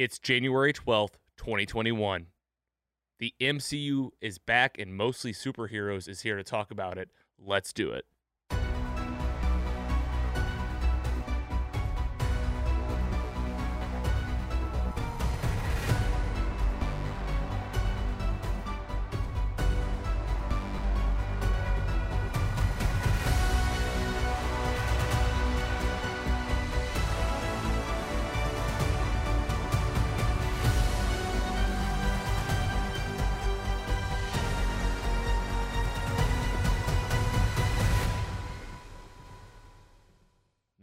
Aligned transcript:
It's 0.00 0.18
January 0.18 0.72
12th, 0.72 1.16
2021. 1.36 2.28
The 3.18 3.34
MCU 3.38 4.08
is 4.22 4.38
back 4.38 4.78
and 4.78 4.96
mostly 4.96 5.34
superheroes 5.34 6.08
is 6.08 6.22
here 6.22 6.38
to 6.38 6.42
talk 6.42 6.70
about 6.70 6.96
it. 6.96 7.10
Let's 7.38 7.74
do 7.74 7.90
it. 7.90 8.06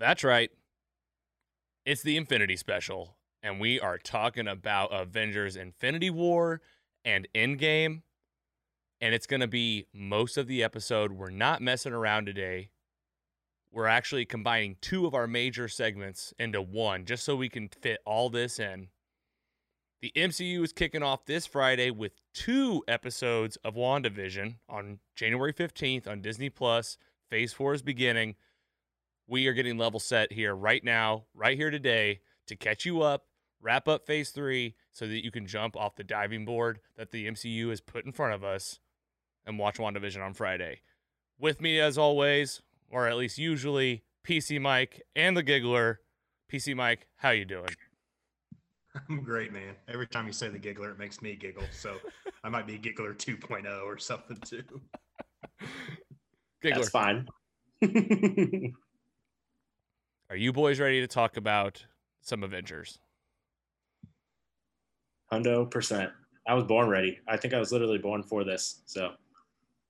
That's 0.08 0.24
right. 0.24 0.50
It's 1.86 2.02
the 2.02 2.16
Infinity 2.16 2.56
Special, 2.56 3.18
and 3.44 3.60
we 3.60 3.78
are 3.78 3.98
talking 3.98 4.48
about 4.48 4.94
Avengers 4.94 5.58
Infinity 5.58 6.10
War 6.10 6.62
and 7.04 7.28
Endgame. 7.36 8.04
And 9.02 9.14
it's 9.14 9.28
going 9.28 9.42
to 9.42 9.50
be 9.50 9.86
most 9.94 10.38
of 10.38 10.48
the 10.48 10.64
episode. 10.64 11.12
We're 11.12 11.30
not 11.30 11.62
messing 11.62 11.92
around 11.92 12.26
today. 12.26 12.70
We're 13.70 13.88
actually 13.88 14.24
combining 14.24 14.78
two 14.80 15.06
of 15.06 15.14
our 15.14 15.28
major 15.28 15.68
segments 15.68 16.34
into 16.40 16.62
one 16.62 17.04
just 17.04 17.26
so 17.26 17.36
we 17.36 17.50
can 17.50 17.68
fit 17.68 18.00
all 18.06 18.30
this 18.30 18.60
in. 18.60 18.88
The 20.02 20.14
MCU 20.16 20.64
is 20.64 20.72
kicking 20.72 21.04
off 21.04 21.26
this 21.26 21.46
Friday 21.46 21.92
with 21.92 22.14
two 22.34 22.82
episodes 22.88 23.58
of 23.58 23.76
WandaVision 23.76 24.56
on 24.70 25.00
January 25.18 25.52
15th 25.52 26.08
on 26.08 26.22
Disney 26.22 26.50
Plus. 26.50 26.98
Phase 27.30 27.52
4 27.52 27.74
is 27.74 27.82
beginning 27.82 28.36
we 29.28 29.48
are 29.48 29.54
getting 29.54 29.78
level 29.78 30.00
set 30.00 30.32
here 30.32 30.56
right 30.56 30.84
now, 30.84 31.26
right 31.34 31.58
here 31.58 31.70
today, 31.70 32.22
to 32.48 32.56
catch 32.56 32.86
you 32.86 33.02
up, 33.02 33.26
wrap 33.62 33.88
up 33.88 34.06
phase 34.06 34.30
three, 34.30 34.76
so 34.92 35.06
that 35.08 35.24
you 35.24 35.32
can 35.32 35.46
jump 35.46 35.76
off 35.76 35.96
the 35.96 36.04
diving 36.04 36.46
board 36.46 36.80
that 36.96 37.12
the 37.12 37.28
MCU 37.28 37.70
has 37.70 37.82
put 37.82 38.06
in 38.06 38.12
front 38.12 38.34
of 38.34 38.44
us 38.44 38.80
and 39.46 39.60
watch 39.60 39.78
WandaVision 39.78 40.26
on 40.26 40.34
Friday. 40.34 40.82
With 41.40 41.62
me, 41.62 41.80
as 41.80 41.98
always, 41.98 42.62
or 42.90 43.08
at 43.08 43.18
least 43.18 43.38
usually, 43.38 44.04
PC 44.26 44.60
Mike 44.60 45.02
and 45.16 45.36
the 45.36 45.44
Giggler. 45.44 46.00
PC 46.52 46.76
Mike, 46.76 47.08
how 47.18 47.32
you 47.32 47.46
doing? 47.46 47.70
I'm 49.10 49.22
great, 49.22 49.52
man. 49.54 49.76
Every 49.88 50.08
time 50.08 50.26
you 50.28 50.34
say 50.34 50.48
the 50.48 50.58
giggler, 50.58 50.90
it 50.92 50.98
makes 50.98 51.22
me 51.22 51.36
giggle. 51.36 51.64
So 51.72 51.98
I 52.44 52.50
might 52.50 52.66
be 52.66 52.78
giggler 52.78 53.14
2.0 53.14 53.84
or 53.84 53.98
something 53.98 54.38
too. 54.38 54.64
Giggler. 56.64 56.76
That's 56.76 56.90
fine. 56.90 57.28
Are 60.30 60.36
you 60.36 60.52
boys 60.52 60.82
ready 60.82 61.00
to 61.00 61.08
talk 61.08 61.38
about 61.38 61.86
some 62.22 62.44
Avengers? 62.44 63.00
Hundo 65.32 65.70
percent. 65.72 66.12
I 66.46 66.54
was 66.54 66.66
born 66.66 66.90
ready. 66.90 67.20
I 67.30 67.38
think 67.38 67.54
I 67.54 67.60
was 67.60 67.72
literally 67.72 67.98
born 67.98 68.24
for 68.24 68.44
this. 68.44 68.82
So 68.86 69.14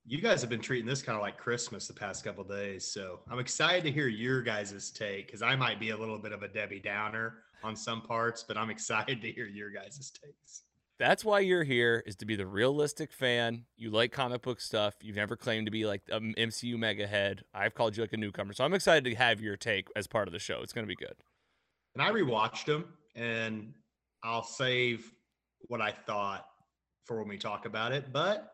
you 0.06 0.20
guys 0.20 0.40
have 0.40 0.48
been 0.48 0.60
treating 0.60 0.86
this 0.86 1.02
kind 1.02 1.16
of 1.16 1.22
like 1.22 1.38
Christmas 1.38 1.88
the 1.88 1.92
past 1.92 2.22
couple 2.22 2.44
days. 2.44 2.84
So 2.84 3.18
I'm 3.28 3.40
excited 3.40 3.82
to 3.84 3.90
hear 3.90 4.06
your 4.06 4.40
guys' 4.40 4.90
take 4.90 5.26
because 5.26 5.42
I 5.42 5.56
might 5.56 5.80
be 5.80 5.90
a 5.90 5.96
little 5.96 6.18
bit 6.18 6.30
of 6.30 6.44
a 6.44 6.48
Debbie 6.48 6.80
Downer 6.80 7.38
on 7.64 7.74
some 7.74 8.00
parts, 8.00 8.44
but 8.46 8.56
I'm 8.56 8.70
excited 8.76 9.20
to 9.22 9.32
hear 9.32 9.46
your 9.46 9.70
guys' 9.70 10.12
takes. 10.24 10.62
That's 10.98 11.24
why 11.24 11.40
you're 11.40 11.62
here 11.62 12.02
is 12.06 12.16
to 12.16 12.26
be 12.26 12.34
the 12.34 12.46
realistic 12.46 13.12
fan. 13.12 13.64
You 13.76 13.90
like 13.90 14.10
comic 14.10 14.42
book 14.42 14.60
stuff. 14.60 14.96
You've 15.00 15.14
never 15.14 15.36
claimed 15.36 15.66
to 15.66 15.70
be 15.70 15.86
like 15.86 16.02
an 16.10 16.34
MCU 16.36 16.76
mega 16.76 17.06
head. 17.06 17.44
I've 17.54 17.74
called 17.74 17.96
you 17.96 18.02
like 18.02 18.12
a 18.12 18.16
newcomer. 18.16 18.52
So 18.52 18.64
I'm 18.64 18.74
excited 18.74 19.04
to 19.04 19.14
have 19.14 19.40
your 19.40 19.56
take 19.56 19.88
as 19.94 20.08
part 20.08 20.26
of 20.26 20.32
the 20.32 20.40
show. 20.40 20.60
It's 20.60 20.72
going 20.72 20.84
to 20.84 20.88
be 20.88 20.96
good. 20.96 21.14
And 21.94 22.02
I 22.02 22.10
rewatched 22.10 22.64
them 22.64 22.86
and 23.14 23.72
I'll 24.24 24.42
save 24.42 25.12
what 25.68 25.80
I 25.80 25.92
thought 25.92 26.44
for 27.04 27.20
when 27.20 27.28
we 27.28 27.38
talk 27.38 27.64
about 27.64 27.92
it, 27.92 28.12
but 28.12 28.52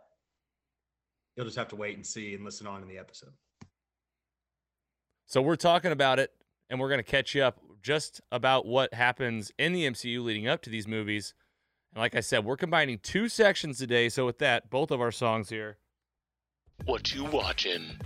you'll 1.37 1.47
just 1.47 1.57
have 1.57 1.69
to 1.69 1.77
wait 1.77 1.97
and 1.97 2.05
see 2.05 2.35
and 2.35 2.45
listen 2.45 2.67
on 2.67 2.83
in 2.83 2.89
the 2.89 2.99
episode. 2.99 3.33
So 5.27 5.41
we're 5.41 5.57
talking 5.57 5.93
about 5.93 6.19
it 6.19 6.31
and 6.69 6.79
we're 6.79 6.91
going 6.91 6.99
to 6.99 7.03
catch 7.03 7.35
you 7.35 7.43
up 7.43 7.59
just 7.83 8.21
about 8.31 8.67
what 8.67 8.93
happens 8.93 9.51
in 9.59 9.73
the 9.73 9.87
MCU 9.87 10.23
leading 10.23 10.47
up 10.47 10.61
to 10.63 10.71
these 10.71 10.87
movies 10.87 11.33
and 11.95 12.01
like 12.01 12.17
I 12.17 12.21
said, 12.21 12.45
we're 12.45 12.57
combining 12.57 12.99
two 12.99 13.29
sections 13.29 13.79
today. 13.79 14.09
So 14.09 14.27
with 14.27 14.39
that, 14.39 14.69
both 14.69 14.91
of 14.91 15.01
our 15.01 15.13
songs 15.13 15.49
here. 15.49 15.79
What 16.87 17.15
you 17.15 17.25
watching? 17.25 17.99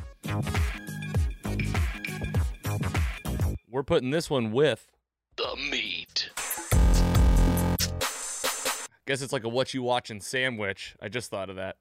We're 3.71 3.83
putting 3.83 4.11
this 4.11 4.29
one 4.29 4.53
with 4.53 4.93
the 5.37 5.57
meat. 5.71 6.31
I 6.39 7.77
Guess 9.07 9.23
it's 9.23 9.33
like 9.33 9.45
a 9.45 9.49
what 9.49 9.73
you 9.73 9.83
watching 9.83 10.21
sandwich. 10.21 10.95
I 11.01 11.09
just 11.09 11.31
thought 11.31 11.49
of 11.49 11.57
that. 11.57 11.77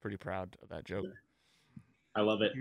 Pretty 0.00 0.16
proud 0.16 0.56
of 0.62 0.68
that 0.68 0.84
joke. 0.84 1.06
I 2.14 2.20
love 2.20 2.40
it. 2.42 2.52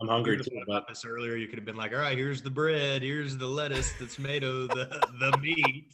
I'm 0.00 0.08
hungry 0.08 0.38
too. 0.38 0.50
About 0.66 0.88
this 0.88 1.04
earlier, 1.04 1.36
you 1.36 1.46
could 1.46 1.58
have 1.58 1.66
been 1.66 1.76
like, 1.76 1.92
"All 1.92 1.98
right, 1.98 2.16
here's 2.16 2.40
the 2.40 2.50
bread, 2.50 3.02
here's 3.02 3.36
the 3.36 3.46
lettuce, 3.46 3.92
the 3.98 4.06
tomato, 4.06 4.66
the 4.66 4.86
the 5.20 5.36
meat." 5.38 5.92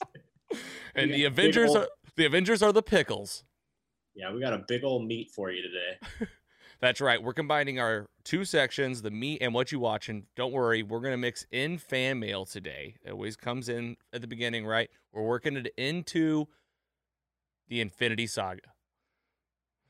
and 0.95 1.11
yeah, 1.11 1.17
the 1.17 1.25
Avengers 1.25 1.75
are 1.75 1.89
the 2.17 2.27
Avengers 2.27 2.63
are 2.63 2.73
the 2.73 2.83
pickles. 2.83 3.45
Yeah, 4.15 4.33
we 4.33 4.41
got 4.41 4.53
a 4.53 4.65
big 4.67 4.85
old 4.85 5.07
meat 5.07 5.31
for 5.31 5.51
you 5.51 5.63
today. 5.63 6.27
That's 6.81 7.01
right. 7.01 7.23
We're 7.23 7.35
combining 7.35 7.79
our 7.79 8.09
two 8.25 8.47
sections, 8.47 9.03
the 9.03 9.11
meat 9.11 9.43
and 9.43 9.53
what 9.53 9.71
you 9.71 9.79
watching. 9.79 10.27
Don't 10.35 10.53
worry, 10.53 10.83
we're 10.83 11.01
gonna 11.01 11.19
mix 11.19 11.47
in 11.51 11.77
fan 11.77 12.19
mail 12.19 12.47
today. 12.47 12.97
It 13.05 13.13
always 13.13 13.37
comes 13.37 13.69
in 13.69 13.97
at 14.13 14.23
the 14.23 14.27
beginning, 14.27 14.65
right? 14.65 14.89
We're 15.13 15.27
working 15.27 15.57
it 15.57 15.73
into 15.77 16.49
the 17.69 17.83
Infinity 17.83 18.27
Saga. 18.27 18.63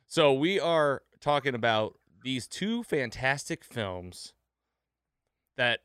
So 0.08 0.32
we 0.32 0.58
are 0.58 1.02
talking 1.20 1.54
about 1.54 1.94
these 2.24 2.48
two 2.48 2.82
fantastic 2.82 3.62
films 3.62 4.34
that, 5.56 5.80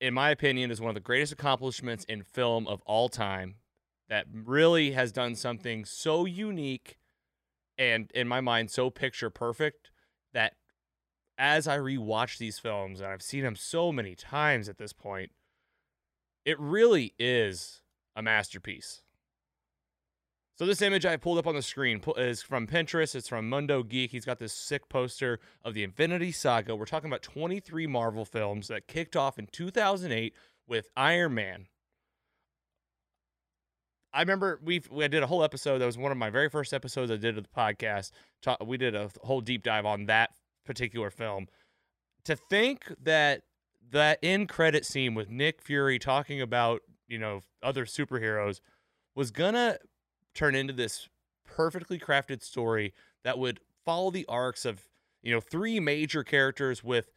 in 0.00 0.14
my 0.14 0.30
opinion, 0.30 0.70
is 0.70 0.80
one 0.80 0.88
of 0.88 0.94
the 0.94 1.00
greatest 1.00 1.32
accomplishments 1.32 2.04
in 2.04 2.22
film 2.22 2.68
of 2.68 2.80
all 2.86 3.08
time 3.08 3.56
that 4.12 4.26
really 4.30 4.90
has 4.90 5.10
done 5.10 5.34
something 5.34 5.86
so 5.86 6.26
unique 6.26 6.98
and 7.78 8.10
in 8.14 8.28
my 8.28 8.42
mind 8.42 8.70
so 8.70 8.90
picture 8.90 9.30
perfect 9.30 9.90
that 10.34 10.52
as 11.38 11.66
I 11.66 11.78
rewatch 11.78 12.36
these 12.36 12.58
films 12.58 13.00
and 13.00 13.08
I've 13.08 13.22
seen 13.22 13.42
them 13.42 13.56
so 13.56 13.90
many 13.90 14.14
times 14.14 14.68
at 14.68 14.76
this 14.76 14.92
point, 14.92 15.30
it 16.44 16.60
really 16.60 17.14
is 17.18 17.80
a 18.14 18.20
masterpiece. 18.20 19.00
So 20.58 20.66
this 20.66 20.82
image 20.82 21.06
I 21.06 21.16
pulled 21.16 21.38
up 21.38 21.46
on 21.46 21.54
the 21.54 21.62
screen 21.62 22.02
is 22.18 22.42
from 22.42 22.66
Pinterest. 22.66 23.14
It's 23.14 23.28
from 23.28 23.48
Mundo 23.48 23.82
Geek. 23.82 24.10
He's 24.10 24.26
got 24.26 24.38
this 24.38 24.52
sick 24.52 24.90
poster 24.90 25.40
of 25.64 25.72
the 25.72 25.84
Infinity 25.84 26.32
Saga. 26.32 26.76
We're 26.76 26.84
talking 26.84 27.08
about 27.08 27.22
23 27.22 27.86
Marvel 27.86 28.26
films 28.26 28.68
that 28.68 28.88
kicked 28.88 29.16
off 29.16 29.38
in 29.38 29.46
2008 29.46 30.34
with 30.68 30.90
Iron 30.98 31.32
Man, 31.32 31.68
I 34.14 34.20
remember 34.20 34.60
we 34.62 34.82
we 34.90 35.08
did 35.08 35.22
a 35.22 35.26
whole 35.26 35.42
episode. 35.42 35.78
That 35.78 35.86
was 35.86 35.98
one 35.98 36.12
of 36.12 36.18
my 36.18 36.30
very 36.30 36.48
first 36.48 36.74
episodes 36.74 37.10
I 37.10 37.16
did 37.16 37.38
of 37.38 37.44
the 37.44 37.50
podcast. 37.56 38.10
We 38.64 38.76
did 38.76 38.94
a 38.94 39.10
whole 39.22 39.40
deep 39.40 39.62
dive 39.62 39.86
on 39.86 40.06
that 40.06 40.30
particular 40.64 41.10
film. 41.10 41.46
To 42.24 42.36
think 42.36 42.92
that 43.02 43.42
that 43.90 44.18
end 44.22 44.48
credit 44.48 44.84
scene 44.84 45.14
with 45.14 45.30
Nick 45.30 45.62
Fury 45.62 45.98
talking 45.98 46.40
about 46.40 46.82
you 47.08 47.18
know 47.18 47.40
other 47.62 47.86
superheroes 47.86 48.60
was 49.14 49.30
gonna 49.30 49.78
turn 50.34 50.54
into 50.54 50.72
this 50.72 51.08
perfectly 51.44 51.98
crafted 51.98 52.42
story 52.42 52.92
that 53.24 53.38
would 53.38 53.60
follow 53.84 54.10
the 54.10 54.26
arcs 54.28 54.64
of 54.64 54.88
you 55.22 55.32
know 55.32 55.40
three 55.40 55.80
major 55.80 56.22
characters 56.22 56.84
with 56.84 57.10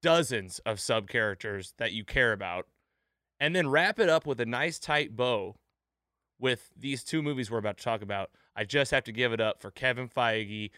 dozens 0.00 0.60
of 0.60 0.78
sub 0.78 1.08
characters 1.08 1.74
that 1.78 1.92
you 1.92 2.04
care 2.04 2.32
about 2.32 2.66
and 3.40 3.54
then 3.54 3.68
wrap 3.68 3.98
it 3.98 4.08
up 4.08 4.26
with 4.26 4.40
a 4.40 4.46
nice 4.46 4.78
tight 4.78 5.16
bow 5.16 5.56
with 6.38 6.70
these 6.76 7.02
two 7.02 7.22
movies 7.22 7.50
we're 7.50 7.58
about 7.58 7.78
to 7.78 7.84
talk 7.84 8.02
about, 8.02 8.30
I 8.54 8.64
just 8.64 8.90
have 8.90 9.04
to 9.04 9.12
give 9.12 9.32
it 9.32 9.40
up 9.40 9.60
for 9.60 9.70
Kevin 9.70 10.08
Feige, 10.08 10.70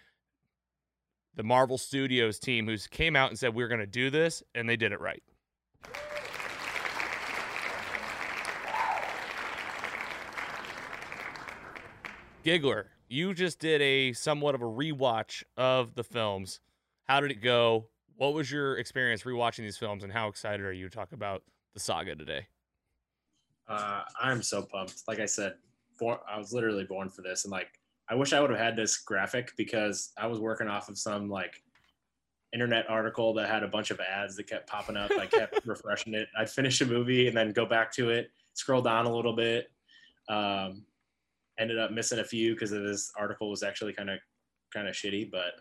the 1.34 1.42
Marvel 1.42 1.78
Studios 1.78 2.38
team, 2.38 2.66
who's 2.66 2.86
came 2.86 3.16
out 3.16 3.30
and 3.30 3.38
said 3.38 3.54
we're 3.54 3.68
going 3.68 3.80
to 3.80 3.86
do 3.86 4.10
this, 4.10 4.42
and 4.54 4.68
they 4.68 4.76
did 4.76 4.92
it 4.92 5.00
right. 5.00 5.22
Giggler, 12.42 12.86
you 13.08 13.34
just 13.34 13.58
did 13.58 13.82
a 13.82 14.12
somewhat 14.14 14.54
of 14.54 14.62
a 14.62 14.66
rewatch 14.66 15.42
of 15.56 15.94
the 15.94 16.04
films. 16.04 16.60
How 17.04 17.20
did 17.20 17.30
it 17.30 17.42
go? 17.42 17.88
What 18.16 18.34
was 18.34 18.50
your 18.50 18.78
experience 18.78 19.22
rewatching 19.24 19.58
these 19.58 19.76
films, 19.76 20.02
and 20.02 20.12
how 20.12 20.28
excited 20.28 20.64
are 20.64 20.72
you 20.72 20.88
to 20.88 20.94
talk 20.94 21.12
about 21.12 21.42
the 21.74 21.80
saga 21.80 22.14
today? 22.14 22.46
Uh, 23.70 24.02
I'm 24.20 24.42
so 24.42 24.62
pumped. 24.62 25.02
Like 25.06 25.20
I 25.20 25.26
said, 25.26 25.54
born, 25.98 26.18
I 26.28 26.38
was 26.38 26.52
literally 26.52 26.84
born 26.84 27.08
for 27.08 27.22
this, 27.22 27.44
and 27.44 27.52
like 27.52 27.68
I 28.08 28.16
wish 28.16 28.32
I 28.32 28.40
would 28.40 28.50
have 28.50 28.58
had 28.58 28.76
this 28.76 28.96
graphic 28.96 29.52
because 29.56 30.12
I 30.18 30.26
was 30.26 30.40
working 30.40 30.66
off 30.66 30.88
of 30.88 30.98
some 30.98 31.28
like 31.28 31.62
internet 32.52 32.90
article 32.90 33.32
that 33.34 33.48
had 33.48 33.62
a 33.62 33.68
bunch 33.68 33.92
of 33.92 34.00
ads 34.00 34.34
that 34.36 34.48
kept 34.48 34.68
popping 34.68 34.96
up. 34.96 35.12
I 35.12 35.26
kept 35.26 35.60
refreshing 35.66 36.14
it. 36.14 36.28
I'd 36.36 36.50
finish 36.50 36.80
a 36.80 36.86
movie 36.86 37.28
and 37.28 37.36
then 37.36 37.52
go 37.52 37.64
back 37.64 37.92
to 37.92 38.10
it, 38.10 38.32
scroll 38.54 38.82
down 38.82 39.06
a 39.06 39.14
little 39.14 39.36
bit. 39.36 39.70
Um, 40.28 40.84
ended 41.58 41.78
up 41.78 41.92
missing 41.92 42.18
a 42.18 42.24
few 42.24 42.54
because 42.54 42.70
this 42.70 43.12
article 43.16 43.50
was 43.50 43.62
actually 43.62 43.92
kind 43.92 44.10
of 44.10 44.18
kind 44.74 44.88
of 44.88 44.96
shitty, 44.96 45.30
but 45.30 45.60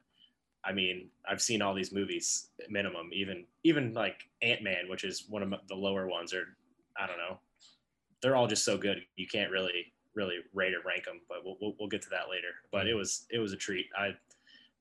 I 0.66 0.74
mean, 0.74 1.10
I've 1.30 1.42
seen 1.42 1.62
all 1.62 1.76
these 1.76 1.94
movies 1.94 2.50
minimum, 2.70 3.12
even 3.14 3.46
even 3.64 3.94
like 3.94 4.28
Ant 4.42 4.64
Man, 4.64 4.90
which 4.90 5.04
is 5.04 5.26
one 5.30 5.44
of 5.44 5.54
the 5.68 5.76
lower 5.76 6.08
ones, 6.08 6.34
or 6.34 6.46
I 7.00 7.06
don't 7.06 7.18
know. 7.18 7.40
They're 8.22 8.36
all 8.36 8.48
just 8.48 8.66
so 8.66 8.78
good. 8.78 9.00
You 9.16 9.28
can't 9.28 9.52
really 9.52 9.94
really 10.16 10.38
rate 10.54 10.74
or 10.74 10.82
rank 10.86 11.06
them, 11.06 11.22
but 11.30 11.38
we'll, 11.46 11.56
we'll, 11.62 11.74
we'll 11.80 11.90
get 11.90 12.02
to 12.02 12.10
that 12.10 12.30
later. 12.30 12.54
But 12.72 12.88
it 12.88 12.94
was 12.94 13.26
it 13.32 13.40
was 13.40 13.54
a 13.54 13.58
treat. 13.58 13.86
I 13.98 14.12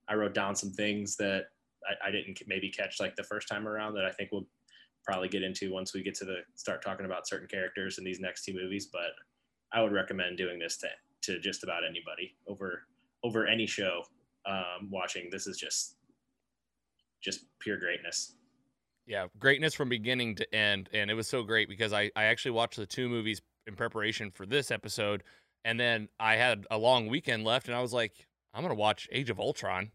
I 0.08 0.14
wrote 0.14 0.34
down 0.34 0.56
some 0.56 0.70
things 0.70 1.16
that 1.16 1.46
I, 1.86 2.08
I 2.08 2.10
didn't 2.10 2.40
maybe 2.46 2.70
catch 2.70 3.00
like 3.00 3.16
the 3.16 3.22
first 3.22 3.48
time 3.48 3.68
around 3.68 3.94
that 3.94 4.04
I 4.04 4.10
think 4.10 4.30
we'll 4.32 4.46
probably 5.04 5.28
get 5.28 5.42
into 5.42 5.72
once 5.72 5.94
we 5.94 6.02
get 6.02 6.14
to 6.16 6.24
the 6.24 6.38
start 6.54 6.82
talking 6.82 7.06
about 7.06 7.28
certain 7.28 7.48
characters 7.48 7.98
in 7.98 8.04
these 8.04 8.20
next 8.20 8.44
two 8.44 8.54
movies. 8.54 8.88
But 8.92 9.12
I 9.72 9.82
would 9.82 9.92
recommend 9.92 10.36
doing 10.36 10.58
this 10.58 10.76
to 10.78 10.88
to 11.22 11.40
just 11.40 11.62
about 11.62 11.82
anybody 11.88 12.34
over 12.46 12.82
over 13.24 13.46
any 13.46 13.66
show 13.66 14.02
um, 14.46 14.88
watching. 14.90 15.28
This 15.30 15.46
is 15.46 15.56
just 15.56 15.96
just 17.20 17.44
pure 17.58 17.78
greatness. 17.78 18.34
Yeah, 19.08 19.28
greatness 19.38 19.72
from 19.72 19.88
beginning 19.88 20.34
to 20.34 20.54
end, 20.54 20.90
and 20.92 21.10
it 21.10 21.14
was 21.14 21.26
so 21.26 21.42
great 21.42 21.66
because 21.66 21.94
I 21.94 22.10
I 22.14 22.24
actually 22.24 22.50
watched 22.50 22.76
the 22.76 22.84
two 22.84 23.08
movies 23.08 23.40
in 23.66 23.74
preparation 23.74 24.30
for 24.30 24.44
this 24.44 24.70
episode, 24.70 25.24
and 25.64 25.80
then 25.80 26.08
I 26.20 26.36
had 26.36 26.66
a 26.70 26.76
long 26.76 27.08
weekend 27.08 27.42
left, 27.42 27.68
and 27.68 27.74
I 27.74 27.80
was 27.80 27.94
like, 27.94 28.12
I'm 28.52 28.60
gonna 28.60 28.74
watch 28.74 29.08
Age 29.10 29.30
of 29.30 29.40
Ultron. 29.40 29.92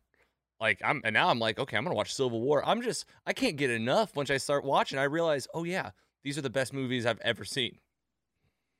Like 0.59 0.81
I'm, 0.83 0.99
and 1.05 1.13
now 1.13 1.29
I'm 1.29 1.37
like, 1.37 1.59
okay, 1.59 1.77
I'm 1.77 1.83
gonna 1.83 1.95
watch 1.95 2.15
Civil 2.15 2.41
War. 2.41 2.67
I'm 2.67 2.81
just, 2.81 3.05
I 3.27 3.33
can't 3.33 3.55
get 3.55 3.69
enough. 3.69 4.15
Once 4.15 4.31
I 4.31 4.37
start 4.37 4.65
watching, 4.65 4.97
I 4.97 5.03
realize, 5.03 5.47
oh 5.53 5.63
yeah, 5.63 5.91
these 6.23 6.37
are 6.39 6.41
the 6.41 6.49
best 6.49 6.73
movies 6.73 7.05
I've 7.05 7.21
ever 7.21 7.45
seen. 7.45 7.77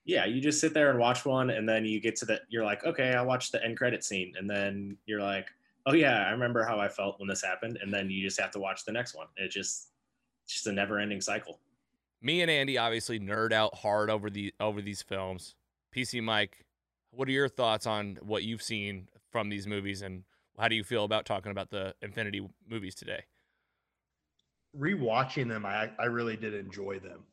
Yeah, 0.06 0.26
you 0.26 0.42
just 0.42 0.60
sit 0.60 0.74
there 0.74 0.90
and 0.90 0.98
watch 0.98 1.26
one, 1.26 1.52
and 1.52 1.70
then 1.70 1.86
you 1.86 2.02
get 2.02 2.16
to 2.18 2.26
the, 2.26 2.42
you're 2.50 2.66
like, 2.66 2.84
okay, 2.84 3.14
I 3.14 3.22
watched 3.22 3.52
the 3.52 3.64
end 3.64 3.78
credit 3.78 4.04
scene, 4.04 4.34
and 4.38 4.50
then 4.50 4.98
you're 5.06 5.22
like, 5.22 5.48
oh 5.86 5.94
yeah, 5.94 6.26
I 6.26 6.32
remember 6.32 6.64
how 6.64 6.80
I 6.80 6.90
felt 6.90 7.20
when 7.20 7.30
this 7.30 7.44
happened, 7.44 7.78
and 7.82 7.94
then 7.94 8.10
you 8.10 8.24
just 8.24 8.40
have 8.40 8.52
to 8.52 8.60
watch 8.60 8.84
the 8.84 8.92
next 8.92 9.16
one. 9.16 9.28
It 9.38 9.52
just, 9.52 9.90
it's 10.44 10.54
just 10.54 10.68
a 10.68 10.72
never-ending 10.72 11.22
cycle. 11.22 11.60
Me 12.22 12.42
and 12.42 12.50
Andy 12.50 12.78
obviously 12.78 13.20
nerd 13.20 13.52
out 13.52 13.76
hard 13.76 14.10
over 14.10 14.30
the 14.30 14.54
over 14.60 14.82
these 14.82 15.02
films. 15.02 15.56
PC 15.96 16.24
Mike, 16.24 16.66
what 17.12 17.28
are 17.28 17.32
your 17.32 17.50
thoughts 17.50 17.86
on 17.86 18.18
what 18.22 18.44
you've 18.44 18.62
seen 18.62 19.08
from 19.32 19.50
these 19.50 19.68
movies, 19.68 20.02
and 20.02 20.24
how 20.58 20.68
do 20.68 20.76
you 20.76 20.84
feel 20.84 21.04
about 21.04 21.26
talking 21.26 21.52
about 21.52 21.70
the 21.70 21.94
Infinity 22.02 22.48
movies 22.70 22.96
today? 22.96 23.24
Rewatching 24.78 25.50
them, 25.50 25.66
I 25.66 25.92
I 26.00 26.06
really 26.06 26.38
did 26.38 26.54
enjoy 26.54 27.00
them. 27.00 27.24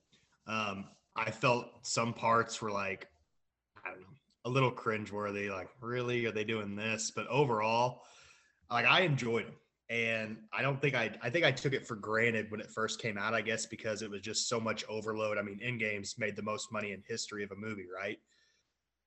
Um, 0.46 0.86
I 1.16 1.30
felt 1.30 1.68
some 1.82 2.12
parts 2.12 2.60
were 2.60 2.70
like, 2.70 3.08
I 3.84 3.90
don't 3.90 4.00
know, 4.00 4.06
a 4.44 4.50
little 4.50 4.72
cringeworthy. 4.72 5.50
Like, 5.50 5.68
really, 5.80 6.26
are 6.26 6.32
they 6.32 6.44
doing 6.44 6.74
this? 6.74 7.12
But 7.14 7.26
overall, 7.28 8.02
like 8.70 8.86
I 8.86 9.00
enjoyed 9.00 9.46
them, 9.46 9.54
and 9.90 10.36
I 10.52 10.62
don't 10.62 10.80
think 10.80 10.94
I 10.94 11.10
I 11.20 11.30
think 11.30 11.44
I 11.44 11.50
took 11.50 11.72
it 11.72 11.86
for 11.86 11.96
granted 11.96 12.50
when 12.50 12.60
it 12.60 12.70
first 12.70 13.02
came 13.02 13.18
out. 13.18 13.34
I 13.34 13.42
guess 13.42 13.66
because 13.66 14.02
it 14.02 14.10
was 14.10 14.20
just 14.20 14.48
so 14.48 14.60
much 14.60 14.84
overload. 14.88 15.36
I 15.36 15.42
mean, 15.42 15.58
In 15.60 15.78
Endgame's 15.78 16.16
made 16.16 16.36
the 16.36 16.42
most 16.42 16.72
money 16.72 16.92
in 16.92 17.02
history 17.08 17.42
of 17.42 17.50
a 17.50 17.56
movie, 17.56 17.86
right? 17.92 18.16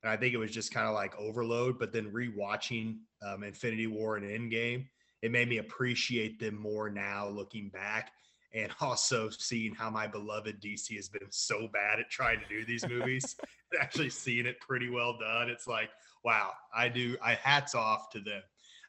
And 0.04 0.12
I 0.12 0.18
think 0.18 0.34
it 0.34 0.38
was 0.38 0.52
just 0.52 0.74
kind 0.74 0.86
of 0.86 0.94
like 0.94 1.18
overload. 1.18 1.80
But 1.80 1.94
then 1.94 2.12
rewatching 2.12 2.98
um, 3.26 3.44
Infinity 3.44 3.88
War 3.88 4.18
and 4.18 4.26
Endgame, 4.26 4.86
it 5.22 5.32
made 5.32 5.48
me 5.48 5.60
appreciate 5.60 6.38
them 6.38 6.62
more 6.62 6.90
now, 6.90 7.30
looking 7.30 7.70
back, 7.70 8.12
and 8.54 8.70
also 8.82 9.30
seeing 9.30 9.74
how 9.74 9.90
my 9.90 10.06
beloved 10.06 10.62
DC 10.62 10.94
has 10.98 11.08
been 11.08 11.32
so 11.32 11.70
bad 11.72 12.02
at 12.02 12.10
trying 12.10 12.42
to 12.42 12.48
do 12.50 12.66
these 12.66 12.86
movies, 12.90 13.38
and 13.72 13.82
actually 13.82 14.10
seeing 14.10 14.46
it 14.46 14.60
pretty 14.60 14.90
well 14.90 15.18
done. 15.18 15.50
It's 15.50 15.66
like, 15.66 15.92
wow, 16.26 16.52
I 16.76 16.90
do. 16.90 17.16
I 17.24 17.36
hats 17.36 17.74
off 17.74 18.10
to 18.10 18.20
them. 18.20 18.42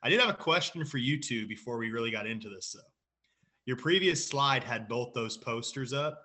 I 0.05 0.11
did 0.11 0.21
have 0.21 0.29
a 0.29 0.35
question 0.35 0.85
for 0.85 0.99
you 0.99 1.19
two 1.19 1.47
before 1.47 1.79
we 1.79 1.91
really 1.91 2.11
got 2.11 2.27
into 2.27 2.51
this, 2.51 2.73
though. 2.73 2.83
Your 3.65 3.79
previous 3.79 4.25
slide 4.25 4.63
had 4.63 4.87
both 4.87 5.15
those 5.15 5.39
posters 5.39 5.95
up. 5.95 6.21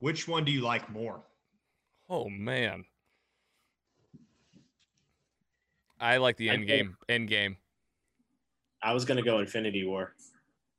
Which 0.00 0.26
one 0.26 0.44
do 0.44 0.50
you 0.50 0.60
like 0.60 0.90
more? 0.90 1.22
Oh 2.10 2.28
man, 2.28 2.84
I 6.00 6.16
like 6.16 6.36
the 6.36 6.50
end 6.50 6.66
game. 6.66 6.96
End 7.08 7.28
game. 7.28 7.56
I 8.82 8.92
was 8.92 9.04
gonna 9.04 9.22
go 9.22 9.38
Infinity 9.38 9.86
War. 9.86 10.14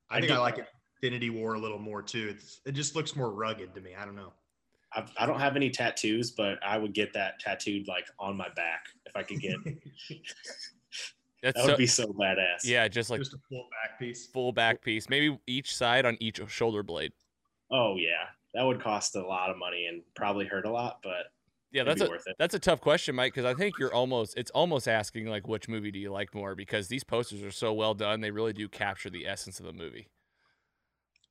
I 0.10 0.18
I 0.18 0.20
think 0.20 0.34
I 0.34 0.36
do- 0.36 0.42
like 0.42 0.68
Infinity 1.02 1.30
War 1.30 1.54
a 1.54 1.60
little 1.60 1.80
more 1.80 2.02
too. 2.04 2.36
It's, 2.36 2.60
it 2.66 2.74
just 2.74 2.94
looks 2.94 3.16
more 3.16 3.32
rugged 3.32 3.74
to 3.74 3.82
me. 3.82 3.96
I 3.98 4.04
don't 4.04 4.16
know. 4.16 4.34
I've, 4.94 5.12
I 5.18 5.26
don't 5.26 5.40
have 5.40 5.56
any 5.56 5.70
tattoos, 5.70 6.32
but 6.32 6.60
I 6.64 6.78
would 6.78 6.94
get 6.94 7.14
that 7.14 7.40
tattooed 7.40 7.88
like 7.88 8.06
on 8.20 8.36
my 8.38 8.50
back 8.56 8.86
if 9.06 9.16
I 9.16 9.24
could 9.24 9.40
get. 9.40 9.56
That's 11.46 11.58
that 11.58 11.66
so, 11.66 11.72
would 11.74 11.78
be 11.78 11.86
so 11.86 12.08
badass. 12.08 12.64
yeah, 12.64 12.88
just 12.88 13.12
like 13.12 13.20
just 13.20 13.36
a 13.36 13.38
full 13.48 13.68
back 13.70 14.00
piece. 14.00 14.26
full 14.26 14.52
back 14.52 14.82
piece, 14.82 15.08
maybe 15.10 15.38
each 15.46 15.76
side 15.76 16.04
on 16.04 16.18
each 16.20 16.42
shoulder 16.48 16.82
blade. 16.82 17.12
Oh 17.72 17.98
yeah, 17.98 18.30
that 18.56 18.64
would 18.64 18.82
cost 18.82 19.16
a 19.16 19.22
lot 19.22 19.52
of 19.52 19.58
money 19.60 19.86
and 19.86 20.02
probably 20.16 20.48
hurt 20.48 20.66
a 20.66 20.72
lot, 20.72 21.02
but 21.04 21.28
Yeah, 21.72 21.84
that's 21.84 22.02
a 22.02 22.10
worth 22.10 22.24
it. 22.26 22.36
that's 22.40 22.56
a 22.56 22.60
tough 22.60 22.82
question, 22.82 23.14
Mike, 23.14 23.36
because 23.36 23.46
I 23.46 23.54
think 23.54 23.76
you're 23.78 23.94
almost 23.94 24.36
it's 24.40 24.50
almost 24.52 24.88
asking 24.88 25.28
like 25.28 25.48
which 25.48 25.70
movie 25.70 25.92
do 25.92 26.00
you 26.00 26.12
like 26.12 26.34
more 26.34 26.56
because 26.56 26.88
these 26.88 27.04
posters 27.04 27.44
are 27.44 27.52
so 27.52 27.72
well 27.74 27.94
done, 27.94 28.22
they 28.22 28.32
really 28.32 28.54
do 28.54 28.68
capture 28.68 29.12
the 29.12 29.28
essence 29.28 29.60
of 29.60 29.68
the 29.68 29.74
movie. 29.74 30.08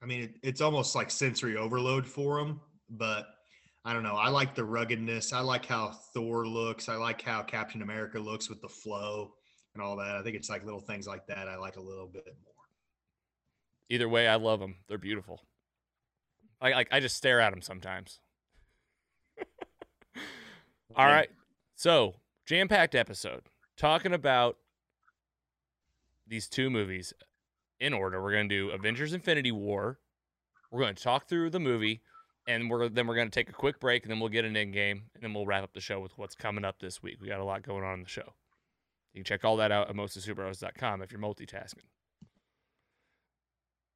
I 0.00 0.06
mean, 0.06 0.22
it, 0.22 0.34
it's 0.44 0.61
almost 0.61 0.94
like 0.94 1.11
sensory 1.11 1.56
overload 1.56 2.06
for 2.06 2.38
them, 2.38 2.61
but 2.88 3.26
I 3.84 3.93
don't 3.93 4.05
know. 4.05 4.14
I 4.14 4.28
like 4.28 4.55
the 4.55 4.64
ruggedness. 4.64 5.32
I 5.32 5.40
like 5.40 5.66
how 5.66 5.90
Thor 6.14 6.46
looks. 6.46 6.88
I 6.88 6.94
like 6.94 7.20
how 7.20 7.43
Captain 7.43 7.82
America 7.82 8.20
looks 8.20 8.49
with 8.49 8.61
the 8.61 8.69
flow 8.69 9.32
and 9.75 9.82
all 9.82 9.97
that. 9.97 10.17
I 10.17 10.23
think 10.23 10.37
it's 10.37 10.49
like 10.49 10.65
little 10.65 10.81
things 10.81 11.06
like 11.06 11.26
that 11.26 11.49
I 11.49 11.56
like 11.56 11.76
a 11.76 11.82
little 11.82 12.06
bit 12.06 12.25
more. 12.26 12.55
Either 13.91 14.09
way, 14.09 14.29
I 14.29 14.37
love 14.37 14.61
them. 14.61 14.76
They're 14.88 14.99
beautiful. 14.99 15.43
I 16.61 16.71
like 16.71 16.88
I 16.91 17.00
just 17.00 17.17
stare 17.17 17.41
at 17.41 17.50
them 17.50 17.61
sometimes. 17.61 18.21
All 20.97 21.06
right. 21.06 21.29
So, 21.75 22.15
jam 22.47 22.69
packed 22.69 22.95
episode 22.95 23.43
talking 23.76 24.14
about 24.14 24.57
these 26.26 26.49
two 26.49 26.71
movies 26.71 27.12
in 27.81 27.93
order. 27.93 28.23
We're 28.23 28.33
going 28.33 28.49
to 28.49 28.54
do 28.54 28.71
Avengers 28.71 29.12
Infinity 29.12 29.52
War. 29.52 29.99
We're 30.71 30.81
going 30.81 30.95
to 30.95 31.02
talk 31.02 31.28
through 31.28 31.50
the 31.50 31.61
movie, 31.61 32.00
and 32.47 32.71
we're 32.71 32.88
then 32.88 33.07
we're 33.07 33.16
going 33.16 33.31
to 33.31 33.35
take 33.35 33.50
a 33.50 33.52
quick 33.52 33.78
break, 33.81 34.04
and 34.04 34.11
then 34.11 34.21
we'll 34.21 34.31
get 34.31 34.45
an 34.45 34.57
end 34.57 34.73
game, 34.73 35.04
and 35.14 35.23
then 35.23 35.35
we'll 35.35 35.47
wrap 35.47 35.64
up 35.64 35.75
the 35.75 35.81
show 35.81 36.00
with 36.00 36.16
what's 36.16 36.35
coming 36.35 36.64
up 36.64 36.78
this 36.81 37.02
week. 37.02 37.19
We 37.21 37.28
got 37.28 37.40
a 37.40 37.45
lot 37.45 37.62
going 37.62 37.85
on 37.85 37.95
in 37.95 38.02
the 38.02 38.09
show. 38.09 38.33
You 39.14 39.21
can 39.21 39.25
check 39.25 39.44
all 39.44 39.56
that 39.59 39.71
out 39.71 39.88
at 39.88 39.97
mostlysuperheroes.com 39.97 41.02
if 41.02 41.12
you're 41.12 41.21
multitasking. 41.21 41.87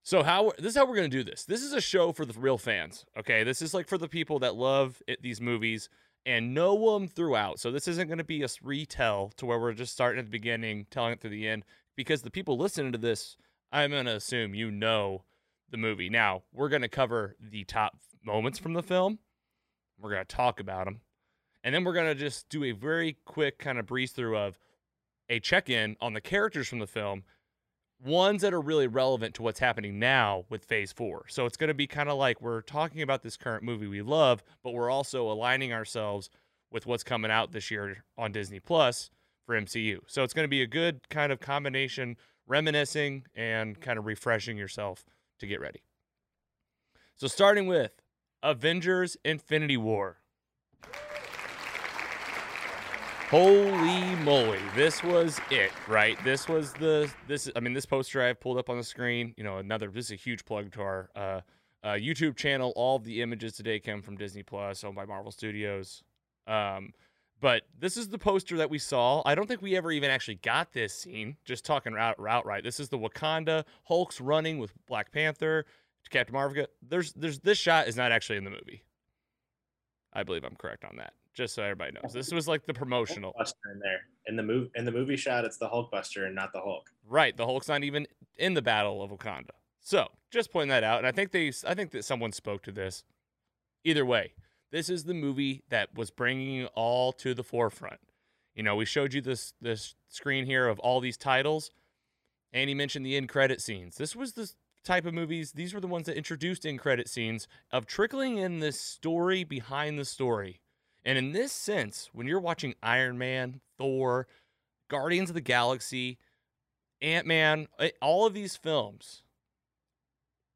So 0.05 0.23
how 0.23 0.53
this 0.57 0.69
is 0.69 0.77
how 0.77 0.87
we're 0.87 0.97
gonna 0.97 1.09
do 1.09 1.25
this. 1.25 1.45
This 1.45 1.63
is 1.63 1.75
a 1.75 1.83
show 1.83 2.13
for 2.13 2.25
the 2.25 2.39
real 2.39 2.57
fans. 2.57 3.05
Okay, 3.19 3.45
this 3.45 3.61
is 3.61 3.75
like 3.75 3.89
for 3.89 3.99
the 3.99 4.09
people 4.09 4.39
that 4.39 4.55
love 4.55 5.03
it, 5.07 5.21
these 5.21 5.41
movies 5.41 5.91
and 6.25 6.55
know 6.55 6.95
them 6.95 7.09
throughout. 7.09 7.59
So 7.59 7.71
this 7.71 7.89
isn't 7.89 8.09
gonna 8.09 8.25
be 8.25 8.43
a 8.43 8.49
retell 8.63 9.33
to 9.37 9.45
where 9.45 9.59
we're 9.59 9.75
just 9.75 9.93
starting 9.93 10.21
at 10.21 10.25
the 10.25 10.31
beginning, 10.31 10.87
telling 10.91 11.13
it 11.13 11.21
through 11.21 11.31
the 11.31 11.47
end. 11.47 11.65
Because 11.97 12.23
the 12.23 12.31
people 12.31 12.57
listening 12.57 12.93
to 12.93 12.99
this, 12.99 13.37
I'm 13.73 13.91
gonna 13.91 14.15
assume 14.15 14.55
you 14.55 14.71
know 14.71 15.25
the 15.69 15.77
movie. 15.77 16.09
Now 16.09 16.45
we're 16.55 16.71
gonna 16.71 16.89
cover 16.89 17.37
the 17.41 17.65
top 17.65 17.99
moments 18.25 18.59
from 18.59 18.73
the 18.73 18.83
film. 18.83 19.19
We're 20.01 20.11
gonna 20.11 20.25
talk 20.25 20.61
about 20.61 20.85
them, 20.85 21.01
and 21.65 21.75
then 21.75 21.85
we're 21.85 21.93
gonna 21.93 22.15
just 22.15 22.49
do 22.49 22.65
a 22.65 22.73
very 22.73 23.19
quick 23.25 23.59
kind 23.59 23.79
of 23.79 23.85
breeze 23.85 24.13
through 24.13 24.39
of 24.39 24.59
a 25.29 25.41
check 25.41 25.69
in 25.69 25.97
on 26.01 26.15
the 26.15 26.21
characters 26.21 26.69
from 26.69 26.79
the 26.79 26.87
film 26.87 27.25
ones 28.05 28.43
that 28.43 28.55
are 28.55 28.61
really 28.61 28.87
relevant 28.87 29.35
to 29.35 29.43
what's 29.43 29.59
happening 29.59 29.99
now 29.99 30.45
with 30.49 30.65
phase 30.65 30.93
four. 30.93 31.25
So 31.29 31.47
it's 31.47 31.57
going 31.57 31.69
to 31.69 31.75
be 31.75 31.87
kind 31.87 32.09
of 32.09 32.17
like 32.17 32.41
we're 32.41 32.63
talking 32.63 33.03
about 33.03 33.23
this 33.23 33.37
current 33.37 33.65
movie 33.65 33.89
we 33.89 34.03
love, 34.03 34.43
but 34.63 34.73
we're 34.73 34.91
also 34.91 35.31
aligning 35.31 35.73
ourselves 35.73 36.31
with 36.71 36.87
what's 36.87 37.03
coming 37.03 37.31
out 37.31 37.53
this 37.53 37.71
year 37.71 38.05
on 38.17 38.31
Disney 38.31 38.61
Plus 38.61 39.11
for 39.47 39.61
MCU. 39.61 40.01
So 40.07 40.23
it's 40.23 40.35
going 40.35 40.45
to 40.45 40.49
be 40.49 40.63
a 40.63 40.67
good 40.67 41.09
kind 41.09 41.33
of 41.33 41.41
combination, 41.41 42.17
reminiscing 42.47 43.25
and 43.35 43.81
kind 43.81 43.99
of 43.99 44.07
refreshing 44.07 44.57
yourself 44.57 45.05
to 45.41 45.47
get 45.47 45.61
ready. 45.61 45.83
So 47.17 47.27
starting 47.27 47.67
with 47.67 47.93
Avengers 48.43 49.17
Infinity 49.25 49.77
War. 49.77 50.19
Holy 53.31 54.15
moly, 54.25 54.59
this 54.75 55.03
was 55.05 55.39
it, 55.51 55.71
right? 55.87 56.17
This 56.25 56.49
was 56.49 56.73
the 56.73 57.11
this 57.27 57.51
I 57.55 57.61
mean 57.61 57.75
this 57.75 57.85
poster 57.85 58.23
I 58.23 58.29
have 58.29 58.41
pulled 58.41 58.57
up 58.57 58.71
on 58.71 58.79
the 58.79 58.85
screen, 58.85 59.35
you 59.37 59.45
know, 59.45 59.59
another 59.59 59.91
this 59.91 60.07
is 60.07 60.13
a 60.13 60.15
huge 60.15 60.47
plug 60.47 60.73
to 60.73 60.81
our 60.81 61.11
uh 61.15 61.41
uh, 61.85 61.89
YouTube 61.91 62.37
channel. 62.37 62.73
All 62.75 62.97
of 62.97 63.05
the 63.05 63.23
images 63.23 63.53
today 63.53 63.81
come 63.81 64.03
from 64.03 64.17
Disney 64.17 64.43
Plus, 64.43 64.83
owned 64.83 64.97
by 64.97 65.05
Marvel 65.05 65.31
Studios. 65.31 66.03
Um, 66.47 66.93
but 67.41 67.63
this 67.79 67.97
is 67.97 68.09
the 68.09 68.19
poster 68.19 68.57
that 68.57 68.71
we 68.71 68.79
saw. 68.79 69.23
I 69.25 69.35
don't 69.35 69.47
think 69.47 69.63
we 69.63 69.77
ever 69.77 69.93
even 69.93 70.11
actually 70.11 70.37
got 70.37 70.73
this 70.73 70.93
scene. 70.93 71.37
Just 71.45 71.65
talking 71.65 71.93
route 71.93 72.47
right. 72.47 72.65
This 72.65 72.81
is 72.81 72.89
the 72.89 72.99
Wakanda 72.99 73.65
Hulk's 73.85 74.21
running 74.21 74.59
with 74.59 74.73
Black 74.87 75.13
Panther, 75.13 75.67
to 76.03 76.11
Captain 76.11 76.33
Marvel. 76.33 76.67
There's 76.83 77.13
there's 77.13 77.41
this 77.41 77.59
shot 77.59 77.89
is 77.89 77.97
not 77.97 78.11
actually 78.11 78.39
in 78.39 78.45
the 78.45 78.51
movie. 78.51 78.83
I 80.13 80.23
believe 80.23 80.45
I'm 80.45 80.57
correct 80.57 80.85
on 80.85 80.97
that. 80.97 81.13
Just 81.39 81.55
so 81.55 81.63
everybody 81.63 81.93
knows, 81.93 82.13
this 82.13 82.33
was 82.35 82.49
like 82.49 82.67
the 82.67 82.75
promotional. 82.75 83.33
Hulkbuster 83.39 83.73
in 83.73 83.79
there 83.79 84.01
in 84.27 84.35
the 84.35 84.43
move 84.43 84.71
in 84.75 84.85
the 84.85 84.91
movie 84.91 85.17
shot. 85.17 85.45
It's 85.45 85.57
the 85.57 85.69
Hulkbuster 85.69 86.27
and 86.27 86.35
not 86.35 86.53
the 86.53 86.59
Hulk. 86.59 86.91
Right, 87.07 87.37
the 87.37 87.47
Hulk's 87.47 87.69
not 87.69 87.85
even 87.85 88.09
in 88.37 88.55
the 88.55 88.63
Battle 88.63 89.01
of 89.05 89.13
Wakanda. 89.13 89.51
So 89.79 90.09
just 90.33 90.51
pointing 90.51 90.71
that 90.71 90.83
out, 90.83 90.99
and 90.99 91.07
I 91.07 91.13
think 91.13 91.31
they, 91.31 91.53
I 91.65 91.75
think 91.75 91.93
that 91.93 92.05
someone 92.05 92.33
spoke 92.33 92.65
to 92.65 92.73
this. 92.73 93.05
Either 93.85 94.05
way, 94.05 94.33
this 94.73 94.91
is 94.91 95.05
the 95.05 95.15
movie 95.15 95.63
that 95.69 95.95
was 95.95 96.11
bringing 96.11 96.63
it 96.63 96.73
all 96.75 97.13
to 97.13 97.35
the 97.35 97.45
forefront. 97.45 98.01
You 98.57 98.65
know, 98.65 98.75
we 98.75 98.85
showed 98.85 99.15
you 99.15 99.21
this 99.21 99.55
this 99.61 99.95
screen 100.09 100.45
here 100.45 100.67
of 100.67 100.81
all 100.81 100.99
these 100.99 101.17
titles, 101.17 101.71
and 102.53 102.69
he 102.69 102.75
mentioned 102.75 103.07
the 103.07 103.17
end 103.17 103.29
credit 103.29 103.61
scenes. 103.61 103.95
This 103.95 104.17
was 104.17 104.33
the 104.33 104.51
type 104.83 105.07
of 105.07 105.15
movies. 105.15 105.53
These 105.53 105.73
were 105.73 105.81
the 105.81 105.87
ones 105.87 106.07
that 106.07 106.17
introduced 106.17 106.67
end 106.67 106.81
credit 106.81 107.09
scenes 107.09 107.47
of 107.71 107.87
trickling 107.87 108.39
in 108.39 108.59
this 108.59 108.81
story 108.81 109.45
behind 109.45 110.01
the 110.01 110.05
story. 110.05 110.63
And 111.09 111.17
in 111.17 111.33
this 111.33 111.53
sense, 111.53 112.11
when 112.13 112.27
you're 112.27 112.39
watching 112.39 112.75
Iron 112.83 113.17
Man, 113.17 113.63
Thor, 113.79 114.27
Guardians 114.91 115.31
of 115.31 115.35
the 115.35 115.41
Galaxy, 115.41 116.19
Ant 117.01 117.27
Man, 117.27 117.67
all 118.03 118.27
of 118.27 118.35
these 118.35 118.57
films, 118.57 119.23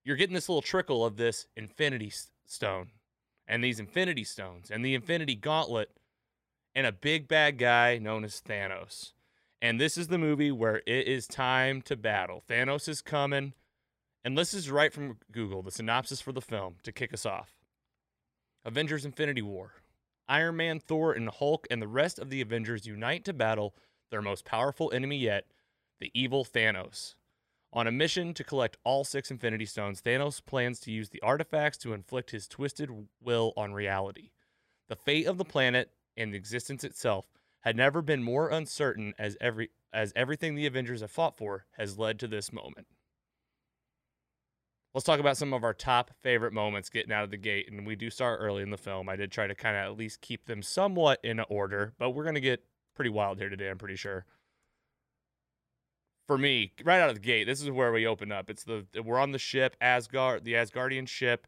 you're 0.04 0.16
getting 0.16 0.35
this 0.35 0.50
little 0.50 0.61
trickle 0.61 1.06
of 1.06 1.16
this 1.16 1.47
Infinity 1.56 2.12
Stone 2.44 2.90
and 3.49 3.64
these 3.64 3.80
Infinity 3.80 4.25
Stones 4.25 4.71
and 4.71 4.85
the 4.85 4.94
Infinity 4.94 5.37
Gauntlet 5.37 5.88
and 6.75 6.87
a 6.87 6.92
big 6.92 7.28
bad 7.28 7.56
guy 7.56 7.97
known 7.97 8.23
as 8.23 8.42
Thanos. 8.42 9.12
And 9.62 9.80
this 9.80 9.97
is 9.97 10.09
the 10.09 10.18
movie 10.18 10.52
where 10.52 10.82
it 10.87 11.09
is 11.09 11.26
time 11.26 11.80
to 11.80 11.97
battle. 11.97 12.44
Thanos 12.47 12.90
is 12.90 13.00
coming. 13.00 13.54
And 14.23 14.37
this 14.37 14.52
is 14.52 14.71
right 14.71 14.92
from 14.92 15.16
Google, 15.32 15.62
the 15.62 15.71
synopsis 15.71 16.21
for 16.21 16.32
the 16.32 16.42
film 16.42 16.75
to 16.82 16.92
kick 16.92 17.14
us 17.14 17.25
off 17.25 17.56
Avengers 18.66 19.06
Infinity 19.06 19.40
War. 19.40 19.82
Iron 20.29 20.57
Man, 20.57 20.79
Thor, 20.79 21.12
and 21.12 21.29
Hulk 21.29 21.67
and 21.71 21.83
the 21.83 21.88
rest 21.88 22.19
of 22.19 22.31
the 22.31 22.41
Avengers 22.41 22.87
unite 22.87 23.25
to 23.25 23.33
battle 23.33 23.75
their 24.11 24.23
most 24.23 24.45
powerful 24.45 24.93
enemy 24.93 25.17
yet, 25.17 25.47
the 26.00 26.11
evil 26.14 26.45
Thanos. 26.45 27.14
On 27.73 27.87
a 27.87 27.93
mission 27.93 28.35
to 28.35 28.45
collect 28.45 28.76
all 28.85 29.02
six 29.02 29.31
Infinity 29.31 29.64
Stones, 29.64 30.02
Thanos 30.02 30.45
plans 30.45 30.79
to 30.81 30.91
use 30.91 31.09
the 31.09 31.23
artifacts 31.23 31.79
to 31.79 31.95
inflict 31.95 32.31
his 32.31 32.47
twisted 32.47 32.91
will 33.21 33.55
on 33.57 33.73
reality. 33.73 34.31
The 34.88 34.97
fate 34.97 35.26
of 35.26 35.38
the 35.38 35.45
planet 35.45 35.91
and 36.17 36.33
the 36.33 36.37
existence 36.37 36.85
itself 36.85 37.26
had 37.61 37.76
never 37.76 38.02
been 38.02 38.23
more 38.23 38.50
uncertain 38.50 39.14
as 39.19 39.37
every 39.41 39.71
as 39.93 40.12
everything 40.17 40.55
the 40.55 40.67
Avengers 40.67 41.00
have 41.00 41.11
fought 41.11 41.37
for 41.37 41.67
has 41.76 41.99
led 41.99 42.19
to 42.19 42.26
this 42.26 42.52
moment. 42.52 42.87
Let's 44.95 45.07
talk 45.07 45.21
about 45.21 45.39
some 45.39 45.55
of 45.55 45.65
our 45.65 45.73
top 45.73 46.11
favorite 46.21 46.53
moments 46.53 46.91
getting 46.91 47.13
out 47.13 47.25
of 47.25 47.31
the 47.31 47.39
gate. 47.39 47.71
And 47.71 47.87
we 47.87 47.97
do 47.97 48.11
start 48.11 48.41
early 48.43 48.63
in 48.63 48.71
the 48.71 48.77
film. 48.77 49.09
I 49.09 49.17
did 49.17 49.33
try 49.33 49.47
to 49.47 49.55
kind 49.55 49.77
of 49.77 49.85
at 49.85 49.97
least 49.97 50.21
keep 50.21 50.45
them 50.45 50.63
somewhat 50.63 51.19
in 51.25 51.41
order, 51.49 51.95
but 51.99 52.11
we're 52.11 52.25
going 52.25 52.35
to 52.35 52.43
get 52.43 52.63
pretty 52.95 53.11
wild 53.11 53.39
here 53.39 53.49
today, 53.49 53.71
I'm 53.71 53.79
pretty 53.79 53.97
sure. 53.97 54.27
For 56.27 56.37
me, 56.37 56.73
right 56.85 57.01
out 57.01 57.09
of 57.09 57.17
the 57.17 57.21
gate, 57.21 57.45
this 57.45 57.63
is 57.63 57.71
where 57.71 57.91
we 57.91 58.07
open 58.07 58.31
up. 58.31 58.51
It's 58.51 58.65
the 58.65 58.87
we're 59.03 59.19
on 59.19 59.33
the 59.33 59.39
ship, 59.39 59.77
Asgard, 59.81 60.45
the 60.45 60.53
Asgardian 60.55 61.09
ship, 61.09 61.47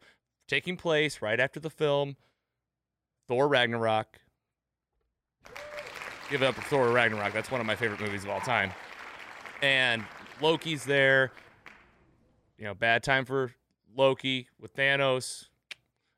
taking 0.48 0.76
place 0.76 1.22
right 1.22 1.38
after 1.38 1.60
the 1.60 1.70
film 1.70 2.16
Thor 3.28 3.46
Ragnarok. 3.46 4.20
Give 6.30 6.42
it 6.42 6.46
up 6.46 6.54
for 6.54 6.62
Thor 6.62 6.88
Ragnarok. 6.88 7.32
That's 7.32 7.50
one 7.50 7.60
of 7.60 7.66
my 7.66 7.76
favorite 7.76 8.00
movies 8.00 8.24
of 8.24 8.30
all 8.30 8.40
time. 8.40 8.72
And 9.62 10.04
Loki's 10.40 10.84
there 10.84 11.30
you 12.58 12.64
know, 12.64 12.74
bad 12.74 13.02
time 13.02 13.24
for 13.24 13.52
Loki 13.96 14.48
with 14.60 14.74
Thanos. 14.74 15.46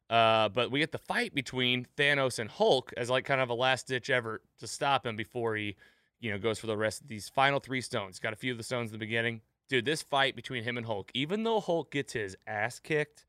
Uh, 0.09 0.49
but 0.49 0.71
we 0.71 0.79
get 0.79 0.93
the 0.93 0.99
fight 0.99 1.35
between 1.35 1.87
Thanos 1.97 2.39
and 2.39 2.49
Hulk 2.49 2.93
as 2.97 3.11
like 3.11 3.25
kind 3.25 3.41
of 3.41 3.51
a 3.51 3.55
last 3.55 3.89
ditch 3.89 4.09
effort 4.09 4.43
to 4.61 4.67
stop 4.67 5.05
him 5.05 5.17
before 5.17 5.57
he, 5.57 5.77
you 6.21 6.31
know, 6.31 6.39
goes 6.39 6.59
for 6.59 6.69
the 6.69 6.77
rest 6.77 7.03
of 7.03 7.09
these 7.09 7.29
final 7.29 7.59
three 7.59 7.81
stones. 7.81 8.19
Got 8.19 8.33
a 8.33 8.37
few 8.37 8.53
of 8.53 8.59
the 8.59 8.65
stones 8.65 8.91
in 8.91 8.93
the 8.93 8.99
beginning. 8.99 9.41
Dude, 9.69 9.85
this 9.85 10.03
fight 10.03 10.37
between 10.37 10.63
him 10.63 10.77
and 10.77 10.87
Hulk, 10.87 11.11
even 11.13 11.43
though 11.43 11.59
Hulk 11.59 11.91
gets 11.91 12.13
his 12.13 12.37
ass 12.47 12.79
kicked, 12.79 13.27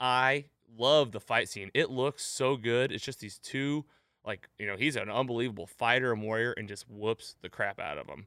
I 0.00 0.46
love 0.78 1.12
the 1.12 1.20
fight 1.20 1.50
scene. 1.50 1.70
It 1.74 1.90
looks 1.90 2.24
so 2.24 2.56
good. 2.56 2.92
It's 2.92 3.04
just 3.04 3.20
these 3.20 3.38
two, 3.38 3.84
like, 4.24 4.48
you 4.58 4.66
know, 4.66 4.76
he's 4.76 4.96
an 4.96 5.10
unbelievable 5.10 5.66
fighter 5.66 6.12
and 6.12 6.22
warrior 6.22 6.52
and 6.52 6.66
just 6.66 6.88
whoops 6.88 7.36
the 7.42 7.50
crap 7.50 7.78
out 7.78 7.98
of 7.98 8.06
him. 8.06 8.26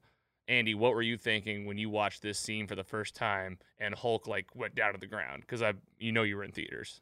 Andy, 0.50 0.74
what 0.74 0.96
were 0.96 1.04
you 1.04 1.16
thinking 1.16 1.68
when 1.68 1.78
you 1.78 1.92
watched 1.92 2.24
this 2.24 2.40
scene 2.40 2.66
for 2.66 2.74
the 2.74 2.84
first 2.84 3.16
time 3.16 3.60
and 3.80 3.94
Hulk 3.94 4.28
like 4.28 4.48
went 4.56 4.74
down 4.74 4.94
to 4.94 5.00
the 5.00 5.06
ground? 5.06 5.42
Because 5.42 5.62
I, 5.62 5.74
you 6.00 6.12
know, 6.12 6.24
you 6.24 6.36
were 6.36 6.44
in 6.44 6.52
theaters. 6.52 7.02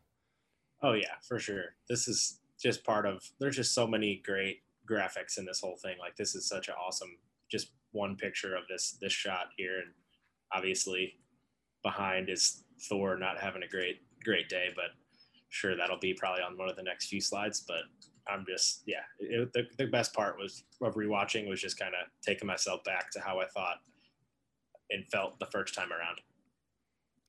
Oh 0.84 0.92
yeah, 0.92 1.16
for 1.25 1.39
sure. 1.39 1.75
This 1.89 2.10
is 2.10 2.39
just 2.62 2.84
part 2.84 3.06
of. 3.06 3.24
There's 3.39 3.56
just 3.56 3.74
so 3.74 3.88
many 3.88 4.22
great 4.24 4.63
graphics 4.88 5.38
in 5.38 5.46
this 5.46 5.62
whole 5.62 5.77
thing. 5.77 5.96
Like 5.98 6.18
this 6.18 6.36
is 6.36 6.46
such 6.46 6.68
an 6.68 6.74
awesome, 6.74 7.18
just 7.50 7.72
one 7.94 8.18
picture 8.18 8.54
of 8.54 8.63
this 8.70 8.98
this 9.00 9.13
shot 9.13 9.48
here, 9.56 9.80
and 9.80 9.92
obviously 10.51 11.13
behind 11.84 12.30
is 12.30 12.66
Thor 12.89 13.18
not 13.18 13.39
having 13.39 13.63
a 13.63 13.68
great 13.68 14.01
great 14.25 14.50
day, 14.50 14.68
but 14.75 14.92
sure 15.48 15.77
that'll 15.77 16.00
be 16.00 16.13
probably 16.13 16.44
on 16.44 16.58
one 16.58 16.68
of 16.68 16.75
the 16.75 16.84
next 16.84 17.08
few 17.08 17.22
slides. 17.22 17.63
But 17.66 17.84
I'm 18.29 18.46
just 18.48 18.84
yeah. 18.86 19.03
It, 19.19 19.51
the 19.53 19.63
the 19.77 19.88
best 19.88 20.13
part 20.13 20.38
was 20.38 20.63
of 20.81 20.96
rewatching 20.96 21.48
was 21.48 21.62
just 21.62 21.79
kind 21.79 21.93
of 21.93 22.07
taking 22.22 22.48
myself 22.48 22.84
back 22.84 23.12
to 23.12 23.19
how 23.19 23.39
I 23.39 23.48
thought 23.48 23.77
and 24.89 25.05
felt 25.12 25.39
the 25.39 25.48
first 25.48 25.74
time 25.74 25.91
around. 25.91 26.22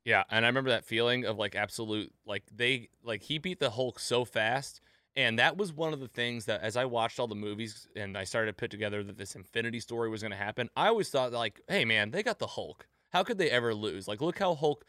Yeah, 0.04 0.24
and 0.30 0.44
I 0.44 0.48
remember 0.48 0.70
that 0.70 0.84
feeling 0.84 1.24
of 1.24 1.36
like 1.36 1.54
absolute 1.54 2.12
like 2.26 2.44
they 2.54 2.88
like 3.02 3.22
he 3.22 3.38
beat 3.38 3.60
the 3.60 3.70
Hulk 3.70 3.98
so 3.98 4.24
fast. 4.24 4.80
And 5.16 5.40
that 5.40 5.56
was 5.56 5.72
one 5.72 5.92
of 5.92 5.98
the 5.98 6.06
things 6.06 6.44
that 6.44 6.60
as 6.60 6.76
I 6.76 6.84
watched 6.84 7.18
all 7.18 7.26
the 7.26 7.34
movies 7.34 7.88
and 7.96 8.16
I 8.16 8.22
started 8.22 8.52
to 8.52 8.52
put 8.52 8.70
together 8.70 9.02
that 9.02 9.18
this 9.18 9.34
infinity 9.34 9.80
story 9.80 10.08
was 10.08 10.22
going 10.22 10.30
to 10.30 10.36
happen, 10.38 10.70
I 10.76 10.86
always 10.86 11.10
thought 11.10 11.32
like, 11.32 11.60
hey 11.66 11.84
man, 11.84 12.12
they 12.12 12.22
got 12.22 12.38
the 12.38 12.46
Hulk. 12.46 12.86
How 13.10 13.24
could 13.24 13.36
they 13.36 13.50
ever 13.50 13.74
lose? 13.74 14.06
Like 14.06 14.20
look 14.20 14.38
how 14.38 14.54
Hulk 14.54 14.84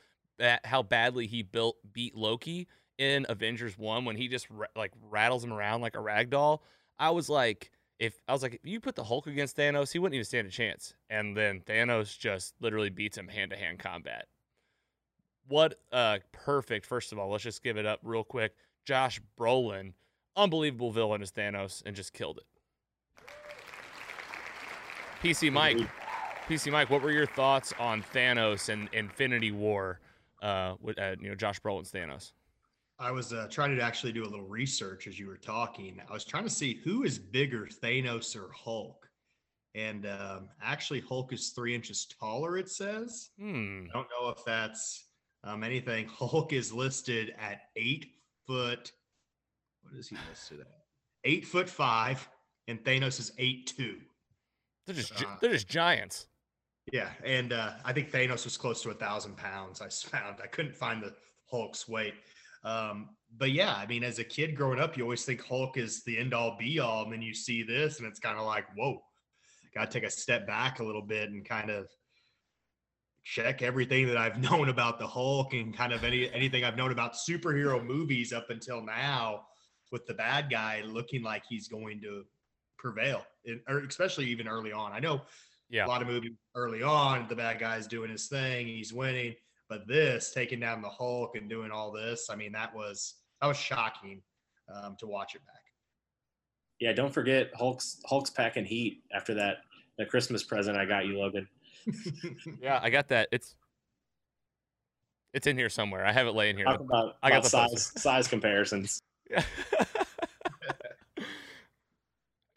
how 0.64 0.84
badly 0.84 1.28
he 1.28 1.44
built 1.44 1.78
beat 1.92 2.16
Loki 2.16 2.68
in 3.00 3.26
Avengers 3.30 3.78
1 3.78 4.06
when 4.06 4.18
he 4.18 4.28
just 4.28 4.48
like 4.76 4.92
rattles 5.10 5.44
him 5.44 5.52
around 5.52 5.82
like 5.82 5.96
a 5.96 6.00
rag 6.00 6.30
doll. 6.30 6.62
I 7.00 7.10
was 7.10 7.30
like 7.30 7.72
if 7.98 8.22
I 8.28 8.34
was 8.34 8.44
like, 8.44 8.54
if 8.54 8.60
you 8.64 8.80
put 8.80 8.96
the 8.96 9.04
Hulk 9.04 9.28
against 9.28 9.58
Thanos, 9.58 9.92
he 9.92 10.00
wouldn't 10.00 10.16
even 10.16 10.26
stand 10.26 10.48
a 10.48 10.52
chance. 10.52 10.94
And 11.10 11.36
then 11.36 11.62
Thanos 11.62 12.18
just 12.18 12.54
literally 12.62 12.90
beats 12.90 13.18
him 13.18 13.28
hand 13.28 13.52
to 13.52 13.58
hand 13.58 13.80
combat. 13.80 14.28
What 15.48 15.76
uh 15.92 16.20
perfect, 16.32 16.86
first 16.86 17.12
of 17.12 17.18
all, 17.18 17.32
let's 17.32 17.44
just 17.44 17.64
give 17.64 17.78
it 17.78 17.86
up 17.86 18.00
real 18.04 18.24
quick. 18.24 18.54
Josh 18.86 19.20
Brolin, 19.40 19.94
unbelievable 20.36 20.92
villain 20.92 21.22
as 21.22 21.32
Thanos, 21.32 21.82
and 21.86 21.96
just 21.96 22.14
killed 22.14 22.38
it. 22.38 22.46
PC 25.24 25.52
Mike, 25.52 25.78
PC 26.48 26.72
Mike, 26.72 26.90
what 26.90 27.02
were 27.02 27.12
your 27.12 27.26
thoughts 27.26 27.74
on 27.80 28.04
Thanos 28.14 28.70
and 28.70 28.90
Infinity 28.94 29.52
War? 29.52 30.00
Uh, 30.42 30.76
with 30.82 30.98
uh, 30.98 31.18
you 31.20 31.28
know 31.28 31.36
Josh 31.36 31.60
Brolin's 31.62 31.92
Thanos. 31.92 32.32
I 33.00 33.12
was 33.12 33.32
uh, 33.32 33.48
trying 33.50 33.76
to 33.76 33.82
actually 33.82 34.12
do 34.12 34.24
a 34.24 34.30
little 34.30 34.46
research 34.46 35.08
as 35.08 35.18
you 35.18 35.28
were 35.28 35.38
talking. 35.38 36.02
I 36.10 36.14
was 36.14 36.26
trying 36.26 36.44
to 36.44 36.50
see 36.50 36.82
who 36.84 37.04
is 37.04 37.18
bigger, 37.18 37.68
Thanos 37.82 38.36
or 38.36 38.52
Hulk. 38.52 39.10
And 39.74 40.06
um, 40.06 40.50
actually, 40.62 41.00
Hulk 41.00 41.32
is 41.32 41.50
three 41.50 41.74
inches 41.74 42.06
taller, 42.20 42.58
it 42.58 42.70
says. 42.70 43.30
Hmm. 43.40 43.86
I 43.90 43.94
don't 43.94 44.08
know 44.20 44.30
if 44.30 44.44
that's 44.44 45.06
um, 45.46 45.64
anything. 45.64 46.08
Hulk 46.12 46.52
is 46.52 46.74
listed 46.74 47.34
at 47.40 47.62
eight 47.78 48.08
foot. 48.46 48.92
What 49.84 49.98
is 49.98 50.10
he 50.10 50.18
listed 50.30 50.60
at? 50.60 50.68
Eight 51.24 51.46
foot 51.46 51.70
five, 51.70 52.28
and 52.68 52.84
Thanos 52.84 53.20
is 53.20 53.32
eight 53.38 53.68
two. 53.68 53.98
They're 54.86 54.96
just 54.96 55.14
uh, 55.24 55.36
they're 55.40 55.52
just 55.52 55.68
giants. 55.68 56.28
Yeah, 56.92 57.10
and 57.24 57.54
uh, 57.54 57.74
I 57.86 57.94
think 57.94 58.12
Thanos 58.12 58.46
was 58.46 58.58
close 58.58 58.82
to 58.84 58.90
a 58.90 58.94
thousand 58.94 59.38
pounds. 59.38 59.82
I 59.82 59.90
found 59.90 60.38
I 60.44 60.48
couldn't 60.48 60.76
find 60.76 61.04
the 61.04 61.14
Hulk's 61.50 61.88
weight. 61.88 62.16
Um, 62.64 63.10
but 63.38 63.52
yeah, 63.52 63.74
I 63.76 63.86
mean, 63.86 64.04
as 64.04 64.20
a 64.20 64.24
kid 64.24 64.56
growing 64.56 64.80
up, 64.80 64.98
you 64.98 65.04
always 65.04 65.24
think 65.24 65.46
Hulk 65.46 65.78
is 65.78 66.04
the 66.04 66.18
end 66.18 66.34
all 66.34 66.58
be 66.58 66.80
all. 66.80 67.04
And 67.04 67.14
then 67.14 67.22
you 67.22 67.34
see 67.34 67.64
this 67.64 68.00
and 68.00 68.08
it's 68.08 68.20
kind 68.20 68.38
of 68.38 68.46
like, 68.46 68.66
whoa, 68.76 69.02
got 69.74 69.90
to 69.90 70.00
take 70.00 70.08
a 70.08 70.12
step 70.12 70.48
back 70.48 70.80
a 70.80 70.84
little 70.84 71.02
bit 71.02 71.30
and 71.30 71.48
kind 71.48 71.70
of 71.70 71.88
check 73.24 73.62
everything 73.62 74.08
that 74.08 74.18
I've 74.18 74.40
known 74.52 74.70
about 74.70 75.00
the 75.00 75.08
Hulk 75.08 75.54
and 75.54 75.76
kind 75.76 75.94
of 75.94 76.04
any 76.04 76.32
anything 76.34 76.64
I've 76.64 76.78
known 76.78 76.92
about 76.92 77.14
superhero 77.14 77.84
movies 77.84 78.34
up 78.34 78.50
until 78.50 78.84
now 78.84 79.46
with 79.92 80.06
the 80.06 80.14
bad 80.14 80.50
guy 80.50 80.82
looking 80.86 81.24
like 81.24 81.44
he's 81.48 81.68
going 81.68 82.02
to 82.02 82.24
prevail, 82.78 83.26
or 83.68 83.80
especially 83.80 84.26
even 84.28 84.48
early 84.48 84.72
on. 84.72 84.92
I 84.92 85.00
know 85.00 85.22
yeah. 85.70 85.86
a 85.86 85.88
lot 85.88 86.02
of 86.02 86.08
movies 86.08 86.34
early 86.56 86.84
on, 86.84 87.28
the 87.28 87.36
bad 87.36 87.60
guy's 87.60 87.88
doing 87.88 88.10
his 88.10 88.28
thing, 88.28 88.68
he's 88.68 88.94
winning 88.94 89.36
But 89.70 89.88
this 89.88 90.32
taking 90.34 90.60
down 90.60 90.82
the 90.82 90.90
Hulk 90.90 91.36
and 91.36 91.48
doing 91.48 91.72
all 91.72 91.92
this, 91.92 92.30
I 92.30 92.36
mean, 92.36 92.52
that 92.54 92.74
was 92.76 93.16
that 93.40 93.48
was 93.48 93.58
shocking 93.58 94.22
um, 94.74 94.98
to 95.00 95.08
watch 95.08 95.36
it 95.36 95.46
back. 95.46 95.56
Yeah, 96.80 96.94
don't 96.94 97.14
forget 97.14 97.52
Hulk's 97.54 98.02
Hulk's 98.06 98.32
packing 98.32 98.66
heat 98.66 99.04
after 99.14 99.34
that 99.36 99.58
the 100.00 100.06
Christmas 100.06 100.44
present 100.44 100.78
I 100.78 100.86
got 100.86 101.06
you, 101.06 101.20
Logan. 101.20 101.48
Yeah, 102.62 102.80
I 102.82 102.90
got 102.90 103.08
that. 103.10 103.30
It's 103.32 103.56
it's 105.34 105.48
in 105.48 105.58
here 105.58 105.70
somewhere. 105.70 106.06
I 106.06 106.12
have 106.12 106.28
it 106.28 106.34
laying 106.34 106.58
here. 106.58 106.66
Talk 106.66 106.82
about, 106.82 107.18
I 107.22 107.30
got 107.30 107.44
the 107.44 107.50
size 107.50 107.92
size 107.96 108.28
comparisons. 108.28 109.02
Yeah. 109.30 109.44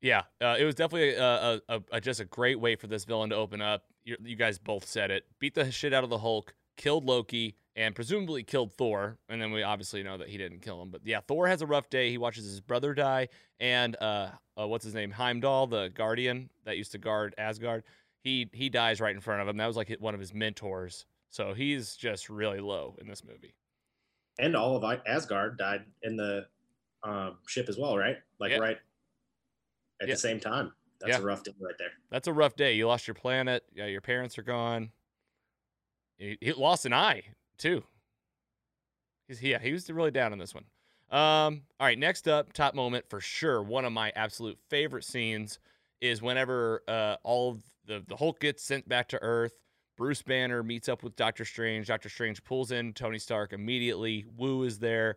yeah, 0.00 0.22
uh, 0.40 0.56
it 0.58 0.64
was 0.64 0.74
definitely 0.74 1.14
a, 1.14 1.24
a, 1.24 1.60
a, 1.68 1.82
a 1.92 2.00
just 2.00 2.20
a 2.20 2.24
great 2.24 2.58
way 2.58 2.76
for 2.76 2.86
this 2.86 3.04
villain 3.04 3.30
to 3.30 3.36
open 3.36 3.60
up. 3.60 3.84
You, 4.04 4.16
you 4.22 4.36
guys 4.36 4.58
both 4.58 4.86
said 4.86 5.10
it. 5.10 5.24
Beat 5.38 5.54
the 5.54 5.70
shit 5.70 5.92
out 5.92 6.04
of 6.04 6.10
the 6.10 6.18
Hulk, 6.18 6.54
killed 6.76 7.04
Loki, 7.04 7.56
and 7.76 7.94
presumably 7.94 8.42
killed 8.42 8.72
Thor. 8.72 9.18
And 9.28 9.40
then 9.40 9.52
we 9.52 9.62
obviously 9.62 10.02
know 10.02 10.18
that 10.18 10.28
he 10.28 10.36
didn't 10.38 10.60
kill 10.60 10.80
him. 10.82 10.90
But 10.90 11.02
yeah, 11.04 11.20
Thor 11.20 11.46
has 11.48 11.62
a 11.62 11.66
rough 11.66 11.88
day. 11.90 12.10
He 12.10 12.18
watches 12.18 12.44
his 12.44 12.60
brother 12.60 12.94
die, 12.94 13.28
and 13.60 13.96
uh, 14.00 14.30
uh 14.58 14.68
what's 14.68 14.84
his 14.84 14.94
name, 14.94 15.10
Heimdall, 15.10 15.66
the 15.66 15.88
Guardian 15.94 16.50
that 16.64 16.76
used 16.76 16.92
to 16.92 16.98
guard 16.98 17.34
Asgard. 17.38 17.84
He 18.20 18.48
he 18.52 18.68
dies 18.68 19.00
right 19.00 19.14
in 19.14 19.20
front 19.20 19.42
of 19.42 19.48
him. 19.48 19.56
That 19.56 19.66
was 19.66 19.76
like 19.76 19.90
one 19.98 20.14
of 20.14 20.20
his 20.20 20.32
mentors. 20.34 21.06
So 21.30 21.54
he's 21.54 21.96
just 21.96 22.28
really 22.28 22.60
low 22.60 22.94
in 23.00 23.08
this 23.08 23.24
movie. 23.24 23.54
And 24.38 24.54
all 24.54 24.76
of 24.76 25.00
Asgard 25.06 25.56
died 25.58 25.84
in 26.02 26.16
the 26.16 26.46
um, 27.02 27.38
ship 27.46 27.68
as 27.68 27.78
well, 27.78 27.96
right? 27.96 28.18
Like 28.38 28.50
Yeah. 28.52 28.58
right 28.58 28.78
at 30.00 30.08
Yeah. 30.08 30.14
the 30.14 30.20
same 30.20 30.38
time. 30.40 30.72
That's 31.00 31.10
Yeah. 31.10 31.18
a 31.18 31.22
rough 31.22 31.42
day 31.42 31.52
right 31.58 31.76
there. 31.78 31.90
That's 32.10 32.28
a 32.28 32.32
rough 32.32 32.54
day. 32.54 32.74
You 32.74 32.86
lost 32.86 33.08
your 33.08 33.14
planet. 33.14 33.64
Yeah, 33.72 33.86
your 33.86 34.00
parents 34.00 34.38
are 34.38 34.42
gone. 34.42 34.92
He, 36.22 36.38
he 36.40 36.52
lost 36.52 36.86
an 36.86 36.92
eye 36.92 37.24
too. 37.58 37.82
He's 39.26 39.42
yeah, 39.42 39.58
he 39.58 39.72
was 39.72 39.90
really 39.90 40.12
down 40.12 40.32
on 40.32 40.38
this 40.38 40.54
one. 40.54 40.64
Um, 41.10 41.62
all 41.80 41.86
right, 41.86 41.98
next 41.98 42.28
up, 42.28 42.52
top 42.52 42.74
moment 42.74 43.04
for 43.08 43.20
sure. 43.20 43.62
One 43.62 43.84
of 43.84 43.92
my 43.92 44.12
absolute 44.14 44.58
favorite 44.70 45.04
scenes 45.04 45.58
is 46.00 46.22
whenever 46.22 46.82
uh, 46.86 47.16
all 47.24 47.50
of 47.50 47.62
the 47.86 48.04
the 48.06 48.16
Hulk 48.16 48.40
gets 48.40 48.62
sent 48.62 48.88
back 48.88 49.08
to 49.08 49.22
Earth. 49.22 49.58
Bruce 49.96 50.22
Banner 50.22 50.62
meets 50.62 50.88
up 50.88 51.02
with 51.02 51.16
Doctor 51.16 51.44
Strange. 51.44 51.88
Doctor 51.88 52.08
Strange 52.08 52.42
pulls 52.44 52.70
in 52.70 52.92
Tony 52.92 53.18
Stark 53.18 53.52
immediately. 53.52 54.24
Wong 54.36 54.64
is 54.64 54.78
there. 54.78 55.16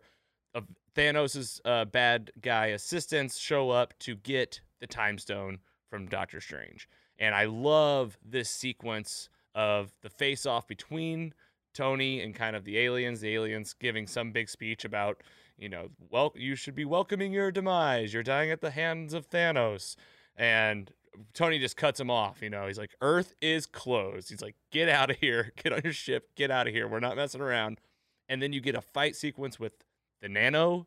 Uh, 0.54 0.62
Thanos' 0.94 1.60
uh, 1.64 1.84
bad 1.84 2.30
guy 2.40 2.66
assistants 2.66 3.38
show 3.38 3.70
up 3.70 3.96
to 4.00 4.16
get 4.16 4.60
the 4.80 4.86
Time 4.86 5.18
Stone 5.18 5.58
from 5.88 6.06
Doctor 6.06 6.40
Strange. 6.40 6.88
And 7.18 7.34
I 7.34 7.44
love 7.44 8.18
this 8.24 8.50
sequence 8.50 9.28
of 9.56 9.92
the 10.02 10.10
face 10.10 10.46
off 10.46 10.68
between 10.68 11.34
Tony 11.74 12.20
and 12.20 12.34
kind 12.34 12.54
of 12.54 12.64
the 12.64 12.78
aliens, 12.78 13.20
the 13.20 13.34
aliens 13.34 13.72
giving 13.72 14.06
some 14.06 14.30
big 14.30 14.48
speech 14.48 14.84
about, 14.84 15.22
you 15.58 15.68
know, 15.68 15.88
well, 16.10 16.32
you 16.36 16.54
should 16.54 16.74
be 16.74 16.84
welcoming 16.84 17.32
your 17.32 17.50
demise. 17.50 18.12
You're 18.14 18.22
dying 18.22 18.50
at 18.50 18.60
the 18.60 18.70
hands 18.70 19.14
of 19.14 19.28
Thanos. 19.28 19.96
And 20.36 20.92
Tony 21.32 21.58
just 21.58 21.76
cuts 21.76 21.98
him 21.98 22.10
off. 22.10 22.42
You 22.42 22.50
know, 22.50 22.66
he's 22.66 22.78
like, 22.78 22.94
Earth 23.00 23.34
is 23.40 23.66
closed. 23.66 24.28
He's 24.28 24.42
like, 24.42 24.56
get 24.70 24.88
out 24.90 25.10
of 25.10 25.16
here. 25.16 25.52
Get 25.62 25.72
on 25.72 25.80
your 25.82 25.92
ship. 25.92 26.28
Get 26.36 26.50
out 26.50 26.68
of 26.68 26.74
here. 26.74 26.86
We're 26.86 27.00
not 27.00 27.16
messing 27.16 27.40
around. 27.40 27.80
And 28.28 28.42
then 28.42 28.52
you 28.52 28.60
get 28.60 28.74
a 28.74 28.80
fight 28.82 29.16
sequence 29.16 29.58
with 29.58 29.72
the 30.20 30.28
nano 30.28 30.86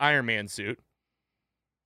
Iron 0.00 0.26
Man 0.26 0.48
suit, 0.48 0.78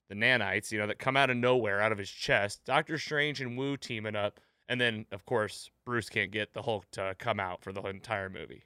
the 0.08 0.14
nanites, 0.14 0.70
you 0.70 0.78
know, 0.78 0.86
that 0.86 0.98
come 0.98 1.16
out 1.16 1.30
of 1.30 1.36
nowhere, 1.36 1.80
out 1.80 1.92
of 1.92 1.98
his 1.98 2.10
chest. 2.10 2.64
Doctor 2.64 2.98
Strange 2.98 3.40
and 3.40 3.56
Wong 3.56 3.78
teaming 3.78 4.16
up. 4.16 4.38
And 4.72 4.80
then, 4.80 5.04
of 5.12 5.26
course, 5.26 5.68
Bruce 5.84 6.08
can't 6.08 6.30
get 6.30 6.54
the 6.54 6.62
Hulk 6.62 6.90
to 6.92 7.14
come 7.18 7.38
out 7.38 7.62
for 7.62 7.74
the 7.74 7.82
entire 7.82 8.30
movie, 8.30 8.64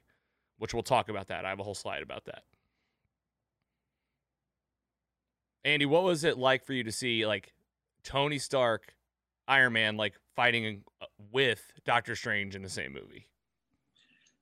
which 0.57 0.73
we'll 0.73 0.81
talk 0.81 1.09
about 1.09 1.27
that. 1.27 1.43
I 1.43 1.49
have 1.49 1.59
a 1.59 1.63
whole 1.63 1.75
slide 1.75 2.01
about 2.01 2.23
that. 2.27 2.43
Andy, 5.65 5.85
what 5.85 6.03
was 6.03 6.23
it 6.23 6.37
like 6.37 6.63
for 6.63 6.71
you 6.71 6.85
to 6.85 6.93
see 6.93 7.25
like 7.25 7.51
Tony 8.05 8.39
Stark, 8.39 8.95
Iron 9.49 9.73
Man, 9.73 9.97
like 9.97 10.13
fighting 10.33 10.85
uh, 11.01 11.07
with 11.29 11.73
Doctor 11.85 12.15
Strange 12.15 12.55
in 12.55 12.61
the 12.61 12.69
same 12.69 12.93
movie? 12.93 13.27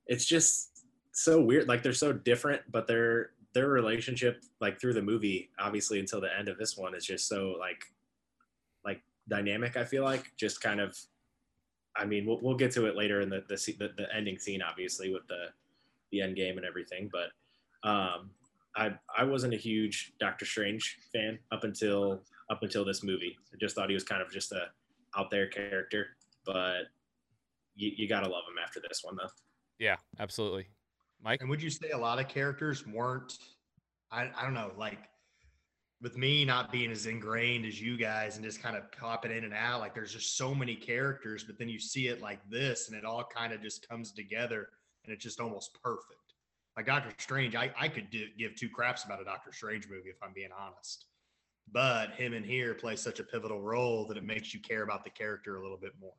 It's 0.06 0.24
just 0.24 0.84
so 1.10 1.42
weird. 1.42 1.66
Like 1.66 1.82
they're 1.82 1.92
so 1.92 2.12
different, 2.12 2.62
but 2.70 2.86
their 2.86 3.30
their 3.54 3.66
relationship, 3.66 4.40
like 4.60 4.80
through 4.80 4.94
the 4.94 5.02
movie, 5.02 5.50
obviously 5.58 5.98
until 5.98 6.20
the 6.20 6.30
end 6.38 6.46
of 6.46 6.58
this 6.58 6.76
one, 6.76 6.94
is 6.94 7.04
just 7.04 7.26
so 7.26 7.56
like 7.58 7.82
like 8.84 9.02
dynamic. 9.28 9.76
I 9.76 9.82
feel 9.82 10.04
like 10.04 10.30
just 10.36 10.60
kind 10.60 10.78
of. 10.78 10.96
I 11.98 12.04
mean, 12.04 12.26
we'll, 12.26 12.40
we'll 12.42 12.56
get 12.56 12.70
to 12.72 12.86
it 12.86 12.96
later 12.96 13.20
in 13.20 13.28
the 13.28 13.42
the, 13.48 13.56
the 13.78 13.90
the 13.96 14.14
ending 14.14 14.38
scene, 14.38 14.62
obviously 14.62 15.12
with 15.12 15.26
the 15.28 15.46
the 16.12 16.20
end 16.20 16.36
game 16.36 16.56
and 16.56 16.66
everything. 16.66 17.10
But 17.12 17.88
um, 17.88 18.30
I 18.76 18.94
I 19.16 19.24
wasn't 19.24 19.54
a 19.54 19.58
huge 19.58 20.12
Doctor 20.20 20.44
Strange 20.44 20.98
fan 21.12 21.38
up 21.52 21.64
until 21.64 22.22
up 22.50 22.62
until 22.62 22.84
this 22.84 23.02
movie. 23.02 23.36
I 23.52 23.56
just 23.58 23.74
thought 23.74 23.88
he 23.88 23.94
was 23.94 24.04
kind 24.04 24.22
of 24.22 24.30
just 24.30 24.52
a 24.52 24.68
out 25.16 25.30
there 25.30 25.46
character, 25.46 26.08
but 26.44 26.84
you, 27.74 27.92
you 27.96 28.08
gotta 28.08 28.28
love 28.28 28.44
him 28.48 28.56
after 28.62 28.80
this 28.86 29.00
one 29.02 29.16
though. 29.16 29.30
Yeah, 29.78 29.96
absolutely. 30.18 30.66
Mike? 31.22 31.40
And 31.40 31.50
would 31.50 31.62
you 31.62 31.70
say 31.70 31.90
a 31.90 31.98
lot 31.98 32.18
of 32.18 32.28
characters 32.28 32.86
weren't? 32.86 33.38
I, 34.10 34.30
I 34.36 34.42
don't 34.42 34.54
know, 34.54 34.72
like 34.78 34.98
with 36.02 36.16
me 36.16 36.44
not 36.44 36.70
being 36.70 36.90
as 36.90 37.06
ingrained 37.06 37.64
as 37.64 37.80
you 37.80 37.96
guys 37.96 38.36
and 38.36 38.44
just 38.44 38.62
kind 38.62 38.76
of 38.76 38.90
popping 38.92 39.30
in 39.30 39.44
and 39.44 39.54
out, 39.54 39.80
like 39.80 39.94
there's 39.94 40.12
just 40.12 40.36
so 40.36 40.54
many 40.54 40.74
characters, 40.74 41.44
but 41.44 41.58
then 41.58 41.68
you 41.68 41.78
see 41.78 42.08
it 42.08 42.20
like 42.20 42.38
this 42.50 42.88
and 42.88 42.96
it 42.96 43.04
all 43.04 43.24
kind 43.24 43.52
of 43.52 43.62
just 43.62 43.88
comes 43.88 44.12
together 44.12 44.68
and 45.04 45.12
it's 45.12 45.24
just 45.24 45.40
almost 45.40 45.76
perfect. 45.82 46.34
Like 46.76 46.86
Doctor 46.86 47.10
Strange, 47.18 47.54
I, 47.54 47.72
I 47.78 47.88
could 47.88 48.10
do, 48.10 48.26
give 48.38 48.54
two 48.54 48.68
craps 48.68 49.04
about 49.04 49.22
a 49.22 49.24
Doctor 49.24 49.52
Strange 49.52 49.88
movie 49.88 50.10
if 50.10 50.22
I'm 50.22 50.34
being 50.34 50.50
honest. 50.58 51.06
But 51.72 52.10
him 52.10 52.34
in 52.34 52.44
here 52.44 52.74
plays 52.74 53.00
such 53.00 53.18
a 53.18 53.24
pivotal 53.24 53.60
role 53.60 54.06
that 54.06 54.16
it 54.16 54.24
makes 54.24 54.52
you 54.52 54.60
care 54.60 54.82
about 54.82 55.02
the 55.02 55.10
character 55.10 55.56
a 55.56 55.62
little 55.62 55.78
bit 55.78 55.92
more. 56.00 56.12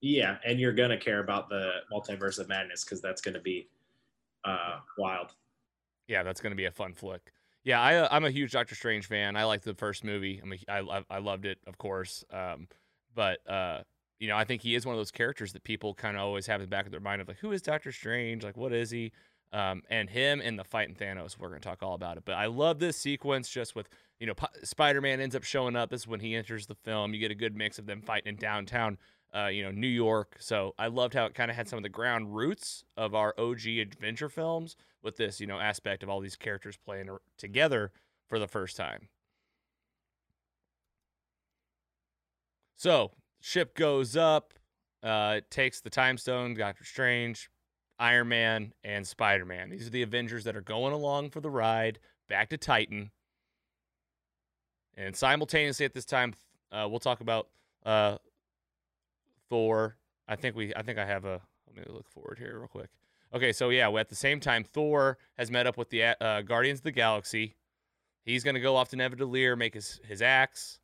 Yeah, 0.00 0.38
and 0.44 0.58
you're 0.58 0.72
gonna 0.72 0.98
care 0.98 1.20
about 1.20 1.48
the 1.48 1.70
multiverse 1.92 2.38
of 2.38 2.48
madness 2.48 2.84
because 2.84 3.00
that's 3.00 3.20
gonna 3.20 3.40
be 3.40 3.68
uh, 4.44 4.78
wild. 4.96 5.34
Yeah, 6.08 6.22
that's 6.22 6.40
going 6.40 6.52
to 6.52 6.56
be 6.56 6.64
a 6.64 6.72
fun 6.72 6.94
flick. 6.94 7.32
Yeah, 7.68 7.82
I, 7.82 7.96
uh, 7.96 8.08
I'm 8.10 8.24
a 8.24 8.30
huge 8.30 8.52
Doctor 8.52 8.74
Strange 8.74 9.04
fan. 9.08 9.36
I 9.36 9.44
like 9.44 9.60
the 9.60 9.74
first 9.74 10.02
movie. 10.02 10.40
I 10.42 10.46
mean, 10.46 10.58
I, 10.70 11.02
I, 11.10 11.18
loved 11.18 11.44
it, 11.44 11.58
of 11.66 11.76
course. 11.76 12.24
Um, 12.32 12.66
but 13.14 13.46
uh, 13.46 13.82
you 14.18 14.26
know, 14.26 14.38
I 14.38 14.44
think 14.44 14.62
he 14.62 14.74
is 14.74 14.86
one 14.86 14.94
of 14.94 14.98
those 14.98 15.10
characters 15.10 15.52
that 15.52 15.64
people 15.64 15.92
kind 15.92 16.16
of 16.16 16.22
always 16.22 16.46
have 16.46 16.62
in 16.62 16.66
the 16.66 16.70
back 16.70 16.86
of 16.86 16.92
their 16.92 17.00
mind 17.02 17.20
of 17.20 17.28
like, 17.28 17.36
who 17.36 17.52
is 17.52 17.60
Doctor 17.60 17.92
Strange? 17.92 18.42
Like, 18.42 18.56
what 18.56 18.72
is 18.72 18.90
he? 18.90 19.12
Um, 19.52 19.82
and 19.90 20.08
him 20.08 20.40
and 20.42 20.58
the 20.58 20.64
fight 20.64 20.88
in 20.88 20.94
Thanos. 20.94 21.38
We're 21.38 21.48
going 21.48 21.60
to 21.60 21.68
talk 21.68 21.82
all 21.82 21.92
about 21.92 22.16
it. 22.16 22.22
But 22.24 22.36
I 22.36 22.46
love 22.46 22.78
this 22.78 22.96
sequence 22.96 23.50
just 23.50 23.76
with 23.76 23.90
you 24.18 24.26
know, 24.26 24.34
P- 24.34 24.46
Spider-Man 24.64 25.20
ends 25.20 25.36
up 25.36 25.44
showing 25.44 25.76
up. 25.76 25.90
This 25.90 26.00
is 26.02 26.08
when 26.08 26.20
he 26.20 26.36
enters 26.36 26.68
the 26.68 26.74
film. 26.74 27.12
You 27.12 27.20
get 27.20 27.30
a 27.30 27.34
good 27.34 27.54
mix 27.54 27.78
of 27.78 27.84
them 27.84 28.00
fighting 28.00 28.30
in 28.30 28.36
downtown, 28.36 28.96
uh, 29.36 29.48
you 29.48 29.62
know, 29.62 29.72
New 29.72 29.88
York. 29.88 30.36
So 30.40 30.74
I 30.78 30.86
loved 30.86 31.12
how 31.12 31.26
it 31.26 31.34
kind 31.34 31.50
of 31.50 31.56
had 31.58 31.68
some 31.68 31.76
of 31.76 31.82
the 31.82 31.90
ground 31.90 32.34
roots 32.34 32.84
of 32.96 33.14
our 33.14 33.34
OG 33.38 33.66
adventure 33.66 34.30
films 34.30 34.74
with 35.02 35.16
this, 35.16 35.40
you 35.40 35.46
know, 35.46 35.58
aspect 35.58 36.02
of 36.02 36.08
all 36.08 36.20
these 36.20 36.36
characters 36.36 36.76
playing 36.76 37.08
together 37.36 37.92
for 38.28 38.38
the 38.38 38.48
first 38.48 38.76
time. 38.76 39.08
So 42.76 43.12
ship 43.40 43.74
goes 43.74 44.16
up, 44.16 44.54
uh, 45.02 45.34
it 45.38 45.50
takes 45.50 45.80
the 45.80 45.90
time 45.90 46.16
stone, 46.18 46.54
Doctor 46.54 46.84
Strange, 46.84 47.50
Iron 47.98 48.28
Man, 48.28 48.72
and 48.84 49.06
Spider 49.06 49.44
Man. 49.44 49.70
These 49.70 49.86
are 49.86 49.90
the 49.90 50.02
Avengers 50.02 50.44
that 50.44 50.56
are 50.56 50.60
going 50.60 50.92
along 50.92 51.30
for 51.30 51.40
the 51.40 51.50
ride 51.50 51.98
back 52.28 52.48
to 52.50 52.56
Titan. 52.56 53.10
And 54.96 55.14
simultaneously 55.14 55.86
at 55.86 55.94
this 55.94 56.04
time, 56.04 56.34
uh, 56.70 56.86
we'll 56.88 57.00
talk 57.00 57.20
about 57.20 57.48
uh, 57.84 58.18
Thor. 59.48 59.96
I 60.28 60.36
think 60.36 60.56
we, 60.56 60.74
I 60.74 60.82
think 60.82 60.98
I 60.98 61.06
have 61.06 61.24
a. 61.24 61.40
Let 61.66 61.76
me 61.76 61.94
look 61.94 62.08
forward 62.08 62.38
here 62.38 62.58
real 62.58 62.68
quick. 62.68 62.90
Okay, 63.34 63.52
so 63.52 63.68
yeah, 63.68 63.90
at 63.90 64.08
the 64.08 64.14
same 64.14 64.40
time, 64.40 64.64
Thor 64.64 65.18
has 65.36 65.50
met 65.50 65.66
up 65.66 65.76
with 65.76 65.90
the 65.90 66.02
uh, 66.22 66.42
Guardians 66.42 66.80
of 66.80 66.84
the 66.84 66.92
Galaxy. 66.92 67.56
He's 68.24 68.42
gonna 68.42 68.60
go 68.60 68.76
off 68.76 68.88
to 68.90 68.96
Nidavellir, 68.96 69.56
make 69.56 69.74
his 69.74 70.00
his 70.06 70.22
axe. 70.22 70.80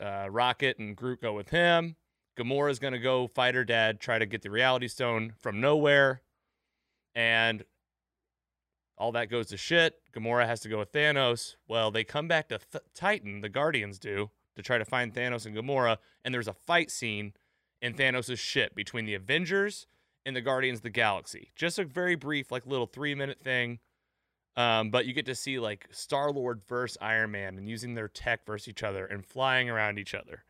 Uh, 0.00 0.28
Rocket 0.30 0.78
and 0.78 0.96
Groot 0.96 1.20
go 1.20 1.34
with 1.34 1.50
him. 1.50 1.96
Gamora's 2.38 2.78
gonna 2.78 2.98
go 2.98 3.26
fight 3.26 3.54
her 3.54 3.64
dad, 3.64 4.00
try 4.00 4.18
to 4.18 4.26
get 4.26 4.42
the 4.42 4.50
Reality 4.50 4.88
Stone 4.88 5.34
from 5.38 5.60
nowhere, 5.60 6.22
and 7.14 7.64
all 8.96 9.12
that 9.12 9.28
goes 9.28 9.48
to 9.48 9.56
shit. 9.56 9.96
Gamora 10.12 10.46
has 10.46 10.60
to 10.60 10.68
go 10.68 10.78
with 10.78 10.92
Thanos. 10.92 11.56
Well, 11.68 11.90
they 11.90 12.04
come 12.04 12.28
back 12.28 12.48
to 12.48 12.58
Th- 12.58 12.84
Titan, 12.94 13.40
the 13.40 13.48
Guardians 13.48 13.98
do, 13.98 14.30
to 14.56 14.62
try 14.62 14.78
to 14.78 14.84
find 14.84 15.12
Thanos 15.12 15.44
and 15.46 15.56
Gamora, 15.56 15.98
and 16.24 16.32
there's 16.32 16.48
a 16.48 16.54
fight 16.54 16.90
scene 16.90 17.34
in 17.82 17.94
Thanos' 17.94 18.38
ship 18.38 18.74
between 18.74 19.04
the 19.04 19.14
Avengers 19.14 19.86
and 20.26 20.34
the 20.34 20.40
Guardians 20.40 20.78
of 20.78 20.82
the 20.82 20.90
Galaxy. 20.90 21.52
Just 21.56 21.78
a 21.78 21.84
very 21.84 22.14
brief, 22.14 22.50
like 22.50 22.66
little 22.66 22.86
three 22.86 23.14
minute 23.14 23.40
thing. 23.42 23.78
Um, 24.56 24.90
but 24.90 25.06
you 25.06 25.12
get 25.12 25.26
to 25.26 25.34
see 25.34 25.58
like 25.58 25.88
Star 25.90 26.30
Lord 26.30 26.62
versus 26.68 26.96
Iron 27.00 27.32
Man 27.32 27.58
and 27.58 27.68
using 27.68 27.94
their 27.94 28.08
tech 28.08 28.46
versus 28.46 28.68
each 28.68 28.82
other 28.82 29.04
and 29.06 29.24
flying 29.26 29.68
around 29.68 29.98
each 29.98 30.14
other. 30.14 30.44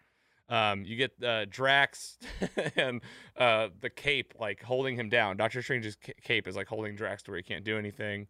Um, 0.48 0.84
you 0.84 0.96
get 0.96 1.12
uh, 1.24 1.46
Drax 1.48 2.18
and 2.76 3.00
uh, 3.38 3.68
the 3.80 3.88
cape 3.88 4.34
like 4.38 4.62
holding 4.62 4.96
him 4.96 5.08
down. 5.08 5.38
Doctor 5.38 5.62
Strange's 5.62 5.96
cape 6.22 6.46
is 6.46 6.54
like 6.54 6.68
holding 6.68 6.96
Drax 6.96 7.22
to 7.24 7.30
where 7.30 7.38
he 7.38 7.42
can't 7.42 7.64
do 7.64 7.78
anything. 7.78 8.26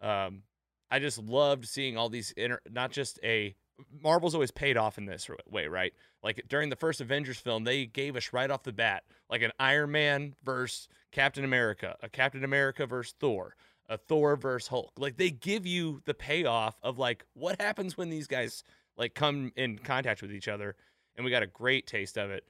Um, 0.00 0.42
I 0.90 0.98
just 0.98 1.18
loved 1.18 1.66
seeing 1.66 1.96
all 1.96 2.08
these 2.08 2.32
inter- 2.32 2.60
not 2.68 2.90
just 2.90 3.20
a 3.22 3.54
Marvel's 4.02 4.34
always 4.34 4.50
paid 4.50 4.76
off 4.76 4.98
in 4.98 5.06
this 5.06 5.28
way, 5.50 5.66
right? 5.66 5.92
Like 6.22 6.44
during 6.48 6.68
the 6.68 6.76
first 6.76 7.00
Avengers 7.00 7.38
film, 7.38 7.64
they 7.64 7.86
gave 7.86 8.16
us 8.16 8.32
right 8.32 8.50
off 8.50 8.62
the 8.62 8.72
bat 8.72 9.04
like 9.28 9.42
an 9.42 9.52
Iron 9.58 9.90
Man 9.90 10.34
versus 10.44 10.88
Captain 11.10 11.44
America, 11.44 11.96
a 12.02 12.08
Captain 12.08 12.44
America 12.44 12.86
versus 12.86 13.14
Thor, 13.18 13.56
a 13.88 13.96
Thor 13.96 14.36
versus 14.36 14.68
Hulk. 14.68 14.92
Like 14.98 15.16
they 15.16 15.30
give 15.30 15.66
you 15.66 16.02
the 16.04 16.14
payoff 16.14 16.78
of 16.82 16.98
like 16.98 17.24
what 17.34 17.60
happens 17.60 17.96
when 17.96 18.10
these 18.10 18.26
guys 18.26 18.62
like 18.96 19.14
come 19.14 19.52
in 19.56 19.78
contact 19.78 20.22
with 20.22 20.32
each 20.32 20.48
other, 20.48 20.76
and 21.16 21.24
we 21.24 21.30
got 21.30 21.42
a 21.42 21.48
great 21.48 21.86
taste 21.86 22.16
of 22.16 22.30
it 22.30 22.44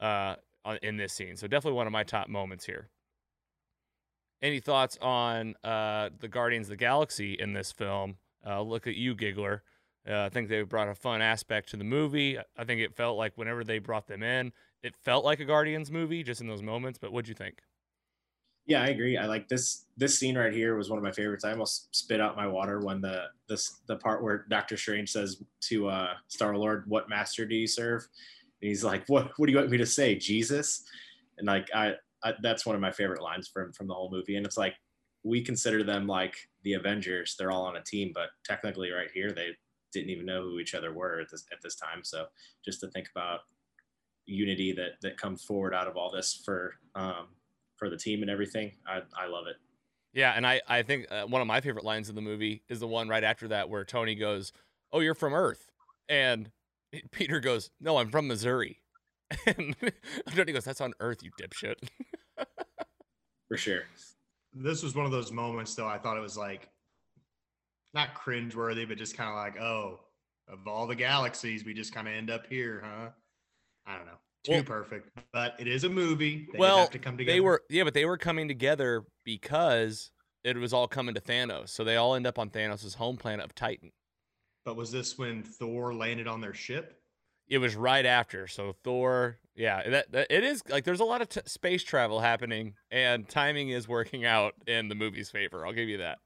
uh, 0.00 0.36
in 0.82 0.96
this 0.96 1.12
scene. 1.12 1.36
So 1.36 1.46
definitely 1.46 1.76
one 1.76 1.86
of 1.86 1.92
my 1.92 2.04
top 2.04 2.28
moments 2.28 2.64
here. 2.64 2.88
Any 4.42 4.60
thoughts 4.60 4.98
on 5.00 5.54
uh, 5.64 6.10
the 6.18 6.28
Guardians 6.28 6.66
of 6.66 6.70
the 6.70 6.76
Galaxy 6.76 7.34
in 7.34 7.54
this 7.54 7.72
film? 7.72 8.16
Uh, 8.46 8.60
look 8.60 8.86
at 8.86 8.94
you, 8.94 9.14
Giggler. 9.14 9.62
Uh, 10.08 10.22
I 10.22 10.28
think 10.28 10.48
they 10.48 10.62
brought 10.62 10.88
a 10.88 10.94
fun 10.94 11.22
aspect 11.22 11.70
to 11.70 11.76
the 11.76 11.84
movie. 11.84 12.38
I 12.56 12.64
think 12.64 12.80
it 12.80 12.94
felt 12.94 13.16
like 13.16 13.36
whenever 13.36 13.64
they 13.64 13.78
brought 13.78 14.06
them 14.06 14.22
in, 14.22 14.52
it 14.82 14.94
felt 14.96 15.24
like 15.24 15.40
a 15.40 15.44
Guardians 15.44 15.90
movie 15.90 16.22
just 16.22 16.40
in 16.40 16.46
those 16.46 16.62
moments. 16.62 16.98
But 16.98 17.12
what'd 17.12 17.28
you 17.28 17.34
think? 17.34 17.60
Yeah, 18.66 18.82
I 18.82 18.88
agree. 18.88 19.16
I 19.18 19.26
like 19.26 19.48
this 19.48 19.84
this 19.96 20.18
scene 20.18 20.38
right 20.38 20.52
here 20.52 20.76
was 20.76 20.88
one 20.88 20.98
of 20.98 21.04
my 21.04 21.12
favorites. 21.12 21.44
I 21.44 21.52
almost 21.52 21.94
spit 21.94 22.20
out 22.20 22.36
my 22.36 22.46
water 22.46 22.80
when 22.80 23.00
the 23.00 23.26
this 23.48 23.80
the 23.86 23.96
part 23.96 24.22
where 24.22 24.46
Doctor 24.48 24.76
Strange 24.76 25.10
says 25.10 25.42
to 25.62 25.88
uh, 25.88 26.14
Star 26.28 26.56
Lord, 26.56 26.84
"What 26.86 27.08
master 27.08 27.44
do 27.44 27.54
you 27.54 27.66
serve?" 27.66 28.06
And 28.62 28.68
he's 28.68 28.82
like, 28.82 29.06
"What 29.08 29.32
What 29.36 29.46
do 29.46 29.52
you 29.52 29.58
want 29.58 29.70
me 29.70 29.76
to 29.78 29.86
say, 29.86 30.14
Jesus?" 30.14 30.84
And 31.36 31.46
like 31.46 31.68
I, 31.74 31.94
I 32.22 32.34
that's 32.42 32.64
one 32.64 32.74
of 32.74 32.80
my 32.80 32.90
favorite 32.90 33.22
lines 33.22 33.48
from 33.48 33.72
from 33.72 33.86
the 33.86 33.94
whole 33.94 34.10
movie. 34.10 34.36
And 34.36 34.46
it's 34.46 34.56
like 34.56 34.76
we 35.24 35.42
consider 35.42 35.82
them 35.82 36.06
like 36.06 36.36
the 36.62 36.74
Avengers. 36.74 37.36
They're 37.38 37.50
all 37.50 37.66
on 37.66 37.76
a 37.76 37.82
team, 37.82 38.12
but 38.14 38.30
technically, 38.44 38.90
right 38.90 39.10
here, 39.12 39.32
they 39.32 39.56
didn't 39.94 40.10
even 40.10 40.26
know 40.26 40.42
who 40.42 40.58
each 40.58 40.74
other 40.74 40.92
were 40.92 41.20
at 41.20 41.30
this 41.30 41.46
at 41.50 41.62
this 41.62 41.76
time. 41.76 42.02
So 42.02 42.26
just 42.64 42.80
to 42.80 42.88
think 42.88 43.08
about 43.14 43.40
unity 44.26 44.72
that 44.72 45.00
that 45.02 45.16
comes 45.16 45.42
forward 45.42 45.74
out 45.74 45.86
of 45.86 45.96
all 45.96 46.10
this 46.10 46.42
for 46.44 46.74
um, 46.94 47.28
for 47.76 47.88
the 47.88 47.96
team 47.96 48.22
and 48.22 48.30
everything, 48.30 48.72
I, 48.86 49.00
I 49.18 49.26
love 49.26 49.46
it. 49.46 49.56
Yeah, 50.12 50.32
and 50.32 50.46
I 50.46 50.60
I 50.68 50.82
think 50.82 51.06
uh, 51.10 51.24
one 51.24 51.40
of 51.40 51.46
my 51.46 51.60
favorite 51.60 51.84
lines 51.84 52.08
in 52.08 52.14
the 52.14 52.20
movie 52.20 52.62
is 52.68 52.80
the 52.80 52.86
one 52.86 53.08
right 53.08 53.24
after 53.24 53.48
that 53.48 53.70
where 53.70 53.84
Tony 53.84 54.14
goes, 54.14 54.52
"Oh, 54.92 55.00
you're 55.00 55.14
from 55.14 55.32
Earth," 55.32 55.70
and 56.08 56.50
Peter 57.12 57.40
goes, 57.40 57.70
"No, 57.80 57.96
I'm 57.96 58.10
from 58.10 58.28
Missouri." 58.28 58.80
And 59.46 59.74
Tony 60.34 60.52
goes, 60.52 60.64
"That's 60.64 60.80
on 60.80 60.92
Earth, 61.00 61.22
you 61.22 61.30
dipshit." 61.40 61.74
for 63.48 63.56
sure. 63.56 63.84
This 64.52 64.82
was 64.82 64.94
one 64.94 65.06
of 65.06 65.12
those 65.12 65.32
moments, 65.32 65.74
though. 65.74 65.88
I 65.88 65.98
thought 65.98 66.16
it 66.16 66.20
was 66.20 66.36
like 66.36 66.68
not 67.94 68.14
cringeworthy, 68.14 68.86
but 68.88 68.98
just 68.98 69.16
kind 69.16 69.30
of 69.30 69.36
like, 69.36 69.60
oh, 69.60 70.00
of 70.48 70.66
all 70.66 70.86
the 70.86 70.94
galaxies, 70.94 71.64
we 71.64 71.74
just 71.74 71.94
kind 71.94 72.08
of 72.08 72.14
end 72.14 72.30
up 72.30 72.46
here, 72.46 72.82
huh? 72.84 73.10
I 73.86 73.96
don't 73.96 74.06
know. 74.06 74.18
Too 74.44 74.52
well, 74.52 74.62
perfect, 74.62 75.10
but 75.32 75.54
it 75.58 75.66
is 75.66 75.84
a 75.84 75.88
movie. 75.88 76.46
They 76.52 76.58
well, 76.58 76.90
They 77.16 77.40
were 77.40 77.62
yeah, 77.70 77.84
but 77.84 77.94
they 77.94 78.04
were 78.04 78.18
coming 78.18 78.46
together 78.46 79.04
because 79.24 80.10
it 80.44 80.58
was 80.58 80.74
all 80.74 80.86
coming 80.86 81.14
to 81.14 81.20
Thanos. 81.20 81.70
So 81.70 81.82
they 81.82 81.96
all 81.96 82.14
end 82.14 82.26
up 82.26 82.38
on 82.38 82.50
Thanos' 82.50 82.94
home 82.94 83.16
planet 83.16 83.46
of 83.46 83.54
Titan. 83.54 83.90
But 84.66 84.76
was 84.76 84.92
this 84.92 85.16
when 85.16 85.42
Thor 85.42 85.94
landed 85.94 86.26
on 86.26 86.42
their 86.42 86.52
ship? 86.52 87.00
It 87.48 87.56
was 87.56 87.74
right 87.74 88.04
after. 88.04 88.46
So 88.46 88.74
Thor, 88.84 89.38
yeah, 89.54 89.88
that, 89.88 90.12
that 90.12 90.26
it 90.28 90.44
is 90.44 90.62
like 90.68 90.84
there's 90.84 91.00
a 91.00 91.04
lot 91.04 91.22
of 91.22 91.30
t- 91.30 91.40
space 91.46 91.82
travel 91.82 92.20
happening, 92.20 92.74
and 92.90 93.26
timing 93.26 93.70
is 93.70 93.88
working 93.88 94.26
out 94.26 94.52
in 94.66 94.88
the 94.88 94.94
movie's 94.94 95.30
favor. 95.30 95.64
I'll 95.64 95.72
give 95.72 95.88
you 95.88 95.98
that. 95.98 96.18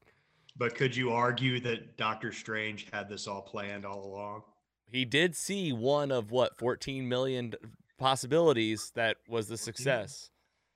But 0.59 0.75
could 0.75 0.93
you 0.93 1.11
argue 1.11 1.61
that 1.61 1.95
Doctor 1.95 2.33
Strange 2.33 2.87
had 2.91 3.07
this 3.07 3.27
all 3.27 3.41
planned 3.41 3.85
all 3.85 4.05
along? 4.05 4.43
He 4.91 5.05
did 5.05 5.33
see 5.33 5.71
one 5.71 6.11
of 6.11 6.31
what 6.31 6.57
14 6.57 7.07
million 7.07 7.53
possibilities 7.97 8.91
that 8.95 9.15
was 9.29 9.47
the 9.47 9.55
success. 9.55 10.31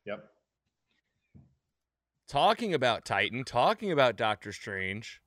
Yep. 0.06 0.24
Talking 2.30 2.74
about 2.74 3.04
Titan, 3.04 3.44
talking 3.44 3.92
about 3.92 4.16
Doctor 4.16 4.54
Strange, 4.54 5.20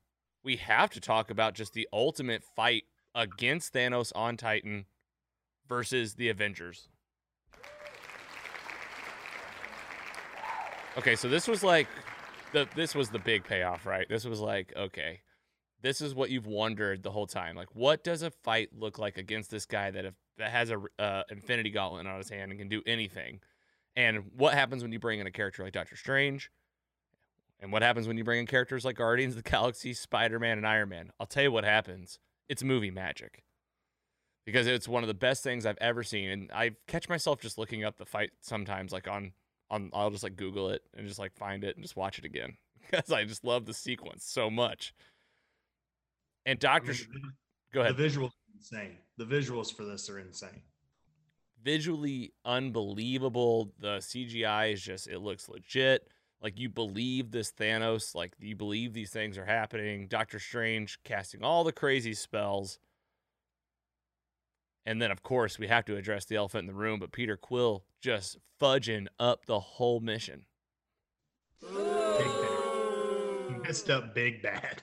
we 0.43 0.55
have 0.55 0.89
to 0.89 0.99
talk 0.99 1.29
about 1.29 1.53
just 1.53 1.73
the 1.73 1.87
ultimate 1.93 2.43
fight 2.55 2.85
against 3.13 3.73
Thanos 3.73 4.11
on 4.15 4.37
Titan 4.37 4.85
versus 5.69 6.15
the 6.15 6.29
Avengers. 6.29 6.89
Okay, 10.97 11.15
so 11.15 11.29
this 11.29 11.47
was 11.47 11.63
like 11.63 11.87
the 12.53 12.67
this 12.75 12.95
was 12.95 13.09
the 13.09 13.19
big 13.19 13.43
payoff, 13.43 13.85
right? 13.85 14.07
This 14.09 14.25
was 14.25 14.39
like, 14.39 14.73
okay, 14.75 15.21
this 15.81 16.01
is 16.01 16.15
what 16.15 16.29
you've 16.29 16.47
wondered 16.47 17.03
the 17.03 17.11
whole 17.11 17.27
time. 17.27 17.55
Like, 17.55 17.75
what 17.75 18.03
does 18.03 18.21
a 18.21 18.31
fight 18.31 18.69
look 18.77 18.97
like 18.97 19.17
against 19.17 19.51
this 19.51 19.65
guy 19.65 19.91
that 19.91 20.05
if, 20.05 20.13
that 20.37 20.51
has 20.51 20.71
a 20.71 20.81
uh, 20.99 21.23
Infinity 21.29 21.69
Gauntlet 21.69 22.07
on 22.07 22.17
his 22.17 22.29
hand 22.29 22.51
and 22.51 22.59
can 22.59 22.69
do 22.69 22.81
anything? 22.85 23.39
And 23.95 24.31
what 24.35 24.53
happens 24.53 24.83
when 24.83 24.91
you 24.91 24.99
bring 24.99 25.19
in 25.19 25.27
a 25.27 25.31
character 25.31 25.63
like 25.63 25.73
Doctor 25.73 25.95
Strange? 25.95 26.51
And 27.59 27.71
what 27.71 27.81
happens 27.81 28.07
when 28.07 28.17
you 28.17 28.23
bring 28.23 28.39
in 28.39 28.45
characters 28.45 28.85
like 28.85 28.97
Guardians 28.97 29.35
of 29.35 29.43
the 29.43 29.49
Galaxy, 29.49 29.93
Spider 29.93 30.39
Man, 30.39 30.57
and 30.57 30.67
Iron 30.67 30.89
Man? 30.89 31.11
I'll 31.19 31.25
tell 31.25 31.43
you 31.43 31.51
what 31.51 31.63
happens. 31.63 32.19
It's 32.47 32.63
movie 32.63 32.91
magic. 32.91 33.43
Because 34.45 34.67
it's 34.67 34.87
one 34.87 35.03
of 35.03 35.07
the 35.07 35.13
best 35.13 35.43
things 35.43 35.65
I've 35.65 35.77
ever 35.81 36.03
seen. 36.03 36.29
And 36.29 36.51
I 36.53 36.71
catch 36.87 37.09
myself 37.09 37.41
just 37.41 37.57
looking 37.57 37.83
up 37.83 37.97
the 37.97 38.05
fight 38.05 38.31
sometimes, 38.39 38.91
like 38.91 39.07
on 39.07 39.33
on 39.69 39.89
I'll 39.93 40.11
just 40.11 40.23
like 40.23 40.35
Google 40.35 40.69
it 40.69 40.81
and 40.95 41.07
just 41.07 41.19
like 41.19 41.33
find 41.33 41.63
it 41.63 41.75
and 41.75 41.83
just 41.83 41.95
watch 41.95 42.19
it 42.19 42.25
again 42.25 42.57
because 42.91 43.11
I 43.11 43.25
just 43.25 43.43
love 43.43 43.65
the 43.65 43.73
sequence 43.73 44.25
so 44.25 44.49
much. 44.49 44.93
And 46.45 46.59
Doctor, 46.59 46.91
I 46.91 46.95
mean, 46.95 47.33
go 47.73 47.81
ahead. 47.81 47.97
The 47.97 48.03
visuals 48.03 48.31
insane. 48.55 48.97
The 49.17 49.25
visuals 49.25 49.73
for 49.73 49.83
this 49.83 50.09
are 50.09 50.19
insane. 50.19 50.61
Visually 51.63 52.33
unbelievable. 52.45 53.73
The 53.79 53.97
CGI 53.97 54.73
is 54.73 54.81
just 54.81 55.07
it 55.07 55.19
looks 55.19 55.49
legit. 55.49 56.07
Like 56.41 56.59
you 56.59 56.69
believe 56.69 57.31
this 57.31 57.51
Thanos. 57.51 58.15
Like 58.15 58.33
you 58.39 58.55
believe 58.55 58.93
these 58.93 59.09
things 59.09 59.37
are 59.37 59.45
happening. 59.45 60.07
Doctor 60.07 60.39
Strange 60.39 60.99
casting 61.03 61.43
all 61.43 61.63
the 61.63 61.71
crazy 61.71 62.13
spells. 62.13 62.79
And 64.87 65.01
then, 65.01 65.11
of 65.11 65.21
course, 65.21 65.59
we 65.59 65.67
have 65.67 65.83
to 65.85 65.97
address 65.97 66.23
the 66.23 66.37
elephant 66.37 66.61
in 66.61 66.67
the 66.67 66.73
room, 66.73 67.01
but 67.01 67.11
Peter 67.11 67.35
Quill 67.35 67.83
just 67.99 68.37
fudging 68.59 69.07
up 69.19 69.45
the 69.45 69.59
whole 69.59 69.99
mission. 69.99 70.45
Big 71.61 71.73
bad. 71.73 73.49
He 73.49 73.55
messed 73.55 73.89
up 73.89 74.15
big 74.15 74.41
bad. 74.41 74.81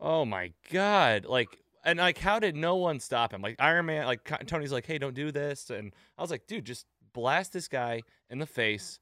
Oh 0.00 0.24
my 0.24 0.54
god! 0.72 1.26
Like, 1.26 1.48
and 1.84 1.98
like, 1.98 2.16
how 2.16 2.38
did 2.38 2.56
no 2.56 2.76
one 2.76 2.98
stop 2.98 3.34
him? 3.34 3.42
Like 3.42 3.56
Iron 3.58 3.84
Man, 3.84 4.06
like 4.06 4.24
Tony's 4.46 4.72
like, 4.72 4.86
"Hey, 4.86 4.96
don't 4.96 5.14
do 5.14 5.30
this," 5.30 5.68
and 5.68 5.92
I 6.16 6.22
was 6.22 6.30
like, 6.30 6.46
"Dude, 6.46 6.64
just 6.64 6.86
blast 7.12 7.52
this 7.52 7.68
guy 7.68 8.00
in 8.30 8.38
the 8.38 8.46
face." 8.46 9.00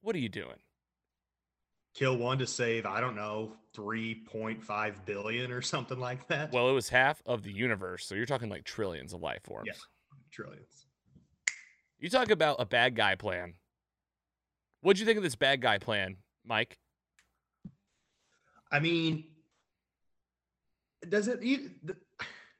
What 0.00 0.16
are 0.16 0.20
you 0.20 0.30
doing? 0.30 0.56
Kill 1.98 2.16
one 2.16 2.38
to 2.38 2.46
save 2.46 2.86
i 2.86 3.00
don't 3.00 3.16
know 3.16 3.52
3.5 3.76 4.94
billion 5.04 5.52
or 5.52 5.62
something 5.62 6.00
like 6.00 6.26
that? 6.28 6.52
Well 6.52 6.68
it 6.68 6.72
was 6.72 6.88
half 6.88 7.22
of 7.26 7.42
the 7.42 7.52
universe 7.52 8.06
so 8.06 8.14
you're 8.14 8.26
talking 8.26 8.48
like 8.48 8.64
trillions 8.64 9.12
of 9.12 9.20
life 9.20 9.42
forms. 9.44 9.66
Yeah 9.66 9.74
trillions. 10.30 10.86
You 11.98 12.08
talk 12.08 12.30
about 12.30 12.56
a 12.60 12.66
bad 12.66 12.94
guy 12.94 13.14
plan. 13.14 13.54
What'd 14.80 15.00
you 15.00 15.06
think 15.06 15.16
of 15.16 15.24
this 15.24 15.34
bad 15.34 15.60
guy 15.60 15.78
plan 15.78 16.16
mike? 16.44 16.78
I 18.70 18.78
mean 18.80 19.24
does 21.08 21.28
it 21.28 21.40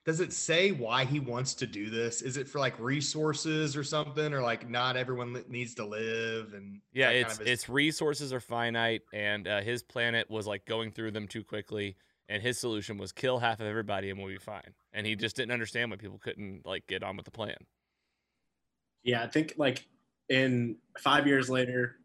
does 0.08 0.20
it 0.20 0.32
say 0.32 0.72
why 0.72 1.04
he 1.04 1.20
wants 1.20 1.52
to 1.52 1.66
do 1.66 1.90
this? 1.90 2.22
Is 2.22 2.38
it 2.38 2.48
for 2.48 2.58
like 2.58 2.80
resources 2.80 3.76
or 3.76 3.84
something, 3.84 4.32
or 4.32 4.40
like 4.40 4.66
not 4.66 4.96
everyone 4.96 5.44
needs 5.50 5.74
to 5.74 5.84
live? 5.84 6.54
And 6.54 6.80
yeah, 6.94 7.10
it's 7.10 7.36
kind 7.36 7.42
of 7.42 7.46
its 7.46 7.68
resources 7.68 8.32
are 8.32 8.40
finite, 8.40 9.02
and 9.12 9.46
uh, 9.46 9.60
his 9.60 9.82
planet 9.82 10.30
was 10.30 10.46
like 10.46 10.64
going 10.64 10.92
through 10.92 11.10
them 11.10 11.28
too 11.28 11.44
quickly, 11.44 11.94
and 12.30 12.42
his 12.42 12.58
solution 12.58 12.96
was 12.96 13.12
kill 13.12 13.38
half 13.38 13.60
of 13.60 13.66
everybody 13.66 14.08
and 14.08 14.18
we'll 14.18 14.28
be 14.28 14.38
fine. 14.38 14.72
And 14.94 15.06
he 15.06 15.14
just 15.14 15.36
didn't 15.36 15.52
understand 15.52 15.90
why 15.90 15.98
people 15.98 16.18
couldn't 16.18 16.62
like 16.64 16.86
get 16.86 17.02
on 17.02 17.14
with 17.14 17.26
the 17.26 17.30
plan. 17.30 17.58
Yeah, 19.02 19.22
I 19.22 19.26
think 19.26 19.56
like 19.58 19.84
in 20.30 20.76
five 20.98 21.26
years 21.26 21.50
later, 21.50 21.96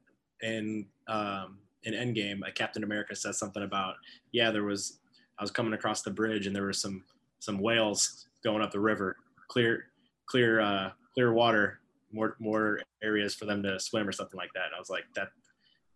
in 0.42 0.88
um, 1.08 1.60
in 1.84 1.94
Endgame, 1.94 2.42
like 2.42 2.56
Captain 2.56 2.84
America 2.84 3.16
says 3.16 3.40
something 3.40 3.64
about 3.64 3.96
yeah, 4.34 4.52
there 4.52 4.66
was 4.66 5.00
I 5.40 5.42
was 5.42 5.52
coming 5.52 5.72
across 5.72 6.02
the 6.02 6.12
bridge 6.12 6.48
and 6.48 6.54
there 6.54 6.66
was 6.66 6.82
some 6.82 7.06
some 7.44 7.60
whales 7.60 8.28
going 8.42 8.62
up 8.62 8.72
the 8.72 8.80
river, 8.80 9.18
clear, 9.50 9.88
clear, 10.28 10.62
uh, 10.62 10.92
clear 11.14 11.34
water, 11.34 11.82
more 12.14 12.38
more 12.40 12.80
areas 13.02 13.36
for 13.36 13.46
them 13.46 13.62
to 13.64 13.78
swim 13.80 14.08
or 14.08 14.14
something 14.14 14.38
like 14.38 14.54
that. 14.54 14.68
And 14.68 14.76
I 14.76 14.80
was 14.80 14.90
like, 14.90 15.04
that 15.16 15.28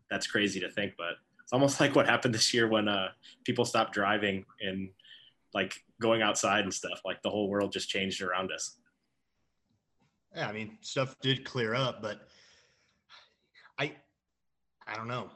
that's 0.10 0.28
crazy 0.28 0.60
to 0.60 0.70
think, 0.70 0.94
but 0.98 1.14
it's 1.42 1.54
almost 1.54 1.80
like 1.84 1.96
what 1.96 2.06
happened 2.06 2.34
this 2.34 2.54
year 2.54 2.68
when 2.68 2.90
uh, 2.90 3.10
people 3.46 3.64
stopped 3.64 3.94
driving 3.94 4.46
and 4.60 4.90
like 5.54 5.74
going 6.02 6.22
outside 6.22 6.66
and 6.66 6.74
stuff. 6.74 7.02
Like 7.06 7.22
the 7.22 7.30
whole 7.30 7.50
world 7.50 7.72
just 7.72 7.88
changed 7.88 8.22
around 8.22 8.52
us. 8.52 8.78
Yeah, 10.36 10.50
I 10.50 10.52
mean, 10.52 10.78
stuff 10.82 11.16
did 11.22 11.46
clear 11.46 11.74
up, 11.74 12.02
but 12.02 12.28
I, 13.80 13.94
I 14.86 14.96
don't 14.96 15.08
know. 15.08 15.30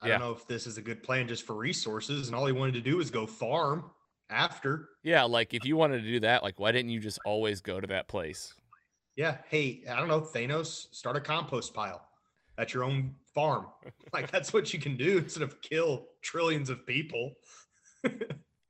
I 0.00 0.08
Yeah. 0.08 0.18
don't 0.18 0.28
know 0.28 0.32
if 0.32 0.46
this 0.46 0.66
is 0.66 0.78
a 0.78 0.82
good 0.82 1.02
plan 1.02 1.28
just 1.28 1.44
for 1.44 1.54
resources, 1.54 2.28
and 2.28 2.34
all 2.34 2.46
he 2.46 2.52
wanted 2.52 2.74
to 2.74 2.80
do 2.80 2.96
was 2.96 3.10
go 3.10 3.26
farm 3.26 3.90
after. 4.30 4.88
Yeah, 5.02 5.24
like 5.24 5.54
if 5.54 5.64
you 5.64 5.76
wanted 5.76 6.02
to 6.02 6.08
do 6.08 6.20
that, 6.20 6.42
like 6.42 6.58
why 6.58 6.72
didn't 6.72 6.90
you 6.90 7.00
just 7.00 7.18
always 7.24 7.60
go 7.60 7.80
to 7.80 7.86
that 7.88 8.08
place? 8.08 8.54
Yeah, 9.16 9.38
hey, 9.48 9.82
I 9.90 9.96
don't 9.96 10.08
know, 10.08 10.20
Thanos, 10.20 10.86
start 10.92 11.16
a 11.16 11.20
compost 11.20 11.72
pile 11.72 12.02
at 12.58 12.74
your 12.74 12.84
own 12.84 13.14
farm. 13.34 13.66
like 14.12 14.30
that's 14.30 14.52
what 14.52 14.72
you 14.72 14.78
can 14.78 14.96
do 14.96 15.18
instead 15.18 15.42
of 15.42 15.60
kill 15.62 16.06
trillions 16.22 16.70
of 16.70 16.86
people. 16.86 17.32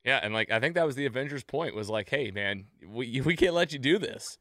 Yeah, 0.05 0.21
and 0.23 0.35
like 0.35 0.51
I 0.51 0.61
think 0.61 0.75
that 0.75 0.85
was 0.85 0.97
the 0.97 1.07
Avengers 1.07 1.43
point 1.43 1.75
was 1.75 1.89
like, 1.89 2.11
hey 2.11 2.31
man, 2.31 2.67
we 2.87 3.21
we 3.23 3.37
can't 3.37 3.55
let 3.55 3.73
you 3.73 3.79
do 3.79 3.99
this. 3.99 4.39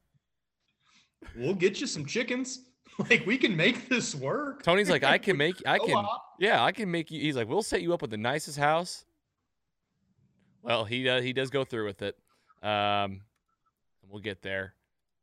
We'll 1.38 1.56
get 1.56 1.80
you 1.80 1.88
some 1.88 2.06
chickens. 2.06 2.60
Like 3.10 3.26
we 3.26 3.40
can 3.40 3.58
make 3.58 3.90
this 3.90 4.14
work. 4.14 4.62
Tony's 4.62 4.88
like, 4.88 5.04
I 5.04 5.18
can 5.18 5.36
make 5.36 5.56
I 5.66 5.80
can 5.80 6.06
yeah, 6.38 6.64
I 6.64 6.72
can 6.72 6.92
make 6.92 7.10
you 7.10 7.20
he's 7.20 7.36
like, 7.36 7.48
we'll 7.48 7.64
set 7.64 7.82
you 7.82 7.92
up 7.92 8.04
with 8.04 8.12
the 8.12 8.18
nicest 8.18 8.60
house. 8.60 9.04
Well, 10.64 10.86
he 10.86 11.04
does 11.04 11.24
he 11.24 11.34
does 11.34 11.50
go 11.50 11.64
through 11.64 11.86
with 11.86 12.02
it. 12.02 12.18
Um 12.64 13.22
we'll 14.10 14.22
get 14.22 14.42
there. 14.42 14.74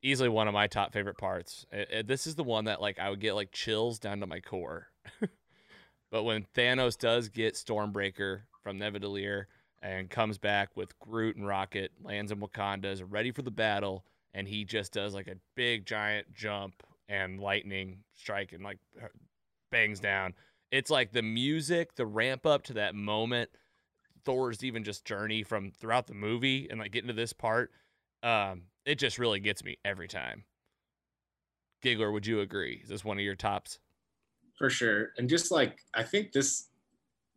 Easily 0.03 0.29
one 0.29 0.49
of 0.49 0.55
my 0.55 0.67
top 0.67 0.93
favorite 0.93 1.19
parts. 1.19 1.67
Uh, 1.73 1.99
uh, 1.99 2.03
this 2.05 2.27
is 2.27 2.35
the 2.35 2.45
one 2.45 2.67
that 2.67 2.81
like 2.81 2.99
I 2.99 3.11
would 3.11 3.21
get 3.21 3.35
like 3.35 3.53
chills 3.53 3.99
down 3.99 4.21
to 4.21 4.27
my 4.27 4.41
core. 4.41 4.89
but 6.11 6.25
when 6.25 6.47
Thanos 6.55 6.99
does 6.99 7.29
get 7.29 7.55
Stormbreaker 7.55 8.43
from 8.63 8.79
Nidavellir 8.79 9.45
and 9.83 10.11
comes 10.11 10.39
back 10.39 10.71
with 10.77 10.99
Groot 10.99 11.37
and 11.37 11.47
Rocket, 11.47 11.93
lands 12.03 12.33
in 12.33 12.39
Wakanda, 12.41 12.87
is 12.87 13.03
ready 13.03 13.33
for 13.33 13.43
the 13.43 13.51
battle, 13.51 14.05
and 14.35 14.47
he 14.47 14.65
just 14.65 14.93
does 14.93 15.15
like 15.15 15.27
a 15.27 15.37
big 15.55 15.87
giant 15.87 16.33
jump 16.35 16.83
and 17.09 17.41
lightning 17.41 17.99
strike 18.15 18.53
and 18.53 18.63
like 18.63 18.79
bangs 19.71 20.01
down. 20.01 20.35
It's 20.71 20.91
like 20.91 21.13
the 21.13 21.23
music, 21.23 21.97
the 21.97 22.07
ramp 22.07 22.47
up 22.47 22.63
to 22.65 22.75
that 22.75 22.95
moment, 22.95 23.51
Thor's 24.25 24.65
even 24.65 24.85
just 24.85 25.05
journey 25.05 25.43
from 25.43 25.71
throughout 25.71 26.07
the 26.07 26.15
movie 26.15 26.69
and 26.71 26.81
like 26.81 26.93
getting 26.93 27.09
to 27.09 27.15
this 27.15 27.33
part, 27.33 27.71
um, 28.23 28.63
it 28.85 28.97
just 28.97 29.19
really 29.19 29.41
gets 29.41 29.65
me 29.65 29.79
every 29.85 30.09
time. 30.09 30.45
Giggler, 31.83 32.13
would 32.13 32.27
you 32.27 32.41
agree? 32.41 32.81
Is 32.83 32.91
this 32.91 33.05
one 33.05 33.19
of 33.19 33.25
your 33.25 33.35
tops? 33.35 33.79
for 34.61 34.69
sure. 34.69 35.09
And 35.17 35.29
just 35.29 35.51
like 35.51 35.79
I 35.95 36.05
think 36.05 36.33
this 36.33 36.69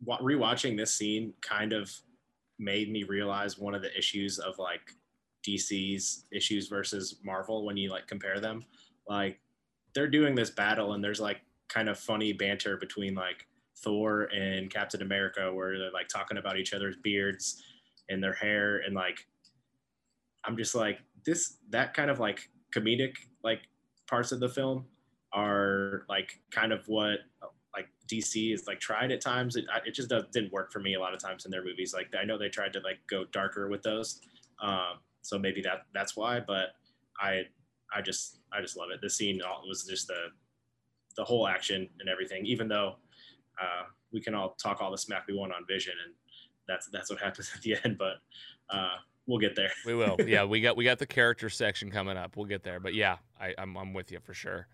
rewatching 0.06 0.76
this 0.76 0.92
scene 0.92 1.32
kind 1.40 1.72
of 1.72 1.90
made 2.58 2.92
me 2.92 3.02
realize 3.02 3.58
one 3.58 3.74
of 3.74 3.80
the 3.80 3.96
issues 3.96 4.38
of 4.38 4.58
like 4.58 4.82
DC's 5.44 6.26
issues 6.30 6.68
versus 6.68 7.16
Marvel 7.24 7.64
when 7.64 7.78
you 7.78 7.90
like 7.90 8.06
compare 8.06 8.40
them. 8.40 8.62
Like 9.08 9.40
they're 9.94 10.06
doing 10.06 10.34
this 10.34 10.50
battle 10.50 10.92
and 10.92 11.02
there's 11.02 11.20
like 11.20 11.40
kind 11.68 11.88
of 11.88 11.98
funny 11.98 12.34
banter 12.34 12.76
between 12.76 13.14
like 13.14 13.46
Thor 13.78 14.24
and 14.24 14.70
Captain 14.70 15.02
America 15.02 15.52
where 15.52 15.78
they're 15.78 15.92
like 15.92 16.08
talking 16.08 16.38
about 16.38 16.56
each 16.56 16.72
other's 16.72 16.96
beards 17.02 17.62
and 18.08 18.22
their 18.22 18.32
hair 18.32 18.78
and 18.78 18.94
like 18.94 19.26
I'm 20.44 20.56
just 20.56 20.74
like 20.74 20.98
this 21.24 21.56
that 21.70 21.94
kind 21.94 22.10
of 22.10 22.20
like 22.20 22.48
comedic 22.74 23.14
like 23.42 23.60
parts 24.06 24.32
of 24.32 24.40
the 24.40 24.48
film 24.48 24.84
are 25.32 26.04
like 26.08 26.40
kind 26.50 26.72
of 26.72 26.86
what 26.86 27.20
like 27.74 27.88
DC 28.08 28.54
is 28.54 28.66
like 28.66 28.78
tried 28.78 29.10
at 29.10 29.20
times. 29.20 29.56
It, 29.56 29.64
it 29.84 29.92
just 29.92 30.08
does, 30.08 30.24
didn't 30.32 30.52
work 30.52 30.72
for 30.72 30.78
me 30.78 30.94
a 30.94 31.00
lot 31.00 31.12
of 31.12 31.20
times 31.20 31.44
in 31.44 31.50
their 31.50 31.64
movies. 31.64 31.92
Like 31.92 32.14
I 32.18 32.24
know 32.24 32.38
they 32.38 32.48
tried 32.48 32.72
to 32.74 32.80
like 32.80 32.98
go 33.08 33.24
darker 33.32 33.68
with 33.68 33.82
those, 33.82 34.20
um, 34.62 35.00
so 35.22 35.38
maybe 35.38 35.60
that 35.62 35.86
that's 35.92 36.16
why. 36.16 36.40
But 36.40 36.74
I 37.20 37.42
I 37.94 38.00
just 38.00 38.38
I 38.52 38.60
just 38.60 38.76
love 38.76 38.90
it. 38.94 39.00
The 39.00 39.10
scene 39.10 39.40
was 39.66 39.84
just 39.88 40.06
the 40.06 40.28
the 41.16 41.24
whole 41.24 41.48
action 41.48 41.88
and 42.00 42.08
everything. 42.08 42.46
Even 42.46 42.68
though 42.68 42.96
uh, 43.60 43.84
we 44.12 44.20
can 44.20 44.34
all 44.34 44.56
talk 44.62 44.80
all 44.80 44.90
the 44.90 44.98
smack 44.98 45.26
we 45.28 45.34
want 45.34 45.52
on 45.52 45.66
Vision, 45.68 45.94
and 46.04 46.14
that's 46.66 46.88
that's 46.88 47.10
what 47.10 47.20
happens 47.20 47.50
at 47.54 47.62
the 47.62 47.76
end. 47.84 47.98
But 47.98 48.16
uh, 48.70 48.96
we'll 49.26 49.40
get 49.40 49.56
there. 49.56 49.72
We 49.86 49.94
will. 49.94 50.16
yeah, 50.26 50.44
we 50.44 50.60
got 50.60 50.76
we 50.76 50.84
got 50.84 50.98
the 50.98 51.06
character 51.06 51.50
section 51.50 51.90
coming 51.90 52.16
up. 52.16 52.36
We'll 52.36 52.46
get 52.46 52.62
there. 52.62 52.80
But 52.80 52.94
yeah, 52.94 53.18
I, 53.40 53.54
I'm 53.58 53.76
I'm 53.76 53.92
with 53.92 54.12
you 54.12 54.20
for 54.20 54.34
sure. 54.34 54.68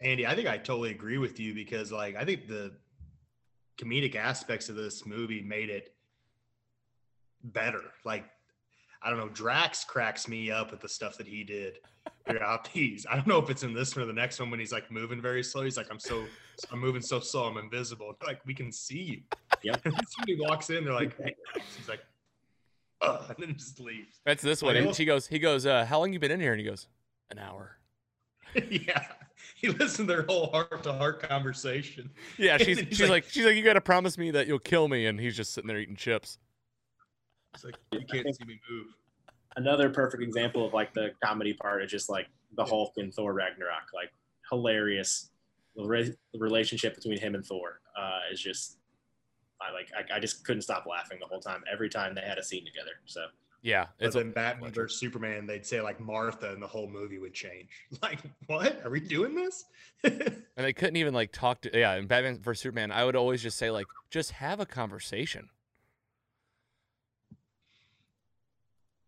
Andy, 0.00 0.26
I 0.26 0.34
think 0.34 0.48
I 0.48 0.58
totally 0.58 0.90
agree 0.90 1.18
with 1.18 1.38
you 1.40 1.54
because, 1.54 1.92
like, 1.92 2.16
I 2.16 2.24
think 2.24 2.46
the 2.46 2.72
comedic 3.78 4.16
aspects 4.16 4.68
of 4.68 4.76
this 4.76 5.06
movie 5.06 5.40
made 5.40 5.70
it 5.70 5.94
better. 7.42 7.80
Like, 8.04 8.26
I 9.04 9.10
don't 9.10 9.18
know, 9.18 9.28
Drax 9.28 9.84
cracks 9.84 10.26
me 10.28 10.50
up 10.50 10.70
with 10.70 10.80
the 10.80 10.88
stuff 10.88 11.16
that 11.18 11.26
he 11.26 11.44
did 11.44 11.78
throughout 12.26 12.70
these. 12.72 13.06
I 13.10 13.16
don't 13.16 13.26
know 13.26 13.38
if 13.38 13.50
it's 13.50 13.62
in 13.62 13.74
this 13.74 13.94
one 13.94 14.04
or 14.04 14.06
the 14.06 14.12
next 14.14 14.40
one 14.40 14.50
when 14.50 14.58
he's 14.60 14.72
like 14.72 14.90
moving 14.90 15.20
very 15.20 15.42
slow. 15.44 15.62
He's 15.62 15.76
like, 15.76 15.88
I'm 15.90 15.98
so, 15.98 16.24
I'm 16.72 16.78
moving 16.80 17.02
so 17.02 17.20
slow, 17.20 17.44
I'm 17.44 17.58
invisible. 17.58 18.16
They're 18.20 18.28
like, 18.28 18.40
we 18.46 18.54
can 18.54 18.72
see 18.72 19.02
you. 19.02 19.20
Yep. 19.62 19.82
Somebody 20.08 20.36
walks 20.40 20.70
in, 20.70 20.84
they're 20.84 20.94
like, 20.94 21.16
hey, 21.22 21.34
he's 21.76 21.88
like, 21.88 22.00
Ugh, 23.02 23.24
and 23.28 23.36
then 23.38 23.54
just 23.58 23.78
leaves. 23.80 24.20
That's 24.24 24.42
this 24.42 24.62
one. 24.62 24.70
Like, 24.70 24.78
And 24.78 24.86
look- 24.86 24.96
she 24.96 25.04
goes, 25.04 25.26
he 25.26 25.38
goes, 25.38 25.66
uh, 25.66 25.84
how 25.84 25.98
long 25.98 26.12
you 26.14 26.18
been 26.18 26.30
in 26.30 26.40
here? 26.40 26.52
And 26.52 26.60
he 26.60 26.66
goes, 26.66 26.86
an 27.30 27.38
hour. 27.38 27.76
yeah. 28.70 29.04
He 29.56 29.68
listened 29.68 30.08
to 30.08 30.14
their 30.14 30.22
whole 30.22 30.50
heart 30.50 30.82
to 30.84 30.92
heart 30.92 31.20
conversation. 31.28 32.10
Yeah, 32.38 32.56
she's 32.56 32.78
she's 32.78 33.00
like, 33.02 33.10
like- 33.10 33.24
she's 33.28 33.44
like, 33.44 33.56
you 33.56 33.62
got 33.62 33.74
to 33.74 33.80
promise 33.82 34.16
me 34.16 34.30
that 34.30 34.46
you'll 34.46 34.58
kill 34.58 34.88
me. 34.88 35.04
And 35.06 35.20
he's 35.20 35.36
just 35.36 35.52
sitting 35.52 35.68
there 35.68 35.78
eating 35.78 35.96
chips. 35.96 36.38
It's 37.54 37.64
like, 37.64 37.76
you 37.92 38.00
can't 38.00 38.26
see 38.34 38.44
me 38.44 38.60
move. 38.70 38.86
another 39.56 39.88
perfect 39.90 40.22
example 40.22 40.66
of 40.66 40.72
like 40.72 40.92
the 40.94 41.10
comedy 41.24 41.54
part 41.54 41.82
is 41.84 41.90
just 41.90 42.08
like 42.10 42.26
the 42.56 42.64
Hulk 42.64 42.94
and 42.96 43.12
Thor 43.14 43.32
Ragnarok, 43.32 43.92
like 43.94 44.12
hilarious. 44.50 45.30
The, 45.76 45.84
re- 45.84 46.14
the 46.32 46.38
relationship 46.38 46.94
between 46.94 47.18
him 47.18 47.34
and 47.34 47.44
Thor 47.44 47.80
uh, 47.98 48.20
is 48.32 48.40
just, 48.40 48.78
I 49.60 49.72
like, 49.72 49.88
I, 49.96 50.16
I 50.16 50.20
just 50.20 50.44
couldn't 50.44 50.62
stop 50.62 50.84
laughing 50.88 51.18
the 51.20 51.26
whole 51.26 51.40
time. 51.40 51.62
Every 51.72 51.88
time 51.88 52.14
they 52.14 52.20
had 52.20 52.38
a 52.38 52.44
scene 52.44 52.64
together. 52.64 52.92
So 53.06 53.26
Yeah, 53.62 53.86
But 53.98 54.06
it's 54.06 54.14
a, 54.14 54.18
then 54.20 54.30
Batman 54.32 54.60
pleasure. 54.70 54.82
versus 54.82 55.00
Superman, 55.00 55.46
they'd 55.46 55.66
say 55.66 55.80
like 55.80 55.98
Martha, 56.00 56.52
and 56.52 56.62
the 56.62 56.66
whole 56.68 56.88
movie 56.88 57.18
would 57.18 57.34
change. 57.34 57.70
Like, 58.02 58.20
what? 58.46 58.84
Are 58.84 58.90
we 58.90 59.00
doing 59.00 59.34
this? 59.34 59.64
and 60.04 60.42
they 60.56 60.72
couldn't 60.72 60.96
even 60.96 61.14
like 61.14 61.32
talk 61.32 61.62
to 61.62 61.76
yeah. 61.76 61.94
In 61.94 62.06
Batman 62.06 62.38
versus 62.40 62.62
Superman, 62.62 62.92
I 62.92 63.04
would 63.04 63.16
always 63.16 63.42
just 63.42 63.58
say 63.58 63.70
like, 63.72 63.86
just 64.10 64.30
have 64.32 64.60
a 64.60 64.66
conversation. 64.66 65.48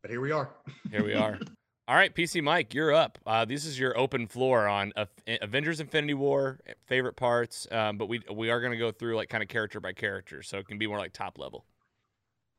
But 0.06 0.12
here 0.12 0.20
we 0.20 0.30
are. 0.30 0.50
Here 0.88 1.04
we 1.04 1.14
are. 1.14 1.36
All 1.88 1.96
right, 1.96 2.14
PC 2.14 2.40
Mike, 2.40 2.74
you're 2.74 2.94
up. 2.94 3.18
Uh, 3.26 3.44
this 3.44 3.64
is 3.64 3.76
your 3.76 3.98
open 3.98 4.28
floor 4.28 4.68
on 4.68 4.92
uh, 4.94 5.06
Avengers: 5.42 5.80
Infinity 5.80 6.14
War 6.14 6.60
favorite 6.86 7.16
parts, 7.16 7.66
um, 7.72 7.98
but 7.98 8.06
we 8.06 8.22
we 8.32 8.48
are 8.50 8.60
going 8.60 8.70
to 8.70 8.78
go 8.78 8.92
through 8.92 9.16
like 9.16 9.28
kind 9.28 9.42
of 9.42 9.48
character 9.48 9.80
by 9.80 9.92
character, 9.92 10.44
so 10.44 10.58
it 10.58 10.68
can 10.68 10.78
be 10.78 10.86
more 10.86 10.98
like 10.98 11.12
top 11.12 11.38
level. 11.38 11.64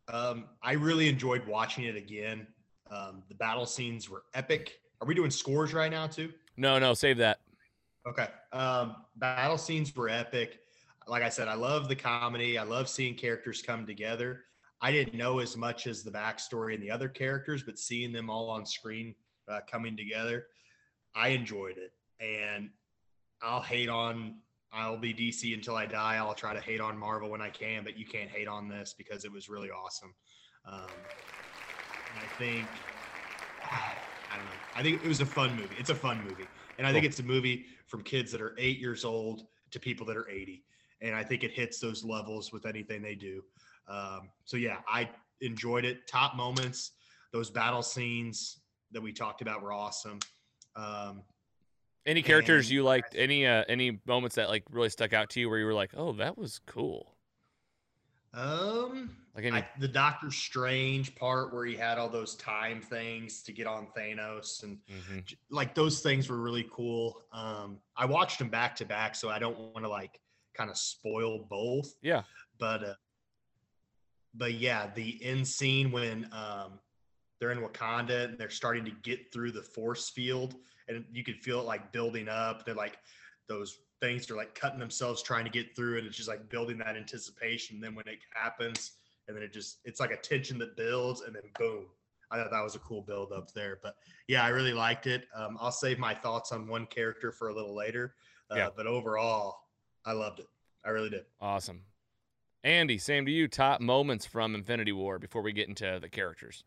Um, 0.09 0.45
I 0.61 0.73
really 0.73 1.07
enjoyed 1.07 1.47
watching 1.47 1.85
it 1.85 1.95
again. 1.95 2.47
Um, 2.91 3.23
the 3.29 3.35
battle 3.35 3.65
scenes 3.65 4.09
were 4.09 4.23
epic. 4.33 4.79
Are 4.99 5.07
we 5.07 5.15
doing 5.15 5.31
scores 5.31 5.73
right 5.73 5.91
now 5.91 6.07
too? 6.07 6.33
No, 6.57 6.79
no, 6.79 6.93
save 6.93 7.15
that. 7.17 7.39
Okay. 8.05 8.27
Um, 8.51 8.97
battle 9.15 9.57
scenes 9.57 9.95
were 9.95 10.09
epic. 10.09 10.59
Like 11.07 11.23
I 11.23 11.29
said, 11.29 11.47
I 11.47 11.53
love 11.53 11.87
the 11.87 11.95
comedy. 11.95 12.57
I 12.57 12.63
love 12.63 12.89
seeing 12.89 13.15
characters 13.15 13.61
come 13.61 13.85
together. 13.85 14.41
I 14.81 14.91
didn't 14.91 15.15
know 15.15 15.39
as 15.39 15.57
much 15.57 15.87
as 15.87 16.03
the 16.03 16.11
backstory 16.11 16.75
and 16.75 16.83
the 16.83 16.91
other 16.91 17.09
characters, 17.09 17.63
but 17.63 17.79
seeing 17.79 18.11
them 18.11 18.29
all 18.29 18.49
on 18.49 18.65
screen 18.65 19.15
uh, 19.49 19.59
coming 19.69 19.97
together, 19.97 20.47
I 21.15 21.29
enjoyed 21.29 21.77
it. 21.77 21.93
And 22.19 22.69
I'll 23.41 23.61
hate 23.61 23.89
on, 23.89 24.35
I'll 24.71 24.97
be 24.97 25.13
DC 25.13 25.53
until 25.53 25.75
I 25.75 25.87
die. 25.87 26.17
I'll 26.17 26.35
try 26.35 26.53
to 26.53 26.61
hate 26.61 26.79
on 26.79 26.97
Marvel 26.97 27.29
when 27.29 27.41
I 27.41 27.49
can, 27.49 27.83
but 27.83 27.97
you 27.97 28.05
can't 28.05 28.29
hate 28.29 28.47
on 28.47 28.67
this 28.67 28.93
because 28.95 29.25
it 29.25 29.31
was 29.31 29.49
really 29.49 29.71
awesome. 29.71 30.13
Um, 30.65 30.87
and 32.13 32.23
I 32.23 32.37
think, 32.37 32.67
I 33.63 34.35
don't 34.35 34.45
know. 34.45 34.51
I 34.75 34.83
think 34.83 35.03
it 35.03 35.07
was 35.07 35.21
a 35.21 35.25
fun 35.25 35.55
movie. 35.55 35.75
It's 35.79 35.89
a 35.89 35.95
fun 35.95 36.23
movie. 36.23 36.45
And 36.77 36.85
I 36.85 36.93
think 36.93 37.05
it's 37.05 37.19
a 37.19 37.23
movie 37.23 37.65
from 37.87 38.03
kids 38.03 38.31
that 38.31 38.41
are 38.41 38.53
eight 38.59 38.79
years 38.79 39.03
old 39.03 39.47
to 39.71 39.79
people 39.79 40.05
that 40.05 40.17
are 40.17 40.29
80. 40.29 40.63
And 41.01 41.15
I 41.15 41.23
think 41.23 41.43
it 41.43 41.51
hits 41.51 41.79
those 41.79 42.03
levels 42.03 42.51
with 42.51 42.65
anything 42.65 43.01
they 43.01 43.15
do. 43.15 43.41
Um, 43.87 44.29
so, 44.45 44.57
yeah, 44.57 44.77
I 44.87 45.09
enjoyed 45.41 45.85
it. 45.85 46.07
Top 46.07 46.35
moments, 46.35 46.91
those 47.31 47.49
battle 47.49 47.81
scenes 47.83 48.59
that 48.91 49.01
we 49.01 49.11
talked 49.13 49.41
about 49.41 49.61
were 49.61 49.71
awesome. 49.73 50.19
Um, 50.75 51.23
Any 52.05 52.21
characters 52.21 52.67
And- 52.67 52.71
you 52.73 52.83
liked? 52.83 53.15
Any 53.15 53.45
uh, 53.45 53.63
any 53.67 53.99
moments 54.05 54.35
that 54.37 54.47
like 54.49 54.63
really 54.69 54.89
stuck 54.89 55.11
out 55.13 55.29
to 55.31 55.39
you 55.41 55.49
where 55.49 55.59
you 55.59 55.65
were 55.65 55.73
like, 55.73 55.91
oh, 55.97 56.13
that 56.13 56.37
was 56.37 56.59
cool. 56.65 57.17
um, 58.33 59.15
Like 59.35 59.45
any 59.45 59.57
I, 59.57 59.67
the 59.79 59.87
Doctor 59.87 60.31
Strange 60.31 61.15
part 61.15 61.53
where 61.53 61.65
he 61.65 61.75
had 61.75 61.97
all 61.97 62.09
those 62.09 62.35
time 62.35 62.81
things 62.81 63.41
to 63.43 63.51
get 63.51 63.67
on 63.67 63.87
Thanos 63.97 64.63
and 64.63 64.79
Mhm. 64.89 65.35
like 65.49 65.73
those 65.75 66.01
things 66.01 66.29
were 66.29 66.37
really 66.41 66.67
cool. 66.71 67.23
Um, 67.31 67.81
I 67.95 68.05
watched 68.05 68.39
them 68.39 68.49
back 68.49 68.75
to 68.77 68.85
back, 68.85 69.15
so 69.15 69.29
I 69.29 69.39
don't 69.39 69.57
want 69.57 69.83
to 69.83 69.89
like 69.89 70.19
kind 70.53 70.69
of 70.69 70.77
spoil 70.77 71.45
both. 71.49 71.93
Yeah. 72.01 72.23
But 72.57 72.83
uh, 72.83 72.93
but 74.37 74.53
yeah, 74.53 74.89
the 74.95 75.19
end 75.23 75.47
scene 75.47 75.91
when 75.91 76.29
um, 76.31 76.79
they're 77.39 77.51
in 77.51 77.59
Wakanda 77.59 78.25
and 78.25 78.37
they're 78.37 78.49
starting 78.49 78.85
to 78.85 78.91
get 79.03 79.31
through 79.31 79.51
the 79.51 79.61
force 79.61 80.09
field, 80.09 80.55
and 80.87 81.03
you 81.11 81.23
can 81.23 81.35
feel 81.35 81.59
it 81.59 81.65
like 81.65 81.91
building 81.91 82.29
up. 82.29 82.65
They're 82.65 82.75
like 82.75 82.97
those 83.47 83.77
things 84.01 84.29
are 84.29 84.35
like 84.35 84.53
cutting 84.53 84.79
themselves 84.79 85.23
trying 85.23 85.45
to 85.45 85.51
get 85.51 85.75
through 85.75 85.97
it. 85.97 86.05
It's 86.05 86.15
just 86.17 86.29
like 86.29 86.49
building 86.49 86.77
that 86.79 86.95
anticipation. 86.95 87.79
then 87.79 87.95
when 87.95 88.07
it 88.07 88.19
happens, 88.33 88.91
and 89.27 89.35
then 89.35 89.43
it 89.43 89.53
just 89.53 89.79
it's 89.85 89.99
like 89.99 90.11
a 90.11 90.17
tension 90.17 90.57
that 90.59 90.75
builds, 90.77 91.21
and 91.21 91.35
then 91.35 91.43
boom. 91.57 91.85
I 92.29 92.37
thought 92.37 92.51
that 92.51 92.63
was 92.63 92.75
a 92.75 92.79
cool 92.79 93.01
build 93.01 93.31
up 93.31 93.53
there. 93.53 93.79
But 93.81 93.95
yeah, 94.27 94.43
I 94.43 94.49
really 94.49 94.73
liked 94.73 95.07
it. 95.07 95.27
Um, 95.33 95.57
I'll 95.61 95.71
save 95.71 95.97
my 95.97 96.13
thoughts 96.13 96.51
on 96.51 96.67
one 96.67 96.85
character 96.87 97.31
for 97.31 97.47
a 97.49 97.55
little 97.55 97.73
later. 97.73 98.15
Uh, 98.51 98.55
Yeah. 98.55 98.69
But 98.75 98.85
overall, 98.85 99.59
I 100.05 100.11
loved 100.11 100.39
it. 100.39 100.47
I 100.83 100.89
really 100.89 101.09
did. 101.09 101.23
Awesome. 101.39 101.81
Andy, 102.67 102.97
same 102.97 103.25
to 103.25 103.31
you. 103.31 103.47
Top 103.47 103.79
moments 103.79 104.25
from 104.25 104.53
Infinity 104.53 104.91
War 104.91 105.19
before 105.19 105.41
we 105.41 105.53
get 105.53 105.69
into 105.69 105.99
the 106.01 106.09
characters. 106.09 106.65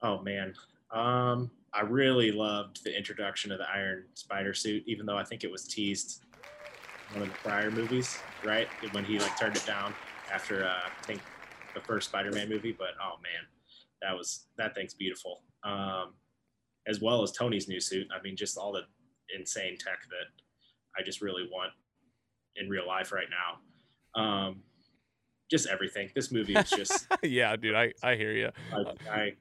Oh 0.00 0.22
man, 0.22 0.54
um, 0.90 1.50
I 1.74 1.82
really 1.82 2.32
loved 2.32 2.82
the 2.82 2.96
introduction 2.96 3.52
of 3.52 3.58
the 3.58 3.68
Iron 3.68 4.04
Spider 4.14 4.54
suit, 4.54 4.82
even 4.86 5.04
though 5.04 5.18
I 5.18 5.24
think 5.24 5.44
it 5.44 5.50
was 5.50 5.64
teased 5.68 6.22
in 7.10 7.20
one 7.20 7.28
of 7.28 7.34
the 7.34 7.38
prior 7.40 7.70
movies, 7.70 8.18
right? 8.44 8.66
When 8.92 9.04
he 9.04 9.18
like 9.18 9.38
turned 9.38 9.56
it 9.58 9.66
down 9.66 9.94
after 10.32 10.64
uh, 10.64 10.88
I 10.88 11.06
think 11.06 11.20
the 11.74 11.82
first 11.82 12.08
Spider-Man 12.08 12.48
movie. 12.48 12.72
But 12.72 12.92
oh 12.98 13.16
man, 13.22 13.44
that 14.00 14.16
was 14.16 14.46
that 14.56 14.74
thing's 14.74 14.94
beautiful. 14.94 15.42
Um, 15.64 16.14
as 16.86 17.02
well 17.02 17.22
as 17.22 17.30
Tony's 17.30 17.68
new 17.68 17.80
suit. 17.80 18.06
I 18.10 18.22
mean, 18.22 18.36
just 18.36 18.56
all 18.56 18.72
the 18.72 18.84
insane 19.38 19.76
tech 19.76 19.98
that 20.08 20.42
I 20.98 21.02
just 21.04 21.20
really 21.20 21.46
want 21.52 21.72
in 22.56 22.70
real 22.70 22.86
life 22.86 23.12
right 23.12 23.28
now. 23.28 23.60
Um, 24.16 24.62
just 25.50 25.68
everything. 25.68 26.10
This 26.14 26.32
movie 26.32 26.54
is 26.54 26.70
just 26.70 27.06
yeah, 27.22 27.54
dude, 27.56 27.74
I, 27.74 27.92
I 28.02 28.16
hear 28.16 28.32
you. 28.32 28.50
I, 28.72 29.10
I, 29.10 29.32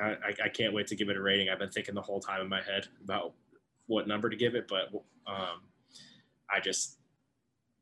I, 0.00 0.34
I 0.44 0.48
can't 0.48 0.72
wait 0.72 0.86
to 0.88 0.96
give 0.96 1.08
it 1.08 1.16
a 1.16 1.20
rating. 1.20 1.48
I've 1.48 1.58
been 1.58 1.70
thinking 1.70 1.94
the 1.94 2.00
whole 2.02 2.20
time 2.20 2.40
in 2.40 2.48
my 2.48 2.62
head 2.62 2.86
about 3.02 3.34
what 3.86 4.06
number 4.06 4.30
to 4.30 4.36
give 4.36 4.54
it, 4.54 4.68
but 4.68 4.92
um, 5.26 5.62
I 6.50 6.60
just 6.60 6.98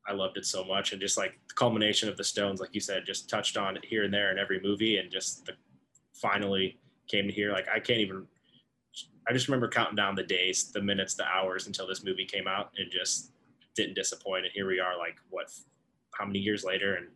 I 0.07 0.13
loved 0.13 0.37
it 0.37 0.45
so 0.45 0.63
much, 0.63 0.93
and 0.93 1.01
just 1.01 1.17
like 1.17 1.37
the 1.47 1.53
culmination 1.53 2.09
of 2.09 2.17
the 2.17 2.23
Stones, 2.23 2.59
like 2.59 2.73
you 2.73 2.79
said, 2.79 3.05
just 3.05 3.29
touched 3.29 3.57
on 3.57 3.75
it 3.77 3.85
here 3.85 4.03
and 4.03 4.13
there 4.13 4.31
in 4.31 4.39
every 4.39 4.59
movie, 4.61 4.97
and 4.97 5.11
just 5.11 5.45
the, 5.45 5.53
finally 6.13 6.79
came 7.07 7.27
to 7.27 7.33
here. 7.33 7.51
Like 7.51 7.67
I 7.73 7.79
can't 7.79 7.99
even. 7.99 8.25
I 9.29 9.33
just 9.33 9.49
remember 9.49 9.67
counting 9.67 9.97
down 9.97 10.15
the 10.15 10.23
days, 10.23 10.71
the 10.71 10.81
minutes, 10.81 11.13
the 11.13 11.25
hours 11.25 11.67
until 11.67 11.85
this 11.85 12.03
movie 12.03 12.25
came 12.25 12.47
out, 12.47 12.71
and 12.77 12.89
just 12.89 13.31
didn't 13.77 13.93
disappoint. 13.93 14.43
And 14.43 14.51
here 14.53 14.67
we 14.67 14.81
are, 14.81 14.97
like 14.97 15.15
what, 15.29 15.49
how 16.13 16.25
many 16.25 16.39
years 16.39 16.65
later, 16.65 16.95
and 16.95 17.07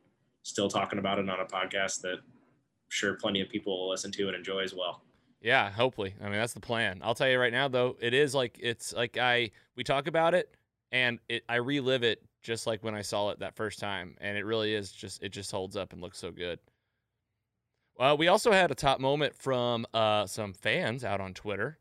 still 0.43 0.69
talking 0.69 0.99
about 0.99 1.19
it 1.19 1.29
on 1.29 1.39
a 1.39 1.45
podcast 1.45 2.01
that 2.01 2.19
I'm 2.19 2.89
sure 2.89 3.15
plenty 3.15 3.41
of 3.41 3.49
people 3.49 3.77
will 3.77 3.89
listen 3.89 4.11
to 4.13 4.27
and 4.27 4.35
enjoy 4.35 4.59
as 4.59 4.73
well. 4.73 5.03
Yeah, 5.41 5.71
hopefully. 5.71 6.13
I 6.21 6.25
mean, 6.25 6.33
that's 6.33 6.53
the 6.53 6.59
plan. 6.59 7.01
I'll 7.03 7.15
tell 7.15 7.27
you 7.27 7.39
right 7.39 7.51
now, 7.51 7.67
though, 7.67 7.97
it 7.99 8.13
is 8.13 8.33
like 8.33 8.57
it's 8.61 8.93
like 8.93 9.17
I 9.17 9.51
we 9.75 9.83
talk 9.83 10.07
about 10.07 10.33
it 10.35 10.55
and 10.91 11.19
it 11.27 11.43
I 11.49 11.55
relive 11.55 12.03
it 12.03 12.21
just 12.43 12.67
like 12.67 12.83
when 12.83 12.95
I 12.95 13.01
saw 13.01 13.29
it 13.31 13.39
that 13.39 13.55
first 13.55 13.79
time, 13.79 14.15
and 14.21 14.37
it 14.37 14.45
really 14.45 14.73
is 14.73 14.91
just 14.91 15.23
it 15.23 15.29
just 15.29 15.51
holds 15.51 15.75
up 15.75 15.93
and 15.93 16.01
looks 16.01 16.19
so 16.19 16.31
good. 16.31 16.59
Well, 17.97 18.17
we 18.17 18.27
also 18.27 18.51
had 18.51 18.71
a 18.71 18.75
top 18.75 18.99
moment 18.99 19.35
from 19.35 19.85
uh, 19.93 20.25
some 20.25 20.53
fans 20.53 21.03
out 21.03 21.21
on 21.21 21.33
Twitter. 21.33 21.77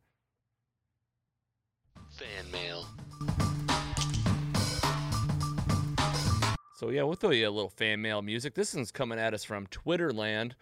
Fan 2.19 2.51
mail. 2.51 2.87
So 6.81 6.88
yeah, 6.88 7.03
we'll 7.03 7.12
throw 7.12 7.29
you 7.29 7.47
a 7.47 7.51
little 7.51 7.69
fan 7.69 8.01
mail 8.01 8.23
music. 8.23 8.55
This 8.55 8.75
one's 8.75 8.90
coming 8.90 9.19
at 9.19 9.35
us 9.35 9.45
from 9.45 9.66
Twitterland. 9.66 10.53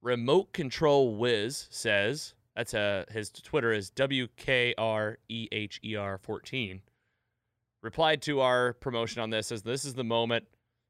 Remote 0.00 0.52
Control 0.52 1.16
Wiz 1.16 1.66
says 1.70 2.34
that's 2.54 2.72
a 2.72 3.04
his 3.10 3.30
Twitter 3.30 3.72
is 3.72 3.90
W 3.90 4.28
K 4.36 4.76
R 4.78 5.18
E 5.28 5.48
H 5.50 5.80
E 5.82 5.96
R 5.96 6.18
14. 6.18 6.80
Replied 7.82 8.22
to 8.22 8.38
our 8.38 8.74
promotion 8.74 9.22
on 9.22 9.30
this 9.30 9.48
says 9.48 9.64
this 9.64 9.84
is 9.84 9.94
the 9.94 10.04
moment 10.04 10.44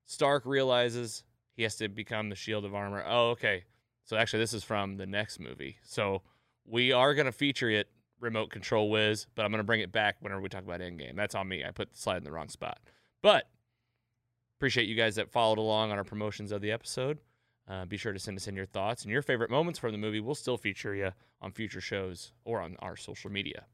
Stark 0.04 0.44
realizes 0.44 1.24
he 1.56 1.62
has 1.62 1.76
to 1.76 1.88
become 1.88 2.28
the 2.28 2.36
shield 2.36 2.66
of 2.66 2.74
armor. 2.74 3.02
Oh, 3.08 3.30
okay. 3.30 3.64
So 4.04 4.18
actually 4.18 4.40
this 4.40 4.52
is 4.52 4.62
from 4.62 4.98
the 4.98 5.06
next 5.06 5.40
movie. 5.40 5.78
So 5.84 6.20
we 6.66 6.92
are 6.92 7.14
gonna 7.14 7.32
feature 7.32 7.70
it, 7.70 7.88
Remote 8.20 8.50
Control 8.50 8.90
Wiz, 8.90 9.26
but 9.34 9.46
I'm 9.46 9.52
gonna 9.52 9.64
bring 9.64 9.80
it 9.80 9.90
back 9.90 10.16
whenever 10.20 10.42
we 10.42 10.50
talk 10.50 10.64
about 10.64 10.80
Endgame. 10.80 11.16
That's 11.16 11.34
on 11.34 11.48
me. 11.48 11.64
I 11.64 11.70
put 11.70 11.92
the 11.92 11.98
slide 11.98 12.18
in 12.18 12.24
the 12.24 12.32
wrong 12.32 12.50
spot. 12.50 12.78
But 13.22 13.48
appreciate 14.60 14.86
you 14.86 14.94
guys 14.94 15.14
that 15.14 15.30
followed 15.30 15.56
along 15.56 15.90
on 15.90 15.96
our 15.96 16.04
promotions 16.04 16.52
of 16.52 16.60
the 16.60 16.70
episode. 16.70 17.16
Uh, 17.66 17.86
be 17.86 17.96
sure 17.96 18.12
to 18.12 18.18
send 18.18 18.36
us 18.36 18.46
in 18.46 18.54
your 18.54 18.66
thoughts 18.66 19.04
and 19.04 19.10
your 19.10 19.22
favorite 19.22 19.50
moments 19.50 19.78
from 19.78 19.90
the 19.90 19.96
movie. 19.96 20.20
We'll 20.20 20.34
still 20.34 20.58
feature 20.58 20.94
you 20.94 21.12
on 21.40 21.50
future 21.50 21.80
shows 21.80 22.32
or 22.44 22.60
on 22.60 22.76
our 22.80 22.94
social 22.94 23.30
media. 23.30 23.64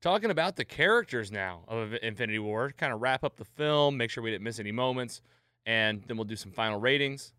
Talking 0.00 0.30
about 0.30 0.54
the 0.54 0.64
characters 0.64 1.32
now 1.32 1.62
of 1.66 1.92
Infinity 2.04 2.38
War, 2.38 2.70
kind 2.76 2.92
of 2.92 3.00
wrap 3.00 3.24
up 3.24 3.36
the 3.36 3.44
film, 3.44 3.96
make 3.96 4.10
sure 4.10 4.22
we 4.22 4.30
didn't 4.30 4.44
miss 4.44 4.60
any 4.60 4.70
moments, 4.70 5.22
and 5.66 6.04
then 6.06 6.16
we'll 6.16 6.24
do 6.24 6.36
some 6.36 6.52
final 6.52 6.78
ratings. 6.78 7.32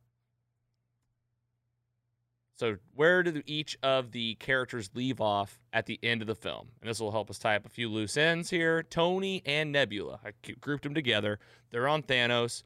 So, 2.61 2.77
where 2.93 3.23
do 3.23 3.41
each 3.47 3.75
of 3.81 4.11
the 4.11 4.35
characters 4.35 4.91
leave 4.93 5.19
off 5.19 5.59
at 5.73 5.87
the 5.87 5.97
end 6.03 6.21
of 6.21 6.27
the 6.27 6.35
film? 6.35 6.67
And 6.79 6.87
this 6.87 6.99
will 6.99 7.09
help 7.09 7.31
us 7.31 7.39
tie 7.39 7.55
up 7.55 7.65
a 7.65 7.69
few 7.69 7.89
loose 7.89 8.15
ends 8.15 8.51
here. 8.51 8.83
Tony 8.83 9.41
and 9.47 9.71
Nebula, 9.71 10.19
I 10.23 10.33
grouped 10.59 10.83
them 10.83 10.93
together. 10.93 11.39
They're 11.71 11.87
on 11.87 12.03
Thanos 12.03 12.61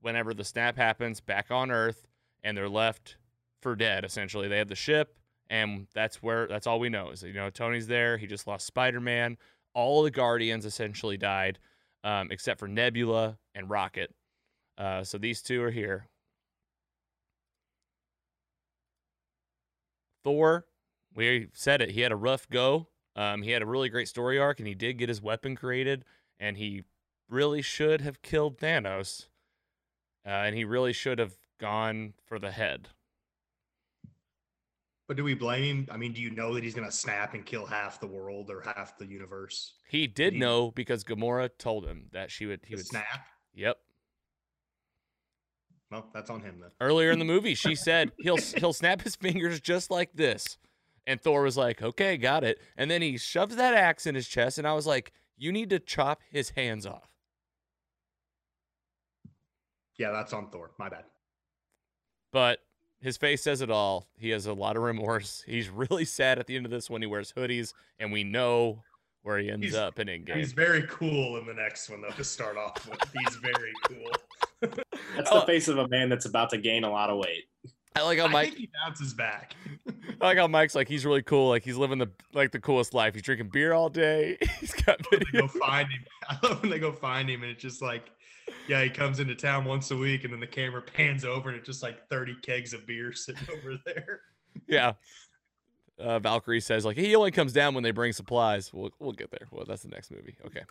whenever 0.00 0.32
the 0.32 0.44
snap 0.44 0.78
happens 0.78 1.20
back 1.20 1.50
on 1.50 1.70
Earth, 1.70 2.06
and 2.42 2.56
they're 2.56 2.70
left 2.70 3.18
for 3.60 3.76
dead. 3.76 4.02
Essentially, 4.02 4.48
they 4.48 4.56
have 4.56 4.68
the 4.68 4.74
ship, 4.74 5.18
and 5.50 5.88
that's 5.92 6.22
where 6.22 6.46
that's 6.46 6.66
all 6.66 6.80
we 6.80 6.88
know 6.88 7.10
is 7.10 7.22
you 7.22 7.34
know 7.34 7.50
Tony's 7.50 7.86
there. 7.86 8.16
He 8.16 8.26
just 8.26 8.46
lost 8.46 8.66
Spider 8.66 8.98
Man. 8.98 9.36
All 9.74 10.02
the 10.02 10.10
Guardians 10.10 10.64
essentially 10.64 11.18
died, 11.18 11.58
um, 12.02 12.28
except 12.30 12.58
for 12.58 12.66
Nebula 12.66 13.36
and 13.54 13.68
Rocket. 13.68 14.10
Uh, 14.78 15.04
so 15.04 15.18
these 15.18 15.42
two 15.42 15.62
are 15.62 15.70
here. 15.70 16.08
Thor, 20.22 20.66
we 21.14 21.48
said 21.52 21.80
it. 21.80 21.90
He 21.90 22.00
had 22.02 22.12
a 22.12 22.16
rough 22.16 22.48
go. 22.48 22.88
Um, 23.16 23.42
he 23.42 23.50
had 23.50 23.62
a 23.62 23.66
really 23.66 23.88
great 23.88 24.08
story 24.08 24.38
arc, 24.38 24.58
and 24.60 24.68
he 24.68 24.74
did 24.74 24.98
get 24.98 25.08
his 25.08 25.20
weapon 25.20 25.56
created, 25.56 26.04
and 26.38 26.56
he 26.56 26.84
really 27.28 27.62
should 27.62 28.00
have 28.00 28.22
killed 28.22 28.58
Thanos, 28.58 29.26
uh, 30.24 30.28
and 30.30 30.54
he 30.56 30.64
really 30.64 30.92
should 30.92 31.18
have 31.18 31.34
gone 31.58 32.14
for 32.26 32.38
the 32.38 32.52
head. 32.52 32.88
But 35.08 35.16
do 35.16 35.24
we 35.24 35.34
blame 35.34 35.64
him? 35.64 35.88
I 35.90 35.96
mean, 35.96 36.12
do 36.12 36.20
you 36.20 36.30
know 36.30 36.52
that 36.54 36.62
he's 36.62 36.74
going 36.74 36.86
to 36.88 36.94
snap 36.94 37.32
and 37.32 37.44
kill 37.44 37.64
half 37.64 37.98
the 37.98 38.06
world 38.06 38.50
or 38.50 38.60
half 38.60 38.98
the 38.98 39.06
universe? 39.06 39.72
He 39.88 40.06
did 40.06 40.34
He- 40.34 40.38
know 40.38 40.70
because 40.70 41.02
Gamora 41.02 41.50
told 41.58 41.86
him 41.86 42.08
that 42.12 42.30
she 42.30 42.44
would. 42.46 42.60
He 42.66 42.74
would 42.76 42.86
snap? 42.86 43.26
Yep. 43.54 43.78
Well, 45.90 46.06
that's 46.12 46.28
on 46.30 46.40
him 46.42 46.58
then. 46.60 46.70
Earlier 46.80 47.10
in 47.10 47.18
the 47.18 47.24
movie, 47.24 47.54
she 47.54 47.74
said 47.76 48.12
he'll 48.18 48.36
he'll 48.56 48.72
snap 48.72 49.02
his 49.02 49.16
fingers 49.16 49.60
just 49.60 49.90
like 49.90 50.10
this, 50.14 50.58
and 51.06 51.20
Thor 51.20 51.42
was 51.42 51.56
like, 51.56 51.82
"Okay, 51.82 52.16
got 52.16 52.44
it." 52.44 52.58
And 52.76 52.90
then 52.90 53.02
he 53.02 53.16
shoves 53.16 53.56
that 53.56 53.74
axe 53.74 54.06
in 54.06 54.14
his 54.14 54.28
chest, 54.28 54.58
and 54.58 54.66
I 54.66 54.74
was 54.74 54.86
like, 54.86 55.12
"You 55.36 55.50
need 55.52 55.70
to 55.70 55.78
chop 55.78 56.20
his 56.30 56.50
hands 56.50 56.84
off." 56.86 57.08
Yeah, 59.96 60.12
that's 60.12 60.32
on 60.32 60.50
Thor. 60.50 60.70
My 60.78 60.88
bad. 60.88 61.04
But 62.32 62.60
his 63.00 63.16
face 63.16 63.42
says 63.42 63.62
it 63.62 63.70
all. 63.70 64.06
He 64.16 64.30
has 64.30 64.46
a 64.46 64.52
lot 64.52 64.76
of 64.76 64.82
remorse. 64.82 65.42
He's 65.46 65.68
really 65.70 66.04
sad 66.04 66.38
at 66.38 66.46
the 66.46 66.56
end 66.56 66.66
of 66.66 66.70
this 66.70 66.88
when 66.90 67.02
he 67.02 67.06
wears 67.06 67.32
hoodies, 67.32 67.72
and 67.98 68.12
we 68.12 68.22
know 68.24 68.82
where 69.22 69.38
he 69.38 69.50
ends 69.50 69.64
He's- 69.64 69.76
up 69.76 69.98
in 69.98 70.08
Endgame. 70.08 70.36
He's 70.36 70.52
very 70.52 70.82
cool 70.88 71.38
in 71.38 71.46
the 71.46 71.54
next 71.54 71.88
one, 71.90 72.00
though, 72.02 72.10
to 72.10 72.24
start 72.24 72.56
off 72.56 72.88
with. 72.88 73.00
He's 73.12 73.36
very 73.36 73.72
cool. 73.88 74.10
That's 75.16 75.30
Oh. 75.30 75.40
the 75.40 75.46
face 75.46 75.68
of 75.68 75.78
a 75.78 75.88
man 75.88 76.08
that's 76.08 76.26
about 76.26 76.50
to 76.50 76.58
gain 76.58 76.84
a 76.84 76.90
lot 76.90 77.10
of 77.10 77.18
weight. 77.18 77.44
I 77.96 78.02
like 78.02 78.18
how 78.18 78.26
I 78.26 78.28
Mike. 78.28 78.48
think 78.50 78.58
he 78.58 78.70
bounces 78.84 79.12
back. 79.14 79.54
I 80.20 80.26
like 80.26 80.38
how 80.38 80.46
Mike's 80.46 80.74
like 80.76 80.86
he's 80.88 81.04
really 81.04 81.22
cool. 81.22 81.48
Like 81.48 81.64
he's 81.64 81.76
living 81.76 81.98
the 81.98 82.08
like 82.32 82.52
the 82.52 82.60
coolest 82.60 82.94
life. 82.94 83.14
He's 83.14 83.22
drinking 83.22 83.50
beer 83.52 83.72
all 83.72 83.88
day. 83.88 84.36
He's 84.60 84.72
got 84.72 84.98
they 85.10 85.18
video. 85.18 85.42
go 85.42 85.48
find 85.48 85.88
him. 85.90 86.04
I 86.28 86.38
love 86.46 86.60
when 86.62 86.70
they 86.70 86.78
go 86.78 86.92
find 86.92 87.28
him, 87.28 87.42
and 87.42 87.50
it's 87.50 87.62
just 87.62 87.82
like, 87.82 88.10
yeah, 88.68 88.82
he 88.84 88.90
comes 88.90 89.18
into 89.20 89.34
town 89.34 89.64
once 89.64 89.90
a 89.90 89.96
week, 89.96 90.22
and 90.24 90.32
then 90.32 90.38
the 90.38 90.46
camera 90.46 90.80
pans 90.82 91.24
over, 91.24 91.48
and 91.48 91.58
it's 91.58 91.66
just 91.66 91.82
like 91.82 92.08
30 92.08 92.36
kegs 92.42 92.72
of 92.72 92.86
beer 92.86 93.12
sitting 93.14 93.48
over 93.52 93.76
there. 93.84 94.20
Yeah. 94.68 94.92
Uh, 95.98 96.20
Valkyrie 96.20 96.60
says 96.60 96.84
like 96.84 96.96
he 96.96 97.16
only 97.16 97.32
comes 97.32 97.52
down 97.52 97.74
when 97.74 97.82
they 97.82 97.90
bring 97.90 98.12
supplies. 98.12 98.72
We'll 98.72 98.90
we'll 99.00 99.12
get 99.12 99.32
there. 99.32 99.48
Well, 99.50 99.64
that's 99.66 99.82
the 99.82 99.88
next 99.88 100.12
movie. 100.12 100.36
Okay. 100.46 100.62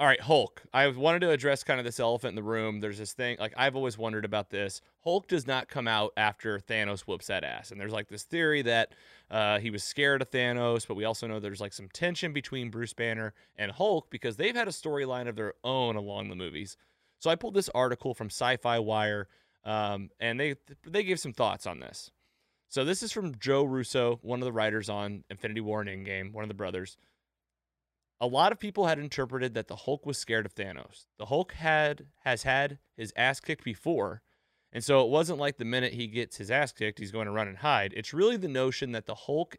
All 0.00 0.08
right, 0.08 0.20
Hulk. 0.20 0.62
I 0.72 0.88
wanted 0.88 1.20
to 1.20 1.30
address 1.30 1.62
kind 1.62 1.78
of 1.78 1.86
this 1.86 2.00
elephant 2.00 2.30
in 2.30 2.34
the 2.34 2.42
room. 2.42 2.80
There's 2.80 2.98
this 2.98 3.12
thing 3.12 3.36
like 3.38 3.54
I've 3.56 3.76
always 3.76 3.96
wondered 3.96 4.24
about 4.24 4.50
this. 4.50 4.80
Hulk 5.04 5.28
does 5.28 5.46
not 5.46 5.68
come 5.68 5.86
out 5.86 6.12
after 6.16 6.58
Thanos 6.58 7.02
whoops 7.02 7.28
that 7.28 7.44
ass, 7.44 7.70
and 7.70 7.80
there's 7.80 7.92
like 7.92 8.08
this 8.08 8.24
theory 8.24 8.62
that 8.62 8.92
uh, 9.30 9.60
he 9.60 9.70
was 9.70 9.84
scared 9.84 10.20
of 10.20 10.30
Thanos, 10.30 10.88
but 10.88 10.96
we 10.96 11.04
also 11.04 11.28
know 11.28 11.38
there's 11.38 11.60
like 11.60 11.72
some 11.72 11.88
tension 11.90 12.32
between 12.32 12.70
Bruce 12.70 12.92
Banner 12.92 13.34
and 13.54 13.70
Hulk 13.70 14.10
because 14.10 14.36
they've 14.36 14.56
had 14.56 14.66
a 14.66 14.72
storyline 14.72 15.28
of 15.28 15.36
their 15.36 15.54
own 15.62 15.94
along 15.94 16.28
the 16.28 16.36
movies. 16.36 16.76
So 17.20 17.30
I 17.30 17.36
pulled 17.36 17.54
this 17.54 17.70
article 17.72 18.14
from 18.14 18.26
Sci-Fi 18.26 18.80
Wire 18.80 19.28
um, 19.64 20.10
and 20.18 20.38
they 20.40 20.56
they 20.84 21.04
gave 21.04 21.20
some 21.20 21.32
thoughts 21.32 21.66
on 21.66 21.78
this. 21.78 22.10
So 22.68 22.84
this 22.84 23.02
is 23.04 23.12
from 23.12 23.38
Joe 23.38 23.62
Russo, 23.62 24.18
one 24.22 24.40
of 24.40 24.44
the 24.44 24.52
writers 24.52 24.88
on 24.88 25.22
Infinity 25.30 25.60
War 25.60 25.80
and 25.80 25.88
Endgame, 25.88 26.32
one 26.32 26.42
of 26.42 26.48
the 26.48 26.54
brothers. 26.54 26.96
A 28.20 28.26
lot 28.26 28.52
of 28.52 28.60
people 28.60 28.86
had 28.86 28.98
interpreted 28.98 29.54
that 29.54 29.68
the 29.68 29.76
Hulk 29.76 30.06
was 30.06 30.18
scared 30.18 30.46
of 30.46 30.54
Thanos. 30.54 31.06
The 31.18 31.26
Hulk 31.26 31.52
had 31.52 32.06
has 32.24 32.44
had 32.44 32.78
his 32.96 33.12
ass 33.16 33.40
kicked 33.40 33.64
before, 33.64 34.22
and 34.72 34.82
so 34.82 35.04
it 35.04 35.10
wasn't 35.10 35.38
like 35.38 35.58
the 35.58 35.64
minute 35.64 35.94
he 35.94 36.06
gets 36.06 36.36
his 36.36 36.50
ass 36.50 36.72
kicked, 36.72 36.98
he's 36.98 37.12
going 37.12 37.26
to 37.26 37.32
run 37.32 37.48
and 37.48 37.58
hide. 37.58 37.92
It's 37.96 38.14
really 38.14 38.36
the 38.36 38.48
notion 38.48 38.92
that 38.92 39.06
the 39.06 39.14
Hulk 39.14 39.56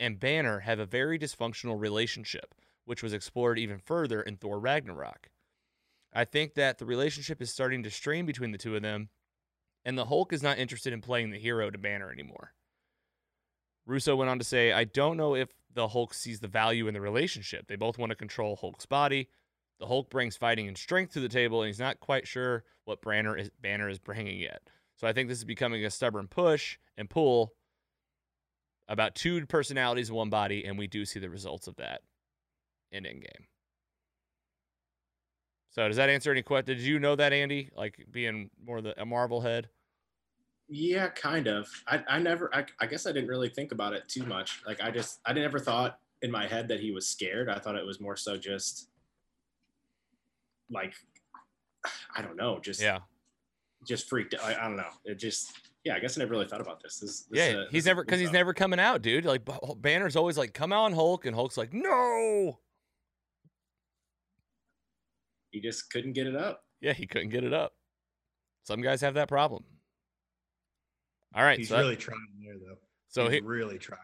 and 0.00 0.18
Banner 0.18 0.60
have 0.60 0.78
a 0.78 0.86
very 0.86 1.18
dysfunctional 1.18 1.80
relationship, 1.80 2.54
which 2.84 3.02
was 3.02 3.12
explored 3.12 3.58
even 3.58 3.78
further 3.78 4.20
in 4.20 4.36
Thor 4.36 4.58
Ragnarok. 4.58 5.30
I 6.12 6.24
think 6.24 6.54
that 6.54 6.78
the 6.78 6.84
relationship 6.84 7.40
is 7.40 7.52
starting 7.52 7.82
to 7.84 7.90
strain 7.90 8.26
between 8.26 8.52
the 8.52 8.58
two 8.58 8.76
of 8.76 8.82
them, 8.82 9.10
and 9.84 9.96
the 9.96 10.06
Hulk 10.06 10.32
is 10.32 10.42
not 10.42 10.58
interested 10.58 10.92
in 10.92 11.00
playing 11.00 11.30
the 11.30 11.38
hero 11.38 11.70
to 11.70 11.78
Banner 11.78 12.10
anymore. 12.10 12.52
Russo 13.86 14.14
went 14.16 14.30
on 14.30 14.38
to 14.38 14.44
say, 14.44 14.72
I 14.72 14.84
don't 14.84 15.16
know 15.16 15.34
if 15.34 15.48
the 15.74 15.88
Hulk 15.88 16.14
sees 16.14 16.40
the 16.40 16.48
value 16.48 16.86
in 16.86 16.94
the 16.94 17.00
relationship. 17.00 17.66
They 17.66 17.76
both 17.76 17.98
want 17.98 18.10
to 18.10 18.16
control 18.16 18.56
Hulk's 18.56 18.86
body. 18.86 19.28
The 19.80 19.86
Hulk 19.86 20.10
brings 20.10 20.36
fighting 20.36 20.68
and 20.68 20.78
strength 20.78 21.14
to 21.14 21.20
the 21.20 21.28
table, 21.28 21.62
and 21.62 21.66
he's 21.66 21.80
not 21.80 21.98
quite 21.98 22.26
sure 22.26 22.64
what 22.84 23.02
Banner 23.02 23.36
is, 23.36 23.50
Banner 23.60 23.88
is 23.88 23.98
bringing 23.98 24.38
yet. 24.38 24.62
So 24.96 25.08
I 25.08 25.12
think 25.12 25.28
this 25.28 25.38
is 25.38 25.44
becoming 25.44 25.84
a 25.84 25.90
stubborn 25.90 26.28
push 26.28 26.78
and 26.96 27.10
pull 27.10 27.54
about 28.88 29.14
two 29.14 29.44
personalities 29.46 30.10
in 30.10 30.14
one 30.14 30.30
body, 30.30 30.64
and 30.64 30.78
we 30.78 30.86
do 30.86 31.04
see 31.04 31.18
the 31.18 31.30
results 31.30 31.66
of 31.66 31.76
that 31.76 32.02
in 32.92 33.04
Endgame. 33.04 33.46
So 35.70 35.88
does 35.88 35.96
that 35.96 36.10
answer 36.10 36.30
any 36.30 36.42
question? 36.42 36.76
Did 36.76 36.84
you 36.84 36.98
know 36.98 37.16
that, 37.16 37.32
Andy? 37.32 37.70
Like 37.74 38.04
being 38.10 38.50
more 38.62 38.82
the 38.82 39.00
a 39.00 39.06
Marvel 39.06 39.40
head? 39.40 39.68
Yeah, 40.68 41.08
kind 41.08 41.46
of. 41.48 41.68
I, 41.86 42.02
I 42.08 42.18
never, 42.18 42.54
I, 42.54 42.64
I 42.80 42.86
guess 42.86 43.06
I 43.06 43.12
didn't 43.12 43.28
really 43.28 43.48
think 43.48 43.72
about 43.72 43.92
it 43.92 44.08
too 44.08 44.24
much. 44.24 44.62
Like, 44.66 44.82
I 44.82 44.90
just, 44.90 45.20
I 45.26 45.32
never 45.32 45.58
thought 45.58 45.98
in 46.22 46.30
my 46.30 46.46
head 46.46 46.68
that 46.68 46.80
he 46.80 46.92
was 46.92 47.06
scared. 47.06 47.48
I 47.48 47.58
thought 47.58 47.76
it 47.76 47.84
was 47.84 48.00
more 48.00 48.16
so 48.16 48.36
just 48.36 48.88
like, 50.70 50.94
I 52.16 52.22
don't 52.22 52.36
know, 52.36 52.58
just, 52.60 52.80
Yeah, 52.80 53.00
just 53.86 54.08
freaked 54.08 54.34
out. 54.34 54.44
I, 54.44 54.54
I 54.54 54.68
don't 54.68 54.76
know. 54.76 54.90
It 55.04 55.16
just, 55.18 55.52
yeah, 55.84 55.94
I 55.94 55.98
guess 55.98 56.16
I 56.16 56.20
never 56.20 56.30
really 56.30 56.46
thought 56.46 56.60
about 56.60 56.82
this. 56.82 56.98
this, 57.00 57.22
this 57.22 57.52
yeah. 57.52 57.58
uh, 57.58 57.64
he's 57.70 57.84
this- 57.84 57.86
never 57.86 58.04
because 58.04 58.20
he's 58.20 58.32
never 58.32 58.54
coming 58.54 58.78
out, 58.78 59.02
dude. 59.02 59.24
Like 59.24 59.42
Banner's 59.78 60.14
always 60.14 60.38
like, 60.38 60.54
"Come 60.54 60.72
on, 60.72 60.92
Hulk," 60.92 61.26
and 61.26 61.34
Hulk's 61.34 61.56
like, 61.56 61.72
"No." 61.72 62.60
He 65.50 65.60
just 65.60 65.90
couldn't 65.90 66.12
get 66.12 66.28
it 66.28 66.36
up. 66.36 66.64
Yeah, 66.80 66.92
he 66.92 67.06
couldn't 67.06 67.30
get 67.30 67.42
it 67.44 67.52
up. 67.52 67.74
Some 68.62 68.80
guys 68.80 69.00
have 69.00 69.14
that 69.14 69.28
problem. 69.28 69.64
All 71.34 71.42
right, 71.44 71.58
He's 71.58 71.68
so 71.68 71.76
that- 71.76 71.82
really 71.82 71.96
trying 71.96 72.18
there, 72.44 72.54
though. 72.58 72.78
so 73.08 73.24
He's 73.24 73.34
he, 73.34 73.40
really 73.40 73.78
trying. 73.78 74.00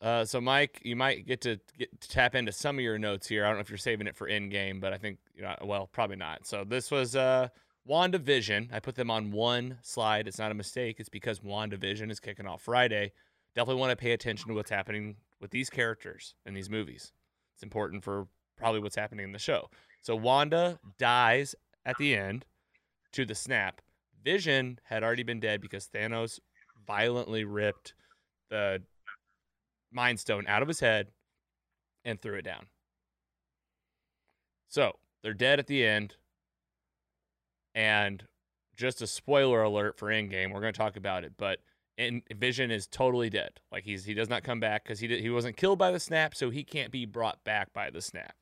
Uh, 0.00 0.24
so 0.24 0.40
Mike, 0.40 0.80
you 0.82 0.96
might 0.96 1.26
get 1.26 1.40
to 1.42 1.60
get 1.78 2.00
to 2.00 2.08
tap 2.08 2.34
into 2.34 2.50
some 2.50 2.76
of 2.76 2.82
your 2.82 2.98
notes 2.98 3.28
here. 3.28 3.44
I 3.44 3.48
don't 3.48 3.56
know 3.58 3.60
if 3.60 3.70
you're 3.70 3.78
saving 3.78 4.08
it 4.08 4.16
for 4.16 4.28
Endgame, 4.28 4.80
but 4.80 4.92
I 4.92 4.98
think 4.98 5.18
you 5.36 5.42
know, 5.42 5.54
well, 5.62 5.86
probably 5.92 6.16
not. 6.16 6.44
So 6.44 6.64
this 6.64 6.90
was 6.90 7.14
uh 7.14 7.48
WandaVision. 7.88 8.72
I 8.72 8.80
put 8.80 8.94
them 8.96 9.10
on 9.10 9.30
one 9.30 9.78
slide. 9.82 10.26
It's 10.26 10.38
not 10.38 10.50
a 10.50 10.54
mistake. 10.54 10.96
It's 10.98 11.08
because 11.08 11.40
WandaVision 11.40 12.10
is 12.10 12.18
kicking 12.20 12.46
off 12.46 12.62
Friday. 12.62 13.12
Definitely 13.54 13.80
want 13.80 13.90
to 13.90 13.96
pay 13.96 14.12
attention 14.12 14.48
to 14.48 14.54
what's 14.54 14.70
happening 14.70 15.16
with 15.40 15.50
these 15.50 15.68
characters 15.70 16.34
in 16.46 16.54
these 16.54 16.70
movies. 16.70 17.12
It's 17.54 17.62
important 17.62 18.02
for 18.02 18.26
probably 18.56 18.80
what's 18.80 18.96
happening 18.96 19.24
in 19.24 19.32
the 19.32 19.38
show. 19.38 19.68
So 20.00 20.16
Wanda 20.16 20.78
dies 20.98 21.54
at 21.84 21.96
the 21.98 22.16
end 22.16 22.44
to 23.12 23.24
the 23.24 23.34
snap. 23.34 23.80
Vision 24.24 24.78
had 24.84 25.02
already 25.04 25.22
been 25.24 25.40
dead 25.40 25.60
because 25.60 25.88
Thanos 25.92 26.38
violently 26.86 27.44
ripped 27.44 27.94
the 28.50 28.82
Mind 29.92 30.20
Stone 30.20 30.46
out 30.46 30.62
of 30.62 30.68
his 30.68 30.80
head 30.80 31.08
and 32.04 32.20
threw 32.20 32.36
it 32.36 32.44
down. 32.44 32.66
So 34.68 34.92
they're 35.22 35.34
dead 35.34 35.58
at 35.58 35.66
the 35.66 35.84
end. 35.84 36.16
And 37.74 38.24
just 38.76 39.02
a 39.02 39.06
spoiler 39.06 39.62
alert 39.62 39.96
for 39.96 40.08
Endgame, 40.08 40.52
we're 40.52 40.60
going 40.60 40.72
to 40.72 40.78
talk 40.78 40.96
about 40.96 41.24
it, 41.24 41.32
but 41.36 41.60
in, 41.96 42.22
Vision 42.34 42.70
is 42.70 42.86
totally 42.86 43.30
dead. 43.30 43.60
Like 43.70 43.84
he's 43.84 44.04
he 44.04 44.14
does 44.14 44.28
not 44.28 44.42
come 44.42 44.60
back 44.60 44.84
because 44.84 45.00
he 45.00 45.06
did, 45.06 45.20
he 45.20 45.30
wasn't 45.30 45.56
killed 45.56 45.78
by 45.78 45.90
the 45.90 46.00
snap, 46.00 46.34
so 46.34 46.50
he 46.50 46.64
can't 46.64 46.90
be 46.90 47.06
brought 47.06 47.44
back 47.44 47.72
by 47.72 47.90
the 47.90 48.00
snap. 48.00 48.34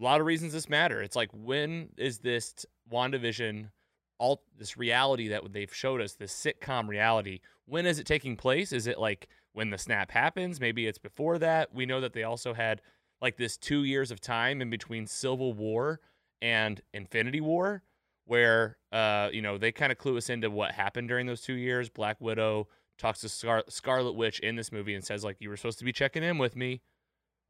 A 0.00 0.02
lot 0.02 0.20
of 0.20 0.26
reasons 0.26 0.52
this 0.52 0.68
matter. 0.68 1.00
It's 1.02 1.16
like 1.16 1.30
when 1.32 1.90
is 1.96 2.18
this 2.18 2.66
WandaVision 2.90 3.70
all 4.18 4.42
this 4.56 4.76
reality 4.76 5.28
that 5.28 5.52
they've 5.52 5.74
showed 5.74 6.00
us, 6.00 6.14
this 6.14 6.32
sitcom 6.32 6.88
reality, 6.88 7.40
when 7.66 7.86
is 7.86 7.98
it 7.98 8.06
taking 8.06 8.36
place? 8.36 8.72
Is 8.72 8.86
it 8.86 8.98
like 8.98 9.28
when 9.52 9.70
the 9.70 9.78
snap 9.78 10.10
happens? 10.10 10.60
Maybe 10.60 10.86
it's 10.86 10.98
before 10.98 11.38
that. 11.38 11.74
We 11.74 11.86
know 11.86 12.00
that 12.00 12.12
they 12.12 12.22
also 12.22 12.54
had 12.54 12.80
like 13.20 13.36
this 13.36 13.56
two 13.56 13.84
years 13.84 14.10
of 14.10 14.20
time 14.20 14.60
in 14.60 14.70
between 14.70 15.06
Civil 15.06 15.52
War 15.52 16.00
and 16.42 16.80
Infinity 16.92 17.40
War, 17.40 17.82
where 18.26 18.76
uh, 18.92 19.28
you 19.32 19.42
know, 19.42 19.58
they 19.58 19.72
kind 19.72 19.90
of 19.90 19.98
clue 19.98 20.16
us 20.16 20.30
into 20.30 20.48
what 20.50 20.70
happened 20.70 21.08
during 21.08 21.26
those 21.26 21.40
two 21.40 21.54
years. 21.54 21.88
Black 21.88 22.20
Widow 22.20 22.68
talks 22.96 23.20
to 23.22 23.28
Scar- 23.28 23.64
Scarlet 23.68 24.12
Witch 24.12 24.38
in 24.38 24.54
this 24.54 24.70
movie 24.70 24.94
and 24.94 25.04
says, 25.04 25.24
like, 25.24 25.36
you 25.40 25.48
were 25.48 25.56
supposed 25.56 25.80
to 25.80 25.84
be 25.84 25.92
checking 25.92 26.22
in 26.22 26.38
with 26.38 26.54
me. 26.54 26.80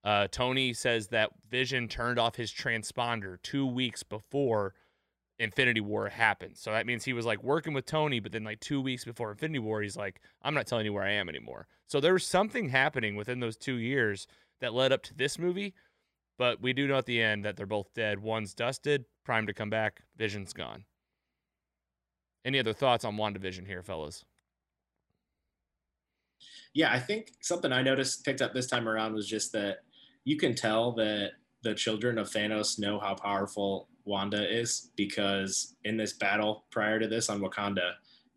Uh, 0.03 0.27
Tony 0.31 0.73
says 0.73 1.09
that 1.09 1.31
Vision 1.51 1.87
turned 1.87 2.19
off 2.19 2.37
his 2.37 2.51
transponder 2.51 3.37
two 3.43 3.67
weeks 3.67 4.03
before 4.03 4.75
Infinity 5.39 5.81
War 5.81 6.09
happened. 6.09 6.57
So 6.57 6.71
that 6.71 6.87
means 6.87 7.05
he 7.05 7.13
was 7.13 7.27
like 7.27 7.43
working 7.43 7.75
with 7.75 7.87
Tony, 7.87 8.21
but 8.21 8.33
then 8.33 8.45
like 8.45 8.61
two 8.61 8.81
weeks 8.81 9.05
before 9.05 9.33
Infinity 9.33 9.59
War, 9.59 9.83
he's 9.83 9.97
like, 9.97 10.21
I'm 10.43 10.55
not 10.55 10.67
telling 10.67 10.87
you 10.87 10.93
where 10.93 11.05
I 11.05 11.13
am 11.13 11.29
anymore. 11.29 11.67
So 11.87 12.01
there 12.01 12.13
was 12.13 12.27
something 12.27 12.69
happening 12.69 13.17
within 13.17 13.41
those 13.41 13.57
two 13.57 13.75
years 13.75 14.27
that 14.61 14.75
led 14.75 14.93
up 14.93 15.03
to 15.05 15.15
this 15.15 15.39
movie. 15.39 15.75
But 16.39 16.61
we 16.61 16.73
do 16.73 16.89
know 16.89 16.99
at 16.99 17.07
the 17.07 17.23
end 17.23 17.45
that 17.45 17.57
they're 17.57 17.67
both 17.67 17.95
dead. 17.95 18.19
One's 18.19 18.55
dusted, 18.55 19.05
primed 19.25 19.47
to 19.49 19.55
come 19.55 19.71
back. 19.71 20.03
Vision's 20.17 20.53
gone. 20.53 20.85
Any 22.45 22.59
other 22.59 22.73
thoughts 22.73 23.05
on 23.05 23.17
WandaVision 23.17 23.67
here, 23.67 23.83
fellas? 23.83 24.25
Yeah, 26.75 26.93
I 26.93 26.99
think 26.99 27.33
something 27.41 27.73
I 27.73 27.83
noticed 27.83 28.25
picked 28.25 28.43
up 28.43 28.53
this 28.53 28.67
time 28.67 28.89
around 28.89 29.15
was 29.15 29.29
just 29.29 29.53
that 29.53 29.79
you 30.25 30.37
can 30.37 30.55
tell 30.55 30.93
that 30.93 31.33
the 31.63 31.75
children 31.75 32.19
of 32.19 32.29
Thanos 32.29 32.79
know 32.79 32.99
how 32.99 33.15
powerful 33.15 33.89
Wanda 34.05 34.53
is 34.53 34.91
because 34.97 35.75
in 35.85 35.97
this 35.97 36.13
battle 36.13 36.65
prior 36.71 36.99
to 36.99 37.09
this 37.09 37.29
on 37.29 37.41
Wakanda, 37.41 37.93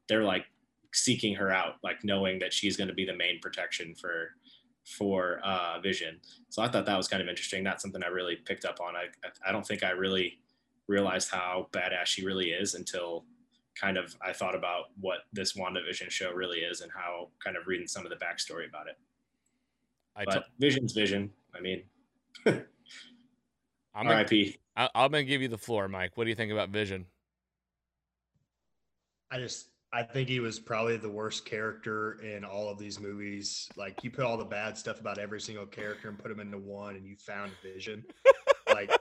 they're 0.08 0.24
like 0.24 0.46
seeking 0.94 1.36
her 1.36 1.52
out, 1.52 1.76
like 1.84 2.04
knowing 2.04 2.40
that 2.40 2.54
she's 2.54 2.78
going 2.78 2.88
to 2.88 2.94
be 2.94 3.06
the 3.06 3.16
main 3.16 3.40
protection 3.42 3.94
for 3.96 4.36
for 4.86 5.40
uh, 5.44 5.80
Vision. 5.82 6.18
So 6.50 6.62
I 6.62 6.70
thought 6.70 6.86
that 6.86 6.96
was 6.96 7.10
kind 7.10 7.22
of 7.22 7.28
interesting. 7.28 7.64
Not 7.64 7.82
something 7.82 8.02
I 8.04 8.08
really 8.08 8.38
picked 8.38 8.66
up 8.66 8.80
on. 8.80 8.96
I 8.96 9.08
I 9.46 9.52
don't 9.52 9.66
think 9.66 9.84
I 9.84 9.92
really 9.92 10.40
realized 10.88 11.30
how 11.30 11.68
badass 11.72 12.06
she 12.06 12.26
really 12.26 12.52
is 12.52 12.74
until 12.76 13.26
kind 13.80 13.98
of 13.98 14.16
I 14.26 14.34
thought 14.34 14.56
about 14.56 14.86
what 15.00 15.20
this 15.34 15.54
WandaVision 15.54 16.10
show 16.10 16.32
really 16.32 16.60
is 16.60 16.82
and 16.82 16.92
how 16.92 17.30
kind 17.44 17.58
of 17.58 17.68
reading 17.68 17.88
some 17.88 18.06
of 18.06 18.10
the 18.10 18.16
backstory 18.16 18.68
about 18.68 18.88
it. 18.88 18.98
I 20.16 20.26
But 20.26 20.34
t- 20.34 20.40
Vision's 20.60 20.94
Vision. 20.94 21.32
I 21.54 21.60
mean, 21.60 21.84
I'm 22.46 24.08
R.I.P. 24.08 24.58
I- 24.78 24.90
I'm 24.96 25.12
going 25.12 25.26
to 25.26 25.30
give 25.30 25.42
you 25.42 25.48
the 25.48 25.58
floor, 25.58 25.88
Mike. 25.88 26.16
What 26.16 26.24
do 26.24 26.30
you 26.30 26.36
think 26.36 26.52
about 26.52 26.70
Vision? 26.70 27.06
I 29.30 29.40
just 29.40 29.70
I 29.92 30.04
think 30.04 30.30
he 30.30 30.40
was 30.40 30.60
probably 30.60 30.98
the 30.98 31.10
worst 31.10 31.46
character 31.46 32.20
in 32.22 32.44
all 32.44 32.70
of 32.70 32.78
these 32.78 33.00
movies. 33.00 33.70
Like 33.76 34.04
you 34.04 34.12
put 34.12 34.26
all 34.26 34.38
the 34.38 34.46
bad 34.46 34.78
stuff 34.78 35.00
about 35.00 35.18
every 35.18 35.42
single 35.42 35.66
character 35.66 36.10
and 36.10 36.20
put 36.20 36.30
them 36.30 36.40
into 36.40 36.58
one, 36.58 36.96
and 36.96 37.06
you 37.06 37.16
found 37.16 37.52
Vision. 37.64 38.06
like, 38.74 38.92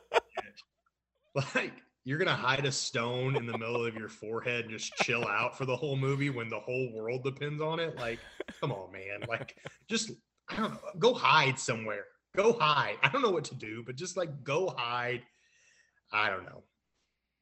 like 1.55 1.72
you're 2.05 2.18
gonna 2.18 2.35
hide 2.35 2.64
a 2.66 2.72
stone 2.72 3.37
in 3.37 3.47
the 3.47 3.59
middle 3.59 3.85
of 3.85 3.95
your 3.97 4.09
forehead 4.09 4.64
and 4.64 4.70
just 4.70 4.95
chill 4.97 5.27
out 5.27 5.59
for 5.59 5.64
the 5.64 5.77
whole 5.77 5.97
movie 5.97 6.31
when 6.31 6.49
the 6.49 6.61
whole 6.61 6.93
world 6.95 7.24
depends 7.24 7.61
on 7.61 7.81
it. 7.81 7.97
Like, 7.97 8.20
come 8.61 8.70
on, 8.72 8.93
man. 8.93 9.29
Like, 9.29 9.57
just 9.89 10.12
I 10.49 10.57
don't 10.57 10.70
know. 10.72 10.81
Go 10.99 11.14
hide 11.14 11.59
somewhere. 11.59 12.05
Go 12.37 12.53
hide. 12.53 12.97
I 13.03 13.09
don't 13.09 13.22
know 13.22 13.31
what 13.31 13.45
to 13.45 13.55
do, 13.57 13.83
but 13.85 13.97
just 13.97 14.16
like 14.16 14.45
go 14.45 14.72
hide. 14.77 15.22
I 16.13 16.31
don't 16.31 16.45
know. 16.45 16.63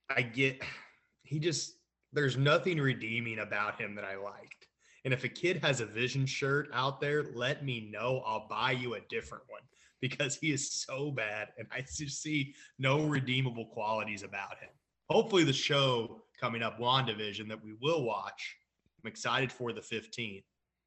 I 0.09 0.23
get 0.23 0.63
he 1.23 1.39
just 1.39 1.77
there's 2.13 2.37
nothing 2.37 2.79
redeeming 2.79 3.41
about 3.41 3.81
him 3.81 3.95
that 3.97 4.05
I 4.05 4.17
liked. 4.17 4.69
And 5.05 5.13
if 5.13 5.25
a 5.25 5.29
kid 5.29 5.63
has 5.63 5.81
a 5.81 5.87
vision 5.87 6.25
shirt 6.27 6.69
out 6.73 7.01
there, 7.01 7.25
let 7.35 7.65
me 7.65 7.91
know. 7.93 8.23
I'll 8.25 8.47
buy 8.49 8.71
you 8.73 8.95
a 8.95 9.01
different 9.11 9.45
one 9.49 9.61
because 10.01 10.37
he 10.37 10.53
is 10.53 10.73
so 10.73 11.11
bad 11.11 11.49
and 11.59 11.67
I 11.73 11.81
just 11.81 12.23
see 12.23 12.55
no 12.79 13.05
redeemable 13.05 13.67
qualities 13.67 14.23
about 14.23 14.59
him. 14.61 14.71
Hopefully 15.11 15.45
the 15.45 15.53
show 15.53 16.23
coming 16.41 16.63
up 16.63 16.79
WandaVision 16.79 17.49
that 17.49 17.63
we 17.63 17.75
will 17.81 18.03
watch. 18.03 18.57
I'm 19.03 19.09
excited 19.09 19.53
for 19.53 19.73
the 19.73 19.81
15th. 19.81 20.45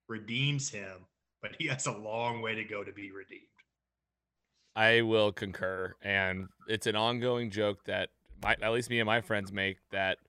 Redeems 0.08 0.70
him, 0.70 1.06
but 1.42 1.52
he 1.60 1.68
has 1.68 1.86
a 1.86 1.92
long 1.92 2.42
way 2.42 2.56
to 2.56 2.64
go 2.64 2.84
to 2.84 2.92
be 2.92 3.12
redeemed. 3.12 3.57
I 4.78 5.02
will 5.02 5.32
concur, 5.32 5.96
and 6.04 6.50
it's 6.68 6.86
an 6.86 6.96
ongoing 6.96 7.50
joke 7.50 7.86
that 7.86 8.10
my, 8.44 8.56
at 8.62 8.72
least 8.72 8.92
me 8.92 9.00
and 9.00 9.08
my 9.08 9.22
friends 9.22 9.52
make 9.52 9.78
that 9.92 10.20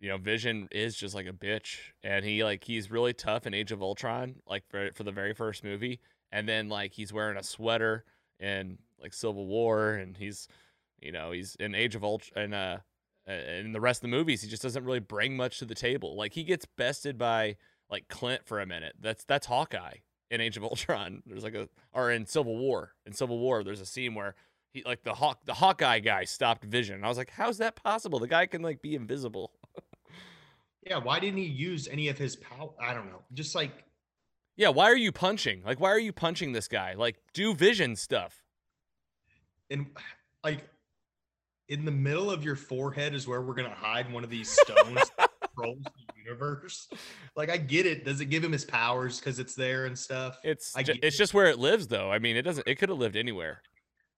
you 0.00 0.08
know, 0.08 0.16
Vision 0.16 0.68
is 0.70 0.96
just 0.96 1.16
like 1.16 1.26
a 1.26 1.32
bitch, 1.32 1.78
and 2.04 2.24
he 2.24 2.44
like 2.44 2.62
he's 2.62 2.92
really 2.92 3.12
tough 3.12 3.44
in 3.44 3.54
Age 3.54 3.72
of 3.72 3.82
Ultron, 3.82 4.36
like 4.46 4.62
for 4.68 4.92
for 4.92 5.02
the 5.02 5.10
very 5.10 5.34
first 5.34 5.64
movie, 5.64 5.98
and 6.30 6.48
then 6.48 6.68
like 6.68 6.92
he's 6.92 7.12
wearing 7.12 7.36
a 7.36 7.42
sweater 7.42 8.04
in 8.38 8.78
like 9.02 9.12
Civil 9.12 9.46
War, 9.46 9.94
and 9.94 10.16
he's, 10.16 10.46
you 11.00 11.10
know, 11.10 11.32
he's 11.32 11.56
in 11.56 11.74
Age 11.74 11.96
of 11.96 12.04
Ultron, 12.04 12.44
and 12.44 12.54
uh, 12.54 12.78
in 13.32 13.72
the 13.72 13.80
rest 13.80 13.98
of 13.98 14.02
the 14.02 14.16
movies, 14.16 14.42
he 14.42 14.48
just 14.48 14.62
doesn't 14.62 14.84
really 14.84 15.00
bring 15.00 15.36
much 15.36 15.58
to 15.58 15.64
the 15.64 15.74
table. 15.74 16.16
Like 16.16 16.34
he 16.34 16.44
gets 16.44 16.64
bested 16.64 17.18
by 17.18 17.56
like 17.90 18.06
Clint 18.06 18.42
for 18.46 18.60
a 18.60 18.66
minute. 18.66 18.94
That's 19.00 19.24
that's 19.24 19.48
Hawkeye 19.48 19.96
in 20.30 20.40
Age 20.40 20.56
of 20.56 20.62
Ultron. 20.64 21.22
There's 21.26 21.44
like 21.44 21.54
a 21.54 21.68
or 21.92 22.10
in 22.10 22.26
Civil 22.26 22.56
War. 22.58 22.92
In 23.06 23.12
Civil 23.12 23.38
War, 23.38 23.62
there's 23.64 23.80
a 23.80 23.86
scene 23.86 24.14
where 24.14 24.34
he 24.72 24.82
like 24.84 25.02
the 25.02 25.14
hawk 25.14 25.44
the 25.46 25.54
Hawkeye 25.54 26.00
guy 26.00 26.24
stopped 26.24 26.64
Vision. 26.64 26.96
And 26.96 27.04
I 27.04 27.08
was 27.08 27.18
like, 27.18 27.30
how's 27.30 27.58
that 27.58 27.76
possible? 27.76 28.18
The 28.18 28.28
guy 28.28 28.46
can 28.46 28.62
like 28.62 28.82
be 28.82 28.94
invisible. 28.94 29.52
Yeah, 30.86 30.98
why 30.98 31.18
didn't 31.20 31.38
he 31.38 31.44
use 31.44 31.86
any 31.88 32.08
of 32.08 32.16
his 32.18 32.36
power? 32.36 32.70
I 32.80 32.94
don't 32.94 33.06
know. 33.06 33.22
Just 33.34 33.54
like 33.54 33.84
Yeah, 34.56 34.68
why 34.68 34.86
are 34.90 34.96
you 34.96 35.12
punching? 35.12 35.62
Like 35.64 35.80
why 35.80 35.90
are 35.90 35.98
you 35.98 36.12
punching 36.12 36.52
this 36.52 36.68
guy? 36.68 36.94
Like 36.94 37.16
do 37.34 37.54
Vision 37.54 37.96
stuff. 37.96 38.42
and 39.70 39.86
like 40.44 40.66
in 41.68 41.84
the 41.84 41.90
middle 41.90 42.30
of 42.30 42.42
your 42.44 42.56
forehead 42.56 43.14
is 43.14 43.26
where 43.28 43.42
we're 43.42 43.54
gonna 43.54 43.68
hide 43.74 44.10
one 44.12 44.24
of 44.24 44.30
these 44.30 44.48
stones 44.50 45.00
controls 45.58 45.82
the 45.84 46.22
universe. 46.22 46.88
Like 47.36 47.50
I 47.50 47.56
get 47.56 47.86
it. 47.86 48.04
Does 48.04 48.20
it 48.20 48.26
give 48.26 48.42
him 48.42 48.50
his 48.50 48.64
powers 48.64 49.20
because 49.20 49.38
it's 49.38 49.54
there 49.54 49.86
and 49.86 49.96
stuff? 49.96 50.40
It's 50.42 50.76
I 50.76 50.82
ju- 50.82 50.94
it's 51.00 51.14
it. 51.14 51.18
just 51.18 51.34
where 51.34 51.46
it 51.46 51.56
lives 51.56 51.86
though. 51.86 52.10
I 52.10 52.18
mean, 52.18 52.36
it 52.36 52.42
doesn't 52.42 52.66
it 52.66 52.80
could 52.80 52.88
have 52.88 52.98
lived 52.98 53.14
anywhere. 53.14 53.62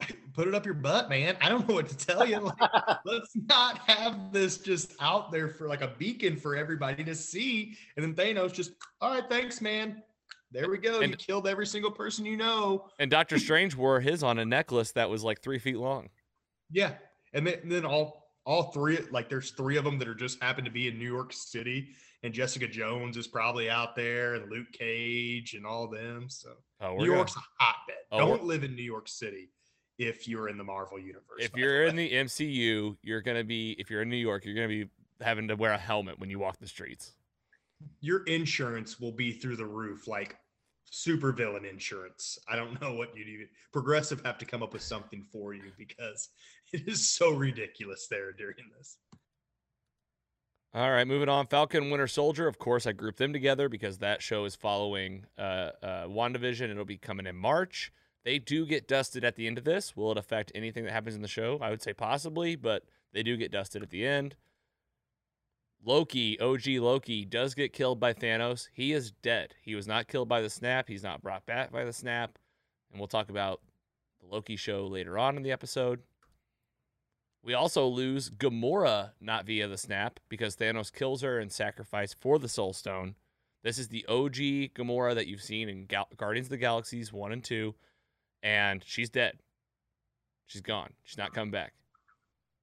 Put 0.33 0.49
it 0.49 0.55
up 0.55 0.65
your 0.65 0.73
butt, 0.73 1.11
man. 1.11 1.37
I 1.43 1.51
don't 1.51 1.69
know 1.69 1.75
what 1.75 1.89
to 1.89 1.97
tell 1.99 2.27
you. 2.27 2.39
Like, 2.39 2.71
let's 3.05 3.31
not 3.35 3.79
have 3.81 4.33
this 4.33 4.57
just 4.57 4.95
out 5.01 5.31
there 5.31 5.51
for 5.51 5.69
like 5.69 5.83
a 5.83 5.93
beacon 5.99 6.35
for 6.35 6.57
everybody 6.57 7.05
to 7.05 7.15
see. 7.15 7.77
And 7.97 8.05
then 8.05 8.15
Thanos 8.15 8.55
just, 8.55 8.73
all 9.03 9.11
right, 9.13 9.29
thanks, 9.29 9.61
man. 9.61 10.03
There 10.51 10.71
we 10.71 10.79
go. 10.79 11.01
you 11.01 11.15
killed 11.17 11.47
every 11.47 11.67
single 11.67 11.91
person 11.91 12.25
you 12.25 12.39
know. 12.39 12.87
And 12.99 13.11
Doctor 13.11 13.39
Strange 13.39 13.77
wore 13.77 14.01
his 14.01 14.23
on 14.23 14.39
a 14.39 14.45
necklace 14.47 14.93
that 14.93 15.11
was 15.11 15.23
like 15.23 15.43
three 15.43 15.59
feet 15.59 15.77
long. 15.77 16.09
Yeah, 16.71 16.95
and 17.35 17.47
then, 17.47 17.59
and 17.63 17.71
then 17.71 17.85
all 17.85 18.20
all 18.51 18.65
three 18.73 18.99
like 19.13 19.29
there's 19.29 19.53
three 19.53 19.77
of 19.77 19.85
them 19.85 19.97
that 20.01 20.09
are 20.09 20.15
just 20.15 20.43
happen 20.43 20.65
to 20.65 20.71
be 20.73 20.89
in 20.89 20.99
New 20.99 21.07
York 21.11 21.33
City, 21.33 21.91
and 22.25 22.35
Jessica 22.35 22.67
Jones 22.67 23.17
is 23.17 23.29
probably 23.29 23.71
out 23.71 23.95
there, 23.95 24.35
and 24.35 24.51
Luke 24.51 24.73
Cage 24.73 25.55
and 25.55 25.65
all 25.65 25.87
them. 25.87 26.29
So 26.29 26.51
Oh, 26.81 26.89
New 26.89 26.95
we're 26.95 26.99
gonna- 27.07 27.17
York's 27.19 27.37
a 27.37 27.41
hotbed. 27.61 27.95
Oh, 28.11 28.19
Don't 28.19 28.43
live 28.45 28.65
in 28.65 28.75
New 28.75 28.83
York 28.83 29.07
City 29.07 29.51
if 29.99 30.27
you're 30.27 30.49
in 30.49 30.59
the 30.59 30.65
Marvel 30.65 30.99
universe. 30.99 31.39
if 31.39 31.55
you're 31.55 31.85
in 31.85 31.95
the 31.95 32.11
MCU, 32.13 32.97
you're 33.03 33.21
gonna 33.23 33.45
be 33.45 33.77
if 33.79 33.89
you're 33.89 34.03
in 34.03 34.09
New 34.11 34.17
York, 34.17 34.45
you're 34.45 34.57
gonna 34.57 34.67
be 34.67 34.89
having 35.21 35.47
to 35.47 35.55
wear 35.55 35.73
a 35.73 35.79
helmet 35.79 36.19
when 36.19 36.29
you 36.29 36.41
walk 36.41 36.59
the 36.59 36.67
streets. 36.67 37.15
your 38.01 38.25
insurance 38.25 38.99
will 39.01 39.13
be 39.13 39.33
through 39.33 39.57
the 39.57 39.65
roof, 39.65 40.07
like 40.09 40.37
super 40.91 41.33
villain 41.33 41.65
insurance. 41.65 42.39
I 42.49 42.57
don't 42.57 42.81
know 42.81 42.95
what 42.95 43.17
you'd 43.17 43.29
even 43.29 43.49
progressive 43.73 44.23
have 44.25 44.39
to 44.39 44.45
come 44.45 44.63
up 44.63 44.73
with 44.73 44.83
something 44.83 45.25
for 45.33 45.55
you 45.55 45.73
because 45.79 46.29
it 46.73 46.83
is 46.87 47.09
so 47.09 47.31
ridiculous 47.31 48.07
there 48.09 48.33
during 48.33 48.57
this. 48.77 48.99
All 50.73 50.91
right, 50.91 51.07
moving 51.07 51.29
on. 51.29 51.49
Falcon 51.49 51.91
Winter 51.91 52.07
Soldier. 52.07 52.47
Of 52.47 52.61
course, 52.61 52.87
I 52.87 52.93
grouped 52.93 53.19
them 53.19 53.33
together 53.33 53.69
because 53.69 53.99
that 53.99 54.23
show 54.23 54.45
is 54.45 54.55
following 54.55 55.25
uh, 55.37 55.71
uh, 55.83 56.05
WandaVision. 56.07 56.71
It'll 56.71 56.85
be 56.85 56.97
coming 56.97 57.27
in 57.27 57.35
March. 57.35 57.93
They 58.25 58.39
do 58.39 58.67
get 58.67 58.87
dusted 58.87 59.25
at 59.25 59.35
the 59.35 59.49
end 59.49 59.59
of 59.59 59.65
this. 59.65 59.97
Will 59.97 60.13
it 60.13 60.19
affect 60.19 60.53
anything 60.55 60.85
that 60.85 60.93
happens 60.93 61.17
in 61.17 61.23
the 61.23 61.29
show? 61.29 61.59
I 61.61 61.71
would 61.71 61.83
say 61.83 61.93
possibly, 61.93 62.55
but 62.55 62.85
they 63.13 63.25
do 63.25 63.37
get 63.37 63.51
dusted 63.51 63.83
at 63.83 63.91
the 63.91 64.07
end. 64.07 64.37
Loki, 65.85 66.39
OG 66.39 66.67
Loki, 66.81 67.25
does 67.25 67.55
get 67.55 67.73
killed 67.73 67.99
by 67.99 68.13
Thanos. 68.13 68.69
He 68.73 68.93
is 68.93 69.13
dead. 69.23 69.55
He 69.63 69.75
was 69.75 69.87
not 69.87 70.09
killed 70.09 70.29
by 70.29 70.43
the 70.43 70.51
snap. 70.51 70.89
He's 70.89 71.03
not 71.03 71.23
brought 71.23 71.47
back 71.47 71.73
by 71.73 71.85
the 71.85 71.93
snap. 71.93 72.39
And 72.91 73.01
we'll 73.01 73.09
talk 73.09 73.31
about 73.31 73.61
the 74.21 74.27
Loki 74.27 74.57
show 74.57 74.87
later 74.87 75.19
on 75.19 75.37
in 75.37 75.43
the 75.43 75.53
episode. 75.53 76.01
We 77.43 77.55
also 77.55 77.87
lose 77.87 78.29
Gamora 78.29 79.13
not 79.21 79.47
via 79.47 79.67
the 79.67 79.79
snap 79.79 80.21
because 80.29 80.57
Thanos 80.57 80.93
kills 80.93 81.23
her 81.23 81.39
and 81.39 81.51
sacrifice 81.51 82.15
for 82.19 82.39
the 82.39 82.49
Soul 82.49 82.75
Stone. 82.75 83.15
This 83.63 83.79
is 83.79 83.89
the 83.89 84.05
OG 84.07 84.75
Gamora 84.75 85.15
that 85.15 85.27
you've 85.27 85.43
seen 85.43 85.69
in 85.69 85.87
Gal- 85.87 86.09
Guardians 86.17 86.47
of 86.47 86.51
the 86.51 86.59
Galaxies 86.59 87.13
1 87.13 87.33
and 87.33 87.43
2 87.43 87.75
and 88.43 88.83
she's 88.87 89.11
dead. 89.11 89.39
She's 90.47 90.63
gone. 90.63 90.95
She's 91.05 91.19
not 91.19 91.33
coming 91.33 91.51
back. 91.51 91.73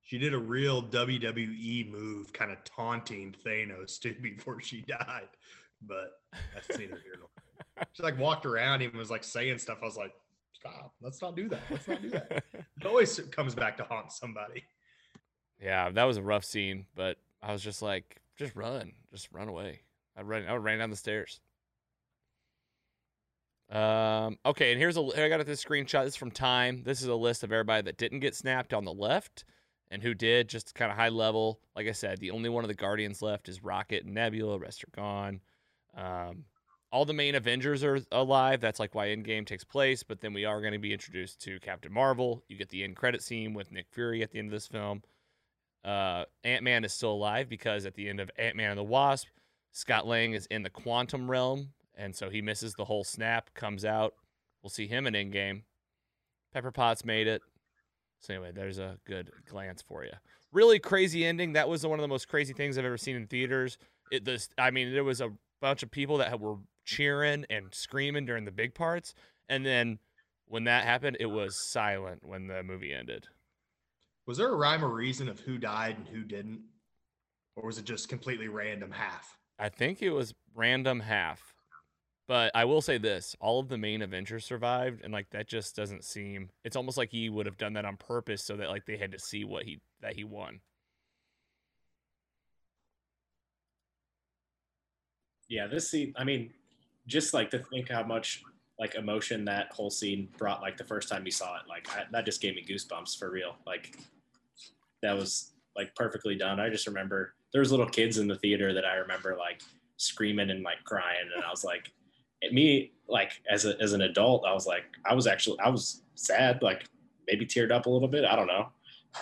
She 0.07 0.17
did 0.17 0.33
a 0.33 0.37
real 0.37 0.81
WWE 0.81 1.91
move, 1.91 2.31
kind 2.31 2.49
of 2.49 2.63
taunting 2.63 3.35
Thanos 3.45 3.99
too 4.01 4.15
before 4.21 4.61
she 4.61 4.81
died. 4.81 5.27
But 5.81 6.11
that's 6.53 6.79
neither 6.79 7.01
here 7.03 7.17
nor 7.19 7.27
there. 7.75 7.85
She 7.91 8.03
like 8.03 8.17
walked 8.17 8.45
around 8.45 8.81
him 8.81 8.91
and 8.91 8.99
was 8.99 9.11
like 9.11 9.25
saying 9.25 9.57
stuff. 9.59 9.79
I 9.81 9.85
was 9.85 9.97
like, 9.97 10.13
stop, 10.53 10.93
let's 11.01 11.21
not 11.21 11.35
do 11.35 11.49
that. 11.49 11.59
Let's 11.69 11.89
not 11.89 12.01
do 12.01 12.09
that. 12.11 12.43
It 12.53 12.85
always 12.85 13.19
comes 13.31 13.53
back 13.53 13.75
to 13.77 13.83
haunt 13.83 14.13
somebody. 14.13 14.63
yeah, 15.61 15.89
that 15.89 16.05
was 16.05 16.15
a 16.15 16.23
rough 16.23 16.45
scene, 16.45 16.85
but 16.95 17.17
I 17.43 17.51
was 17.51 17.61
just 17.61 17.81
like, 17.81 18.21
just 18.37 18.55
run, 18.55 18.93
just 19.11 19.27
run 19.33 19.49
away. 19.49 19.81
I 20.15 20.21
run, 20.21 20.45
I 20.47 20.55
ran 20.55 20.79
down 20.79 20.89
the 20.89 20.95
stairs. 20.95 21.41
Um. 23.69 24.37
Okay, 24.45 24.71
and 24.71 24.79
here's 24.79 24.95
a. 24.95 25.01
I 25.01 25.27
got 25.27 25.45
this 25.45 25.61
screenshot. 25.61 26.05
This 26.05 26.13
is 26.13 26.15
from 26.15 26.31
Time. 26.31 26.83
This 26.85 27.01
is 27.01 27.09
a 27.09 27.15
list 27.15 27.43
of 27.43 27.51
everybody 27.51 27.81
that 27.81 27.97
didn't 27.97 28.21
get 28.21 28.33
snapped 28.33 28.73
on 28.73 28.85
the 28.85 28.93
left, 28.93 29.43
and 29.89 30.01
who 30.01 30.13
did. 30.13 30.49
Just 30.49 30.75
kind 30.75 30.91
of 30.91 30.97
high 30.97 31.09
level. 31.09 31.59
Like 31.75 31.87
I 31.87 31.91
said, 31.91 32.19
the 32.19 32.31
only 32.31 32.49
one 32.49 32.63
of 32.63 32.67
the 32.67 32.73
Guardians 32.73 33.21
left 33.21 33.49
is 33.49 33.63
Rocket 33.63 34.05
and 34.05 34.13
Nebula. 34.13 34.59
Rest 34.59 34.83
are 34.83 34.95
gone. 34.95 35.41
Um. 35.95 36.45
All 36.89 37.03
the 37.03 37.11
main 37.11 37.35
Avengers 37.35 37.83
are 37.83 37.99
alive. 38.13 38.61
That's 38.61 38.79
like 38.79 38.95
why 38.95 39.07
Endgame 39.07 39.45
takes 39.45 39.65
place. 39.65 40.03
But 40.03 40.21
then 40.21 40.33
we 40.33 40.45
are 40.45 40.61
going 40.61 40.71
to 40.71 40.79
be 40.79 40.93
introduced 40.93 41.41
to 41.41 41.59
Captain 41.59 41.91
Marvel. 41.91 42.43
You 42.47 42.55
get 42.55 42.69
the 42.69 42.85
end 42.85 42.95
credit 42.95 43.21
scene 43.21 43.53
with 43.53 43.73
Nick 43.73 43.87
Fury 43.91 44.23
at 44.23 44.31
the 44.31 44.39
end 44.39 44.47
of 44.47 44.53
this 44.53 44.67
film. 44.67 45.03
Uh, 45.83 46.23
Ant 46.45 46.63
Man 46.63 46.85
is 46.85 46.93
still 46.93 47.11
alive 47.11 47.49
because 47.49 47.85
at 47.85 47.95
the 47.95 48.07
end 48.07 48.21
of 48.21 48.31
Ant 48.37 48.55
Man 48.55 48.71
and 48.71 48.77
the 48.77 48.83
Wasp, 48.83 49.27
Scott 49.73 50.07
Lang 50.07 50.33
is 50.33 50.45
in 50.47 50.63
the 50.63 50.69
quantum 50.69 51.29
realm, 51.29 51.73
and 51.93 52.15
so 52.15 52.29
he 52.29 52.41
misses 52.41 52.73
the 52.73 52.85
whole 52.85 53.03
snap. 53.03 53.53
Comes 53.53 53.83
out, 53.83 54.13
we'll 54.63 54.69
see 54.69 54.87
him 54.87 55.05
in 55.07 55.13
Endgame. 55.13 55.63
Pepper 56.53 56.71
Potts 56.71 57.05
made 57.05 57.27
it. 57.27 57.41
So 58.19 58.33
anyway, 58.33 58.51
there's 58.53 58.79
a 58.79 58.97
good 59.05 59.31
glance 59.49 59.81
for 59.81 60.03
you. 60.03 60.11
Really 60.51 60.79
crazy 60.79 61.25
ending. 61.25 61.53
That 61.53 61.69
was 61.69 61.85
one 61.85 61.99
of 61.99 62.01
the 62.01 62.07
most 62.07 62.27
crazy 62.27 62.53
things 62.53 62.77
I've 62.77 62.85
ever 62.85 62.97
seen 62.97 63.15
in 63.15 63.27
theaters. 63.27 63.77
It 64.11 64.25
this, 64.25 64.49
I 64.57 64.71
mean, 64.71 64.93
there 64.93 65.03
was 65.03 65.21
a 65.21 65.29
bunch 65.61 65.83
of 65.83 65.91
people 65.91 66.17
that 66.17 66.39
were 66.39 66.57
cheering 66.85 67.45
and 67.49 67.73
screaming 67.73 68.25
during 68.25 68.45
the 68.45 68.51
big 68.51 68.73
parts, 68.73 69.13
and 69.49 69.65
then 69.65 69.99
when 70.45 70.63
that 70.63 70.85
happened, 70.85 71.17
it 71.19 71.25
was 71.25 71.57
silent 71.71 72.25
when 72.25 72.47
the 72.47 72.63
movie 72.63 72.93
ended. 72.93 73.27
Was 74.25 74.37
there 74.37 74.49
a 74.49 74.55
rhyme 74.55 74.83
or 74.83 74.89
reason 74.89 75.29
of 75.29 75.39
who 75.41 75.57
died 75.57 75.97
and 75.97 76.07
who 76.07 76.23
didn't? 76.23 76.61
Or 77.55 77.65
was 77.65 77.77
it 77.77 77.85
just 77.85 78.07
completely 78.07 78.47
random 78.47 78.91
half? 78.91 79.37
I 79.59 79.69
think 79.69 80.01
it 80.01 80.11
was 80.11 80.33
random 80.53 81.01
half. 81.01 81.55
But 82.27 82.51
I 82.53 82.65
will 82.65 82.81
say 82.81 82.97
this, 82.97 83.35
all 83.39 83.59
of 83.59 83.69
the 83.69 83.77
main 83.77 84.01
Avengers 84.01 84.45
survived 84.45 85.01
and 85.03 85.13
like 85.13 85.29
that 85.29 85.47
just 85.47 85.75
doesn't 85.75 86.03
seem 86.03 86.49
it's 86.65 86.75
almost 86.75 86.97
like 86.97 87.09
he 87.09 87.29
would 87.29 87.45
have 87.45 87.57
done 87.57 87.73
that 87.73 87.85
on 87.85 87.95
purpose 87.95 88.43
so 88.43 88.57
that 88.57 88.69
like 88.69 88.85
they 88.85 88.97
had 88.97 89.13
to 89.13 89.19
see 89.19 89.45
what 89.45 89.63
he 89.63 89.79
that 90.01 90.15
he 90.15 90.25
won. 90.25 90.59
Yeah, 95.49 95.67
this 95.67 95.89
scene. 95.89 96.13
I 96.17 96.25
mean, 96.25 96.51
just 97.07 97.33
like 97.33 97.49
to 97.51 97.59
think 97.59 97.89
how 97.89 98.03
much 98.03 98.43
like 98.77 98.95
emotion 98.95 99.45
that 99.45 99.71
whole 99.71 99.89
scene 99.89 100.27
brought. 100.37 100.61
Like 100.61 100.75
the 100.75 100.83
first 100.83 101.09
time 101.09 101.25
you 101.25 101.31
saw 101.31 101.55
it, 101.55 101.63
like 101.69 101.87
I, 101.95 102.03
that 102.11 102.25
just 102.25 102.41
gave 102.41 102.55
me 102.55 102.65
goosebumps 102.67 103.17
for 103.17 103.31
real. 103.31 103.55
Like 103.65 103.97
that 105.01 105.15
was 105.15 105.53
like 105.77 105.95
perfectly 105.95 106.35
done. 106.35 106.59
I 106.59 106.69
just 106.69 106.87
remember 106.87 107.35
there 107.53 107.61
was 107.61 107.71
little 107.71 107.87
kids 107.87 108.17
in 108.17 108.27
the 108.27 108.35
theater 108.35 108.73
that 108.73 108.85
I 108.85 108.95
remember 108.95 109.37
like 109.37 109.61
screaming 109.95 110.49
and 110.49 110.63
like 110.63 110.83
crying, 110.83 111.29
and 111.33 111.43
I 111.43 111.49
was 111.49 111.63
like, 111.63 111.91
me 112.51 112.91
like 113.07 113.41
as 113.49 113.65
a 113.65 113.79
as 113.81 113.93
an 113.93 114.01
adult, 114.01 114.45
I 114.45 114.53
was 114.53 114.65
like, 114.67 114.83
I 115.05 115.13
was 115.13 115.27
actually 115.27 115.59
I 115.59 115.69
was 115.69 116.03
sad, 116.15 116.61
like 116.61 116.87
maybe 117.27 117.45
teared 117.45 117.71
up 117.71 117.85
a 117.85 117.89
little 117.89 118.07
bit. 118.07 118.25
I 118.25 118.35
don't 118.35 118.47
know, 118.47 118.71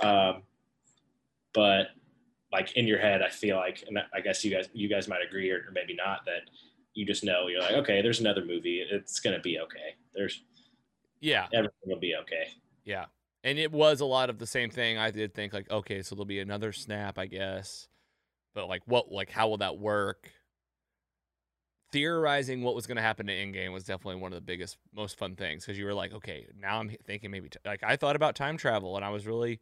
um, 0.01 0.43
but 1.53 1.87
like 2.51 2.73
in 2.73 2.87
your 2.87 2.99
head, 2.99 3.21
I 3.21 3.29
feel 3.29 3.57
like, 3.57 3.83
and 3.87 3.99
I 4.13 4.21
guess 4.21 4.43
you 4.45 4.51
guys 4.51 4.69
you 4.73 4.87
guys 4.89 5.07
might 5.07 5.21
agree 5.25 5.49
or, 5.51 5.57
or 5.67 5.71
maybe 5.73 5.95
not 5.95 6.25
that 6.25 6.49
you 6.93 7.05
just 7.05 7.23
know 7.23 7.47
you're 7.47 7.61
like, 7.61 7.73
okay, 7.73 8.01
there's 8.01 8.19
another 8.19 8.43
movie. 8.45 8.85
It's 8.89 9.19
gonna 9.19 9.39
be 9.41 9.59
okay. 9.59 9.95
There's 10.13 10.43
Yeah. 11.19 11.47
everything 11.53 11.73
will 11.85 11.99
be 11.99 12.15
okay. 12.21 12.47
Yeah. 12.85 13.05
And 13.43 13.59
it 13.59 13.71
was 13.71 13.99
a 14.01 14.05
lot 14.05 14.29
of 14.29 14.39
the 14.39 14.47
same 14.47 14.69
thing. 14.69 14.97
I 14.97 15.11
did 15.11 15.33
think 15.33 15.53
like, 15.53 15.69
okay, 15.69 16.01
so 16.01 16.15
there'll 16.15 16.25
be 16.25 16.39
another 16.39 16.71
snap, 16.71 17.19
I 17.19 17.27
guess. 17.27 17.87
But 18.53 18.67
like 18.69 18.81
what 18.85 19.11
like 19.11 19.29
how 19.29 19.49
will 19.49 19.57
that 19.57 19.77
work? 19.77 20.31
Theorizing 21.95 22.61
what 22.61 22.75
was 22.75 22.87
going 22.87 22.97
to 22.97 23.01
happen 23.01 23.25
to 23.27 23.33
Endgame 23.33 23.71
was 23.71 23.85
definitely 23.85 24.19
one 24.19 24.33
of 24.33 24.35
the 24.35 24.41
biggest, 24.41 24.75
most 24.93 25.17
fun 25.17 25.37
things 25.37 25.65
because 25.65 25.79
you 25.79 25.85
were 25.85 25.93
like, 25.93 26.13
okay, 26.13 26.45
now 26.59 26.77
I'm 26.81 26.93
thinking 27.05 27.31
maybe 27.31 27.47
t- 27.47 27.57
like 27.63 27.83
I 27.83 27.95
thought 27.95 28.17
about 28.17 28.35
time 28.35 28.57
travel 28.57 28.97
and 28.97 29.05
I 29.05 29.11
was 29.11 29.25
really, 29.25 29.61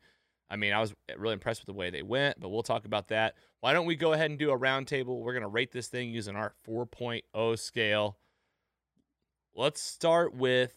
I 0.49 0.55
mean, 0.55 0.73
I 0.73 0.81
was 0.81 0.95
really 1.15 1.33
impressed 1.33 1.61
with 1.61 1.67
the 1.67 1.73
way 1.79 1.91
they 1.91 2.01
went, 2.01 2.39
but 2.39 2.49
we'll 2.49 2.63
talk 2.63 2.85
about 2.85 3.09
that. 3.09 3.35
Why 3.59 3.71
don't 3.71 3.85
we 3.85 3.95
go 3.95 4.13
ahead 4.13 4.31
and 4.31 4.39
do 4.39 4.49
a 4.49 4.57
roundtable? 4.57 5.19
We're 5.19 5.33
going 5.33 5.43
to 5.43 5.47
rate 5.47 5.71
this 5.71 5.89
thing 5.89 6.09
using 6.09 6.35
our 6.35 6.55
4.0 6.67 7.59
scale. 7.59 8.17
Let's 9.53 9.79
start 9.79 10.33
with 10.33 10.73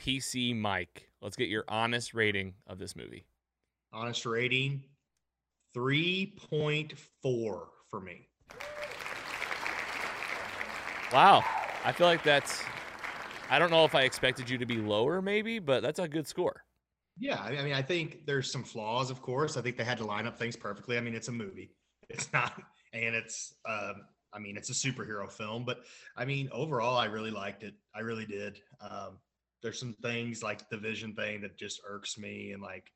PC 0.00 0.58
Mike. 0.58 1.10
Let's 1.20 1.36
get 1.36 1.50
your 1.50 1.64
honest 1.68 2.14
rating 2.14 2.54
of 2.66 2.78
this 2.78 2.96
movie. 2.96 3.26
Honest 3.92 4.24
rating 4.24 4.84
3.4 5.76 6.96
for 7.22 8.00
me. 8.00 8.28
Wow. 11.14 11.44
I 11.84 11.92
feel 11.92 12.08
like 12.08 12.24
that's, 12.24 12.60
I 13.48 13.60
don't 13.60 13.70
know 13.70 13.84
if 13.84 13.94
I 13.94 14.02
expected 14.02 14.50
you 14.50 14.58
to 14.58 14.66
be 14.66 14.78
lower, 14.78 15.22
maybe, 15.22 15.60
but 15.60 15.80
that's 15.80 16.00
a 16.00 16.08
good 16.08 16.26
score. 16.26 16.64
Yeah, 17.20 17.40
I 17.40 17.62
mean, 17.62 17.72
I 17.72 17.82
think 17.82 18.26
there's 18.26 18.50
some 18.50 18.64
flaws, 18.64 19.10
of 19.10 19.22
course. 19.22 19.56
I 19.56 19.62
think 19.62 19.76
they 19.76 19.84
had 19.84 19.98
to 19.98 20.04
line 20.04 20.26
up 20.26 20.36
things 20.36 20.56
perfectly. 20.56 20.98
I 20.98 21.00
mean, 21.00 21.14
it's 21.14 21.28
a 21.28 21.32
movie. 21.32 21.70
It's 22.10 22.32
not, 22.32 22.60
and 22.92 23.14
it's, 23.14 23.54
um, 23.64 24.02
I 24.32 24.40
mean, 24.40 24.56
it's 24.56 24.70
a 24.70 24.72
superhero 24.72 25.30
film, 25.30 25.64
but 25.64 25.84
I 26.16 26.24
mean, 26.24 26.48
overall, 26.50 26.98
I 26.98 27.04
really 27.04 27.30
liked 27.30 27.62
it. 27.62 27.74
I 27.94 28.00
really 28.00 28.26
did. 28.26 28.58
Um, 28.80 29.18
there's 29.62 29.78
some 29.78 29.94
things 30.02 30.42
like 30.42 30.68
the 30.68 30.76
vision 30.76 31.14
thing 31.14 31.40
that 31.42 31.56
just 31.56 31.80
irks 31.88 32.18
me, 32.18 32.50
and 32.50 32.60
like 32.60 32.90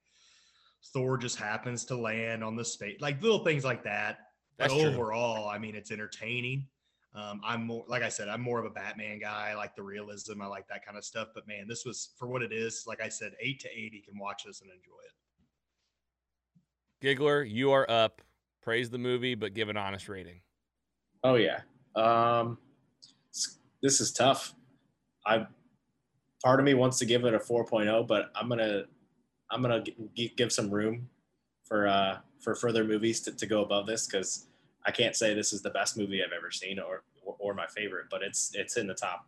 Thor 0.92 1.18
just 1.18 1.36
happens 1.36 1.84
to 1.84 1.96
land 1.96 2.42
on 2.42 2.56
the 2.56 2.64
space, 2.64 3.00
like 3.00 3.22
little 3.22 3.44
things 3.44 3.64
like 3.64 3.84
that. 3.84 4.18
That's 4.58 4.74
but 4.74 4.80
true. 4.80 4.90
overall, 4.90 5.48
I 5.48 5.58
mean, 5.58 5.76
it's 5.76 5.92
entertaining. 5.92 6.66
Um, 7.14 7.40
I'm 7.44 7.64
more, 7.64 7.84
like 7.88 8.02
I 8.02 8.08
said, 8.08 8.28
I'm 8.28 8.40
more 8.40 8.58
of 8.58 8.66
a 8.66 8.70
Batman 8.70 9.18
guy. 9.18 9.50
I 9.50 9.54
like 9.54 9.74
the 9.74 9.82
realism. 9.82 10.42
I 10.42 10.46
like 10.46 10.68
that 10.68 10.84
kind 10.84 10.96
of 10.96 11.04
stuff. 11.04 11.28
But 11.34 11.48
man, 11.48 11.66
this 11.66 11.84
was 11.84 12.10
for 12.18 12.28
what 12.28 12.42
it 12.42 12.52
is. 12.52 12.84
Like 12.86 13.00
I 13.00 13.08
said, 13.08 13.32
eight 13.40 13.60
to 13.60 13.68
eight, 13.68 13.92
you 13.94 14.02
can 14.02 14.18
watch 14.18 14.44
this 14.44 14.60
and 14.60 14.70
enjoy 14.70 15.00
it. 15.06 15.12
Giggler, 17.00 17.42
you 17.42 17.72
are 17.72 17.90
up. 17.90 18.22
Praise 18.62 18.90
the 18.90 18.98
movie, 18.98 19.34
but 19.34 19.54
give 19.54 19.68
an 19.68 19.76
honest 19.76 20.08
rating. 20.08 20.40
Oh 21.24 21.36
yeah. 21.36 21.60
Um, 21.96 22.58
this 23.82 24.00
is 24.00 24.12
tough. 24.12 24.54
I 25.24 25.46
part 26.42 26.60
of 26.60 26.66
me 26.66 26.74
wants 26.74 26.98
to 26.98 27.06
give 27.06 27.24
it 27.24 27.34
a 27.34 27.38
4.0, 27.38 28.06
but 28.06 28.30
I'm 28.34 28.48
gonna 28.48 28.82
I'm 29.50 29.62
gonna 29.62 29.82
g- 29.82 29.96
g- 30.14 30.34
give 30.36 30.52
some 30.52 30.70
room 30.70 31.08
for 31.64 31.86
uh, 31.86 32.18
for 32.40 32.54
further 32.54 32.84
movies 32.84 33.20
to, 33.22 33.32
to 33.32 33.46
go 33.46 33.62
above 33.62 33.86
this 33.86 34.06
because 34.06 34.47
I 34.86 34.90
can't 34.90 35.16
say 35.16 35.34
this 35.34 35.52
is 35.52 35.62
the 35.62 35.70
best 35.70 35.96
movie 35.96 36.22
I've 36.22 36.32
ever 36.32 36.50
seen 36.50 36.78
or 36.78 37.02
or, 37.24 37.36
or 37.38 37.54
my 37.54 37.66
favorite, 37.66 38.06
but 38.10 38.22
it's 38.22 38.54
it's 38.54 38.76
in 38.76 38.86
the 38.86 38.94
top 38.94 39.26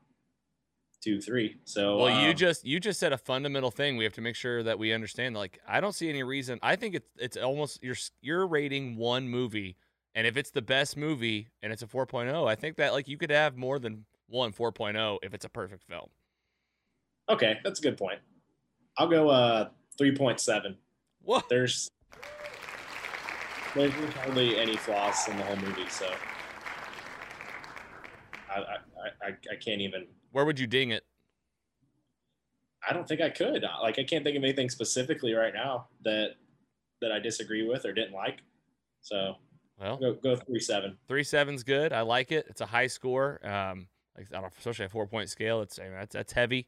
two 1.01 1.21
three. 1.21 1.57
So 1.65 1.99
Well, 1.99 2.23
you 2.23 2.31
um, 2.31 2.37
just 2.37 2.65
you 2.65 2.81
just 2.81 3.01
said 3.01 3.13
a 3.13 3.19
fundamental 3.19 3.71
thing. 3.71 3.97
We 3.97 4.05
have 4.05 4.13
to 4.15 4.21
make 4.21 4.37
sure 4.37 4.63
that 4.63 4.79
we 4.79 4.93
understand. 4.93 5.37
Like, 5.37 5.61
I 5.67 5.81
don't 5.81 5.95
see 5.95 6.09
any 6.09 6.23
reason. 6.23 6.59
I 6.63 6.77
think 6.77 6.95
it's 6.95 7.09
it's 7.19 7.37
almost 7.37 7.83
you're 7.83 7.97
you're 8.21 8.47
rating 8.47 8.97
one 8.97 9.29
movie, 9.29 9.77
and 10.15 10.27
if 10.27 10.37
it's 10.37 10.51
the 10.51 10.63
best 10.63 10.97
movie 10.97 11.49
and 11.63 11.73
it's 11.73 11.83
a 11.83 11.87
4.0, 11.87 12.49
I 12.49 12.55
think 12.55 12.77
that 12.77 12.93
like 12.93 13.09
you 13.09 13.17
could 13.17 13.31
have 13.31 13.57
more 13.57 13.79
than 13.79 14.05
one 14.29 14.53
4.0 14.53 15.19
if 15.23 15.35
it's 15.35 15.45
a 15.45 15.49
perfect 15.49 15.85
film. 15.85 16.09
okay. 17.29 17.59
That's 17.65 17.81
a 17.81 17.83
good 17.83 17.97
point. 17.97 18.19
I'll 18.97 19.09
go 19.09 19.29
uh 19.29 19.69
3.7. 20.01 20.77
What? 21.23 21.49
there's 21.49 21.91
there's 23.75 23.93
hardly 24.15 24.59
any 24.59 24.77
flaws 24.77 25.29
in 25.29 25.37
the 25.37 25.43
whole 25.45 25.57
movie, 25.57 25.89
so 25.89 26.11
I 28.51 28.59
I, 28.59 28.77
I, 29.23 29.29
I 29.29 29.57
can't 29.65 29.81
even. 29.81 30.07
Where 30.33 30.45
would 30.45 30.59
you 30.59 30.67
ding 30.67 30.91
it? 30.91 31.05
I 32.89 32.93
don't 32.93 33.07
think 33.07 33.21
I 33.21 33.31
could. 33.31 33.65
Like 33.83 33.99
I 33.99 34.05
can't 34.05 34.25
think 34.25 34.37
of 34.37 34.43
anything 34.43 34.71
specifically 34.71 35.35
right 35.35 35.55
now 35.55 35.89
that 36.05 36.31
that 37.01 37.13
I 37.13 37.19
disagree 37.19 37.67
with 37.67 37.85
or 37.85 37.93
didn't 37.93 38.15
like. 38.15 38.39
So 39.03 39.35
Well, 39.79 39.97
go 39.97 40.15
go 40.15 40.37
three 40.37 40.61
seven. 40.61 40.97
three 41.09 41.25
seven's 41.25 41.63
good. 41.63 41.93
I 41.93 42.03
like 42.03 42.33
it. 42.33 42.47
It's 42.49 42.61
a 42.61 42.67
high 42.67 42.87
score. 42.87 43.41
Um, 43.47 43.87
like 44.17 44.27
I 44.31 44.35
don't 44.35 44.43
know, 44.43 44.49
especially 44.59 44.87
a 44.87 44.89
four 44.89 45.07
point 45.07 45.29
scale. 45.29 45.61
It's 45.63 45.79
I 45.79 45.85
mean, 45.85 45.93
that's 45.93 46.15
that's 46.15 46.33
heavy. 46.33 46.67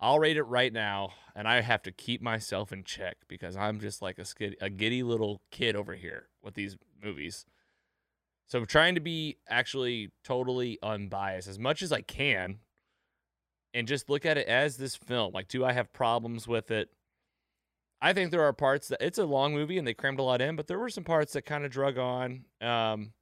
I'll 0.00 0.18
rate 0.18 0.36
it 0.36 0.42
right 0.42 0.72
now, 0.72 1.10
and 1.34 1.46
I 1.48 1.60
have 1.60 1.82
to 1.82 1.92
keep 1.92 2.20
myself 2.20 2.72
in 2.72 2.84
check 2.84 3.16
because 3.28 3.56
I'm 3.56 3.80
just 3.80 4.02
like 4.02 4.18
a 4.18 4.24
skid, 4.24 4.56
a 4.60 4.68
giddy 4.68 5.02
little 5.02 5.40
kid 5.50 5.76
over 5.76 5.94
here 5.94 6.28
with 6.42 6.54
these 6.54 6.76
movies. 7.02 7.46
So 8.46 8.58
I'm 8.58 8.66
trying 8.66 8.94
to 8.96 9.00
be 9.00 9.38
actually 9.48 10.10
totally 10.22 10.78
unbiased 10.82 11.48
as 11.48 11.58
much 11.58 11.80
as 11.80 11.92
I 11.92 12.02
can, 12.02 12.58
and 13.72 13.88
just 13.88 14.10
look 14.10 14.26
at 14.26 14.38
it 14.38 14.46
as 14.46 14.76
this 14.76 14.94
film. 14.94 15.32
Like, 15.32 15.48
do 15.48 15.64
I 15.64 15.72
have 15.72 15.92
problems 15.92 16.46
with 16.46 16.70
it? 16.70 16.90
I 18.02 18.12
think 18.12 18.30
there 18.30 18.42
are 18.42 18.52
parts 18.52 18.88
that 18.88 19.00
it's 19.00 19.18
a 19.18 19.24
long 19.24 19.54
movie 19.54 19.78
and 19.78 19.86
they 19.86 19.94
crammed 19.94 20.18
a 20.18 20.22
lot 20.22 20.42
in, 20.42 20.56
but 20.56 20.66
there 20.66 20.78
were 20.78 20.90
some 20.90 21.04
parts 21.04 21.32
that 21.32 21.46
kind 21.46 21.64
of 21.64 21.70
drug 21.70 21.96
on. 21.96 22.44
Um, 22.60 23.12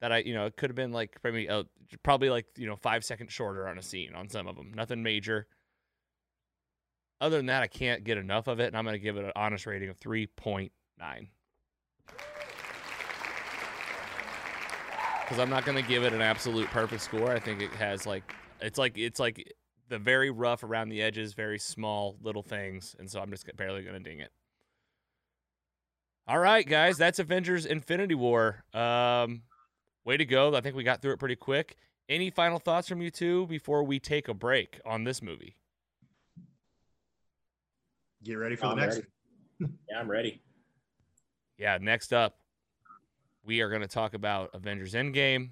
that 0.00 0.12
I, 0.12 0.18
you 0.18 0.32
know, 0.32 0.46
it 0.46 0.56
could 0.56 0.70
have 0.70 0.76
been 0.76 0.92
like 0.92 1.20
probably, 1.20 1.48
uh, 1.48 1.64
probably 2.02 2.30
like 2.30 2.46
you 2.56 2.66
know 2.66 2.76
five 2.76 3.04
seconds 3.04 3.32
shorter 3.32 3.68
on 3.68 3.78
a 3.78 3.82
scene 3.82 4.14
on 4.14 4.28
some 4.28 4.46
of 4.46 4.56
them. 4.56 4.72
Nothing 4.74 5.02
major. 5.02 5.46
Other 7.20 7.36
than 7.36 7.46
that, 7.46 7.62
I 7.62 7.66
can't 7.66 8.02
get 8.02 8.16
enough 8.16 8.46
of 8.46 8.60
it, 8.60 8.68
and 8.68 8.76
I'm 8.76 8.84
going 8.84 8.94
to 8.94 8.98
give 8.98 9.16
it 9.16 9.24
an 9.24 9.32
honest 9.36 9.66
rating 9.66 9.90
of 9.90 9.98
three 9.98 10.26
point 10.26 10.72
nine. 10.98 11.28
Because 15.22 15.38
I'm 15.38 15.50
not 15.50 15.64
going 15.64 15.80
to 15.80 15.88
give 15.88 16.02
it 16.02 16.12
an 16.12 16.22
absolute 16.22 16.68
perfect 16.68 17.02
score. 17.02 17.30
I 17.30 17.38
think 17.38 17.60
it 17.60 17.70
has 17.72 18.06
like 18.06 18.34
it's 18.60 18.78
like 18.78 18.96
it's 18.96 19.20
like 19.20 19.52
the 19.88 19.98
very 19.98 20.30
rough 20.30 20.64
around 20.64 20.88
the 20.88 21.02
edges, 21.02 21.34
very 21.34 21.58
small 21.58 22.16
little 22.22 22.42
things, 22.42 22.96
and 22.98 23.10
so 23.10 23.20
I'm 23.20 23.30
just 23.30 23.48
barely 23.56 23.82
going 23.82 24.02
to 24.02 24.10
ding 24.10 24.20
it. 24.20 24.32
All 26.26 26.38
right, 26.38 26.66
guys, 26.66 26.96
that's 26.96 27.18
Avengers: 27.18 27.66
Infinity 27.66 28.14
War. 28.14 28.64
Um, 28.72 29.42
way 30.04 30.16
to 30.16 30.24
go! 30.24 30.54
I 30.54 30.62
think 30.62 30.74
we 30.74 30.84
got 30.84 31.02
through 31.02 31.12
it 31.12 31.18
pretty 31.18 31.36
quick. 31.36 31.76
Any 32.08 32.30
final 32.30 32.58
thoughts 32.58 32.88
from 32.88 33.02
you 33.02 33.10
two 33.10 33.46
before 33.46 33.84
we 33.84 34.00
take 34.00 34.26
a 34.26 34.34
break 34.34 34.80
on 34.84 35.04
this 35.04 35.22
movie? 35.22 35.56
Get 38.22 38.34
ready 38.34 38.56
for 38.56 38.66
I'm 38.66 38.78
the 38.78 38.86
next. 38.86 38.96
ready. 38.96 39.06
Yeah, 39.90 39.98
I'm 40.00 40.10
ready. 40.10 40.40
Yeah, 41.58 41.76
next 41.80 42.14
up, 42.14 42.38
we 43.44 43.60
are 43.60 43.68
going 43.68 43.82
to 43.82 43.88
talk 43.88 44.14
about 44.14 44.48
Avengers 44.54 44.94
Endgame, 44.94 45.50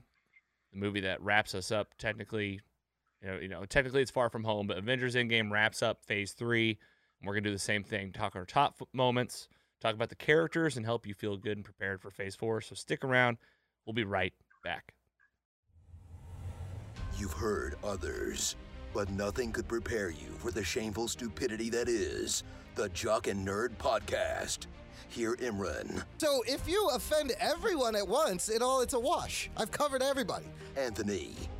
the 0.73 0.79
movie 0.79 1.01
that 1.01 1.21
wraps 1.23 1.55
us 1.55 1.71
up 1.71 1.89
technically. 1.99 2.61
You 3.23 3.29
know, 3.29 3.39
you 3.39 3.49
know, 3.49 3.65
technically 3.67 4.01
it's 4.01 4.11
far 4.11 4.31
from 4.31 4.45
home, 4.45 4.67
but 4.67 4.79
Avengers 4.79 5.15
Endgame 5.15 5.51
wraps 5.51 5.83
up 5.83 6.05
phase 6.07 6.33
three. 6.33 6.71
And 7.21 7.27
we're 7.27 7.35
going 7.35 7.45
to 7.45 7.51
do 7.51 7.55
the 7.55 7.59
same 7.59 7.83
thing, 7.85 8.13
talk 8.13 8.37
our 8.37 8.45
top 8.47 8.77
f- 8.81 8.87
moments, 8.95 9.49
talk 9.81 9.93
about 9.95 10.09
the 10.09 10.15
characters, 10.15 10.77
and 10.77 10.87
help 10.87 11.07
you 11.07 11.13
feel 11.15 11.37
good 11.37 11.59
and 11.59 11.65
prepared 11.65 12.01
for 12.01 12.11
phase 12.11 12.35
four. 12.37 12.61
So 12.61 12.75
stick 12.75 13.05
around. 13.05 13.37
We'll 13.85 13.93
be 13.95 14.05
right 14.05 14.33
back. 14.65 14.95
You've 17.19 17.33
heard 17.33 17.75
others, 17.83 18.55
but 18.95 19.11
nothing 19.11 19.53
could 19.53 19.67
prepare 19.69 20.11
you 20.11 20.31
for 20.39 20.51
the 20.51 20.63
shameful 20.63 21.09
stupidity 21.09 21.69
that 21.71 21.89
is 21.89 22.45
the 22.75 22.89
Jock 22.91 23.27
and 23.27 23.47
Nerd 23.47 23.71
Podcast. 23.79 24.67
Hear 25.11 25.37
Imran, 25.37 26.03
So 26.19 26.43
if 26.47 26.69
you 26.69 26.89
offend 26.95 27.33
everyone 27.41 27.97
at 27.97 28.07
once, 28.07 28.49
it 28.51 28.61
all 28.61 28.83
it's 28.83 28.93
a 28.93 29.01
wash. 29.01 29.49
I've 29.57 29.71
covered 29.71 30.03
everybody. 30.03 30.45
Anthony, 30.77 31.35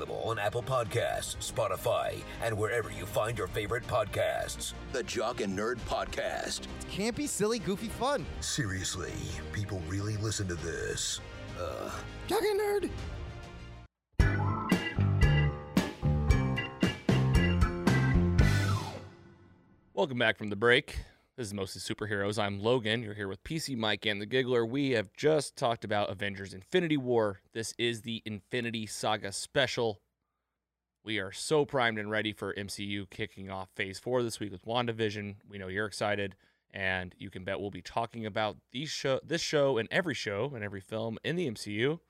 Available 0.00 0.22
on 0.24 0.38
Apple 0.38 0.62
Podcasts, 0.62 1.36
Spotify, 1.52 2.22
and 2.42 2.56
wherever 2.56 2.90
you 2.90 3.04
find 3.04 3.36
your 3.36 3.48
favorite 3.48 3.86
podcasts. 3.86 4.72
The 4.92 5.02
Jock 5.02 5.42
and 5.42 5.58
Nerd 5.58 5.76
Podcast. 5.80 6.60
Can't 6.90 7.14
be 7.14 7.26
silly, 7.26 7.58
goofy 7.58 7.88
fun. 7.88 8.24
Seriously, 8.40 9.12
people 9.52 9.82
really 9.88 10.16
listen 10.16 10.48
to 10.48 10.54
this. 10.54 11.20
Uh, 11.60 11.90
Jock 12.28 12.40
and 12.40 12.60
nerd. 12.60 12.90
Welcome 19.92 20.18
back 20.18 20.38
from 20.38 20.48
the 20.48 20.56
break. 20.56 20.96
This 21.40 21.46
is 21.46 21.54
mostly 21.54 21.80
superheroes. 21.80 22.38
I'm 22.38 22.60
Logan. 22.60 23.02
You're 23.02 23.14
here 23.14 23.26
with 23.26 23.42
PC 23.44 23.74
Mike 23.74 24.04
and 24.04 24.20
the 24.20 24.26
Giggler. 24.26 24.62
We 24.66 24.90
have 24.90 25.10
just 25.14 25.56
talked 25.56 25.86
about 25.86 26.10
Avengers 26.10 26.52
Infinity 26.52 26.98
War. 26.98 27.40
This 27.54 27.72
is 27.78 28.02
the 28.02 28.20
Infinity 28.26 28.84
Saga 28.84 29.32
special. 29.32 30.02
We 31.02 31.18
are 31.18 31.32
so 31.32 31.64
primed 31.64 31.98
and 31.98 32.10
ready 32.10 32.34
for 32.34 32.52
MCU 32.52 33.08
kicking 33.08 33.48
off 33.48 33.70
phase 33.74 33.98
four 33.98 34.22
this 34.22 34.38
week 34.38 34.52
with 34.52 34.66
WandaVision. 34.66 35.36
We 35.48 35.56
know 35.56 35.68
you're 35.68 35.86
excited. 35.86 36.36
And 36.74 37.14
you 37.16 37.30
can 37.30 37.42
bet 37.44 37.58
we'll 37.58 37.70
be 37.70 37.80
talking 37.80 38.26
about 38.26 38.58
these 38.70 38.90
show, 38.90 39.18
this 39.24 39.40
show, 39.40 39.78
and 39.78 39.88
every 39.90 40.12
show 40.12 40.52
and 40.54 40.62
every 40.62 40.82
film 40.82 41.16
in 41.24 41.36
the 41.36 41.50
MCU 41.50 42.00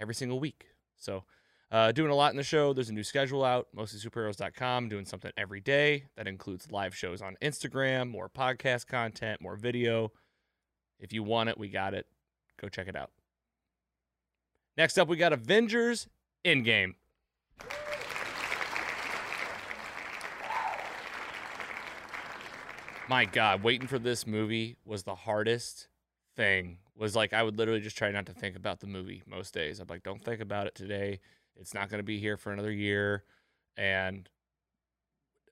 every 0.00 0.14
single 0.14 0.40
week. 0.40 0.68
So, 0.96 1.24
uh, 1.72 1.90
doing 1.90 2.10
a 2.10 2.14
lot 2.14 2.30
in 2.30 2.36
the 2.36 2.42
show. 2.42 2.74
There's 2.74 2.90
a 2.90 2.92
new 2.92 3.02
schedule 3.02 3.42
out, 3.42 3.66
mostlysuperheroes.com, 3.74 4.90
doing 4.90 5.06
something 5.06 5.32
every 5.38 5.60
day. 5.60 6.04
That 6.16 6.28
includes 6.28 6.70
live 6.70 6.94
shows 6.94 7.22
on 7.22 7.36
Instagram, 7.40 8.10
more 8.10 8.28
podcast 8.28 8.86
content, 8.86 9.40
more 9.40 9.56
video. 9.56 10.12
If 11.00 11.14
you 11.14 11.22
want 11.22 11.48
it, 11.48 11.56
we 11.56 11.68
got 11.68 11.94
it. 11.94 12.06
Go 12.60 12.68
check 12.68 12.88
it 12.88 12.94
out. 12.94 13.10
Next 14.76 14.98
up, 14.98 15.08
we 15.08 15.16
got 15.16 15.32
Avengers 15.32 16.08
Endgame. 16.44 16.94
My 23.08 23.24
God, 23.24 23.62
waiting 23.62 23.88
for 23.88 23.98
this 23.98 24.26
movie 24.26 24.76
was 24.84 25.04
the 25.04 25.14
hardest 25.14 25.88
thing. 26.36 26.78
Was 26.96 27.16
like 27.16 27.32
I 27.32 27.42
would 27.42 27.58
literally 27.58 27.80
just 27.80 27.96
try 27.96 28.10
not 28.10 28.26
to 28.26 28.32
think 28.32 28.56
about 28.56 28.80
the 28.80 28.86
movie 28.86 29.22
most 29.26 29.54
days. 29.54 29.80
I'm 29.80 29.86
like, 29.88 30.02
don't 30.02 30.22
think 30.22 30.40
about 30.40 30.66
it 30.66 30.74
today. 30.74 31.20
It's 31.60 31.74
not 31.74 31.88
going 31.88 31.98
to 31.98 32.04
be 32.04 32.18
here 32.18 32.36
for 32.36 32.52
another 32.52 32.72
year. 32.72 33.24
And 33.76 34.28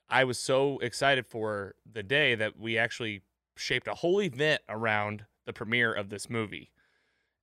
I 0.08 0.24
was 0.24 0.38
so 0.38 0.78
excited 0.78 1.26
for 1.26 1.74
the 1.90 2.02
day 2.02 2.34
that 2.34 2.58
we 2.58 2.76
actually 2.76 3.22
shaped 3.56 3.86
a 3.86 3.94
whole 3.94 4.20
event 4.20 4.62
around 4.68 5.24
the 5.46 5.52
premiere 5.52 5.92
of 5.92 6.08
this 6.10 6.28
movie. 6.28 6.72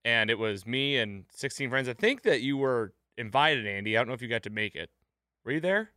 And 0.04 0.30
it 0.30 0.40
was 0.40 0.66
me 0.66 0.98
and 0.98 1.26
16 1.32 1.70
friends. 1.70 1.90
I 1.90 1.94
think 1.94 2.24
that 2.24 2.42
you 2.42 2.58
were 2.58 2.94
invited, 3.18 3.68
Andy. 3.68 3.98
I 3.98 4.02
don't 4.02 4.08
know 4.08 4.14
if 4.14 4.22
you 4.22 4.28
got 4.28 4.44
to 4.44 4.50
make 4.50 4.76
it. 4.76 4.90
Were 5.44 5.52
you 5.52 5.60
there? 5.60 5.92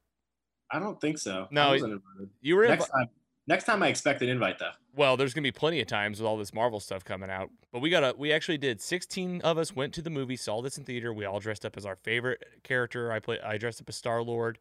I 0.71 0.79
don't 0.79 1.01
think 1.01 1.19
so. 1.19 1.49
No, 1.51 1.63
I 1.63 1.71
wasn't 1.73 1.93
invited. 1.95 2.31
You 2.41 2.57
were 2.57 2.69
next 2.69 2.89
time. 2.89 3.09
Next 3.47 3.65
time 3.65 3.83
I 3.83 3.89
expect 3.89 4.23
an 4.23 4.29
invite 4.29 4.59
though. 4.59 4.71
Well, 4.95 5.17
there's 5.17 5.35
gonna 5.35 5.45
be 5.45 5.53
plenty 5.53 5.81
of 5.81 5.87
times 5.87 6.19
with 6.19 6.27
all 6.27 6.37
this 6.37 6.53
Marvel 6.53 6.81
stuff 6.81 7.05
coming 7.05 7.31
out. 7.31 7.51
But 7.73 7.81
we 7.81 7.91
got 7.91 8.01
to 8.01 8.15
we 8.17 8.33
actually 8.33 8.59
did 8.59 8.81
16 8.81 9.41
of 9.43 9.59
us 9.59 9.75
went 9.75 9.95
to 9.95 10.03
the 10.03 10.11
movie, 10.11 10.37
saw 10.37 10.61
this 10.61 10.77
in 10.77 10.85
theater. 10.85 11.13
We 11.13 11.25
all 11.25 11.41
dressed 11.41 11.65
up 11.65 11.77
as 11.77 11.87
our 11.87 11.97
favorite 11.97 12.45
character. 12.65 13.13
I 13.13 13.21
play 13.21 13.39
I 13.41 13.59
dressed 13.59 13.81
up 13.81 13.89
as 13.89 13.97
Star 13.97 14.23
Lord. 14.23 14.59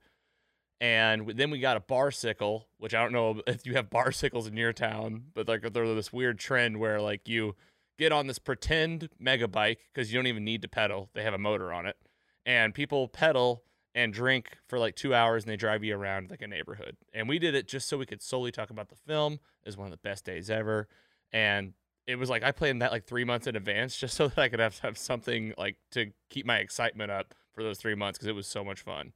And 0.82 1.28
then 1.36 1.52
we 1.52 1.60
got 1.60 1.76
a 1.76 1.82
barcycle, 1.82 2.68
which 2.78 2.94
I 2.94 3.02
don't 3.02 3.12
know 3.12 3.42
if 3.48 3.66
you 3.66 3.74
have 3.74 3.90
barcycles 3.90 4.48
in 4.48 4.56
your 4.56 4.74
town, 4.74 5.26
but 5.34 5.48
like 5.48 5.62
they're 5.74 5.96
this 5.96 6.14
weird 6.14 6.40
trend 6.40 6.80
where 6.80 7.02
like 7.02 7.28
you 7.28 7.56
get 7.98 8.12
on 8.12 8.28
this 8.28 8.40
pretend 8.40 9.10
mega 9.20 9.48
bike 9.48 9.80
because 9.94 10.12
you 10.12 10.18
don't 10.18 10.28
even 10.28 10.46
need 10.46 10.62
to 10.62 10.68
pedal. 10.68 11.10
They 11.14 11.24
have 11.24 11.34
a 11.34 11.40
motor 11.40 11.74
on 11.74 11.86
it. 11.86 11.98
And 12.46 12.74
people 12.74 13.08
pedal 13.08 13.64
and 14.00 14.14
drink 14.14 14.58
for 14.66 14.80
like 14.80 14.96
two 14.96 15.14
hours 15.14 15.44
and 15.44 15.52
they 15.52 15.58
drive 15.58 15.84
you 15.84 15.94
around 15.94 16.30
like 16.30 16.42
a 16.42 16.48
neighborhood. 16.48 16.96
And 17.14 17.28
we 17.28 17.38
did 17.38 17.54
it 17.54 17.68
just 17.68 17.90
so 17.90 17.98
we 17.98 18.06
could 18.06 18.22
solely 18.22 18.50
talk 18.50 18.70
about 18.70 18.88
the 18.88 18.96
film. 18.96 19.34
It 19.34 19.66
was 19.66 19.76
one 19.76 19.88
of 19.88 19.92
the 19.92 19.98
best 19.98 20.24
days 20.24 20.50
ever. 20.50 20.88
And 21.34 21.74
it 22.08 22.16
was 22.16 22.30
like 22.30 22.42
I 22.42 22.54
planned 22.54 22.82
that 22.82 22.94
like 22.94 23.04
three 23.04 23.26
months 23.26 23.46
in 23.46 23.58
advance 23.58 23.98
just 24.00 24.16
so 24.16 24.30
that 24.30 24.38
I 24.38 24.48
could 24.48 24.62
have, 24.62 24.80
have 24.80 24.98
something 24.98 25.54
like 25.58 25.76
to 25.92 26.12
keep 26.30 26.46
my 26.46 26.60
excitement 26.60 27.12
up 27.12 27.36
for 27.52 27.62
those 27.62 27.78
three 27.78 27.94
months 27.94 28.18
because 28.18 28.30
it 28.30 28.36
was 28.36 28.48
so 28.48 28.64
much 28.64 28.80
fun. 28.80 29.12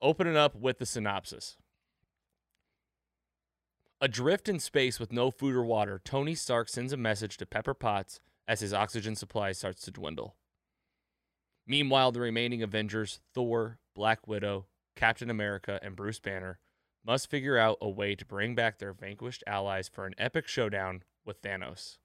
Opening 0.00 0.36
up 0.36 0.54
with 0.54 0.78
the 0.78 0.86
synopsis. 0.86 1.56
Adrift 4.00 4.48
in 4.48 4.60
space 4.60 5.00
with 5.00 5.10
no 5.10 5.32
food 5.32 5.56
or 5.56 5.64
water, 5.64 6.00
Tony 6.04 6.36
Stark 6.36 6.68
sends 6.68 6.92
a 6.92 6.96
message 6.96 7.36
to 7.38 7.46
Pepper 7.46 7.74
Potts 7.74 8.20
as 8.46 8.60
his 8.60 8.72
oxygen 8.72 9.16
supply 9.16 9.50
starts 9.50 9.82
to 9.82 9.90
dwindle. 9.90 10.36
Meanwhile, 11.66 12.12
the 12.12 12.20
remaining 12.20 12.62
Avengers, 12.62 13.20
Thor, 13.34 13.78
Black 13.94 14.28
Widow, 14.28 14.66
Captain 14.94 15.30
America, 15.30 15.80
and 15.82 15.96
Bruce 15.96 16.20
Banner 16.20 16.58
must 17.04 17.30
figure 17.30 17.58
out 17.58 17.78
a 17.80 17.88
way 17.88 18.14
to 18.14 18.24
bring 18.24 18.54
back 18.54 18.78
their 18.78 18.92
vanquished 18.92 19.44
allies 19.46 19.88
for 19.88 20.06
an 20.06 20.14
epic 20.18 20.46
showdown 20.48 21.02
with 21.24 21.42
Thanos, 21.42 21.98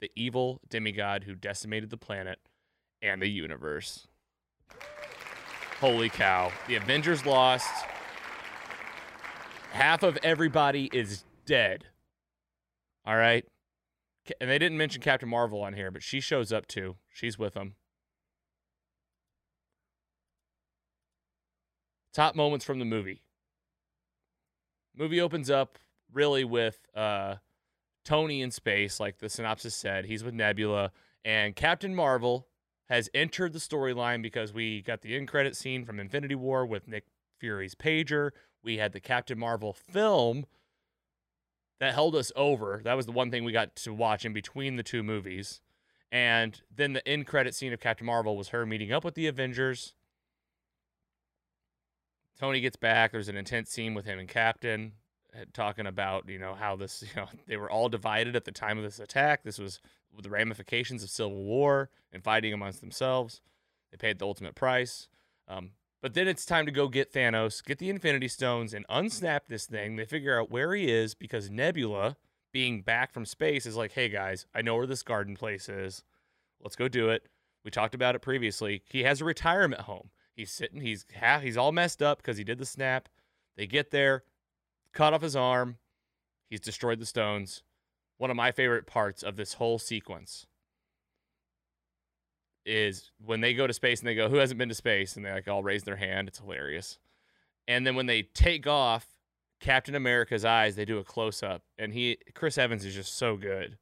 the 0.00 0.10
evil 0.16 0.60
demigod 0.68 1.24
who 1.24 1.34
decimated 1.34 1.90
the 1.90 1.96
planet 1.96 2.38
and 3.02 3.20
the 3.20 3.28
universe. 3.28 4.06
Holy 5.80 6.08
cow. 6.08 6.52
The 6.66 6.76
Avengers 6.76 7.26
lost. 7.26 7.68
Half 9.72 10.02
of 10.02 10.16
everybody 10.22 10.88
is 10.92 11.24
dead. 11.46 11.86
All 13.04 13.16
right. 13.16 13.44
And 14.40 14.48
they 14.48 14.58
didn't 14.58 14.78
mention 14.78 15.02
Captain 15.02 15.28
Marvel 15.28 15.60
on 15.62 15.74
here, 15.74 15.90
but 15.90 16.02
she 16.02 16.20
shows 16.20 16.52
up 16.52 16.66
too. 16.66 16.96
She's 17.12 17.38
with 17.38 17.54
them. 17.54 17.74
Top 22.14 22.36
moments 22.36 22.64
from 22.64 22.78
the 22.78 22.84
movie. 22.84 23.22
Movie 24.96 25.20
opens 25.20 25.50
up 25.50 25.78
really 26.12 26.44
with 26.44 26.78
uh, 26.94 27.34
Tony 28.04 28.40
in 28.40 28.52
space, 28.52 29.00
like 29.00 29.18
the 29.18 29.28
synopsis 29.28 29.74
said. 29.74 30.06
He's 30.06 30.22
with 30.22 30.32
Nebula, 30.32 30.92
and 31.24 31.56
Captain 31.56 31.94
Marvel 31.94 32.46
has 32.88 33.10
entered 33.14 33.52
the 33.52 33.58
storyline 33.58 34.22
because 34.22 34.52
we 34.52 34.82
got 34.82 35.00
the 35.00 35.16
end 35.16 35.26
credit 35.26 35.56
scene 35.56 35.84
from 35.84 35.98
Infinity 35.98 36.36
War 36.36 36.64
with 36.64 36.86
Nick 36.86 37.06
Fury's 37.40 37.74
pager. 37.74 38.30
We 38.62 38.78
had 38.78 38.92
the 38.92 39.00
Captain 39.00 39.38
Marvel 39.38 39.72
film 39.72 40.46
that 41.80 41.94
held 41.94 42.14
us 42.14 42.30
over. 42.36 42.80
That 42.84 42.94
was 42.94 43.06
the 43.06 43.12
one 43.12 43.30
thing 43.30 43.42
we 43.42 43.52
got 43.52 43.74
to 43.76 43.92
watch 43.92 44.24
in 44.24 44.32
between 44.32 44.76
the 44.76 44.82
two 44.82 45.02
movies. 45.02 45.60
And 46.12 46.60
then 46.74 46.92
the 46.92 47.06
end 47.08 47.26
credit 47.26 47.54
scene 47.56 47.72
of 47.72 47.80
Captain 47.80 48.06
Marvel 48.06 48.36
was 48.36 48.48
her 48.48 48.64
meeting 48.64 48.92
up 48.92 49.04
with 49.04 49.14
the 49.14 49.26
Avengers. 49.26 49.94
Tony 52.38 52.60
gets 52.60 52.76
back. 52.76 53.12
There's 53.12 53.28
an 53.28 53.36
intense 53.36 53.70
scene 53.70 53.94
with 53.94 54.04
him 54.04 54.18
and 54.18 54.28
Captain 54.28 54.92
uh, 55.34 55.44
talking 55.52 55.86
about, 55.86 56.28
you 56.28 56.38
know, 56.38 56.54
how 56.54 56.76
this, 56.76 57.02
you 57.06 57.08
know, 57.16 57.28
they 57.46 57.56
were 57.56 57.70
all 57.70 57.88
divided 57.88 58.36
at 58.36 58.44
the 58.44 58.52
time 58.52 58.78
of 58.78 58.84
this 58.84 58.98
attack. 58.98 59.42
This 59.44 59.58
was 59.58 59.80
the 60.22 60.30
ramifications 60.30 61.02
of 61.02 61.10
Civil 61.10 61.42
War 61.42 61.90
and 62.12 62.22
fighting 62.22 62.52
amongst 62.52 62.80
themselves. 62.80 63.40
They 63.90 63.96
paid 63.96 64.18
the 64.18 64.26
ultimate 64.26 64.54
price. 64.54 65.08
Um, 65.48 65.70
but 66.00 66.14
then 66.14 66.28
it's 66.28 66.44
time 66.44 66.66
to 66.66 66.72
go 66.72 66.88
get 66.88 67.12
Thanos, 67.12 67.64
get 67.64 67.78
the 67.78 67.88
Infinity 67.90 68.28
Stones, 68.28 68.74
and 68.74 68.86
unsnap 68.88 69.40
this 69.48 69.66
thing. 69.66 69.96
They 69.96 70.04
figure 70.04 70.38
out 70.38 70.50
where 70.50 70.74
he 70.74 70.90
is 70.90 71.14
because 71.14 71.50
Nebula, 71.50 72.16
being 72.52 72.82
back 72.82 73.12
from 73.12 73.24
space, 73.24 73.64
is 73.64 73.76
like, 73.76 73.92
hey 73.92 74.08
guys, 74.08 74.46
I 74.54 74.62
know 74.62 74.76
where 74.76 74.86
this 74.86 75.02
garden 75.02 75.34
place 75.34 75.68
is. 75.68 76.04
Let's 76.60 76.76
go 76.76 76.88
do 76.88 77.08
it. 77.08 77.26
We 77.64 77.70
talked 77.70 77.94
about 77.94 78.14
it 78.14 78.20
previously. 78.20 78.82
He 78.90 79.04
has 79.04 79.20
a 79.20 79.24
retirement 79.24 79.82
home. 79.82 80.10
He's 80.36 80.50
sitting, 80.50 80.80
he's 80.80 81.06
half, 81.14 81.42
he's 81.42 81.56
all 81.56 81.72
messed 81.72 82.02
up 82.02 82.18
because 82.18 82.36
he 82.36 82.44
did 82.44 82.58
the 82.58 82.66
snap. 82.66 83.08
They 83.56 83.66
get 83.66 83.90
there, 83.90 84.24
cut 84.92 85.14
off 85.14 85.22
his 85.22 85.36
arm. 85.36 85.78
He's 86.50 86.60
destroyed 86.60 86.98
the 86.98 87.06
stones. 87.06 87.62
One 88.18 88.30
of 88.30 88.36
my 88.36 88.52
favorite 88.52 88.86
parts 88.86 89.22
of 89.22 89.36
this 89.36 89.54
whole 89.54 89.78
sequence 89.78 90.46
is 92.66 93.10
when 93.24 93.40
they 93.40 93.54
go 93.54 93.66
to 93.66 93.72
space 93.72 94.00
and 94.00 94.08
they 94.08 94.14
go, 94.14 94.28
"Who 94.28 94.36
hasn't 94.36 94.58
been 94.58 94.68
to 94.68 94.74
space?" 94.74 95.16
and 95.16 95.24
they 95.24 95.32
like 95.32 95.48
all 95.48 95.62
raise 95.62 95.84
their 95.84 95.96
hand. 95.96 96.28
It's 96.28 96.38
hilarious. 96.38 96.98
And 97.68 97.86
then 97.86 97.94
when 97.94 98.06
they 98.06 98.22
take 98.22 98.66
off, 98.66 99.06
Captain 99.60 99.94
America's 99.94 100.44
eyes, 100.44 100.76
they 100.76 100.84
do 100.84 100.98
a 100.98 101.04
close 101.04 101.42
up, 101.42 101.62
and 101.78 101.92
he 101.92 102.18
Chris 102.34 102.58
Evans 102.58 102.84
is 102.84 102.94
just 102.94 103.16
so 103.16 103.36
good. 103.36 103.78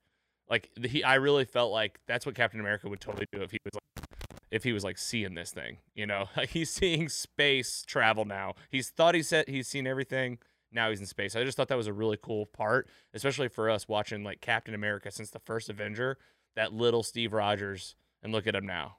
Like 0.48 0.70
he, 0.84 1.02
I 1.02 1.16
really 1.16 1.44
felt 1.44 1.72
like 1.72 1.98
that's 2.06 2.26
what 2.26 2.34
Captain 2.34 2.60
America 2.60 2.88
would 2.88 3.00
totally 3.00 3.26
do 3.32 3.42
if 3.42 3.50
he 3.50 3.58
was 3.64 3.74
like, 3.74 4.04
if 4.52 4.62
he 4.62 4.72
was 4.72 4.84
like 4.84 4.98
seeing 4.98 5.34
this 5.34 5.50
thing. 5.50 5.78
You 5.96 6.06
know, 6.06 6.26
like 6.36 6.50
he's 6.50 6.70
seeing 6.70 7.08
space 7.08 7.82
travel 7.84 8.24
now. 8.24 8.54
He's 8.70 8.90
thought 8.90 9.16
he 9.16 9.22
said 9.22 9.48
he's 9.48 9.66
seen 9.66 9.88
everything. 9.88 10.38
Now 10.70 10.90
he's 10.90 11.00
in 11.00 11.06
space. 11.06 11.34
I 11.34 11.42
just 11.42 11.56
thought 11.56 11.68
that 11.68 11.76
was 11.76 11.86
a 11.86 11.92
really 11.92 12.18
cool 12.22 12.46
part, 12.46 12.88
especially 13.12 13.48
for 13.48 13.68
us 13.68 13.88
watching 13.88 14.22
like 14.22 14.40
Captain 14.40 14.74
America 14.74 15.10
since 15.10 15.30
the 15.30 15.40
first 15.40 15.68
Avenger. 15.68 16.18
That 16.54 16.72
little 16.72 17.02
Steve 17.02 17.32
Rogers, 17.32 17.96
and 18.22 18.30
look 18.30 18.46
at 18.46 18.54
him 18.54 18.66
now. 18.66 18.96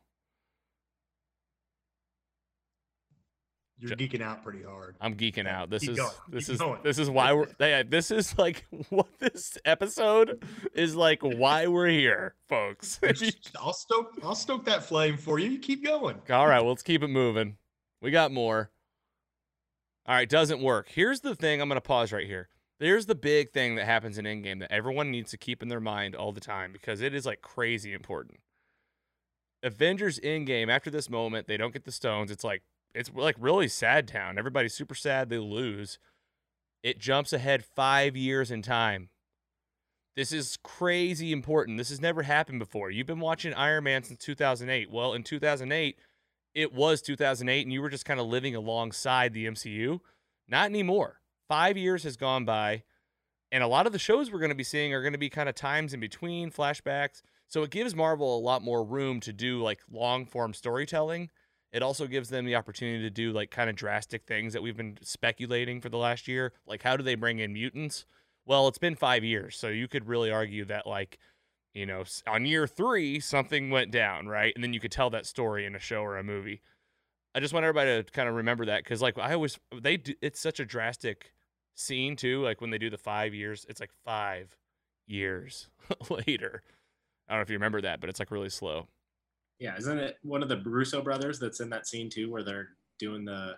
You're 3.83 3.97
geeking 3.97 4.21
out 4.21 4.43
pretty 4.43 4.63
hard. 4.63 4.95
I'm 5.01 5.15
geeking 5.15 5.47
out. 5.47 5.69
This 5.69 5.81
Keep 5.81 5.91
is 5.91 5.97
going. 5.97 6.11
this 6.29 6.45
Keep 6.45 6.53
is 6.53 6.59
going. 6.59 6.79
this 6.83 6.99
is 6.99 7.09
why 7.09 7.33
we're 7.33 7.47
yeah, 7.59 7.83
this 7.83 8.11
is 8.11 8.37
like 8.37 8.65
what 8.89 9.07
this 9.19 9.57
episode 9.65 10.43
is 10.73 10.95
like 10.95 11.21
why 11.21 11.67
we're 11.67 11.87
here, 11.87 12.35
folks. 12.47 12.99
I'll 13.59 13.73
stoke. 13.73 14.13
I'll 14.23 14.35
stoke 14.35 14.65
that 14.65 14.83
flame 14.83 15.17
for 15.17 15.37
you. 15.37 15.49
You 15.49 15.59
keep 15.59 15.83
going. 15.83 16.21
All 16.29 16.47
right, 16.47 16.61
well, 16.61 16.69
let's 16.69 16.83
keep 16.83 17.03
it 17.03 17.09
moving. 17.09 17.57
We 18.01 18.11
got 18.11 18.31
more. 18.31 18.71
All 20.05 20.15
right, 20.15 20.29
doesn't 20.29 20.61
work. 20.61 20.87
Here's 20.89 21.21
the 21.21 21.35
thing. 21.35 21.61
I'm 21.61 21.69
going 21.69 21.77
to 21.77 21.81
pause 21.81 22.11
right 22.11 22.27
here. 22.27 22.49
There's 22.79 23.05
the 23.05 23.15
big 23.15 23.51
thing 23.51 23.75
that 23.75 23.85
happens 23.85 24.17
in 24.17 24.25
Endgame 24.25 24.59
that 24.59 24.71
everyone 24.71 25.11
needs 25.11 25.31
to 25.31 25.37
keep 25.37 25.61
in 25.61 25.69
their 25.69 25.79
mind 25.79 26.15
all 26.15 26.33
the 26.33 26.41
time 26.41 26.73
because 26.73 26.99
it 27.01 27.13
is 27.13 27.25
like 27.25 27.41
crazy 27.41 27.93
important. 27.93 28.39
Avengers 29.63 30.19
Endgame, 30.19 30.69
after 30.69 30.89
this 30.89 31.09
moment, 31.09 31.47
they 31.47 31.55
don't 31.55 31.71
get 31.71 31.85
the 31.85 31.91
stones. 31.91 32.29
It's 32.29 32.43
like, 32.43 32.63
it's 32.93 33.11
like 33.13 33.35
really 33.39 33.67
sad 33.67 34.07
town. 34.07 34.37
Everybody's 34.37 34.73
super 34.73 34.95
sad. 34.95 35.29
They 35.29 35.37
lose. 35.37 35.99
It 36.83 36.99
jumps 36.99 37.33
ahead 37.33 37.63
five 37.63 38.15
years 38.15 38.51
in 38.51 38.61
time. 38.61 39.09
This 40.15 40.31
is 40.31 40.59
crazy 40.63 41.31
important. 41.31 41.77
This 41.77 41.89
has 41.89 42.01
never 42.01 42.21
happened 42.23 42.59
before. 42.59 42.91
You've 42.91 43.07
been 43.07 43.19
watching 43.19 43.53
Iron 43.53 43.85
Man 43.85 44.03
since 44.03 44.19
2008. 44.19 44.91
Well, 44.91 45.13
in 45.13 45.23
2008, 45.23 45.97
it 46.53 46.73
was 46.73 47.01
2008, 47.01 47.63
and 47.63 47.73
you 47.73 47.81
were 47.81 47.89
just 47.89 48.05
kind 48.05 48.19
of 48.19 48.27
living 48.27 48.55
alongside 48.55 49.33
the 49.33 49.47
MCU. 49.47 49.99
Not 50.47 50.65
anymore. 50.65 51.19
five 51.47 51.77
years 51.77 52.03
has 52.03 52.15
gone 52.15 52.45
by, 52.45 52.83
and 53.51 53.63
a 53.63 53.67
lot 53.67 53.85
of 53.87 53.93
the 53.93 53.99
shows 53.99 54.31
we're 54.31 54.39
going 54.39 54.49
to 54.49 54.55
be 54.55 54.63
seeing 54.63 54.93
are 54.93 55.01
going 55.01 55.13
to 55.13 55.19
be 55.19 55.29
kind 55.29 55.49
of 55.49 55.55
times 55.55 55.93
in 55.93 55.99
between 55.99 56.51
flashbacks. 56.51 57.21
So 57.47 57.63
it 57.63 57.69
gives 57.69 57.95
Marvel 57.95 58.37
a 58.37 58.41
lot 58.41 58.61
more 58.61 58.83
room 58.83 59.19
to 59.21 59.33
do 59.33 59.61
like 59.61 59.81
long 59.91 60.25
form 60.25 60.53
storytelling. 60.53 61.29
It 61.73 61.83
also 61.83 62.07
gives 62.07 62.29
them 62.29 62.45
the 62.45 62.55
opportunity 62.55 63.01
to 63.01 63.09
do 63.09 63.33
like 63.33 63.51
kind 63.51 63.69
of 63.69 63.75
drastic 63.75 64.25
things 64.25 64.53
that 64.53 64.61
we've 64.61 64.77
been 64.77 64.97
speculating 65.01 65.81
for 65.81 65.89
the 65.89 65.97
last 65.97 66.27
year. 66.27 66.53
Like, 66.65 66.83
how 66.83 66.95
do 66.95 67.03
they 67.03 67.15
bring 67.15 67.39
in 67.39 67.53
mutants? 67.53 68.05
Well, 68.45 68.67
it's 68.67 68.77
been 68.77 68.95
five 68.95 69.23
years, 69.23 69.57
so 69.57 69.69
you 69.69 69.87
could 69.87 70.07
really 70.07 70.31
argue 70.31 70.65
that 70.65 70.87
like 70.87 71.17
you 71.73 71.85
know, 71.85 72.03
on 72.27 72.45
year 72.45 72.67
three, 72.67 73.19
something 73.19 73.69
went 73.71 73.91
down, 73.91 74.27
right? 74.27 74.53
And 74.55 74.63
then 74.63 74.73
you 74.73 74.79
could 74.79 74.91
tell 74.91 75.09
that 75.09 75.25
story 75.25 75.65
in 75.65 75.75
a 75.75 75.79
show 75.79 76.01
or 76.01 76.17
a 76.17 76.23
movie. 76.23 76.61
I 77.35 77.39
just 77.39 77.53
want 77.53 77.63
everybody 77.63 78.03
to 78.03 78.11
kind 78.11 78.29
of 78.29 78.35
remember 78.35 78.65
that 78.65 78.83
because, 78.83 79.01
like, 79.01 79.17
I 79.17 79.33
always, 79.33 79.59
they, 79.81 79.97
do, 79.97 80.13
it's 80.21 80.39
such 80.39 80.59
a 80.59 80.65
drastic 80.65 81.33
scene, 81.73 82.15
too. 82.15 82.43
Like, 82.43 82.61
when 82.61 82.69
they 82.69 82.77
do 82.77 82.91
the 82.91 82.97
five 82.97 83.33
years, 83.33 83.65
it's 83.67 83.79
like 83.79 83.89
five 84.05 84.55
years 85.07 85.69
later. 86.09 86.61
I 87.27 87.33
don't 87.33 87.39
know 87.39 87.43
if 87.43 87.49
you 87.49 87.55
remember 87.55 87.81
that, 87.81 87.99
but 87.99 88.09
it's 88.09 88.19
like 88.19 88.29
really 88.29 88.49
slow. 88.49 88.87
Yeah, 89.63 89.77
isn't 89.77 89.97
it 89.97 90.17
one 90.23 90.43
of 90.43 90.49
the 90.49 90.57
Russo 90.57 91.01
brothers 91.01 91.39
that's 91.39 91.61
in 91.61 91.69
that 91.69 91.87
scene 91.87 92.09
too, 92.09 92.29
where 92.29 92.43
they're 92.43 92.67
doing 92.99 93.23
the, 93.23 93.55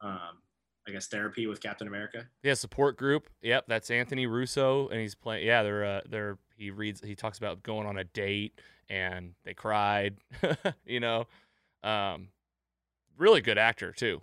um, 0.00 0.38
I 0.86 0.92
guess 0.92 1.08
therapy 1.08 1.48
with 1.48 1.60
Captain 1.60 1.88
America? 1.88 2.28
Yeah, 2.44 2.54
support 2.54 2.96
group. 2.96 3.28
Yep, 3.42 3.64
that's 3.66 3.90
Anthony 3.90 4.28
Russo, 4.28 4.86
and 4.86 5.00
he's 5.00 5.16
playing. 5.16 5.44
Yeah, 5.44 5.64
they're 5.64 5.84
uh, 5.84 6.00
they're 6.08 6.38
he 6.56 6.70
reads 6.70 7.00
he 7.00 7.16
talks 7.16 7.36
about 7.38 7.64
going 7.64 7.84
on 7.84 7.98
a 7.98 8.04
date 8.04 8.60
and 8.88 9.34
they 9.44 9.54
cried. 9.54 10.18
you 10.86 11.00
know, 11.00 11.26
um, 11.82 12.28
really 13.16 13.40
good 13.40 13.58
actor 13.58 13.90
too. 13.90 14.20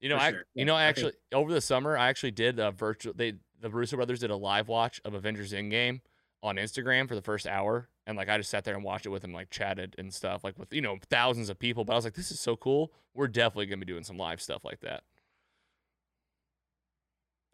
You 0.00 0.08
know, 0.08 0.16
For 0.16 0.24
I 0.24 0.30
sure. 0.32 0.44
you 0.54 0.64
know 0.64 0.74
I 0.74 0.86
actually 0.86 1.12
over 1.32 1.52
the 1.52 1.60
summer 1.60 1.96
I 1.96 2.08
actually 2.08 2.32
did 2.32 2.58
a 2.58 2.72
virtual. 2.72 3.14
They 3.14 3.34
the 3.60 3.70
Russo 3.70 3.94
brothers 3.94 4.18
did 4.18 4.30
a 4.30 4.36
live 4.36 4.66
watch 4.66 5.00
of 5.04 5.14
Avengers 5.14 5.52
Endgame 5.52 6.00
on 6.42 6.56
Instagram 6.56 7.06
for 7.06 7.14
the 7.14 7.22
first 7.22 7.46
hour, 7.46 7.88
and 8.06 8.16
like 8.16 8.28
I 8.28 8.38
just 8.38 8.50
sat 8.50 8.64
there 8.64 8.74
and 8.74 8.84
watched 8.84 9.06
it 9.06 9.10
with 9.10 9.24
him, 9.24 9.32
like 9.32 9.50
chatted 9.50 9.94
and 9.98 10.12
stuff, 10.12 10.44
like 10.44 10.58
with 10.58 10.72
you 10.72 10.80
know 10.80 10.98
thousands 11.10 11.48
of 11.48 11.58
people. 11.58 11.84
But 11.84 11.92
I 11.92 11.96
was 11.96 12.04
like, 12.04 12.14
this 12.14 12.30
is 12.30 12.40
so 12.40 12.56
cool. 12.56 12.92
We're 13.14 13.28
definitely 13.28 13.66
gonna 13.66 13.84
be 13.84 13.86
doing 13.86 14.04
some 14.04 14.16
live 14.16 14.40
stuff 14.40 14.64
like 14.64 14.80
that. 14.80 15.02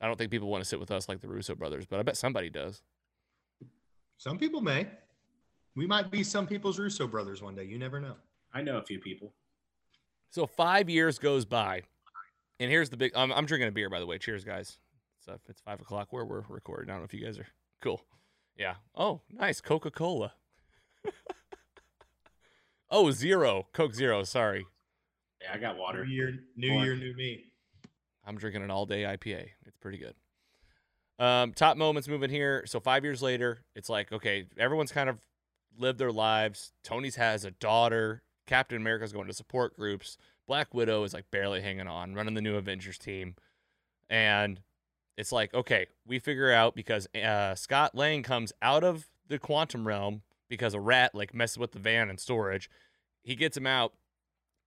I 0.01 0.07
don't 0.07 0.17
think 0.17 0.31
people 0.31 0.49
want 0.49 0.63
to 0.63 0.69
sit 0.69 0.81
with 0.81 0.91
us 0.91 1.09
like 1.09 1.21
the 1.21 1.29
Russo 1.29 1.55
brothers, 1.55 1.87
but 1.87 2.01
I 2.01 2.03
bet 2.03 2.17
somebody 2.17 2.51
does. 2.51 2.83
Some 4.17 4.37
people 4.37 4.61
may. 4.61 4.89
We 5.77 5.87
might 5.87 6.11
be 6.11 6.23
some 6.25 6.47
people's 6.47 6.79
Russo 6.79 7.07
brothers 7.07 7.41
one 7.41 7.55
day. 7.55 7.65
You 7.65 7.79
never 7.79 8.01
know. 8.01 8.15
I 8.53 8.63
know 8.63 8.79
a 8.79 8.83
few 8.83 8.99
people. 8.99 9.33
So 10.31 10.47
five 10.47 10.91
years 10.91 11.19
goes 11.19 11.45
by, 11.45 11.83
and 12.59 12.71
here's 12.71 12.91
the 12.91 12.97
big. 12.97 13.13
I'm, 13.15 13.33
I'm 13.33 13.47
drinking 13.47 13.69
a 13.69 13.73
beer, 13.73 13.89
by 13.89 14.01
the 14.01 14.07
way. 14.07 14.19
Cheers, 14.19 14.45
guys. 14.45 14.79
So 15.25 15.33
uh, 15.33 15.37
it's 15.49 15.61
five 15.61 15.81
o'clock 15.81 16.13
where 16.13 16.25
we're 16.25 16.43
recording. 16.49 16.91
I 16.91 16.95
don't 16.95 17.03
know 17.03 17.05
if 17.05 17.15
you 17.15 17.25
guys 17.25 17.39
are 17.39 17.47
cool. 17.81 18.03
Yeah. 18.57 18.75
Oh, 18.95 19.21
nice 19.31 19.61
Coca 19.61 19.91
Cola. 19.91 20.35
oh, 22.91 23.11
zero 23.11 23.67
Coke 23.73 23.95
Zero. 23.95 24.23
Sorry, 24.25 24.67
Yeah, 25.43 25.53
I 25.55 25.59
got 25.59 25.77
water. 25.77 26.05
New 26.05 26.13
year, 26.13 26.35
new 26.57 26.71
Born. 26.71 26.85
year, 26.85 26.97
new 26.97 27.15
me. 27.15 27.45
I'm 28.25 28.37
drinking 28.39 28.63
an 28.63 28.71
all 28.71 28.87
day 28.87 29.03
IPA. 29.03 29.49
It's 29.67 29.77
pretty 29.81 29.99
good. 29.99 30.15
Um, 31.19 31.53
top 31.53 31.77
moments 31.77 32.09
moving 32.09 32.31
here. 32.31 32.65
So 32.67 32.81
five 32.81 33.05
years 33.05 33.23
later, 33.23 33.59
it's 33.75 33.89
like 33.89 34.13
okay, 34.13 34.47
everyone's 34.59 34.93
kind 34.93 35.09
of 35.09 35.19
lived 35.79 35.99
their 35.99 36.13
lives. 36.13 36.73
Tony's 36.85 37.17
has 37.17 37.45
a 37.45 37.51
daughter. 37.51 38.23
Captain 38.47 38.77
America's 38.77 39.13
going 39.13 39.29
to 39.29 39.33
support 39.35 39.77
groups. 39.77 40.19
Black 40.47 40.75
Widow 40.75 41.05
is 41.05 41.15
like 41.15 41.31
barely 41.31 41.63
hanging 41.63 41.87
on, 41.87 42.15
running 42.15 42.35
the 42.35 42.41
new 42.41 42.57
Avengers 42.57 42.99
team, 42.99 43.37
and 44.11 44.61
it's 45.17 45.33
like 45.33 45.55
okay, 45.55 45.87
we 46.07 46.19
figure 46.19 46.53
out 46.53 46.75
because 46.75 47.07
uh, 47.15 47.55
Scott 47.55 47.95
Lang 47.95 48.23
comes 48.23 48.53
out 48.61 48.83
of 48.85 49.09
the 49.29 49.39
quantum 49.39 49.87
realm 49.87 50.23
because 50.53 50.75
a 50.75 50.81
rat 50.81 51.15
like 51.15 51.33
messes 51.33 51.57
with 51.57 51.73
the 51.73 51.79
van 51.79 52.11
and 52.11 52.21
storage. 52.21 52.69
He 53.23 53.35
gets 53.35 53.57
him 53.57 53.67
out, 53.67 53.95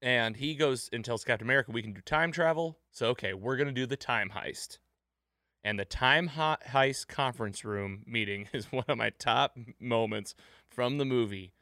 and 0.01 0.35
he 0.35 0.55
goes 0.55 0.89
and 0.91 1.05
tells 1.05 1.23
Captain 1.23 1.45
America 1.45 1.71
we 1.71 1.83
can 1.83 1.93
do 1.93 2.01
time 2.01 2.31
travel. 2.31 2.79
So 2.89 3.09
okay, 3.09 3.35
we're 3.35 3.55
gonna 3.55 3.71
do 3.71 3.85
the 3.85 3.95
time 3.95 4.31
heist. 4.35 4.79
And 5.63 5.79
the 5.79 5.85
time 5.85 6.29
heist 6.29 7.07
conference 7.07 7.63
room 7.63 8.01
meeting 8.07 8.47
is 8.53 8.71
one 8.71 8.85
of 8.87 8.97
my 8.97 9.11
top 9.11 9.59
moments 9.79 10.33
from 10.67 10.97
the 10.97 11.05
movie 11.05 11.53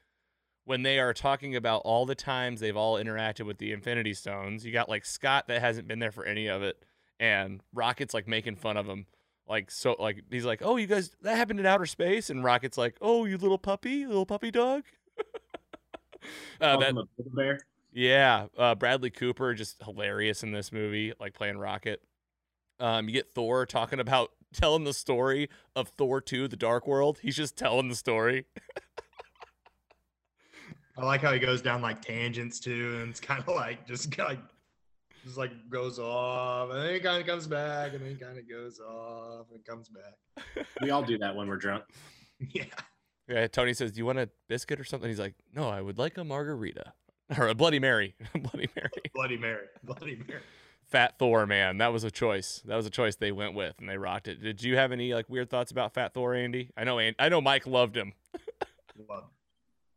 when 0.64 0.84
they 0.84 1.00
are 1.00 1.14
talking 1.14 1.54
about 1.54 1.82
all 1.84 2.06
the 2.06 2.16
times 2.16 2.62
they've 2.62 2.78
all 2.78 2.96
interacted 2.96 3.46
with 3.46 3.58
the 3.58 3.74
Infinity 3.74 4.14
Stones. 4.14 4.66
You 4.66 4.72
got 4.72 4.88
like 4.88 5.04
Scott 5.04 5.50
that 5.50 5.60
hasn't 5.60 5.90
been 5.90 6.00
there 6.00 6.14
for 6.14 6.24
any 6.24 6.48
of 6.48 6.64
it, 6.64 6.82
and 7.20 7.60
Rocket's 7.74 8.14
like 8.14 8.26
making 8.26 8.56
fun 8.56 8.78
of 8.78 8.86
him. 8.86 9.06
Like 9.48 9.72
so, 9.72 9.96
like 10.00 10.24
he's 10.32 10.46
like, 10.46 10.62
"Oh, 10.64 10.78
you 10.78 10.88
guys, 10.88 11.12
that 11.22 11.36
happened 11.36 11.60
in 11.60 11.66
outer 11.66 11.86
space," 11.86 12.30
and 12.30 12.44
Rocket's 12.44 12.78
like, 12.78 12.96
"Oh, 13.02 13.26
you 13.26 13.38
little 13.38 13.58
puppy, 13.58 14.06
little 14.06 14.26
puppy 14.26 14.52
dog." 14.52 14.84
uh, 16.62 16.78
that 16.78 16.90
him 16.90 16.98
a 16.98 17.06
Build 17.18 17.36
bear. 17.36 17.60
yeah, 17.92 18.48
uh, 18.58 18.76
Bradley 18.76 19.10
Cooper 19.10 19.54
just 19.54 19.84
hilarious 19.84 20.44
in 20.44 20.52
this 20.52 20.72
movie, 20.72 21.14
like 21.20 21.34
playing 21.34 21.58
Rocket. 21.58 22.02
Um, 22.80 23.08
you 23.08 23.14
get 23.14 23.34
Thor 23.36 23.66
talking 23.66 24.00
about 24.00 24.32
telling 24.54 24.86
the 24.86 24.94
story 24.94 25.50
of 25.76 25.90
Thor 25.90 26.22
2, 26.22 26.48
The 26.48 26.56
Dark 26.56 26.88
World. 26.88 27.20
He's 27.22 27.36
just 27.36 27.58
telling 27.58 27.90
the 27.90 27.96
story. 27.96 28.46
I 30.98 31.04
like 31.04 31.22
how 31.22 31.34
he 31.34 31.40
goes 31.40 31.62
down 31.62 31.82
like 31.82 32.02
tangents 32.02 32.60
too, 32.60 33.00
and 33.02 33.10
it's 33.10 33.20
kind 33.20 33.40
of 33.40 33.48
like 33.48 33.88
just 33.88 34.12
of 34.18 34.40
just 35.24 35.38
like 35.38 35.52
goes 35.70 36.00
off, 36.00 36.70
and 36.72 36.80
then 36.84 36.94
he 36.94 37.00
kind 37.00 37.22
of 37.22 37.28
comes 37.28 37.48
back, 37.48 37.94
and 37.94 38.02
then 38.02 38.10
he 38.12 38.16
kind 38.16 38.38
of 38.38 38.50
goes 38.50 38.80
off 38.80 39.48
and 39.54 39.64
comes 39.66 39.90
back. 39.90 40.66
We 40.82 40.90
all 40.92 41.04
do 41.04 41.18
that 41.20 41.36
when 41.36 41.48
we're 41.48 41.58
drunk. 41.58 41.84
Yeah, 42.54 42.66
Yeah, 43.30 43.48
Tony 43.48 43.74
says, 43.74 43.94
"Do 43.94 44.00
you 44.00 44.06
want 44.06 44.20
a 44.20 44.30
biscuit 44.50 44.80
or 44.80 44.84
something?" 44.84 45.08
He's 45.10 45.20
like, 45.20 45.36
"No, 45.56 45.70
I 45.70 45.80
would 45.82 45.98
like 45.98 46.18
a 46.18 46.24
margarita 46.26 46.92
or 47.38 47.48
a 47.48 47.56
Bloody 47.56 47.80
Mary." 47.80 48.16
Bloody 48.34 48.68
Mary. 48.76 48.90
Bloody 49.14 49.38
Mary, 49.38 49.68
Bloody 49.84 50.16
Mary. 50.28 50.42
Fat 50.90 51.18
Thor, 51.18 51.46
man, 51.48 51.78
that 51.78 51.94
was 51.94 52.04
a 52.04 52.12
choice. 52.12 52.62
That 52.66 52.76
was 52.76 52.86
a 52.86 52.90
choice 52.90 53.16
they 53.16 53.32
went 53.32 53.54
with, 53.54 53.76
and 53.80 53.88
they 53.88 53.98
rocked 53.98 54.28
it. 54.28 54.42
Did 54.44 54.62
you 54.62 54.76
have 54.76 54.92
any 54.92 55.14
like 55.14 55.30
weird 55.30 55.50
thoughts 55.50 55.72
about 55.72 55.94
Fat 55.94 56.14
Thor, 56.14 56.34
Andy? 56.34 56.70
I 56.76 56.84
know, 56.84 57.00
An- 57.00 57.16
I 57.18 57.30
know, 57.30 57.40
Mike 57.40 57.66
loved 57.66 57.96
him. 57.96 58.12
Love. 59.10 59.24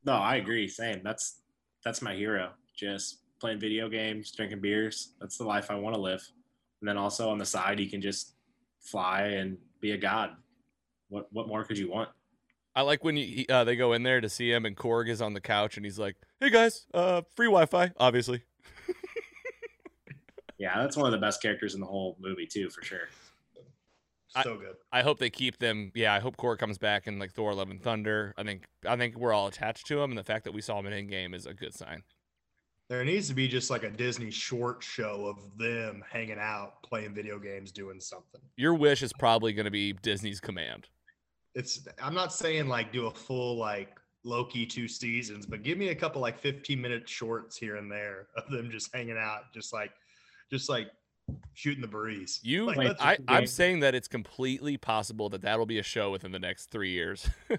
No, 0.04 0.12
I 0.12 0.36
agree. 0.36 0.68
Same. 0.68 1.00
That's 1.02 1.40
that's 1.84 2.00
my 2.00 2.14
hero. 2.14 2.52
Just 2.76 3.18
playing 3.40 3.60
video 3.60 3.88
games, 3.88 4.30
drinking 4.32 4.60
beers. 4.60 5.12
That's 5.20 5.36
the 5.38 5.44
life 5.44 5.70
I 5.70 5.74
want 5.76 5.94
to 5.94 6.00
live. 6.00 6.22
And 6.80 6.88
then 6.88 6.96
also 6.96 7.28
on 7.30 7.38
the 7.38 7.46
side, 7.46 7.78
you 7.80 7.88
can 7.88 8.00
just 8.00 8.34
fly 8.80 9.22
and 9.22 9.56
be 9.80 9.92
a 9.92 9.96
god. 9.98 10.30
What 11.08 11.32
what 11.32 11.48
more 11.48 11.64
could 11.64 11.78
you 11.78 11.90
want? 11.90 12.08
I 12.74 12.82
like 12.82 13.02
when 13.04 13.16
you, 13.16 13.46
uh, 13.48 13.64
they 13.64 13.74
go 13.76 13.94
in 13.94 14.02
there 14.02 14.20
to 14.20 14.28
see 14.28 14.50
him, 14.52 14.66
and 14.66 14.76
Korg 14.76 15.08
is 15.08 15.22
on 15.22 15.32
the 15.32 15.40
couch, 15.40 15.76
and 15.78 15.86
he's 15.86 15.98
like, 15.98 16.16
"Hey 16.40 16.50
guys, 16.50 16.86
uh, 16.92 17.22
free 17.34 17.46
Wi-Fi, 17.46 17.92
obviously." 17.98 18.42
Yeah, 20.58 20.78
that's 20.80 20.96
one 20.96 21.04
of 21.06 21.12
the 21.12 21.18
best 21.18 21.42
characters 21.42 21.74
in 21.74 21.80
the 21.80 21.86
whole 21.86 22.16
movie 22.18 22.46
too, 22.46 22.70
for 22.70 22.82
sure. 22.82 23.08
I- 24.34 24.42
So 24.42 24.56
good. 24.56 24.76
I 24.90 25.02
hope 25.02 25.18
they 25.18 25.28
keep 25.30 25.58
them. 25.58 25.92
Yeah, 25.94 26.14
I 26.14 26.18
hope 26.18 26.36
Korg 26.38 26.58
comes 26.58 26.78
back 26.78 27.06
in 27.06 27.18
like 27.18 27.32
Thor: 27.32 27.52
Love 27.54 27.70
and 27.70 27.82
Thunder. 27.82 28.32
I 28.38 28.42
think 28.42 28.64
I 28.86 28.96
think 28.96 29.16
we're 29.18 29.34
all 29.34 29.48
attached 29.48 29.86
to 29.88 30.00
him, 30.00 30.10
and 30.10 30.18
the 30.18 30.24
fact 30.24 30.44
that 30.44 30.52
we 30.52 30.62
saw 30.62 30.78
him 30.78 30.86
in 30.86 30.92
Endgame 31.08 31.34
is 31.34 31.44
a 31.46 31.52
good 31.54 31.74
sign. 31.74 32.02
There 32.88 33.04
needs 33.04 33.28
to 33.28 33.34
be 33.34 33.48
just 33.48 33.68
like 33.68 33.82
a 33.82 33.90
Disney 33.90 34.30
short 34.30 34.82
show 34.82 35.26
of 35.26 35.58
them 35.58 36.04
hanging 36.08 36.38
out, 36.38 36.82
playing 36.82 37.14
video 37.14 37.38
games, 37.38 37.72
doing 37.72 38.00
something. 38.00 38.40
Your 38.56 38.74
wish 38.74 39.02
is 39.02 39.12
probably 39.12 39.52
going 39.52 39.64
to 39.64 39.72
be 39.72 39.92
Disney's 39.92 40.40
command. 40.40 40.86
It's 41.54 41.86
I'm 42.02 42.14
not 42.14 42.32
saying 42.32 42.68
like 42.68 42.92
do 42.92 43.06
a 43.06 43.10
full 43.10 43.56
like 43.56 43.98
Loki 44.22 44.66
two 44.66 44.86
seasons, 44.86 45.46
but 45.46 45.62
give 45.62 45.78
me 45.78 45.88
a 45.88 45.94
couple 45.94 46.20
like 46.20 46.38
15 46.38 46.80
minute 46.80 47.08
shorts 47.08 47.56
here 47.56 47.76
and 47.76 47.90
there 47.90 48.28
of 48.36 48.50
them 48.50 48.70
just 48.70 48.94
hanging 48.94 49.18
out, 49.18 49.52
just 49.52 49.72
like 49.72 49.90
just 50.50 50.68
like 50.68 50.88
shooting 51.54 51.80
the 51.80 51.88
breeze. 51.88 52.38
You, 52.44 52.66
Like, 52.66 52.78
Wait, 52.78 52.96
I, 53.00 53.18
I'm 53.26 53.48
saying 53.48 53.80
that 53.80 53.96
it's 53.96 54.06
completely 54.06 54.76
possible 54.76 55.28
that 55.30 55.42
that'll 55.42 55.66
be 55.66 55.80
a 55.80 55.82
show 55.82 56.12
within 56.12 56.30
the 56.30 56.38
next 56.38 56.66
three 56.66 56.92
years. 56.92 57.28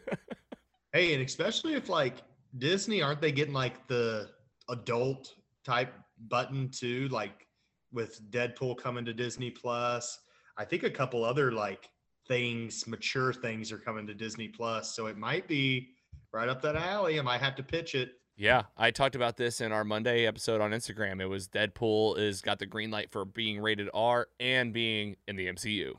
Hey, 0.94 1.14
and 1.14 1.24
especially 1.24 1.74
if 1.74 1.90
like 1.90 2.16
Disney, 2.58 3.02
aren't 3.02 3.22
they 3.22 3.32
getting 3.32 3.54
like 3.54 3.88
the 3.88 4.30
adult 4.70 5.34
type 5.66 5.94
button 6.28 6.70
too? 6.70 7.08
Like 7.10 7.48
with 7.92 8.22
Deadpool 8.32 8.78
coming 8.78 9.06
to 9.06 9.14
Disney 9.14 9.50
Plus. 9.50 10.20
I 10.58 10.66
think 10.66 10.84
a 10.84 10.90
couple 10.90 11.24
other 11.24 11.52
like 11.52 11.90
things, 12.28 12.86
mature 12.88 13.32
things 13.32 13.72
are 13.72 13.78
coming 13.78 14.06
to 14.08 14.14
Disney 14.14 14.48
Plus. 14.48 14.96
So 14.96 15.06
it 15.08 15.18
might 15.18 15.48
be 15.48 15.90
right 16.34 16.50
up 16.50 16.62
that 16.64 16.76
alley. 16.76 17.20
I 17.20 17.22
might 17.22 17.42
have 17.42 17.56
to 17.56 17.64
pitch 17.64 17.96
it. 17.96 18.12
yeah, 18.36 18.64
I 18.76 18.92
talked 18.92 19.16
about 19.16 19.38
this 19.38 19.62
in 19.62 19.72
our 19.72 19.84
Monday 19.84 20.26
episode 20.26 20.62
on 20.62 20.72
Instagram. 20.72 21.22
It 21.22 21.28
was 21.28 21.48
Deadpool 21.48 22.18
is 22.20 22.42
got 22.42 22.60
the 22.60 22.66
green 22.66 22.92
light 22.92 23.12
for 23.12 23.26
being 23.26 23.60
rated 23.60 23.90
R 23.94 24.28
and 24.40 24.74
being 24.74 25.16
in 25.28 25.36
the 25.36 25.48
MCU. 25.48 25.94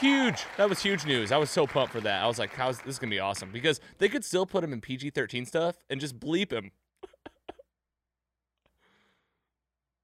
Huge. 0.00 0.44
That 0.56 0.68
was 0.68 0.80
huge 0.82 1.04
news. 1.06 1.32
I 1.32 1.36
was 1.38 1.50
so 1.50 1.66
pumped 1.66 1.92
for 1.92 2.00
that. 2.00 2.22
I 2.22 2.26
was 2.26 2.38
like, 2.38 2.54
"How's 2.54 2.78
this 2.78 2.94
is 2.94 2.98
gonna 2.98 3.10
be 3.10 3.18
awesome?" 3.18 3.50
Because 3.52 3.80
they 3.98 4.08
could 4.08 4.24
still 4.24 4.46
put 4.46 4.62
him 4.62 4.72
in 4.72 4.80
PG-13 4.80 5.46
stuff 5.46 5.76
and 5.90 6.00
just 6.00 6.18
bleep 6.20 6.52
him. 6.52 6.70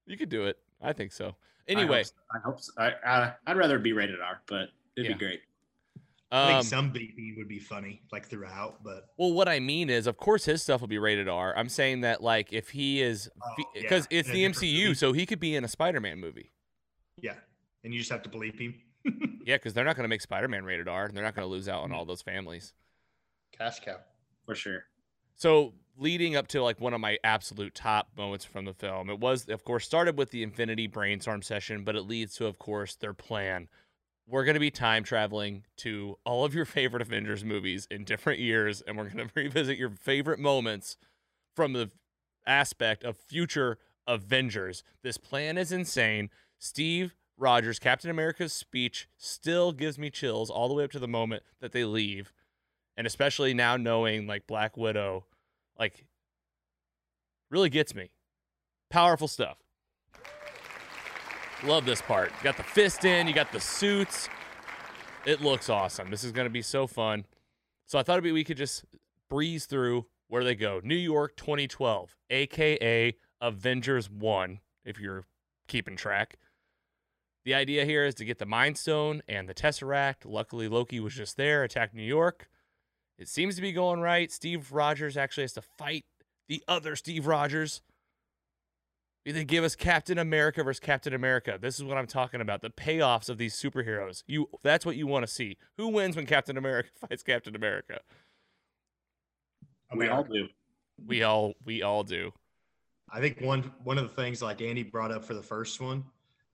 You 0.07 0.17
could 0.17 0.29
do 0.29 0.45
it. 0.45 0.57
I 0.81 0.93
think 0.93 1.11
so. 1.11 1.29
I 1.67 1.71
Anyway, 1.71 2.03
hope 2.03 2.05
so. 2.05 2.13
I 2.31 2.39
hope 2.45 2.59
so. 2.61 2.71
I, 2.77 2.91
I, 3.05 3.33
I'd 3.47 3.57
rather 3.57 3.79
be 3.79 3.91
rated 3.91 4.19
R, 4.21 4.39
but 4.47 4.69
it'd 4.95 5.09
Yeah. 5.09 5.13
be 5.13 5.17
great. 5.17 5.41
I 6.31 6.45
think 6.47 6.57
um, 6.59 6.63
some 6.63 6.93
beeping 6.93 7.37
would 7.37 7.47
be 7.47 7.57
funny, 7.59 8.01
like 8.11 8.27
throughout, 8.27 8.83
but 8.83 9.07
well, 9.17 9.31
what 9.33 9.47
I 9.47 9.59
mean 9.59 9.89
is, 9.89 10.05
of 10.05 10.17
course, 10.17 10.45
his 10.45 10.61
stuff 10.61 10.81
will 10.81 10.87
be 10.87 10.97
rated 10.99 11.27
R. 11.27 11.55
I'm 11.57 11.69
saying 11.69 12.01
that, 12.01 12.21
like, 12.21 12.51
if 12.53 12.69
he 12.69 13.01
is, 13.01 13.29
Oh, 13.43 13.63
yeah, 13.73 13.81
because 13.81 14.07
it's 14.11 14.27
in 14.29 14.33
the 14.35 14.43
MCU, 14.45 14.83
movie. 14.83 14.93
so 14.95 15.11
he 15.13 15.25
could 15.25 15.39
be 15.39 15.55
in 15.55 15.63
a 15.63 15.67
Spider-Man 15.67 16.19
movie. 16.19 16.51
yeah. 17.21 17.35
And 17.83 17.93
you 17.93 17.99
just 17.99 18.11
have 18.11 18.23
to 18.23 18.29
bleep 18.29 18.59
him. 18.59 18.73
Yeah, 19.45 19.57
because 19.57 19.75
they're 19.75 19.85
not 19.85 19.95
going 19.95 20.05
to 20.05 20.09
make 20.09 20.21
Spider-Man 20.21 20.65
rated 20.65 20.87
R. 20.87 21.05
and 21.05 21.15
They're 21.15 21.23
not 21.23 21.35
going 21.35 21.47
to 21.47 21.51
lose 21.51 21.69
out 21.69 21.83
on 21.83 21.91
all 21.91 22.03
those 22.03 22.23
families. 22.23 22.73
Cash 23.55 23.79
cow. 23.81 23.97
For 24.45 24.55
sure. 24.55 24.85
So 25.35 25.73
leading 25.97 26.35
up 26.35 26.47
to 26.47 26.63
like 26.63 26.81
one 26.81 26.93
of 26.93 26.99
my 26.99 27.17
absolute 27.23 27.75
top 27.75 28.09
moments 28.17 28.43
from 28.43 28.65
the 28.65 28.73
film, 28.73 29.09
it 29.09 29.19
was 29.19 29.47
of 29.47 29.63
course 29.63 29.85
started 29.85 30.17
with 30.17 30.31
the 30.31 30.43
Infinity 30.43 30.87
brainstorm 30.87 31.41
session, 31.41 31.83
but 31.83 31.95
it 31.95 32.01
leads 32.01 32.35
to 32.37 32.47
of 32.47 32.57
course 32.57 32.95
their 32.95 33.13
plan. 33.13 33.67
We're 34.27 34.45
going 34.45 34.55
to 34.55 34.59
be 34.59 34.71
time 34.71 35.03
traveling 35.03 35.63
to 35.77 36.17
all 36.25 36.43
of 36.43 36.55
your 36.55 36.65
favorite 36.65 37.03
Avengers 37.03 37.45
movies 37.45 37.87
in 37.91 38.03
different 38.03 38.39
years, 38.39 38.81
and 38.81 38.97
we're 38.97 39.09
going 39.09 39.27
to 39.27 39.33
revisit 39.35 39.77
your 39.77 39.91
favorite 39.91 40.39
moments 40.39 40.97
from 41.55 41.73
the 41.73 41.91
aspect 42.47 43.03
of 43.03 43.17
future 43.17 43.77
Avengers. 44.07 44.83
This 45.03 45.17
plan 45.17 45.57
is 45.57 45.71
insane. 45.71 46.29
Steve 46.57 47.13
Rogers, 47.37 47.79
Captain 47.79 48.09
America's 48.09 48.53
speech, 48.53 49.07
still 49.17 49.71
gives 49.71 49.97
me 49.99 50.09
chills 50.09 50.49
all 50.49 50.67
the 50.67 50.73
way 50.73 50.83
up 50.83 50.91
to 50.91 50.99
the 50.99 51.07
moment 51.07 51.43
that 51.59 51.71
they 51.71 51.83
leave 51.83 52.31
and 52.97 53.05
especially 53.05 53.53
now 53.53 53.77
knowing 53.77 54.27
like 54.27 54.47
Black 54.47 54.77
Widow, 54.77 55.25
like 55.77 56.05
really 57.49 57.69
gets 57.69 57.93
me. 57.93 58.11
Powerful 58.89 59.27
stuff. 59.27 59.57
Love 61.63 61.85
this 61.85 62.01
part. 62.01 62.31
You 62.37 62.43
got 62.43 62.57
the 62.57 62.63
fist 62.63 63.05
in, 63.05 63.27
you 63.27 63.33
got 63.33 63.51
the 63.51 63.59
suits. 63.59 64.29
It 65.25 65.41
looks 65.41 65.69
awesome. 65.69 66.11
This 66.11 66.23
is 66.23 66.31
going 66.31 66.45
to 66.45 66.51
be 66.51 66.61
so 66.61 66.85
fun. 66.85 67.25
So 67.85 67.97
I 67.97 68.03
thought 68.03 68.17
maybe 68.17 68.31
we 68.31 68.43
could 68.43 68.57
just 68.57 68.85
breeze 69.29 69.65
through 69.65 70.05
where 70.27 70.43
they 70.43 70.55
go. 70.55 70.81
New 70.83 70.95
York 70.95 71.35
2012, 71.37 72.15
aka 72.29 73.15
Avengers 73.41 74.09
1, 74.09 74.59
if 74.85 74.99
you're 74.99 75.25
keeping 75.67 75.95
track. 75.95 76.37
The 77.45 77.53
idea 77.53 77.85
here 77.85 78.03
is 78.05 78.15
to 78.15 78.25
get 78.25 78.39
the 78.39 78.45
Mind 78.47 78.75
Stone 78.75 79.21
and 79.27 79.47
the 79.47 79.53
Tesseract. 79.53 80.25
Luckily, 80.25 80.67
Loki 80.67 80.99
was 80.99 81.13
just 81.13 81.37
there, 81.37 81.63
attacked 81.63 81.93
New 81.93 82.01
York. 82.01 82.49
It 83.19 83.29
seems 83.29 83.55
to 83.55 83.61
be 83.61 83.71
going 83.71 84.01
right. 84.01 84.31
Steve 84.31 84.71
Rogers 84.71 85.15
actually 85.15 85.43
has 85.43 85.53
to 85.53 85.61
fight 85.61 86.05
the 86.49 86.63
other 86.67 86.95
Steve 86.95 87.27
Rogers. 87.27 87.81
They 89.25 89.43
give 89.43 89.63
us 89.63 89.75
Captain 89.75 90.17
America 90.17 90.63
versus 90.63 90.79
Captain 90.79 91.13
America. 91.13 91.57
This 91.59 91.77
is 91.77 91.83
what 91.83 91.97
I'm 91.97 92.07
talking 92.07 92.41
about. 92.41 92.61
The 92.61 92.69
payoffs 92.69 93.29
of 93.29 93.37
these 93.37 93.55
superheroes. 93.55 94.23
You 94.27 94.49
that's 94.63 94.85
what 94.85 94.95
you 94.95 95.07
want 95.07 95.25
to 95.25 95.31
see. 95.31 95.57
Who 95.77 95.87
wins 95.87 96.15
when 96.15 96.25
Captain 96.25 96.57
America 96.57 96.89
fights 97.07 97.23
Captain 97.23 97.55
America? 97.55 98.01
We 99.95 100.09
all 100.09 100.23
do. 100.23 100.47
We 101.03 101.23
all 101.23 101.53
we 101.63 101.81
all 101.81 102.03
do. 102.03 102.33
I 103.09 103.19
think 103.19 103.41
one 103.41 103.71
one 103.83 103.97
of 103.97 104.03
the 104.03 104.13
things 104.21 104.41
like 104.43 104.61
Andy 104.61 104.83
brought 104.83 105.11
up 105.11 105.23
for 105.23 105.33
the 105.33 105.43
first 105.43 105.81
one 105.81 106.03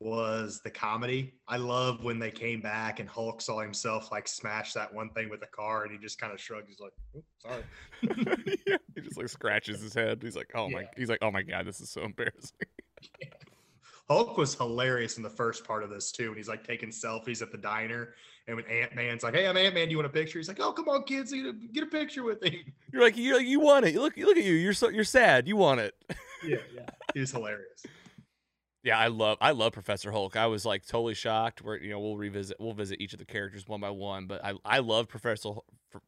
was 0.01 0.61
the 0.63 0.69
comedy. 0.69 1.33
I 1.47 1.57
love 1.57 2.03
when 2.03 2.17
they 2.17 2.31
came 2.31 2.59
back 2.59 2.99
and 2.99 3.07
Hulk 3.07 3.41
saw 3.41 3.59
himself 3.59 4.11
like 4.11 4.27
smash 4.27 4.73
that 4.73 4.91
one 4.91 5.09
thing 5.11 5.29
with 5.29 5.43
a 5.43 5.47
car 5.47 5.83
and 5.83 5.91
he 5.91 5.97
just 5.99 6.19
kind 6.19 6.33
of 6.33 6.41
shrugged. 6.41 6.67
He's 6.67 6.79
like, 6.79 6.93
"Oh, 7.15 7.23
sorry. 7.39 7.63
Yeah, 8.67 8.77
he 8.95 9.01
just 9.01 9.17
like 9.17 9.29
scratches 9.29 9.81
his 9.81 9.93
head. 9.93 10.19
He's 10.21 10.35
like, 10.35 10.49
"Oh 10.55 10.69
my." 10.69 10.81
Yeah. 10.81 10.87
He's 10.97 11.09
like, 11.09 11.19
"Oh 11.21 11.29
my 11.31 11.43
god, 11.43 11.67
this 11.67 11.79
is 11.79 11.91
so 11.91 12.01
embarrassing." 12.01 12.57
Hulk 14.09 14.37
was 14.37 14.55
hilarious 14.55 15.15
in 15.15 15.23
the 15.23 15.29
first 15.29 15.63
part 15.63 15.83
of 15.83 15.89
this 15.89 16.11
too. 16.11 16.27
And 16.27 16.35
he's 16.35 16.49
like 16.49 16.65
taking 16.65 16.89
selfies 16.89 17.41
at 17.41 17.51
the 17.51 17.57
diner. 17.57 18.15
And 18.47 18.57
when 18.57 18.65
Ant 18.65 18.93
Man's 18.93 19.23
like, 19.23 19.33
Hey, 19.33 19.47
I'm 19.47 19.55
Ant 19.55 19.73
Man, 19.73 19.85
do 19.85 19.91
you 19.91 19.97
want 19.97 20.07
a 20.07 20.09
picture? 20.09 20.37
He's 20.37 20.49
like, 20.49 20.59
Oh, 20.59 20.73
come 20.73 20.89
on, 20.89 21.03
kids, 21.03 21.31
get 21.31 21.45
a, 21.45 21.53
get 21.53 21.83
a 21.83 21.87
picture 21.87 22.23
with 22.23 22.43
him. 22.43 22.59
You're 22.91 23.03
like, 23.03 23.15
you 23.15 23.39
you 23.39 23.61
want 23.61 23.85
it. 23.85 23.95
Look 23.95 24.17
look 24.17 24.37
at 24.37 24.43
you. 24.43 24.53
You're 24.53 24.73
so 24.73 24.89
you're 24.89 25.05
sad. 25.05 25.47
You 25.47 25.55
want 25.55 25.79
it. 25.79 25.95
Yeah, 26.43 26.57
yeah. 26.75 26.89
He 27.13 27.19
was 27.19 27.31
hilarious. 27.31 27.83
Yeah, 28.83 28.97
I 28.97 29.07
love 29.07 29.37
I 29.41 29.51
love 29.51 29.73
Professor 29.73 30.11
Hulk. 30.11 30.35
I 30.35 30.47
was 30.47 30.65
like 30.65 30.85
totally 30.85 31.13
shocked. 31.13 31.61
We're 31.61 31.77
you 31.77 31.91
know 31.91 31.99
we'll 31.99 32.17
revisit 32.17 32.57
we'll 32.59 32.73
visit 32.73 32.99
each 32.99 33.13
of 33.13 33.19
the 33.19 33.25
characters 33.25 33.67
one 33.67 33.79
by 33.79 33.91
one, 33.91 34.25
but 34.25 34.43
I 34.43 34.53
I 34.65 34.79
love 34.79 35.07
Professor 35.07 35.49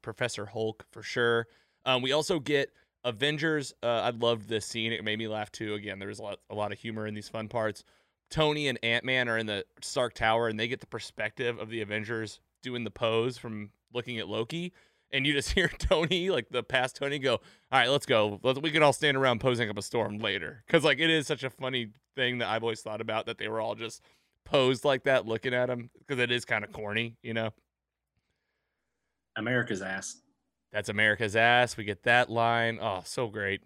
Professor 0.01 0.45
Hulk 0.47 0.86
for 0.91 1.03
sure. 1.03 1.47
Um, 1.86 2.01
we 2.01 2.13
also 2.13 2.39
get 2.39 2.71
Avengers. 3.03 3.74
Uh, 3.84 4.01
I 4.01 4.09
loved 4.11 4.47
this 4.47 4.65
scene. 4.65 4.91
It 4.91 5.03
made 5.03 5.19
me 5.19 5.28
laugh 5.28 5.51
too. 5.51 5.76
Again, 5.76 5.99
there 5.99 6.07
was 6.07 6.19
a 6.19 6.24
lot 6.24 6.39
a 6.49 6.55
lot 6.55 6.71
of 6.71 6.80
humor 6.80 7.05
in 7.05 7.13
these 7.13 7.30
fun 7.30 7.47
parts. 7.47 7.84
Tony 8.32 8.67
and 8.67 8.80
Ant 8.82 9.05
Man 9.05 9.30
are 9.30 9.38
in 9.38 9.45
the 9.45 9.65
Stark 9.82 10.15
Tower, 10.15 10.47
and 10.47 10.59
they 10.59 10.67
get 10.67 10.80
the 10.80 10.88
perspective 10.88 11.59
of 11.59 11.69
the 11.69 11.82
Avengers 11.82 12.39
doing 12.63 12.84
the 12.84 12.91
pose 12.91 13.38
from 13.38 13.69
looking 13.93 14.17
at 14.17 14.28
Loki. 14.28 14.74
And 15.14 15.26
you 15.26 15.34
just 15.34 15.51
hear 15.53 15.70
Tony, 15.70 16.30
like 16.30 16.49
the 16.49 16.64
past 16.64 16.97
Tony, 16.97 17.20
go, 17.20 17.34
"All 17.34 17.41
right, 17.72 17.88
let's 17.88 18.05
go. 18.05 18.39
Let's, 18.43 18.59
we 18.59 18.72
can 18.72 18.84
all 18.84 18.91
stand 18.91 19.16
around 19.16 19.39
posing 19.39 19.70
up 19.70 19.78
a 19.78 19.82
storm 19.82 20.18
later." 20.18 20.64
Because 20.68 20.84
like 20.84 20.99
it 20.99 21.09
is 21.09 21.28
such 21.28 21.43
a 21.43 21.49
funny 21.49 21.89
thing 22.16 22.39
that 22.39 22.49
I've 22.49 22.64
always 22.64 22.82
thought 22.82 22.99
about 22.99 23.28
that 23.28 23.38
they 23.38 23.47
were 23.47 23.61
all 23.61 23.76
just 23.76 24.01
posed 24.45 24.84
like 24.84 25.03
that, 25.03 25.26
looking 25.26 25.53
at 25.53 25.70
him, 25.70 25.89
because 25.99 26.20
it 26.20 26.32
is 26.32 26.43
kind 26.43 26.66
of 26.66 26.74
corny, 26.74 27.16
you 27.22 27.34
know. 27.34 27.51
America's 29.36 29.82
ass. 29.82 30.18
That's 30.72 30.89
America's 30.89 31.36
ass. 31.36 31.78
We 31.78 31.84
get 31.84 32.03
that 32.03 32.30
line. 32.30 32.80
Oh, 32.82 33.01
so 33.05 33.28
great. 33.28 33.61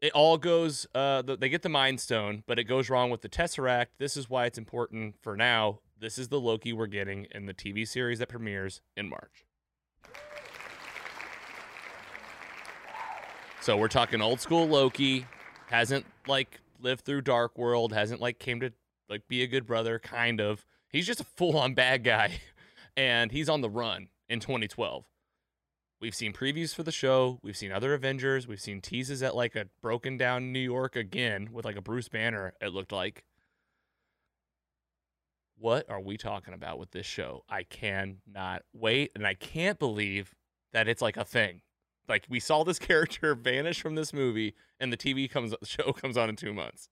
It 0.00 0.12
all 0.12 0.38
goes. 0.38 0.86
Uh, 0.94 1.22
th- 1.22 1.40
they 1.40 1.48
get 1.48 1.62
the 1.62 1.68
Mind 1.68 2.00
Stone, 2.00 2.42
but 2.46 2.58
it 2.58 2.64
goes 2.64 2.90
wrong 2.90 3.10
with 3.10 3.22
the 3.22 3.28
Tesseract. 3.28 3.86
This 3.98 4.16
is 4.16 4.28
why 4.28 4.46
it's 4.46 4.58
important 4.58 5.16
for 5.22 5.36
now. 5.36 5.80
This 5.98 6.18
is 6.18 6.28
the 6.28 6.40
Loki 6.40 6.72
we're 6.72 6.86
getting 6.86 7.26
in 7.30 7.46
the 7.46 7.54
TV 7.54 7.86
series 7.86 8.18
that 8.18 8.28
premieres 8.28 8.80
in 8.96 9.08
March. 9.08 9.46
So 13.60 13.76
we're 13.76 13.88
talking 13.88 14.20
old 14.20 14.40
school 14.40 14.66
Loki. 14.66 15.26
Hasn't 15.68 16.04
like 16.26 16.60
lived 16.80 17.04
through 17.04 17.22
Dark 17.22 17.56
World. 17.56 17.92
Hasn't 17.92 18.20
like 18.20 18.38
came 18.38 18.60
to 18.60 18.72
like 19.08 19.26
be 19.28 19.42
a 19.42 19.46
good 19.46 19.66
brother. 19.66 19.98
Kind 19.98 20.40
of. 20.40 20.66
He's 20.88 21.06
just 21.06 21.20
a 21.20 21.24
full 21.24 21.56
on 21.56 21.74
bad 21.74 22.04
guy, 22.04 22.40
and 22.96 23.32
he's 23.32 23.48
on 23.48 23.60
the 23.60 23.70
run 23.70 24.08
in 24.28 24.40
2012. 24.40 25.04
We've 26.00 26.14
seen 26.14 26.34
previews 26.34 26.74
for 26.74 26.82
the 26.82 26.92
show. 26.92 27.38
We've 27.42 27.56
seen 27.56 27.72
other 27.72 27.94
Avengers. 27.94 28.46
We've 28.46 28.60
seen 28.60 28.82
teases 28.82 29.22
at 29.22 29.34
like 29.34 29.54
a 29.56 29.68
broken 29.80 30.18
down 30.18 30.52
New 30.52 30.58
York 30.58 30.96
again 30.96 31.48
with 31.50 31.64
like 31.64 31.76
a 31.76 31.82
Bruce 31.82 32.08
Banner, 32.08 32.52
it 32.60 32.74
looked 32.74 32.92
like. 32.92 33.24
What 35.58 35.88
are 35.88 36.00
we 36.00 36.16
talking 36.16 36.54
about 36.54 36.78
with 36.78 36.90
this 36.90 37.06
show? 37.06 37.44
I 37.48 37.62
cannot 37.62 38.62
wait. 38.72 39.12
And 39.14 39.26
I 39.26 39.34
can't 39.34 39.78
believe 39.78 40.34
that 40.72 40.88
it's 40.88 41.02
like 41.02 41.16
a 41.16 41.24
thing. 41.24 41.60
Like 42.08 42.26
we 42.28 42.40
saw 42.40 42.64
this 42.64 42.78
character 42.80 43.34
vanish 43.34 43.80
from 43.80 43.94
this 43.94 44.12
movie 44.12 44.54
and 44.80 44.92
the 44.92 44.96
TV 44.96 45.30
comes 45.30 45.52
the 45.52 45.58
show 45.66 45.92
comes 45.92 46.16
on 46.16 46.28
in 46.28 46.36
two 46.36 46.52
months. 46.52 46.88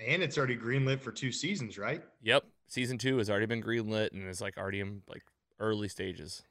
And 0.00 0.22
it's 0.22 0.38
already 0.38 0.56
greenlit 0.56 1.00
for 1.00 1.10
two 1.10 1.32
seasons, 1.32 1.76
right? 1.76 2.02
Yep. 2.22 2.44
Season 2.68 2.98
two 2.98 3.18
has 3.18 3.28
already 3.28 3.46
been 3.46 3.62
greenlit 3.62 4.12
and 4.12 4.28
is 4.28 4.40
like 4.40 4.56
already 4.56 4.80
in 4.80 5.02
like 5.08 5.22
early 5.58 5.88
stages. 5.88 6.42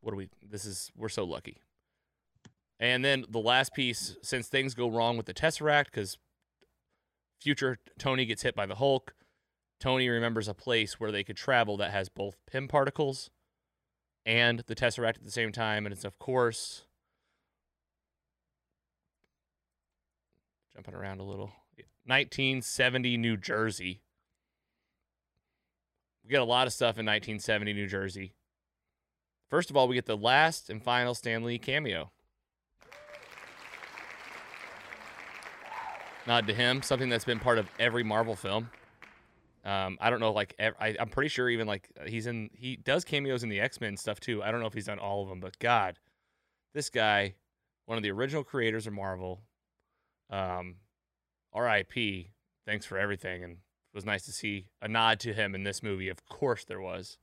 What 0.00 0.12
are 0.12 0.16
we? 0.16 0.28
This 0.48 0.64
is 0.64 0.92
we're 0.96 1.08
so 1.08 1.24
lucky. 1.24 1.58
And 2.78 3.04
then 3.04 3.24
the 3.28 3.40
last 3.40 3.74
piece, 3.74 4.16
since 4.22 4.48
things 4.48 4.74
go 4.74 4.88
wrong 4.88 5.16
with 5.16 5.26
the 5.26 5.34
Tesseract, 5.34 5.86
because 5.86 6.18
future 7.40 7.78
Tony 7.98 8.24
gets 8.24 8.42
hit 8.42 8.54
by 8.54 8.66
the 8.66 8.76
Hulk, 8.76 9.14
Tony 9.78 10.08
remembers 10.08 10.48
a 10.48 10.54
place 10.54 10.98
where 10.98 11.12
they 11.12 11.24
could 11.24 11.36
travel 11.36 11.76
that 11.76 11.90
has 11.90 12.08
both 12.08 12.36
Pym 12.50 12.68
particles 12.68 13.30
and 14.24 14.64
the 14.66 14.74
Tesseract 14.74 15.16
at 15.16 15.24
the 15.24 15.30
same 15.30 15.52
time, 15.52 15.86
and 15.86 15.92
it's 15.92 16.04
of 16.04 16.18
course 16.18 16.84
jumping 20.74 20.94
around 20.94 21.20
a 21.20 21.24
little. 21.24 21.52
1970 22.04 23.16
New 23.16 23.36
Jersey. 23.36 24.02
We 26.24 26.30
get 26.30 26.40
a 26.40 26.44
lot 26.44 26.66
of 26.66 26.72
stuff 26.72 26.98
in 26.98 27.06
1970 27.06 27.72
New 27.72 27.86
Jersey. 27.86 28.34
First 29.48 29.70
of 29.70 29.76
all, 29.76 29.88
we 29.88 29.94
get 29.94 30.06
the 30.06 30.16
last 30.16 30.70
and 30.70 30.82
final 30.82 31.14
Stan 31.14 31.44
Lee 31.44 31.58
cameo. 31.58 32.10
Nod 36.26 36.46
to 36.46 36.54
him, 36.54 36.82
something 36.82 37.08
that's 37.08 37.24
been 37.24 37.38
part 37.38 37.58
of 37.58 37.68
every 37.78 38.02
Marvel 38.02 38.36
film. 38.36 38.70
Um, 39.64 39.98
I 40.00 40.10
don't 40.10 40.20
know, 40.20 40.32
like 40.32 40.54
I, 40.60 40.96
I'm 40.98 41.08
pretty 41.08 41.28
sure 41.28 41.48
even 41.48 41.66
like 41.66 41.88
he's 42.06 42.26
in 42.28 42.50
he 42.54 42.76
does 42.76 43.04
cameos 43.04 43.42
in 43.42 43.48
the 43.48 43.60
X 43.60 43.80
Men 43.80 43.96
stuff 43.96 44.20
too. 44.20 44.42
I 44.42 44.50
don't 44.52 44.60
know 44.60 44.66
if 44.66 44.74
he's 44.74 44.86
done 44.86 45.00
all 45.00 45.22
of 45.22 45.28
them, 45.28 45.40
but 45.40 45.58
God, 45.58 45.98
this 46.72 46.88
guy, 46.88 47.34
one 47.86 47.96
of 47.98 48.02
the 48.02 48.12
original 48.12 48.44
creators 48.44 48.86
of 48.86 48.92
Marvel, 48.92 49.42
um, 50.30 50.76
R.I.P. 51.52 52.30
Thanks 52.64 52.86
for 52.86 52.96
everything, 52.96 53.42
and 53.42 53.52
it 53.54 53.94
was 53.94 54.04
nice 54.04 54.24
to 54.26 54.32
see 54.32 54.66
a 54.80 54.86
nod 54.86 55.18
to 55.20 55.32
him 55.32 55.54
in 55.54 55.64
this 55.64 55.82
movie. 55.82 56.08
Of 56.08 56.24
course, 56.28 56.64
there 56.64 56.80
was. 56.80 57.18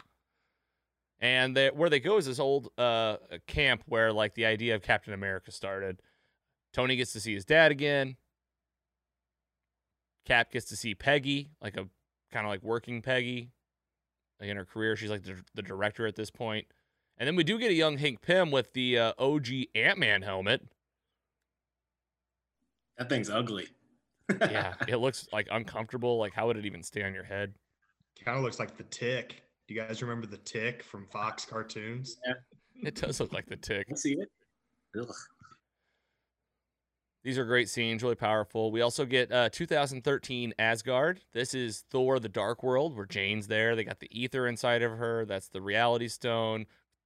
And 1.19 1.55
they, 1.55 1.69
where 1.69 1.89
they 1.89 2.01
go 2.01 2.17
is 2.17 2.25
this 2.25 2.39
old 2.39 2.69
uh, 2.77 3.17
camp 3.47 3.83
where 3.85 4.11
like 4.11 4.33
the 4.35 4.45
idea 4.45 4.75
of 4.75 4.81
Captain 4.81 5.13
America 5.13 5.51
started. 5.51 6.01
Tony 6.73 6.97
gets 6.97 7.13
to 7.13 7.21
see 7.21 7.33
his 7.33 7.45
dad 7.45 7.71
again. 7.71 8.17
Cap 10.25 10.51
gets 10.51 10.65
to 10.67 10.75
see 10.75 10.95
Peggy, 10.95 11.49
like 11.61 11.77
a 11.77 11.87
kind 12.31 12.45
of 12.45 12.49
like 12.49 12.63
working 12.63 13.01
Peggy, 13.01 13.51
like 14.39 14.49
in 14.49 14.57
her 14.57 14.65
career. 14.65 14.95
She's 14.95 15.09
like 15.09 15.23
the, 15.23 15.35
the 15.53 15.61
director 15.61 16.07
at 16.07 16.15
this 16.15 16.29
point. 16.29 16.67
And 17.17 17.27
then 17.27 17.35
we 17.35 17.43
do 17.43 17.59
get 17.59 17.69
a 17.69 17.75
young 17.75 17.97
Hank 17.97 18.21
Pym 18.21 18.51
with 18.51 18.73
the 18.73 18.97
uh, 18.97 19.13
OG 19.19 19.47
Ant 19.75 19.99
Man 19.99 20.21
helmet. 20.21 20.63
That 22.97 23.09
thing's 23.09 23.29
ugly. 23.29 23.67
Yeah, 24.39 24.73
it 24.87 24.97
looks 24.97 25.27
like 25.31 25.47
uncomfortable. 25.51 26.17
Like, 26.17 26.33
how 26.33 26.47
would 26.47 26.57
it 26.57 26.65
even 26.65 26.83
stay 26.83 27.03
on 27.03 27.13
your 27.13 27.23
head? 27.23 27.53
Kind 28.23 28.37
of 28.37 28.43
looks 28.43 28.59
like 28.59 28.77
the 28.77 28.83
tick. 28.83 29.43
Do 29.67 29.73
you 29.73 29.81
guys 29.81 30.01
remember 30.01 30.27
the 30.27 30.37
tick 30.37 30.83
from 30.83 31.07
Fox 31.07 31.45
cartoons? 31.45 32.17
It 32.83 32.95
does 32.95 33.19
look 33.19 33.33
like 33.33 33.47
the 33.47 33.55
tick. 33.55 33.87
I 33.91 33.95
see 33.95 34.13
it. 34.13 34.29
Ugh. 34.99 35.13
These 37.23 37.37
are 37.37 37.45
great 37.45 37.69
scenes, 37.69 38.03
really 38.03 38.15
powerful. 38.15 38.69
We 38.69 38.81
also 38.81 39.05
get 39.05 39.31
uh, 39.31 39.47
2013 39.49 40.53
Asgard. 40.59 41.21
This 41.31 41.53
is 41.53 41.85
Thor: 41.89 42.19
The 42.19 42.27
Dark 42.27 42.63
World, 42.63 42.97
where 42.97 43.05
Jane's 43.05 43.47
there. 43.47 43.77
They 43.77 43.85
got 43.85 44.01
the 44.01 44.09
Aether 44.13 44.45
inside 44.45 44.81
of 44.81 44.97
her. 44.97 45.23
That's 45.25 45.47
the 45.47 45.61
Reality 45.61 46.09
Stone. 46.09 46.65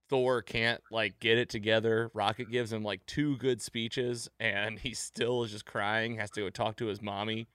Thor 0.10 0.42
can't 0.42 0.82
like 0.90 1.20
get 1.20 1.38
it 1.38 1.50
together. 1.50 2.10
Rocket 2.16 2.50
gives 2.50 2.74
him 2.74 2.82
like 2.82 3.06
two 3.06 3.38
good 3.38 3.62
speeches, 3.62 4.28
and 4.40 4.80
he 4.80 4.96
still 4.96 5.44
is 5.44 5.52
just 5.52 5.66
crying. 5.66 6.16
Has 6.16 6.32
to 6.32 6.42
go 6.42 6.50
talk 6.50 6.78
to 6.78 6.88
his 6.88 7.00
mommy. 7.00 7.48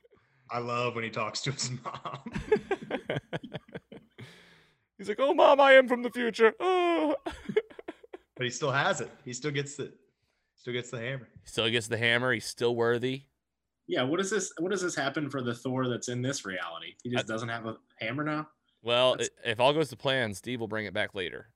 I 0.48 0.58
love 0.58 0.94
when 0.94 1.02
he 1.02 1.10
talks 1.10 1.40
to 1.42 1.50
his 1.50 1.68
mom. 1.84 2.20
He's 4.98 5.08
like, 5.08 5.18
"Oh, 5.18 5.34
mom, 5.34 5.60
I 5.60 5.72
am 5.72 5.88
from 5.88 6.04
the 6.04 6.10
future." 6.10 6.54
Oh. 6.60 7.16
but 8.36 8.44
he 8.44 8.50
still 8.50 8.70
has 8.70 9.00
it. 9.00 9.10
He 9.24 9.32
still 9.32 9.50
gets 9.50 9.74
the 9.74 9.92
still 10.62 10.72
gets 10.72 10.90
the 10.90 11.00
hammer. 11.00 11.28
Still 11.42 11.68
gets 11.68 11.88
the 11.88 11.98
hammer. 11.98 12.32
He's 12.32 12.44
still 12.46 12.76
worthy. 12.76 13.22
Yeah, 13.88 14.04
What 14.04 14.18
does 14.18 14.30
this? 14.30 14.52
What 14.60 14.70
does 14.70 14.80
this 14.80 14.94
happen 14.94 15.28
for 15.28 15.42
the 15.42 15.52
Thor 15.52 15.88
that's 15.88 16.08
in 16.08 16.22
this 16.22 16.46
reality? 16.46 16.94
He 17.02 17.10
just 17.10 17.26
doesn't 17.26 17.48
have 17.48 17.66
a 17.66 17.76
hammer 18.00 18.22
now. 18.22 18.46
Well, 18.80 19.12
That's- 19.16 19.30
if 19.44 19.58
all 19.58 19.72
goes 19.72 19.88
to 19.88 19.96
plan, 19.96 20.32
Steve 20.34 20.60
will 20.60 20.68
bring 20.68 20.86
it 20.86 20.94
back 20.94 21.16
later. 21.16 21.48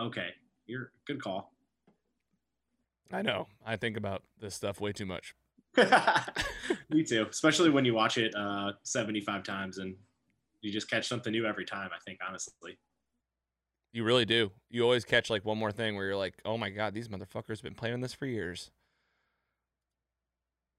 Okay, 0.00 0.30
you're 0.66 0.90
good 1.06 1.22
call. 1.22 1.52
I 3.12 3.20
know. 3.20 3.46
I 3.64 3.76
think 3.76 3.98
about 3.98 4.22
this 4.40 4.54
stuff 4.54 4.80
way 4.80 4.92
too 4.92 5.04
much. 5.04 5.34
Me 6.88 7.04
too, 7.04 7.26
especially 7.30 7.68
when 7.68 7.84
you 7.84 7.92
watch 7.92 8.16
it 8.16 8.34
uh, 8.34 8.72
75 8.84 9.42
times 9.42 9.76
and 9.78 9.94
you 10.62 10.72
just 10.72 10.88
catch 10.88 11.06
something 11.06 11.30
new 11.30 11.44
every 11.44 11.66
time. 11.66 11.90
I 11.94 11.98
think 12.06 12.20
honestly. 12.26 12.78
You 13.92 14.04
really 14.04 14.24
do. 14.24 14.52
You 14.70 14.82
always 14.84 15.04
catch 15.04 15.28
like 15.28 15.44
one 15.44 15.58
more 15.58 15.72
thing 15.72 15.96
where 15.96 16.06
you're 16.06 16.16
like, 16.16 16.40
"Oh 16.44 16.56
my 16.56 16.70
god, 16.70 16.94
these 16.94 17.08
motherfuckers 17.08 17.48
have 17.58 17.62
been 17.62 17.74
planning 17.74 18.00
this 18.00 18.14
for 18.14 18.26
years." 18.26 18.70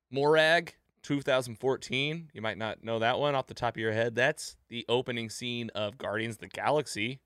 Morag, 0.10 0.76
2014. 1.04 2.32
You 2.34 2.42
might 2.42 2.58
not 2.58 2.84
know 2.84 3.00
that 3.00 3.20
one 3.20 3.36
off 3.36 3.48
the 3.48 3.54
top 3.54 3.76
of 3.76 3.80
your 3.82 3.92
head. 3.94 4.16
That's 4.16 4.56
the 4.70 4.86
opening 4.90 5.30
scene 5.30 5.70
of 5.76 5.98
Guardians 5.98 6.36
of 6.36 6.42
the 6.42 6.48
Galaxy, 6.48 7.20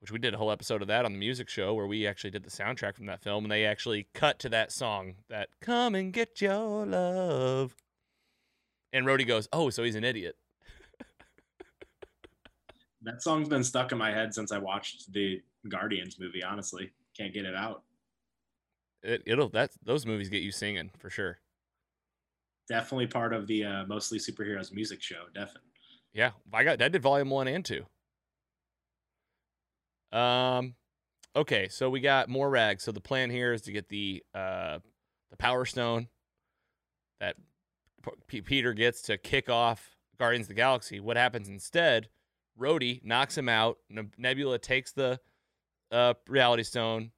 which 0.00 0.10
we 0.12 0.18
did 0.18 0.34
a 0.34 0.38
whole 0.38 0.50
episode 0.50 0.82
of 0.82 0.88
that 0.88 1.04
on 1.04 1.12
the 1.12 1.18
music 1.18 1.48
show 1.48 1.72
where 1.74 1.86
we 1.86 2.06
actually 2.06 2.30
did 2.30 2.44
the 2.44 2.50
soundtrack 2.50 2.96
from 2.96 3.06
that 3.06 3.22
film, 3.22 3.44
and 3.44 3.52
they 3.52 3.64
actually 3.64 4.08
cut 4.14 4.38
to 4.40 4.48
that 4.50 4.72
song, 4.72 5.16
that 5.28 5.48
"Come 5.60 5.94
and 5.94 6.12
Get 6.12 6.40
Your 6.42 6.84
Love," 6.84 7.76
and 8.92 9.06
Rhodey 9.06 9.26
goes, 9.26 9.48
"Oh, 9.52 9.70
so 9.70 9.84
he's 9.84 9.94
an 9.94 10.04
idiot." 10.04 10.36
That 13.02 13.22
song's 13.22 13.48
been 13.48 13.64
stuck 13.64 13.92
in 13.92 13.98
my 13.98 14.10
head 14.10 14.34
since 14.34 14.50
I 14.50 14.58
watched 14.58 15.12
the 15.12 15.40
Guardians 15.68 16.18
movie. 16.18 16.42
Honestly, 16.42 16.90
can't 17.16 17.32
get 17.32 17.44
it 17.44 17.54
out. 17.54 17.82
It, 19.02 19.22
it'll 19.26 19.48
that 19.50 19.70
those 19.84 20.04
movies 20.04 20.28
get 20.28 20.42
you 20.42 20.50
singing 20.50 20.90
for 20.98 21.08
sure. 21.08 21.38
Definitely 22.68 23.06
part 23.06 23.32
of 23.32 23.46
the 23.46 23.64
uh, 23.64 23.86
mostly 23.86 24.18
superheroes 24.18 24.72
music 24.72 25.00
show. 25.02 25.24
Definitely. 25.32 25.62
Yeah, 26.12 26.32
I 26.52 26.64
got 26.64 26.78
that 26.80 26.92
did 26.92 27.02
volume 27.02 27.30
one 27.30 27.48
and 27.48 27.64
two. 27.64 27.86
Um, 30.10 30.74
okay, 31.36 31.68
so 31.68 31.90
we 31.90 32.00
got 32.00 32.28
Morag. 32.28 32.80
So 32.80 32.92
the 32.92 33.00
plan 33.00 33.30
here 33.30 33.52
is 33.52 33.62
to 33.62 33.72
get 33.72 33.88
the 33.88 34.24
uh 34.34 34.80
the 35.30 35.36
Power 35.36 35.64
Stone 35.64 36.08
that 37.20 37.36
P- 38.26 38.42
Peter 38.42 38.72
gets 38.72 39.02
to 39.02 39.18
kick 39.18 39.48
off 39.48 39.96
Guardians 40.18 40.44
of 40.44 40.48
the 40.48 40.54
Galaxy. 40.54 41.00
What 41.00 41.16
happens 41.16 41.48
instead? 41.48 42.08
Rhodey 42.58 43.04
knocks 43.04 43.36
him 43.36 43.48
out. 43.48 43.78
Nebula 44.16 44.58
takes 44.58 44.92
the 44.92 45.20
uh 45.90 46.14
Reality 46.26 46.62
Stone. 46.62 47.12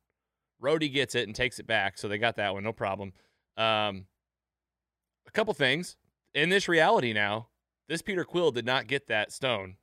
Rhodey 0.62 0.92
gets 0.92 1.14
it 1.14 1.26
and 1.26 1.34
takes 1.34 1.58
it 1.58 1.66
back. 1.66 1.98
So 1.98 2.08
they 2.08 2.18
got 2.18 2.36
that 2.36 2.52
one, 2.52 2.62
no 2.62 2.72
problem. 2.72 3.12
Um, 3.56 4.06
a 5.26 5.30
couple 5.32 5.54
things 5.54 5.96
in 6.34 6.50
this 6.50 6.68
reality 6.68 7.12
now 7.12 7.48
this 7.90 8.02
Peter 8.02 8.24
Quill 8.24 8.52
did 8.52 8.64
not 8.64 8.86
get 8.86 9.08
that 9.08 9.32
stone. 9.32 9.74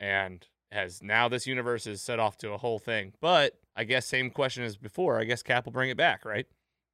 And 0.00 0.46
has 0.72 1.02
now 1.02 1.28
this 1.28 1.46
universe 1.46 1.86
is 1.86 2.00
set 2.00 2.18
off 2.18 2.38
to 2.38 2.52
a 2.52 2.58
whole 2.58 2.78
thing. 2.78 3.12
But 3.20 3.60
I 3.76 3.84
guess 3.84 4.06
same 4.06 4.30
question 4.30 4.64
as 4.64 4.78
before. 4.78 5.20
I 5.20 5.24
guess 5.24 5.42
Cap 5.42 5.66
will 5.66 5.72
bring 5.72 5.90
it 5.90 5.98
back, 5.98 6.24
right? 6.24 6.46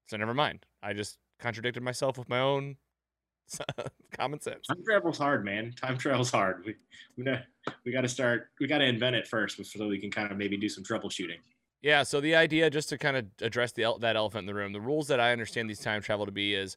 So 0.06 0.16
never 0.16 0.34
mind. 0.34 0.66
I 0.82 0.92
just 0.92 1.18
contradicted 1.38 1.84
myself 1.84 2.18
with 2.18 2.28
my 2.28 2.40
own 2.40 2.78
common 4.16 4.40
sense. 4.40 4.66
Time 4.66 4.82
travel's 4.84 5.18
hard, 5.18 5.44
man. 5.44 5.72
Time 5.80 5.98
travel's 5.98 6.30
hard. 6.30 6.64
We 6.64 6.74
we 7.16 7.24
got 7.24 7.42
we 7.84 7.92
got 7.92 8.02
to 8.02 8.08
start. 8.08 8.48
We 8.60 8.66
got 8.66 8.78
to 8.78 8.84
invent 8.84 9.16
it 9.16 9.26
first, 9.26 9.64
so 9.64 9.88
we 9.88 9.98
can 9.98 10.10
kind 10.10 10.30
of 10.30 10.38
maybe 10.38 10.56
do 10.56 10.68
some 10.68 10.84
troubleshooting. 10.84 11.38
Yeah, 11.82 12.02
so 12.02 12.20
the 12.20 12.34
idea, 12.34 12.68
just 12.70 12.88
to 12.88 12.98
kind 12.98 13.16
of 13.16 13.26
address 13.40 13.72
the 13.72 13.94
that 14.00 14.16
elephant 14.16 14.42
in 14.42 14.46
the 14.46 14.54
room, 14.54 14.72
the 14.72 14.80
rules 14.80 15.08
that 15.08 15.20
I 15.20 15.32
understand 15.32 15.70
these 15.70 15.80
time 15.80 16.02
travel 16.02 16.26
to 16.26 16.32
be 16.32 16.54
is, 16.54 16.76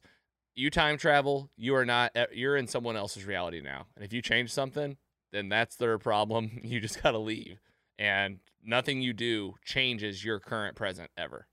you 0.54 0.70
time 0.70 0.98
travel, 0.98 1.50
you 1.56 1.74
are 1.74 1.86
not, 1.86 2.14
you're 2.32 2.56
in 2.56 2.66
someone 2.66 2.96
else's 2.96 3.24
reality 3.24 3.60
now, 3.60 3.86
and 3.96 4.04
if 4.04 4.12
you 4.12 4.22
change 4.22 4.52
something, 4.52 4.96
then 5.32 5.48
that's 5.48 5.76
their 5.76 5.98
problem. 5.98 6.50
You 6.62 6.80
just 6.80 7.02
gotta 7.02 7.18
leave, 7.18 7.60
and 7.98 8.38
nothing 8.62 9.00
you 9.00 9.12
do 9.12 9.54
changes 9.64 10.24
your 10.24 10.38
current 10.38 10.76
present 10.76 11.10
ever. 11.16 11.46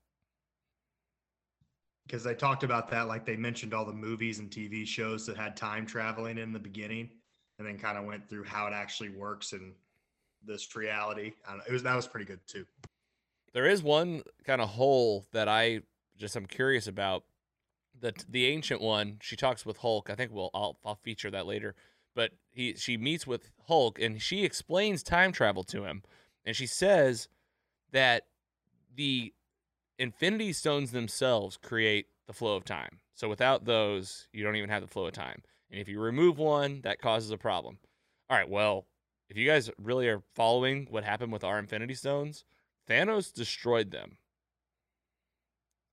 Because 2.08 2.24
they 2.24 2.34
talked 2.34 2.64
about 2.64 2.90
that, 2.90 3.06
like 3.06 3.26
they 3.26 3.36
mentioned 3.36 3.74
all 3.74 3.84
the 3.84 3.92
movies 3.92 4.38
and 4.38 4.50
TV 4.50 4.86
shows 4.86 5.26
that 5.26 5.36
had 5.36 5.56
time 5.56 5.84
traveling 5.84 6.38
in 6.38 6.54
the 6.54 6.58
beginning, 6.58 7.10
and 7.58 7.68
then 7.68 7.78
kind 7.78 7.98
of 7.98 8.04
went 8.04 8.26
through 8.28 8.44
how 8.44 8.66
it 8.66 8.72
actually 8.72 9.10
works 9.10 9.52
in 9.52 9.74
this 10.42 10.74
reality. 10.74 11.32
It 11.68 11.72
was 11.72 11.82
that 11.82 11.94
was 11.94 12.06
pretty 12.06 12.24
good 12.24 12.40
too. 12.46 12.64
There 13.52 13.66
is 13.66 13.82
one 13.82 14.22
kind 14.44 14.62
of 14.62 14.70
hole 14.70 15.26
that 15.32 15.48
I 15.48 15.82
just 16.16 16.34
i'm 16.34 16.46
curious 16.46 16.86
about. 16.86 17.24
The 18.00 18.14
the 18.28 18.46
ancient 18.46 18.80
one, 18.80 19.18
she 19.20 19.36
talks 19.36 19.66
with 19.66 19.78
Hulk. 19.78 20.08
I 20.08 20.14
think 20.14 20.32
we'll 20.32 20.50
I'll 20.54 20.78
I'll 20.84 20.94
feature 20.94 21.30
that 21.30 21.46
later. 21.46 21.74
But 22.14 22.30
he 22.50 22.74
she 22.76 22.96
meets 22.96 23.26
with 23.26 23.50
Hulk 23.66 24.00
and 24.00 24.22
she 24.22 24.44
explains 24.44 25.02
time 25.02 25.32
travel 25.32 25.62
to 25.64 25.84
him, 25.84 26.02
and 26.46 26.56
she 26.56 26.66
says 26.66 27.28
that 27.92 28.24
the 28.94 29.34
Infinity 29.98 30.52
Stones 30.52 30.92
themselves 30.92 31.56
create 31.56 32.06
the 32.26 32.32
flow 32.32 32.56
of 32.56 32.64
time. 32.64 33.00
So 33.14 33.28
without 33.28 33.64
those, 33.64 34.28
you 34.32 34.44
don't 34.44 34.56
even 34.56 34.70
have 34.70 34.82
the 34.82 34.88
flow 34.88 35.06
of 35.06 35.12
time. 35.12 35.42
And 35.70 35.80
if 35.80 35.88
you 35.88 36.00
remove 36.00 36.38
one, 36.38 36.80
that 36.82 37.00
causes 37.00 37.30
a 37.30 37.36
problem. 37.36 37.78
All 38.30 38.36
right, 38.36 38.48
well, 38.48 38.86
if 39.28 39.36
you 39.36 39.46
guys 39.46 39.70
really 39.76 40.08
are 40.08 40.22
following 40.34 40.86
what 40.90 41.04
happened 41.04 41.32
with 41.32 41.44
our 41.44 41.58
Infinity 41.58 41.94
Stones, 41.94 42.44
Thanos 42.88 43.32
destroyed 43.32 43.90
them. 43.90 44.18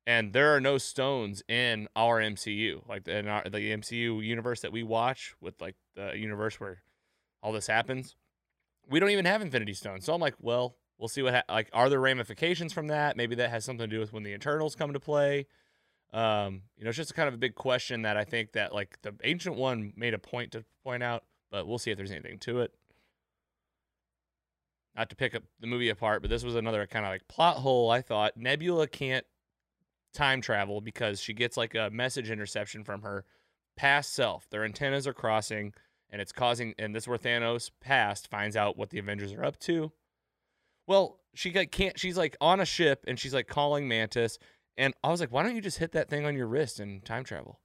And 0.07 0.33
there 0.33 0.55
are 0.55 0.61
no 0.61 0.77
stones 0.77 1.41
in 1.47 1.87
our 1.95 2.21
MCU, 2.21 2.87
like 2.87 3.07
in 3.07 3.27
our, 3.27 3.43
the 3.43 3.71
MCU 3.71 4.23
universe 4.23 4.61
that 4.61 4.71
we 4.71 4.83
watch 4.83 5.33
with 5.41 5.59
like 5.59 5.75
the 5.95 6.15
universe 6.15 6.59
where 6.59 6.83
all 7.41 7.51
this 7.51 7.67
happens. 7.67 8.15
We 8.87 8.99
don't 8.99 9.09
even 9.09 9.25
have 9.25 9.41
Infinity 9.41 9.73
Stones. 9.73 10.05
So 10.05 10.13
I'm 10.13 10.21
like, 10.21 10.35
well, 10.39 10.75
we'll 10.97 11.07
see 11.07 11.21
what 11.21 11.33
ha- 11.33 11.43
like 11.49 11.69
are 11.73 11.89
there 11.89 11.99
ramifications 11.99 12.73
from 12.73 12.87
that? 12.87 13.17
Maybe 13.17 13.35
that 13.35 13.49
has 13.49 13.65
something 13.65 13.89
to 13.89 13.95
do 13.95 13.99
with 13.99 14.13
when 14.13 14.23
the 14.23 14.33
Eternals 14.33 14.75
come 14.75 14.93
to 14.93 14.99
play. 14.99 15.47
Um, 16.13 16.61
you 16.77 16.83
know, 16.83 16.89
it's 16.89 16.97
just 16.97 17.15
kind 17.15 17.27
of 17.27 17.33
a 17.33 17.37
big 17.37 17.55
question 17.55 18.03
that 18.03 18.15
I 18.15 18.23
think 18.23 18.53
that 18.53 18.73
like 18.73 19.01
the 19.01 19.13
ancient 19.23 19.55
one 19.55 19.93
made 19.95 20.13
a 20.13 20.19
point 20.19 20.51
to 20.53 20.63
point 20.83 21.03
out, 21.03 21.23
but 21.51 21.67
we'll 21.67 21.77
see 21.77 21.91
if 21.91 21.97
there's 21.97 22.11
anything 22.11 22.39
to 22.39 22.61
it 22.61 22.73
not 24.95 25.09
to 25.09 25.15
pick 25.15 25.35
up 25.35 25.43
the 25.59 25.67
movie 25.67 25.89
apart, 25.89 26.21
but 26.21 26.31
this 26.31 26.43
was 26.43 26.55
another 26.55 26.87
kind 26.87 27.05
of 27.05 27.11
like 27.11 27.27
plot 27.27 27.57
hole. 27.57 27.91
I 27.91 28.01
thought 28.01 28.37
Nebula 28.37 28.87
can't 28.87 29.25
time 30.13 30.41
travel 30.41 30.79
because 30.79 31.19
she 31.19 31.33
gets 31.33 31.57
like 31.57 31.75
a 31.75 31.89
message 31.91 32.29
interception 32.31 32.83
from 32.83 33.01
her 33.01 33.25
past 33.75 34.13
self. 34.13 34.49
Their 34.49 34.63
antennas 34.63 35.05
are 35.05 35.13
crossing, 35.13 35.73
and 36.09 36.21
it's 36.21 36.31
causing. 36.31 36.73
And 36.79 36.95
this 36.95 37.03
is 37.03 37.07
where 37.07 37.17
Thanos 37.17 37.71
past 37.81 38.29
finds 38.29 38.55
out 38.55 38.77
what 38.77 38.89
the 38.89 38.99
Avengers 38.99 39.33
are 39.33 39.43
up 39.43 39.59
to. 39.61 39.91
Well, 40.87 41.19
she 41.33 41.51
can't. 41.51 41.99
She's 41.99 42.17
like 42.17 42.37
on 42.39 42.59
a 42.59 42.65
ship, 42.65 43.03
and 43.07 43.19
she's 43.19 43.33
like 43.33 43.47
calling 43.47 43.87
Mantis. 43.87 44.37
And 44.77 44.93
I 45.03 45.09
was 45.09 45.19
like, 45.19 45.31
why 45.31 45.43
don't 45.43 45.55
you 45.55 45.61
just 45.61 45.77
hit 45.77 45.93
that 45.93 46.09
thing 46.09 46.25
on 46.25 46.35
your 46.35 46.47
wrist 46.47 46.79
and 46.79 47.03
time 47.05 47.23
travel? 47.23 47.61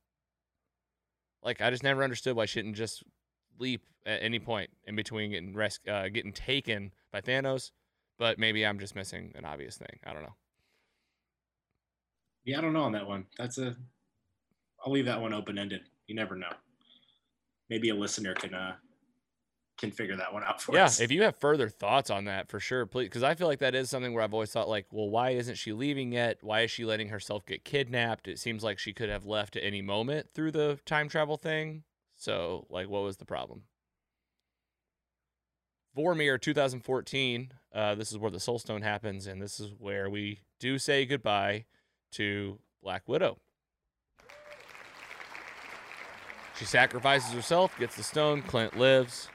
Like, 1.42 1.60
I 1.60 1.70
just 1.70 1.82
never 1.82 2.04
understood 2.04 2.36
why 2.36 2.46
she 2.46 2.62
didn't 2.62 2.76
just 2.76 3.02
leap 3.58 3.82
at 4.06 4.22
any 4.22 4.38
point 4.38 4.70
in 4.86 4.94
between 4.94 5.30
getting 5.30 5.54
res- 5.54 5.80
uh, 5.88 6.08
getting 6.08 6.32
taken 6.32 6.92
by 7.12 7.20
Thanos, 7.20 7.72
but 8.18 8.38
maybe 8.38 8.64
I'm 8.64 8.78
just 8.78 8.94
missing 8.94 9.32
an 9.34 9.44
obvious 9.44 9.76
thing. 9.76 9.98
I 10.04 10.12
don't 10.12 10.22
know. 10.22 10.36
Yeah, 12.44 12.58
I 12.58 12.60
don't 12.60 12.72
know 12.72 12.82
on 12.82 12.92
that 12.92 13.06
one. 13.06 13.26
That's 13.38 13.58
a. 13.58 13.76
I'll 14.84 14.92
leave 14.92 15.06
that 15.06 15.20
one 15.20 15.34
open 15.34 15.58
ended. 15.58 15.82
You 16.06 16.14
never 16.14 16.36
know. 16.36 16.52
Maybe 17.68 17.90
a 17.90 17.94
listener 17.94 18.34
can 18.34 18.54
uh 18.54 18.76
can 19.80 19.90
figure 19.90 20.16
that 20.16 20.32
one 20.32 20.44
out 20.44 20.60
for 20.60 20.72
us. 20.72 20.76
Yeah, 20.76 20.84
us. 20.84 21.00
if 21.00 21.10
you 21.10 21.22
have 21.22 21.36
further 21.36 21.68
thoughts 21.68 22.10
on 22.10 22.26
that, 22.26 22.48
for 22.48 22.60
sure, 22.60 22.86
please, 22.86 23.06
because 23.06 23.22
I 23.22 23.34
feel 23.34 23.46
like 23.46 23.60
that 23.60 23.74
is 23.74 23.88
something 23.90 24.12
where 24.12 24.22
I've 24.22 24.34
always 24.34 24.52
thought, 24.52 24.68
like, 24.68 24.86
well, 24.92 25.08
why 25.08 25.30
isn't 25.30 25.56
she 25.56 25.72
leaving 25.72 26.12
yet? 26.12 26.38
Why 26.42 26.60
is 26.60 26.70
she 26.70 26.84
letting 26.84 27.08
herself 27.08 27.46
get 27.46 27.64
kidnapped? 27.64 28.28
It 28.28 28.38
seems 28.38 28.62
like 28.62 28.78
she 28.78 28.92
could 28.92 29.08
have 29.08 29.24
left 29.26 29.56
at 29.56 29.64
any 29.64 29.82
moment 29.82 30.28
through 30.34 30.52
the 30.52 30.78
time 30.84 31.08
travel 31.08 31.36
thing. 31.36 31.84
So, 32.16 32.66
like, 32.68 32.88
what 32.88 33.02
was 33.02 33.16
the 33.16 33.24
problem? 33.24 33.62
Vormir 35.96 36.40
2014. 36.40 37.52
Uh, 37.74 37.94
this 37.94 38.12
is 38.12 38.18
where 38.18 38.30
the 38.30 38.40
Soul 38.40 38.58
Stone 38.58 38.82
happens, 38.82 39.26
and 39.26 39.40
this 39.40 39.58
is 39.58 39.72
where 39.78 40.10
we 40.10 40.40
do 40.58 40.78
say 40.78 41.06
goodbye 41.06 41.64
to 42.12 42.58
Black 42.82 43.08
Widow. 43.08 43.38
She 46.58 46.66
sacrifices 46.66 47.32
herself, 47.32 47.76
gets 47.78 47.96
the 47.96 48.02
stone. 48.02 48.42
Clint 48.42 48.78
lives. 48.78 49.30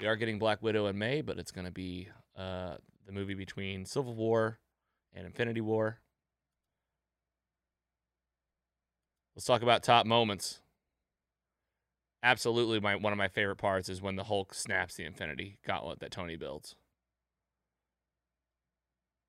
We 0.00 0.06
are 0.06 0.16
getting 0.16 0.38
Black 0.38 0.62
Widow 0.62 0.86
in 0.86 0.96
May, 0.96 1.20
but 1.20 1.38
it's 1.38 1.50
going 1.50 1.66
to 1.66 1.70
be 1.70 2.08
uh, 2.34 2.76
the 3.06 3.12
movie 3.12 3.34
between 3.34 3.84
Civil 3.84 4.14
War 4.14 4.58
and 5.12 5.26
Infinity 5.26 5.60
War. 5.60 6.00
Let's 9.36 9.44
talk 9.44 9.62
about 9.62 9.82
top 9.82 10.06
moments. 10.06 10.60
Absolutely, 12.22 12.80
my 12.80 12.96
one 12.96 13.12
of 13.12 13.18
my 13.18 13.28
favorite 13.28 13.56
parts 13.56 13.88
is 13.88 14.00
when 14.00 14.16
the 14.16 14.24
Hulk 14.24 14.54
snaps 14.54 14.94
the 14.94 15.04
Infinity 15.04 15.58
Gauntlet 15.66 16.00
that 16.00 16.10
Tony 16.10 16.36
builds. 16.36 16.74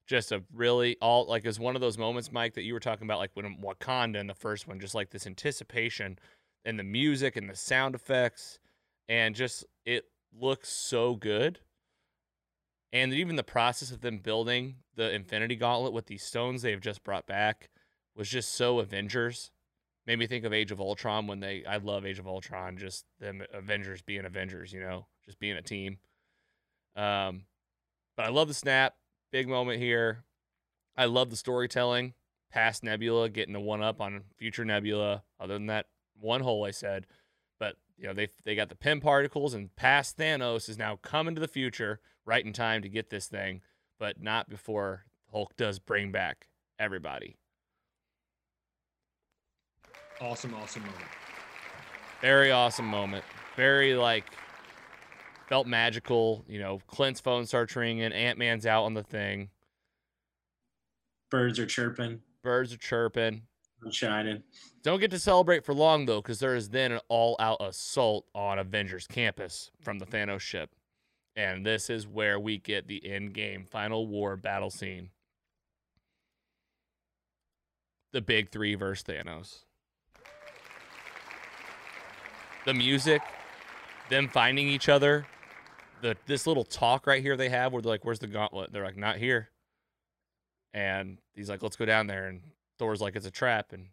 Just 0.08 0.32
a 0.32 0.44
really 0.54 0.98
all 1.02 1.26
like 1.26 1.46
it's 1.46 1.60
one 1.60 1.76
of 1.76 1.82
those 1.82 1.98
moments, 1.98 2.32
Mike, 2.32 2.54
that 2.56 2.64
you 2.64 2.74
were 2.74 2.80
talking 2.80 3.06
about, 3.08 3.20
like 3.20 3.32
when 3.34 3.58
Wakanda 3.62 4.18
in 4.18 4.28
the 4.28 4.34
first 4.34 4.68
one, 4.68 4.80
just 4.80 4.96
like 4.96 5.10
this 5.10 5.28
anticipation 5.28 6.18
and 6.66 6.80
the 6.80 6.84
music 6.84 7.36
and 7.36 7.50
the 7.50 7.56
sound 7.56 7.96
effects, 7.96 8.60
and 9.08 9.36
just 9.36 9.66
it 9.86 10.06
looks 10.38 10.70
so 10.70 11.16
good. 11.16 11.60
And 12.94 13.14
even 13.14 13.36
the 13.36 13.44
process 13.44 13.92
of 13.92 14.02
them 14.02 14.18
building 14.18 14.76
the 14.96 15.14
Infinity 15.14 15.56
Gauntlet 15.56 15.94
with 15.94 16.08
these 16.08 16.24
stones 16.24 16.62
they've 16.62 16.82
just 16.82 17.04
brought 17.04 17.26
back 17.26 17.70
was 18.16 18.30
just 18.30 18.54
so 18.54 18.80
Avengers. 18.80 19.52
Made 20.06 20.20
me 20.20 20.28
think 20.28 20.44
of 20.44 20.52
Age 20.52 20.72
of 20.72 20.82
Ultron 20.82 21.28
when 21.28 21.40
they 21.40 21.64
I 21.66 21.78
love 21.78 22.06
Age 22.06 22.20
of 22.20 22.28
Ultron, 22.28 22.78
just 22.78 23.06
them 23.20 23.42
Avengers 23.54 24.02
being 24.02 24.26
Avengers, 24.26 24.74
you 24.74 24.82
know, 24.82 25.08
just 25.26 25.40
being 25.40 25.56
a 25.56 25.62
team. 25.62 26.00
Um 26.96 27.44
but 28.18 28.26
I 28.26 28.30
love 28.30 28.50
the 28.50 28.54
snap, 28.54 28.96
big 29.32 29.48
moment 29.48 29.80
here. 29.80 30.26
I 30.98 31.06
love 31.06 31.30
the 31.30 31.38
storytelling, 31.38 32.14
past 32.52 32.84
Nebula 32.84 33.30
getting 33.30 33.56
a 33.56 33.62
one 33.62 33.82
up 33.82 34.02
on 34.02 34.24
future 34.38 34.66
Nebula. 34.66 35.24
Other 35.40 35.54
than 35.54 35.68
that 35.68 35.86
one 36.20 36.42
hole 36.42 36.66
I 36.66 36.72
said, 36.72 37.08
you 38.02 38.08
know 38.08 38.14
they 38.14 38.30
they 38.44 38.56
got 38.56 38.70
the 38.70 38.76
Pym 38.76 39.00
particles 39.00 39.54
and 39.54 39.74
past 39.76 40.18
Thanos 40.18 40.68
is 40.68 40.78
now 40.78 40.98
coming 41.04 41.36
to 41.36 41.42
the 41.42 41.48
future 41.48 42.00
right 42.26 42.44
in 42.44 42.52
time 42.52 42.82
to 42.82 42.90
get 42.90 43.12
this 43.12 43.28
thing, 43.28 43.62
but 44.00 44.20
not 44.20 44.50
before 44.50 45.06
Hulk 45.32 45.56
does 45.56 45.78
bring 45.78 46.12
back 46.12 46.48
everybody. 46.80 47.38
Awesome, 50.20 50.54
awesome 50.56 50.82
moment. 50.82 51.06
Very 52.22 52.52
awesome 52.52 52.88
moment. 52.88 53.24
Very 53.56 53.94
like 53.94 54.26
felt 55.48 55.68
magical. 55.68 56.44
You 56.48 56.60
know, 56.60 56.82
Clint's 56.88 57.20
phone 57.20 57.46
starts 57.46 57.76
ringing. 57.76 58.12
Ant 58.12 58.40
Man's 58.40 58.66
out 58.66 58.86
on 58.86 58.96
the 58.96 59.04
thing. 59.04 59.50
Birds 61.30 61.60
are 61.60 61.68
chirping, 61.68 62.22
Birds 62.44 62.74
are 62.74 62.78
chirping. 62.78 63.44
Shining. 63.90 64.44
Don't 64.84 65.00
get 65.00 65.12
to 65.12 65.20
celebrate 65.20 65.66
for 65.66 65.74
long 65.74 66.06
though, 66.06 66.22
because 66.22 66.40
there 66.40 66.56
is 66.56 66.70
then 66.70 66.92
an 66.92 67.00
all-out 67.08 67.58
assault 67.62 68.26
on 68.36 68.60
Avengers 68.60 69.08
campus 69.08 69.72
from 69.82 69.98
the 69.98 70.06
Thanos 70.06 70.42
ship, 70.42 70.70
and 71.36 71.66
this 71.66 71.90
is 71.90 72.08
where 72.08 72.40
we 72.40 72.60
get 72.60 72.88
the 72.88 73.02
Endgame 73.04 73.68
final 73.68 74.08
war 74.08 74.36
battle 74.38 74.70
scene. 74.70 75.10
The 78.14 78.22
big 78.22 78.52
three 78.52 78.76
versus 78.76 79.04
Thanos. 79.04 79.64
The 82.66 82.74
music, 82.76 83.22
them 84.10 84.28
finding 84.28 84.68
each 84.68 84.90
other, 84.90 85.26
the 86.02 86.16
this 86.28 86.46
little 86.46 86.66
talk 86.66 87.08
right 87.08 87.22
here 87.22 87.36
they 87.36 87.50
have 87.50 87.74
where 87.74 87.82
they're 87.82 87.92
like, 87.92 88.06
"Where's 88.06 88.20
the 88.20 88.28
gauntlet?" 88.28 88.72
They're 88.72 88.84
like, 88.84 88.98
"Not 88.98 89.18
here." 89.18 89.50
And 90.74 91.18
he's 91.34 91.50
like, 91.50 91.64
"Let's 91.64 91.76
go 91.76 91.86
down 91.86 92.08
there." 92.08 92.28
And 92.28 92.42
Thor's 92.82 93.00
like, 93.00 93.16
"It's 93.16 93.26
a 93.26 93.32
trap." 93.32 93.72
And 93.72 93.88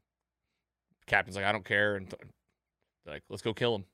Captain's 1.08 1.34
like, 1.34 1.44
I 1.44 1.52
don't 1.52 1.64
care. 1.64 1.96
And 1.96 2.14
like, 3.06 3.24
let's 3.28 3.42
go 3.42 3.52
kill 3.52 3.74
him. 3.74 3.84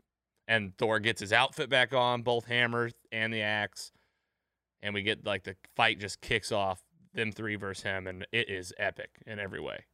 And 0.46 0.76
Thor 0.76 0.98
gets 0.98 1.20
his 1.20 1.32
outfit 1.32 1.70
back 1.70 1.94
on, 1.94 2.20
both 2.22 2.44
hammers 2.44 2.92
and 3.10 3.32
the 3.32 3.40
axe. 3.40 3.92
And 4.82 4.92
we 4.92 5.02
get 5.02 5.24
like 5.24 5.44
the 5.44 5.56
fight 5.74 5.98
just 5.98 6.20
kicks 6.20 6.52
off, 6.52 6.82
them 7.14 7.32
three 7.32 7.56
versus 7.56 7.84
him. 7.84 8.06
And 8.06 8.26
it 8.32 8.50
is 8.50 8.74
epic 8.76 9.10
in 9.26 9.38
every 9.38 9.60
way. 9.60 9.84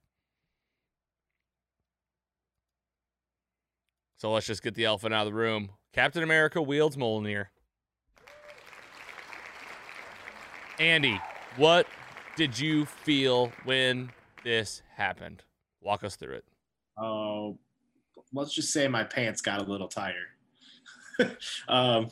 So 4.16 4.32
let's 4.32 4.46
just 4.46 4.62
get 4.62 4.74
the 4.74 4.84
elephant 4.84 5.14
out 5.14 5.26
of 5.26 5.32
the 5.32 5.38
room. 5.38 5.70
Captain 5.92 6.22
America 6.22 6.60
wields 6.60 6.96
Mjolnir. 6.96 7.46
Andy, 10.78 11.20
what 11.56 11.86
did 12.36 12.58
you 12.58 12.86
feel 12.86 13.52
when 13.64 14.10
this 14.42 14.82
happened? 14.96 15.42
Walk 15.80 16.04
us 16.04 16.16
through 16.16 16.34
it. 16.34 16.44
Oh, 16.98 17.58
let's 18.32 18.52
just 18.52 18.72
say 18.72 18.88
my 18.88 19.04
pants 19.04 19.40
got 19.40 19.60
a 19.60 19.64
little 19.64 19.88
tighter. 19.88 20.28
um, 21.68 22.08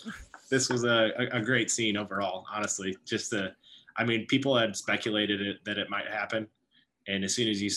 this 0.51 0.69
was 0.69 0.85
a, 0.85 1.11
a, 1.33 1.41
great 1.41 1.71
scene 1.71 1.97
overall, 1.97 2.47
honestly. 2.53 2.97
Just 3.05 3.31
the, 3.31 3.53
I 3.97 4.05
mean, 4.05 4.27
people 4.27 4.57
had 4.57 4.77
speculated 4.77 5.41
it, 5.41 5.59
that 5.65 5.79
it 5.79 5.91
might 5.91 6.07
happen, 6.07 6.47
and 7.07 7.25
as 7.25 7.35
soon 7.35 7.49
as 7.49 7.61
you 7.61 7.71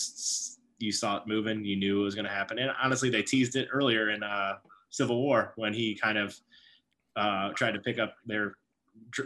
you 0.80 0.91
saw 0.91 1.18
it 1.18 1.28
moving, 1.28 1.64
you 1.64 1.76
knew 1.76 2.02
it 2.02 2.03
was 2.03 2.15
going 2.15 2.26
to 2.26 2.32
happen. 2.32 2.57
And 2.57 2.72
honestly, 2.82 3.10
they 3.10 3.22
teased 3.22 3.56
it 3.56 3.68
earlier 3.72 4.10
in 4.10 4.23
uh, 4.23 4.56
Civil 4.90 5.22
War 5.22 5.53
when 5.56 5.73
he 5.73 5.95
kind 5.95 6.18
of 6.18 6.36
uh, 7.15 7.49
tried 7.49 7.73
to 7.73 7.80
pick 7.80 7.99
up 7.99 8.15
their 8.26 8.57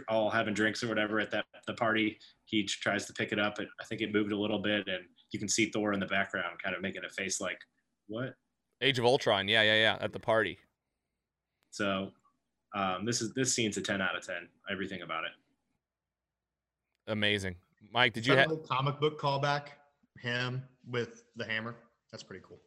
all 0.08 0.30
having 0.30 0.54
drinks 0.54 0.82
or 0.82 0.88
whatever 0.88 1.18
at 1.20 1.30
that 1.30 1.46
the 1.66 1.74
party. 1.74 2.18
He 2.44 2.64
tries 2.64 3.06
to 3.06 3.12
pick 3.12 3.32
it 3.32 3.38
up, 3.38 3.58
and 3.58 3.68
I 3.80 3.84
think 3.84 4.00
it 4.00 4.12
moved 4.12 4.32
a 4.32 4.38
little 4.38 4.58
bit, 4.58 4.86
and 4.86 5.04
you 5.32 5.38
can 5.38 5.48
see 5.48 5.70
Thor 5.70 5.92
in 5.92 6.00
the 6.00 6.06
background, 6.06 6.58
kind 6.62 6.74
of 6.74 6.82
making 6.82 7.02
a 7.04 7.10
face 7.10 7.40
like, 7.40 7.58
"What?" 8.08 8.34
Age 8.80 8.98
of 8.98 9.04
Ultron. 9.04 9.48
Yeah, 9.48 9.62
yeah, 9.62 9.74
yeah. 9.74 9.98
At 10.00 10.12
the 10.12 10.20
party. 10.20 10.58
So 11.70 12.12
um, 12.74 13.04
this 13.04 13.20
is 13.20 13.32
this 13.34 13.54
scene's 13.54 13.76
a 13.76 13.82
ten 13.82 14.00
out 14.00 14.16
of 14.16 14.26
ten. 14.26 14.48
Everything 14.70 15.02
about 15.02 15.24
it. 15.24 15.30
Amazing. 17.08 17.56
Mike, 17.92 18.14
did 18.14 18.20
Is 18.20 18.26
you 18.26 18.36
have? 18.36 18.50
a 18.50 18.56
comic 18.56 19.00
book 19.00 19.20
callback? 19.20 19.68
Him 20.20 20.62
with 20.90 21.24
the 21.36 21.44
hammer. 21.44 21.76
That's 22.10 22.22
pretty 22.22 22.42
cool. 22.46 22.60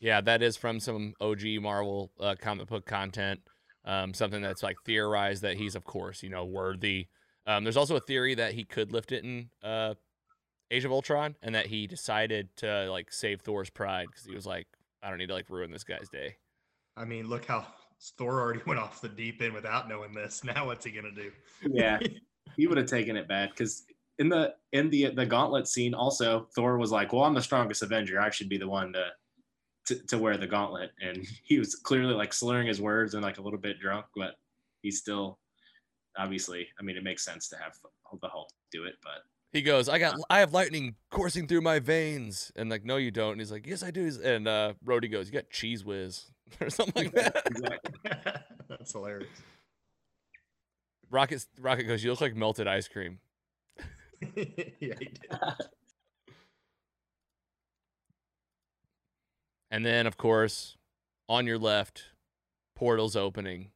Yeah, 0.00 0.20
that 0.20 0.42
is 0.42 0.56
from 0.56 0.78
some 0.80 1.14
OG 1.20 1.42
Marvel 1.60 2.12
uh, 2.20 2.34
comic 2.40 2.68
book 2.68 2.86
content. 2.86 3.40
Um, 3.84 4.12
something 4.12 4.42
that's 4.42 4.62
like 4.62 4.76
theorized 4.84 5.42
that 5.42 5.56
he's, 5.56 5.74
of 5.74 5.84
course, 5.84 6.22
you 6.22 6.28
know, 6.28 6.44
worthy. 6.44 7.06
Um, 7.46 7.64
there's 7.64 7.76
also 7.76 7.96
a 7.96 8.00
theory 8.00 8.34
that 8.34 8.52
he 8.52 8.64
could 8.64 8.92
lift 8.92 9.12
it 9.12 9.24
in 9.24 9.48
uh, 9.62 9.94
Age 10.70 10.84
of 10.84 10.92
Ultron, 10.92 11.36
and 11.42 11.54
that 11.54 11.66
he 11.66 11.86
decided 11.86 12.48
to 12.56 12.90
like 12.90 13.12
save 13.12 13.40
Thor's 13.40 13.70
pride 13.70 14.06
because 14.08 14.24
he 14.24 14.34
was 14.34 14.46
like, 14.46 14.66
I 15.02 15.08
don't 15.08 15.18
need 15.18 15.28
to 15.28 15.34
like 15.34 15.48
ruin 15.48 15.70
this 15.70 15.84
guy's 15.84 16.08
day. 16.08 16.36
I 16.96 17.04
mean, 17.04 17.28
look 17.28 17.46
how 17.46 17.66
Thor 18.16 18.40
already 18.40 18.60
went 18.66 18.80
off 18.80 19.00
the 19.00 19.08
deep 19.08 19.40
end 19.40 19.54
without 19.54 19.88
knowing 19.88 20.12
this. 20.12 20.42
Now 20.48 20.66
what's 20.66 20.84
he 20.84 20.90
gonna 20.90 21.12
do? 21.12 21.30
Yeah, 21.62 21.98
he 22.56 22.66
would 22.66 22.78
have 22.78 22.86
taken 22.86 23.16
it 23.16 23.28
bad 23.28 23.50
because 23.50 23.84
in 24.18 24.28
the 24.28 24.54
in 24.72 24.90
the 24.90 25.10
the 25.10 25.26
gauntlet 25.26 25.68
scene, 25.68 25.94
also 25.94 26.48
Thor 26.54 26.76
was 26.76 26.92
like, 26.92 27.12
"Well, 27.12 27.24
I'm 27.24 27.34
the 27.34 27.42
strongest 27.42 27.82
Avenger. 27.82 28.20
I 28.20 28.30
should 28.30 28.48
be 28.48 28.58
the 28.58 28.68
one 28.68 28.92
to." 28.92 29.06
To, 29.86 29.94
to 30.08 30.18
wear 30.18 30.36
the 30.36 30.46
gauntlet 30.46 30.90
and 31.00 31.26
he 31.44 31.58
was 31.58 31.74
clearly 31.74 32.12
like 32.12 32.34
slurring 32.34 32.66
his 32.66 32.78
words 32.78 33.14
and 33.14 33.22
like 33.22 33.38
a 33.38 33.40
little 33.40 33.58
bit 33.58 33.80
drunk 33.80 34.04
but 34.14 34.34
he's 34.82 34.98
still 34.98 35.38
obviously 36.18 36.68
i 36.78 36.82
mean 36.82 36.98
it 36.98 37.02
makes 37.02 37.24
sense 37.24 37.48
to 37.48 37.56
have 37.56 37.72
the 38.20 38.28
hulk 38.28 38.50
do 38.70 38.84
it 38.84 38.96
but 39.02 39.22
He 39.52 39.62
goes, 39.62 39.88
I 39.88 39.98
got, 39.98 40.16
I 40.28 40.40
have 40.40 40.52
lightning 40.52 40.96
coursing 41.10 41.46
through 41.46 41.62
my 41.62 41.78
veins, 41.78 42.52
and 42.54 42.68
like, 42.68 42.84
no, 42.84 42.96
you 42.96 43.10
don't. 43.10 43.32
And 43.32 43.40
he's 43.40 43.50
like, 43.50 43.66
Yes, 43.66 43.82
I 43.82 43.90
do. 43.90 44.10
And 44.22 44.46
uh, 44.46 44.74
Rhodey 44.84 45.10
goes, 45.10 45.26
You 45.26 45.32
got 45.32 45.48
Cheez 45.50 45.84
Whiz 45.84 46.26
or 46.60 46.68
something 46.68 47.04
like 47.04 47.14
that. 47.14 47.42
exactly. 47.46 47.94
That's 48.68 48.92
hilarious. 48.92 49.28
Rocket, 51.10 51.46
Rocket 51.58 51.84
goes, 51.84 52.04
You 52.04 52.10
look 52.10 52.20
like 52.20 52.36
melted 52.36 52.68
ice 52.68 52.88
cream. 52.88 53.20
yeah, 54.36 54.44
he 54.78 54.86
did. 54.90 55.18
And 59.70 59.84
then, 59.84 60.06
of 60.06 60.16
course, 60.16 60.76
on 61.28 61.46
your 61.46 61.58
left, 61.58 62.04
portals 62.74 63.16
opening. 63.16 63.70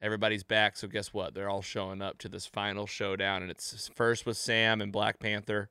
Everybody's 0.00 0.44
back. 0.44 0.76
So 0.76 0.86
guess 0.88 1.12
what? 1.12 1.34
They're 1.34 1.48
all 1.48 1.62
showing 1.62 2.02
up 2.02 2.18
to 2.18 2.28
this 2.28 2.46
final 2.46 2.86
showdown, 2.86 3.42
and 3.42 3.50
it's 3.50 3.90
first 3.94 4.26
with 4.26 4.36
Sam 4.36 4.80
and 4.80 4.92
Black 4.92 5.18
Panther 5.18 5.70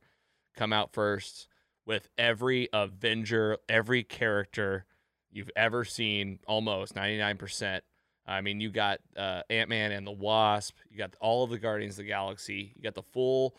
come 0.55 0.73
out 0.73 0.91
first. 0.93 1.47
with 1.85 2.09
every 2.17 2.67
Avenger, 2.73 3.57
every 3.69 4.03
character 4.03 4.85
you've 5.31 5.49
ever 5.55 5.85
seen, 5.85 6.39
almost 6.45 6.93
99%. 6.95 7.79
I 8.25 8.41
mean, 8.41 8.59
you 8.59 8.69
got 8.69 8.99
uh, 9.15 9.43
Ant 9.49 9.69
Man 9.69 9.93
and 9.93 10.05
the 10.05 10.11
Wasp, 10.11 10.75
you 10.89 10.97
got 10.97 11.15
all 11.21 11.45
of 11.45 11.49
the 11.49 11.57
Guardians 11.57 11.93
of 11.93 11.99
the 11.99 12.09
Galaxy, 12.09 12.73
you 12.75 12.83
got 12.83 12.93
the 12.93 13.03
full 13.03 13.55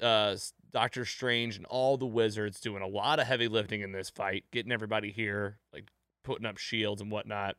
uh, 0.00 0.34
Doctor 0.72 1.04
Strange 1.04 1.56
and 1.56 1.66
all 1.66 1.96
the 1.96 2.04
wizards 2.04 2.60
doing 2.60 2.82
a 2.82 2.88
lot 2.88 3.20
of 3.20 3.28
heavy 3.28 3.46
lifting 3.46 3.80
in 3.80 3.92
this 3.92 4.10
fight, 4.10 4.44
getting 4.50 4.72
everybody 4.72 5.12
here, 5.12 5.58
like 5.72 5.88
putting 6.24 6.46
up 6.46 6.58
shields 6.58 7.00
and 7.00 7.12
whatnot. 7.12 7.54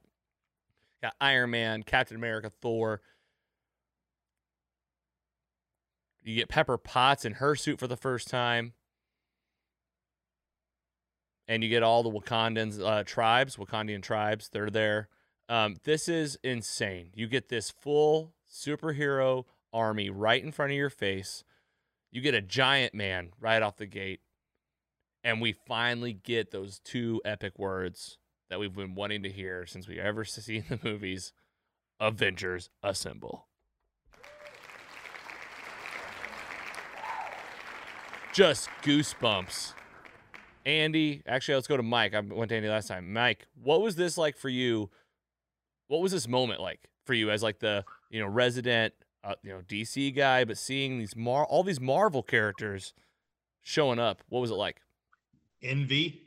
Got 1.01 1.15
Iron 1.21 1.51
Man, 1.51 1.84
Captain 1.84 2.17
America, 2.17 2.51
Thor. 2.61 3.01
You 6.23 6.35
get 6.35 6.49
Pepper 6.49 6.77
Potts 6.77 7.26
in 7.26 7.34
her 7.34 7.55
suit 7.55 7.80
for 7.80 7.88
the 7.88 7.97
first 7.97 8.27
time. 8.27 8.73
And 11.47 11.63
you 11.63 11.69
get 11.69 11.81
all 11.81 12.03
the 12.03 12.11
Wakandans 12.11 12.80
uh, 12.85 13.03
tribes, 13.03 13.55
Wakandian 13.55 14.03
tribes. 14.03 14.49
They're 14.49 14.69
there. 14.69 15.09
Um, 15.47 15.77
this 15.84 16.07
is 16.07 16.38
insane. 16.43 17.09
You 17.15 17.27
get 17.27 17.49
this 17.49 17.71
full 17.71 18.34
superhero 18.47 19.45
army 19.73 20.09
right 20.09 20.43
in 20.43 20.51
front 20.51 20.71
of 20.71 20.77
your 20.77 20.91
face. 20.91 21.43
You 22.11 22.21
get 22.21 22.35
a 22.35 22.41
giant 22.41 22.93
man 22.93 23.31
right 23.39 23.63
off 23.63 23.77
the 23.77 23.88
gate. 23.88 24.19
And 25.23 25.41
we 25.41 25.53
finally 25.53 26.13
get 26.13 26.51
those 26.51 26.80
two 26.80 27.21
epic 27.26 27.57
words 27.57 28.19
that 28.49 28.59
we've 28.59 28.76
been 28.76 28.95
wanting 28.95 29.23
to 29.23 29.30
hear 29.30 29.65
since 29.65 29.88
we 29.88 29.99
ever 29.99 30.26
seen 30.26 30.65
the 30.69 30.80
movies 30.84 31.34
Avengers 31.99 32.69
Assemble. 32.84 33.47
Just 38.34 38.69
goosebumps. 38.84 39.73
Andy, 40.65 41.23
actually, 41.26 41.55
let's 41.55 41.67
go 41.67 41.77
to 41.77 41.84
Mike. 41.84 42.13
I 42.13 42.19
went 42.19 42.49
to 42.49 42.55
Andy 42.55 42.69
last 42.69 42.88
time. 42.88 43.11
Mike, 43.11 43.47
what 43.61 43.81
was 43.81 43.95
this 43.95 44.17
like 44.17 44.38
for 44.38 44.49
you? 44.49 44.89
What 45.88 46.01
was 46.01 46.11
this 46.11 46.27
moment 46.27 46.61
like 46.61 46.89
for 47.05 47.13
you 47.13 47.31
as 47.31 47.41
like 47.41 47.59
the 47.59 47.84
you 48.11 48.19
know 48.19 48.27
resident 48.27 48.93
uh, 49.23 49.35
you 49.43 49.49
know 49.49 49.61
DC 49.67 50.15
guy, 50.15 50.45
but 50.45 50.57
seeing 50.57 50.99
these 50.99 51.15
Mar 51.15 51.45
all 51.45 51.63
these 51.63 51.81
Marvel 51.81 52.21
characters 52.21 52.93
showing 53.61 53.99
up? 53.99 54.21
What 54.30 54.41
was 54.41 54.51
it 54.51 54.55
like? 54.55 54.81
Envy, 55.61 56.21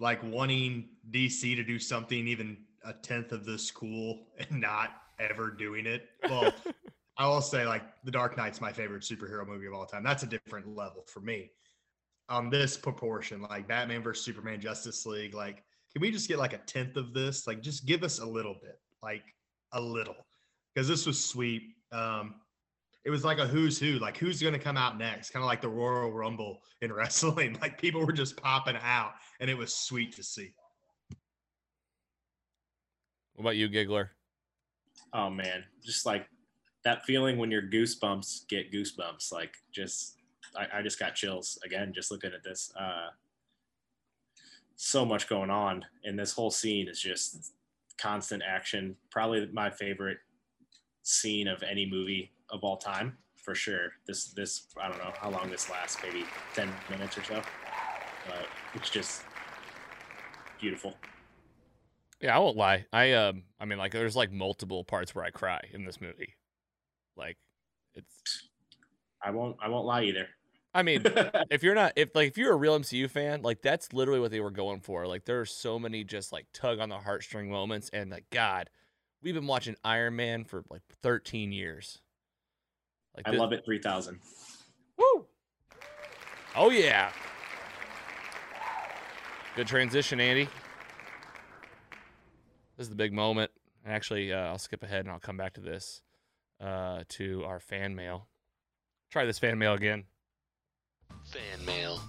like 0.00 0.20
wanting 0.22 0.88
DC 1.10 1.56
to 1.56 1.64
do 1.64 1.78
something 1.78 2.26
even 2.26 2.56
a 2.84 2.92
tenth 2.92 3.32
of 3.32 3.44
this 3.44 3.70
cool 3.70 4.26
and 4.38 4.60
not 4.60 4.90
ever 5.18 5.50
doing 5.50 5.86
it. 5.86 6.08
Well, 6.28 6.52
I 7.16 7.28
will 7.28 7.42
say 7.42 7.64
like 7.66 7.82
The 8.04 8.10
Dark 8.10 8.36
Knight's 8.36 8.60
my 8.60 8.72
favorite 8.72 9.02
superhero 9.02 9.46
movie 9.46 9.66
of 9.66 9.74
all 9.74 9.86
time. 9.86 10.02
That's 10.02 10.24
a 10.24 10.26
different 10.26 10.66
level 10.66 11.04
for 11.06 11.20
me. 11.20 11.50
On 12.28 12.50
this 12.50 12.76
proportion, 12.76 13.42
like 13.42 13.68
Batman 13.68 14.02
versus 14.02 14.24
Superman, 14.24 14.60
Justice 14.60 15.06
League, 15.06 15.34
like 15.34 15.62
can 15.94 16.00
we 16.00 16.10
just 16.10 16.26
get 16.26 16.38
like 16.38 16.52
a 16.52 16.58
tenth 16.58 16.96
of 16.96 17.14
this? 17.14 17.46
Like 17.46 17.62
just 17.62 17.86
give 17.86 18.02
us 18.02 18.18
a 18.18 18.26
little 18.26 18.56
bit, 18.60 18.80
like 19.02 19.22
a 19.72 19.80
little, 19.80 20.16
because 20.74 20.88
this 20.88 21.06
was 21.06 21.22
sweet. 21.24 21.62
Um, 21.92 22.34
it 23.04 23.10
was 23.10 23.24
like 23.24 23.38
a 23.38 23.46
who's 23.46 23.78
who, 23.78 23.98
like 24.00 24.16
who's 24.16 24.42
going 24.42 24.54
to 24.54 24.58
come 24.58 24.76
out 24.76 24.98
next, 24.98 25.30
kind 25.30 25.42
of 25.42 25.46
like 25.46 25.60
the 25.60 25.68
Royal 25.68 26.10
Rumble 26.10 26.62
in 26.80 26.92
wrestling. 26.92 27.56
Like 27.60 27.80
people 27.80 28.04
were 28.04 28.12
just 28.12 28.36
popping 28.36 28.76
out, 28.82 29.12
and 29.38 29.48
it 29.48 29.56
was 29.56 29.74
sweet 29.74 30.16
to 30.16 30.24
see. 30.24 30.52
What 33.34 33.42
about 33.42 33.56
you, 33.56 33.68
Giggler? 33.68 34.10
Oh 35.12 35.30
man, 35.30 35.64
just 35.84 36.06
like 36.06 36.26
that 36.84 37.04
feeling 37.04 37.38
when 37.38 37.50
your 37.50 37.62
goosebumps 37.62 38.46
get 38.48 38.72
goosebumps. 38.72 39.32
Like 39.32 39.54
just, 39.72 40.16
I, 40.56 40.78
I 40.78 40.82
just 40.82 40.98
got 40.98 41.14
chills 41.14 41.58
again 41.64 41.92
just 41.94 42.10
looking 42.10 42.32
at 42.32 42.44
this. 42.44 42.72
Uh, 42.78 43.08
so 44.76 45.04
much 45.04 45.28
going 45.28 45.50
on, 45.50 45.84
and 46.04 46.18
this 46.18 46.32
whole 46.32 46.50
scene 46.50 46.88
is 46.88 47.00
just 47.00 47.52
constant 47.96 48.42
action. 48.46 48.96
Probably 49.10 49.46
my 49.52 49.70
favorite 49.70 50.18
scene 51.02 51.48
of 51.48 51.62
any 51.62 51.86
movie 51.86 52.32
of 52.50 52.64
all 52.64 52.76
time 52.76 53.16
for 53.36 53.54
sure. 53.54 53.92
This 54.06 54.26
this 54.32 54.66
I 54.80 54.88
don't 54.88 54.98
know 54.98 55.12
how 55.18 55.30
long 55.30 55.50
this 55.50 55.70
lasts, 55.70 55.98
maybe 56.02 56.24
ten 56.54 56.72
minutes 56.90 57.18
or 57.18 57.24
so. 57.24 57.42
But 58.26 58.46
it's 58.74 58.90
just 58.90 59.22
beautiful. 60.60 60.94
Yeah, 62.24 62.34
I 62.34 62.38
won't 62.38 62.56
lie. 62.56 62.86
I 62.90 63.12
um, 63.12 63.42
I 63.60 63.66
mean, 63.66 63.76
like, 63.76 63.92
there's 63.92 64.16
like 64.16 64.32
multiple 64.32 64.82
parts 64.82 65.14
where 65.14 65.26
I 65.26 65.30
cry 65.30 65.60
in 65.74 65.84
this 65.84 66.00
movie. 66.00 66.36
Like, 67.18 67.36
it's. 67.94 68.48
I 69.22 69.30
won't. 69.30 69.58
I 69.62 69.68
won't 69.68 69.84
lie 69.84 70.04
either. 70.04 70.28
I 70.72 70.84
mean, 70.84 71.02
if 71.50 71.62
you're 71.62 71.74
not, 71.74 71.92
if 71.96 72.14
like, 72.14 72.28
if 72.28 72.38
you're 72.38 72.54
a 72.54 72.56
real 72.56 72.80
MCU 72.80 73.10
fan, 73.10 73.42
like, 73.42 73.60
that's 73.60 73.92
literally 73.92 74.20
what 74.20 74.30
they 74.30 74.40
were 74.40 74.50
going 74.50 74.80
for. 74.80 75.06
Like, 75.06 75.26
there 75.26 75.38
are 75.38 75.44
so 75.44 75.78
many 75.78 76.02
just 76.02 76.32
like 76.32 76.46
tug 76.54 76.78
on 76.78 76.88
the 76.88 76.96
heartstring 76.96 77.48
moments, 77.48 77.90
and 77.92 78.10
like, 78.10 78.24
God, 78.30 78.70
we've 79.22 79.34
been 79.34 79.46
watching 79.46 79.76
Iron 79.84 80.16
Man 80.16 80.44
for 80.46 80.64
like 80.70 80.80
13 81.02 81.52
years. 81.52 82.00
Like, 83.14 83.28
I 83.28 83.32
this- 83.32 83.40
love 83.40 83.52
it. 83.52 83.66
Three 83.66 83.82
thousand. 83.82 84.20
Woo! 84.96 85.26
Oh 86.56 86.70
yeah. 86.70 87.12
Good 89.56 89.66
transition, 89.66 90.20
Andy. 90.20 90.48
This 92.76 92.86
is 92.86 92.90
the 92.90 92.96
big 92.96 93.12
moment. 93.12 93.50
And 93.84 93.94
Actually, 93.94 94.32
uh, 94.32 94.38
I'll 94.38 94.58
skip 94.58 94.82
ahead 94.82 95.00
and 95.00 95.10
I'll 95.10 95.20
come 95.20 95.36
back 95.36 95.54
to 95.54 95.60
this. 95.60 96.02
Uh, 96.60 97.02
to 97.08 97.44
our 97.44 97.60
fan 97.60 97.94
mail. 97.94 98.28
Try 99.10 99.24
this 99.24 99.38
fan 99.38 99.58
mail 99.58 99.74
again. 99.74 100.04
Fan 101.24 101.64
mail. 101.64 102.00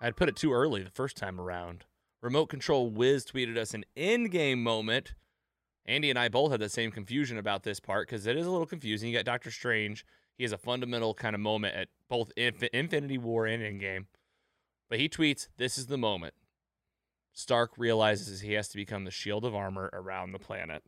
I'd 0.00 0.16
put 0.16 0.28
it 0.28 0.36
too 0.36 0.52
early 0.52 0.82
the 0.82 0.90
first 0.90 1.16
time 1.16 1.40
around. 1.40 1.84
Remote 2.22 2.46
Control 2.46 2.88
Wiz 2.90 3.24
tweeted 3.24 3.56
us 3.56 3.74
an 3.74 3.84
Endgame 3.96 4.58
moment. 4.58 5.14
Andy 5.84 6.10
and 6.10 6.18
I 6.18 6.28
both 6.28 6.50
had 6.50 6.60
the 6.60 6.68
same 6.68 6.90
confusion 6.90 7.38
about 7.38 7.62
this 7.62 7.80
part 7.80 8.08
because 8.08 8.26
it 8.26 8.36
is 8.36 8.46
a 8.46 8.50
little 8.50 8.66
confusing. 8.66 9.10
You 9.10 9.16
got 9.16 9.24
Doctor 9.24 9.50
Strange. 9.50 10.04
He 10.36 10.44
has 10.44 10.52
a 10.52 10.58
fundamental 10.58 11.14
kind 11.14 11.34
of 11.34 11.40
moment 11.40 11.76
at 11.76 11.88
both 12.08 12.32
Inf- 12.36 12.62
Infinity 12.72 13.18
War 13.18 13.46
and 13.46 13.62
Endgame. 13.62 14.06
But 14.88 14.98
he 14.98 15.08
tweets, 15.08 15.48
"This 15.56 15.78
is 15.78 15.86
the 15.86 15.98
moment." 15.98 16.34
Stark 17.36 17.72
realizes 17.76 18.40
he 18.40 18.54
has 18.54 18.66
to 18.68 18.78
become 18.78 19.04
the 19.04 19.10
shield 19.10 19.44
of 19.44 19.54
armor 19.54 19.90
around 19.92 20.32
the 20.32 20.38
planet. 20.38 20.82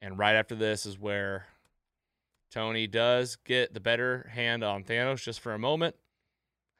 And 0.00 0.18
right 0.18 0.34
after 0.34 0.54
this 0.54 0.86
is 0.86 0.98
where 0.98 1.44
Tony 2.50 2.86
does 2.86 3.36
get 3.44 3.74
the 3.74 3.78
better 3.78 4.30
hand 4.32 4.64
on 4.64 4.84
Thanos 4.84 5.22
just 5.22 5.40
for 5.40 5.52
a 5.52 5.58
moment. 5.58 5.96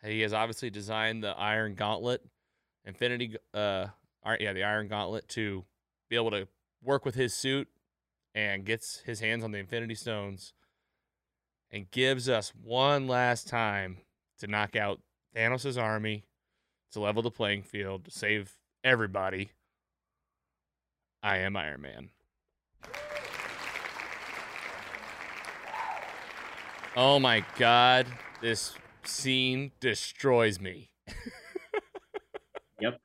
He 0.03 0.23
has 0.23 0.33
obviously 0.33 0.71
designed 0.71 1.23
the 1.23 1.37
Iron 1.37 1.75
Gauntlet, 1.75 2.25
Infinity, 2.87 3.37
uh, 3.53 3.89
yeah, 4.41 4.55
the 4.55 4.65
Iron 4.65 4.89
Gauntlet 4.89 5.29
to 5.29 5.67
be 6.09 6.17
able 6.17 6.31
to 6.31 6.49
work 6.83 7.05
with 7.05 7.17
his 7.17 7.35
suit, 7.35 7.69
and 8.35 8.65
gets 8.65 9.01
his 9.01 9.21
hands 9.21 9.45
on 9.45 9.53
the 9.53 9.59
Infinity 9.59 9.95
Stones, 9.95 10.55
and 11.71 11.91
gives 11.91 12.31
us 12.31 12.55
one 12.55 13.07
last 13.07 13.47
time 13.47 13.99
to 14.39 14.47
knock 14.47 14.75
out 14.75 15.01
Thanos' 15.37 15.81
army, 15.81 16.25
to 16.93 17.01
level 17.01 17.23
the 17.23 17.31
playing 17.31 17.63
field, 17.63 18.05
to 18.07 18.11
save 18.11 18.59
everybody. 18.85 19.51
I 21.23 21.39
am 21.39 21.57
Iron 21.57 21.83
Man. 21.83 22.11
Oh 26.97 27.19
my 27.19 27.45
god, 27.57 28.07
this 28.41 28.75
scene 29.05 29.73
destroys 29.81 30.61
me. 30.61 30.91
Yep. 32.81 33.01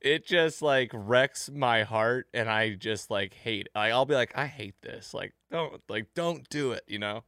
It 0.00 0.26
just 0.26 0.62
like 0.62 0.90
wrecks 0.94 1.50
my 1.50 1.82
heart 1.82 2.28
and 2.32 2.48
I 2.48 2.74
just 2.74 3.10
like 3.10 3.34
hate. 3.34 3.68
Like, 3.74 3.92
I'll 3.92 4.06
be 4.06 4.14
like, 4.14 4.36
I 4.36 4.46
hate 4.46 4.76
this. 4.82 5.12
Like, 5.12 5.34
don't 5.50 5.82
like 5.88 6.14
don't 6.14 6.48
do 6.48 6.72
it, 6.72 6.84
you 6.86 6.98
know? 6.98 7.24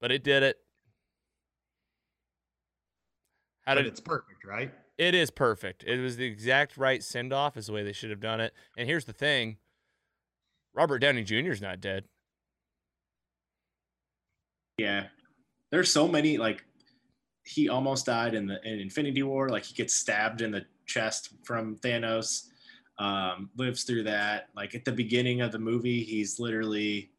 But 0.00 0.12
it 0.12 0.22
did 0.22 0.42
it. 0.42 0.58
How 3.66 3.74
But 3.74 3.82
did 3.82 3.88
it's 3.92 4.00
perfect, 4.00 4.44
right? 4.44 4.72
it 4.98 5.14
is 5.14 5.30
perfect. 5.30 5.84
It 5.84 6.00
was 6.00 6.16
the 6.16 6.26
exact 6.26 6.76
right 6.76 7.02
send 7.02 7.32
off 7.32 7.56
is 7.56 7.66
the 7.66 7.72
way 7.72 7.82
they 7.82 7.92
should 7.92 8.10
have 8.10 8.20
done 8.20 8.40
it. 8.40 8.52
And 8.76 8.88
here's 8.88 9.04
the 9.04 9.12
thing. 9.12 9.56
Robert 10.74 10.98
Downey 11.00 11.24
Jr. 11.24 11.50
is 11.50 11.60
not 11.62 11.80
dead. 11.80 12.04
Yeah. 14.78 15.06
There's 15.70 15.92
so 15.92 16.08
many 16.08 16.38
like 16.38 16.64
he 17.44 17.68
almost 17.68 18.06
died 18.06 18.34
in 18.34 18.46
the 18.46 18.60
in 18.64 18.80
Infinity 18.80 19.22
War. 19.22 19.48
Like 19.48 19.64
he 19.64 19.74
gets 19.74 19.94
stabbed 19.94 20.42
in 20.42 20.50
the 20.50 20.64
chest 20.86 21.30
from 21.44 21.76
Thanos. 21.76 22.46
Um, 22.98 23.48
lives 23.56 23.84
through 23.84 24.02
that. 24.04 24.48
Like 24.54 24.74
at 24.74 24.84
the 24.84 24.92
beginning 24.92 25.40
of 25.40 25.52
the 25.52 25.58
movie, 25.58 26.02
he's 26.02 26.38
literally 26.38 27.10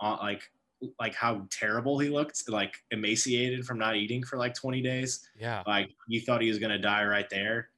on 0.00 0.18
like 0.18 0.50
like 0.98 1.14
how 1.14 1.46
terrible 1.50 1.98
he 1.98 2.08
looked, 2.08 2.48
like 2.48 2.74
emaciated 2.90 3.64
from 3.66 3.78
not 3.78 3.96
eating 3.96 4.22
for 4.22 4.36
like 4.38 4.54
20 4.54 4.80
days. 4.80 5.28
Yeah. 5.38 5.62
Like 5.66 5.90
you 6.08 6.20
thought 6.20 6.40
he 6.42 6.48
was 6.48 6.58
gonna 6.58 6.78
die 6.78 7.04
right 7.04 7.28
there. 7.30 7.68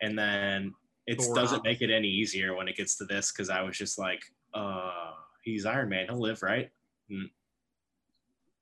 And 0.00 0.18
then 0.18 0.74
it 1.06 1.20
Thor 1.20 1.34
doesn't 1.34 1.58
out. 1.58 1.64
make 1.64 1.82
it 1.82 1.90
any 1.90 2.08
easier 2.08 2.54
when 2.54 2.68
it 2.68 2.76
gets 2.76 2.96
to 2.98 3.04
this 3.04 3.32
because 3.32 3.50
I 3.50 3.62
was 3.62 3.76
just 3.76 3.98
like, 3.98 4.22
uh, 4.54 5.12
he's 5.42 5.66
Iron 5.66 5.88
Man, 5.88 6.06
he'll 6.08 6.20
live, 6.20 6.42
right? 6.42 6.70
Mm. 7.10 7.30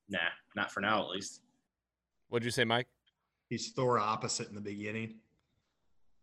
nah, 0.09 0.19
not 0.55 0.71
for 0.71 0.81
now 0.81 1.03
at 1.03 1.09
least. 1.09 1.41
What'd 2.29 2.45
you 2.45 2.51
say, 2.53 2.65
Mike? 2.65 2.87
He's 3.49 3.71
Thor 3.73 3.99
opposite 3.99 4.49
in 4.49 4.55
the 4.55 4.61
beginning. 4.61 5.17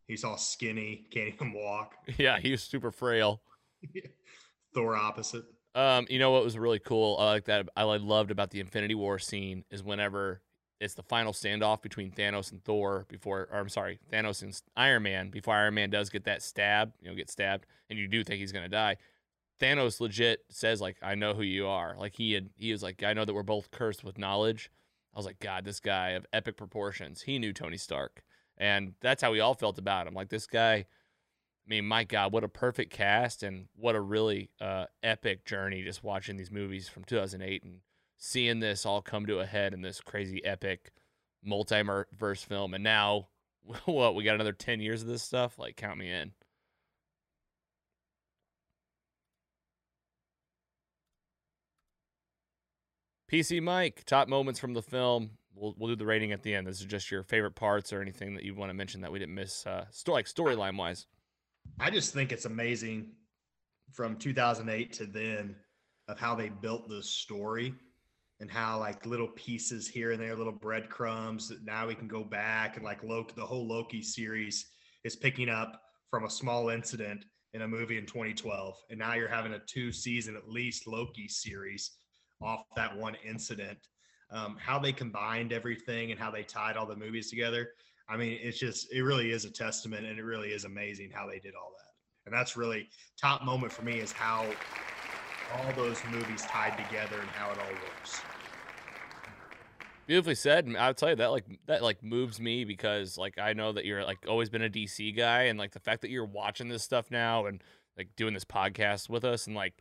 He's 0.08 0.24
all 0.24 0.38
skinny, 0.38 1.06
can't 1.12 1.34
even 1.34 1.54
walk. 1.54 1.94
Yeah, 2.18 2.40
he 2.40 2.52
was 2.52 2.64
super 2.64 2.92
frail. 2.92 3.42
Thor 4.74 4.96
opposite. 4.96 5.46
Um, 5.76 6.06
you 6.10 6.20
know 6.20 6.32
what 6.32 6.44
was 6.44 6.58
really 6.58 6.80
cool? 6.80 7.18
I 7.20 7.26
like 7.26 7.46
that. 7.46 7.68
I 7.76 7.84
loved 7.84 8.32
about 8.32 8.52
the 8.52 8.60
Infinity 8.60 8.96
War 8.96 9.18
scene 9.18 9.66
is 9.72 9.84
whenever 9.84 10.42
it's 10.80 10.94
the 10.94 11.04
final 11.04 11.34
standoff 11.34 11.82
between 11.82 12.12
Thanos 12.12 12.52
and 12.52 12.64
Thor 12.64 13.06
before, 13.10 13.48
or 13.52 13.60
I'm 13.60 13.70
sorry, 13.70 14.00
Thanos 14.12 14.42
and 14.44 14.60
Iron 14.76 15.04
Man 15.04 15.30
before 15.30 15.56
Iron 15.56 15.74
Man 15.76 15.90
does 15.90 16.10
get 16.10 16.26
that 16.26 16.42
stab, 16.44 16.94
you 17.02 17.10
know, 17.10 17.16
get 17.16 17.30
stabbed, 17.30 17.66
and 17.90 17.98
you 17.98 18.08
do 18.08 18.24
think 18.24 18.40
he's 18.40 18.52
gonna 18.52 18.70
die. 18.70 18.98
Thanos 19.60 20.00
legit 20.00 20.42
says 20.50 20.82
like, 20.82 20.98
"I 21.02 21.16
know 21.16 21.34
who 21.34 21.44
you 21.44 21.68
are." 21.68 21.96
Like 21.98 22.16
he 22.16 22.34
had, 22.34 22.50
he 22.58 22.72
was 22.72 22.84
like, 22.84 23.02
"I 23.02 23.14
know 23.14 23.26
that 23.26 23.34
we're 23.34 23.44
both 23.44 23.72
cursed 23.72 24.04
with 24.04 24.18
knowledge." 24.18 24.70
I 25.14 25.20
was 25.20 25.26
like, 25.26 25.40
"God, 25.40 25.64
this 25.64 25.80
guy 25.80 26.10
of 26.10 26.26
epic 26.34 26.58
proportions. 26.58 27.22
He 27.24 27.40
knew 27.40 27.54
Tony 27.54 27.78
Stark." 27.78 28.24
And 28.58 28.94
that's 29.02 29.22
how 29.24 29.32
we 29.32 29.40
all 29.40 29.56
felt 29.56 29.78
about 29.80 30.06
him. 30.06 30.14
Like 30.14 30.30
this 30.30 30.48
guy, 30.48 30.86
I 31.66 31.70
mean, 31.70 31.86
my 31.86 32.04
God, 32.04 32.34
what 32.34 32.44
a 32.44 32.50
perfect 32.50 32.92
cast 32.92 33.42
and 33.42 33.68
what 33.76 33.96
a 33.96 34.02
really 34.02 34.50
uh, 34.60 34.86
epic 35.02 35.46
journey 35.46 35.82
just 35.82 36.04
watching 36.04 36.36
these 36.36 36.52
movies 36.52 36.90
from 36.90 37.06
2008 37.06 37.64
and 37.64 37.80
seeing 38.18 38.60
this 38.60 38.86
all 38.86 39.02
come 39.02 39.26
to 39.28 39.40
a 39.40 39.46
head 39.46 39.74
in 39.74 39.82
this 39.82 40.02
crazy 40.02 40.44
epic 40.44 40.92
multiverse 41.48 42.46
film. 42.46 42.74
And 42.74 42.84
now, 42.84 43.30
what, 43.86 44.16
we 44.16 44.26
got 44.26 44.36
another 44.36 44.52
10 44.52 44.82
years 44.82 45.02
of 45.02 45.08
this 45.08 45.24
stuff? 45.24 45.58
Like, 45.58 45.78
count 45.78 45.98
me 45.98 46.12
in. 46.12 46.34
PC 53.32 53.64
Mike, 53.64 54.04
top 54.06 54.28
moments 54.28 54.60
from 54.60 54.74
the 54.74 54.82
film. 54.82 55.32
We'll, 55.56 55.74
we'll 55.78 55.90
do 55.90 55.96
the 55.96 56.06
rating 56.06 56.34
at 56.34 56.44
the 56.44 56.54
end. 56.54 56.68
This 56.68 56.82
is 56.82 56.86
just 56.86 57.10
your 57.10 57.24
favorite 57.24 57.56
parts 57.56 57.94
or 57.94 58.02
anything 58.02 58.36
that 58.36 58.44
you 58.44 58.54
want 58.54 58.70
to 58.70 58.74
mention 58.74 59.02
that 59.02 59.12
we 59.12 59.20
didn't 59.20 59.34
miss, 59.34 59.66
uh, 59.66 59.86
story, 59.92 60.18
like 60.18 60.26
storyline 60.26 60.78
wise. 60.78 61.08
I 61.80 61.90
just 61.90 62.14
think 62.14 62.32
it's 62.32 62.46
amazing 62.46 63.12
from 63.92 64.18
2008 64.18 64.94
to 64.94 65.06
then 65.06 65.56
of 66.08 66.20
how 66.20 66.36
they 66.36 66.50
built 66.50 66.88
the 66.88 67.04
story 67.04 67.74
and 68.40 68.50
how 68.50 68.80
like 68.80 69.06
little 69.06 69.28
pieces 69.30 69.88
here 69.88 70.12
and 70.12 70.22
there, 70.22 70.36
little 70.36 70.52
breadcrumbs 70.54 71.48
that 71.50 71.64
now 71.64 71.88
we 71.88 71.96
can 71.96 72.08
go 72.08 72.24
back 72.24 72.76
and 72.76 72.86
like 72.86 73.04
Loki, 73.04 73.34
the 73.36 73.46
whole 73.46 73.68
Loki 73.68 74.02
series 74.02 74.66
is 75.04 75.16
picking 75.16 75.50
up 75.50 75.82
from 76.10 76.26
a 76.26 76.30
small 76.30 76.70
incident 76.70 77.26
in 77.54 77.62
a 77.62 77.68
movie 77.68 77.98
in 77.98 78.06
2012. 78.06 78.76
And 78.90 79.00
now 79.00 79.14
you're 79.14 79.28
having 79.28 79.54
a 79.54 79.60
two 79.60 79.92
season 79.92 80.36
at 80.36 80.50
least 80.50 80.88
Loki 80.88 81.28
series 81.28 81.92
off 82.42 82.64
that 82.76 82.96
one 82.96 83.16
incident. 83.26 83.80
Um, 84.32 84.58
how 84.60 84.80
they 84.80 84.92
combined 84.92 85.54
everything 85.54 86.12
and 86.12 86.20
how 86.20 86.32
they 86.32 86.44
tied 86.44 86.76
all 86.76 86.88
the 86.88 86.96
movies 86.96 87.30
together. 87.30 87.70
I 88.10 88.18
mean, 88.18 88.38
it's 88.42 88.60
just, 88.60 88.92
it 88.92 89.02
really 89.02 89.32
is 89.32 89.46
a 89.46 89.50
testament 89.50 90.06
and 90.06 90.20
it 90.20 90.24
really 90.24 90.50
is 90.50 90.66
amazing 90.66 91.12
how 91.14 91.28
they 91.28 91.40
did 91.40 91.56
all 91.56 91.72
that. 91.78 91.84
And 92.26 92.34
that's 92.34 92.56
really 92.56 92.90
top 93.20 93.44
moment 93.44 93.72
for 93.72 93.84
me 93.84 94.00
is 94.00 94.12
how 94.12 94.46
all 95.56 95.74
those 95.76 96.00
movies 96.12 96.44
tied 96.44 96.78
together 96.78 97.20
and 97.20 97.30
how 97.30 97.52
it 97.52 97.58
all 97.60 97.72
works. 97.72 98.22
Beautifully 100.06 100.36
said. 100.36 100.66
And 100.66 100.78
I'll 100.78 100.94
tell 100.94 101.10
you 101.10 101.16
that 101.16 101.32
like 101.32 101.46
that 101.68 101.82
like 101.82 102.04
moves 102.04 102.40
me 102.40 102.66
because 102.66 103.18
like 103.18 103.38
I 103.38 103.54
know 103.54 103.72
that 103.72 103.86
you're 103.86 104.04
like 104.04 104.26
always 104.28 104.50
been 104.50 104.64
a 104.64 104.70
DC 104.70 105.16
guy 105.16 105.44
and 105.44 105.58
like 105.58 105.72
the 105.72 105.80
fact 105.80 106.02
that 106.02 106.10
you're 106.10 106.26
watching 106.26 106.68
this 106.68 106.84
stuff 106.84 107.10
now 107.10 107.46
and 107.46 107.64
like 107.98 108.10
doing 108.18 108.34
this 108.34 108.44
podcast 108.44 109.10
with 109.10 109.24
us 109.24 109.48
and 109.48 109.56
like 109.56 109.74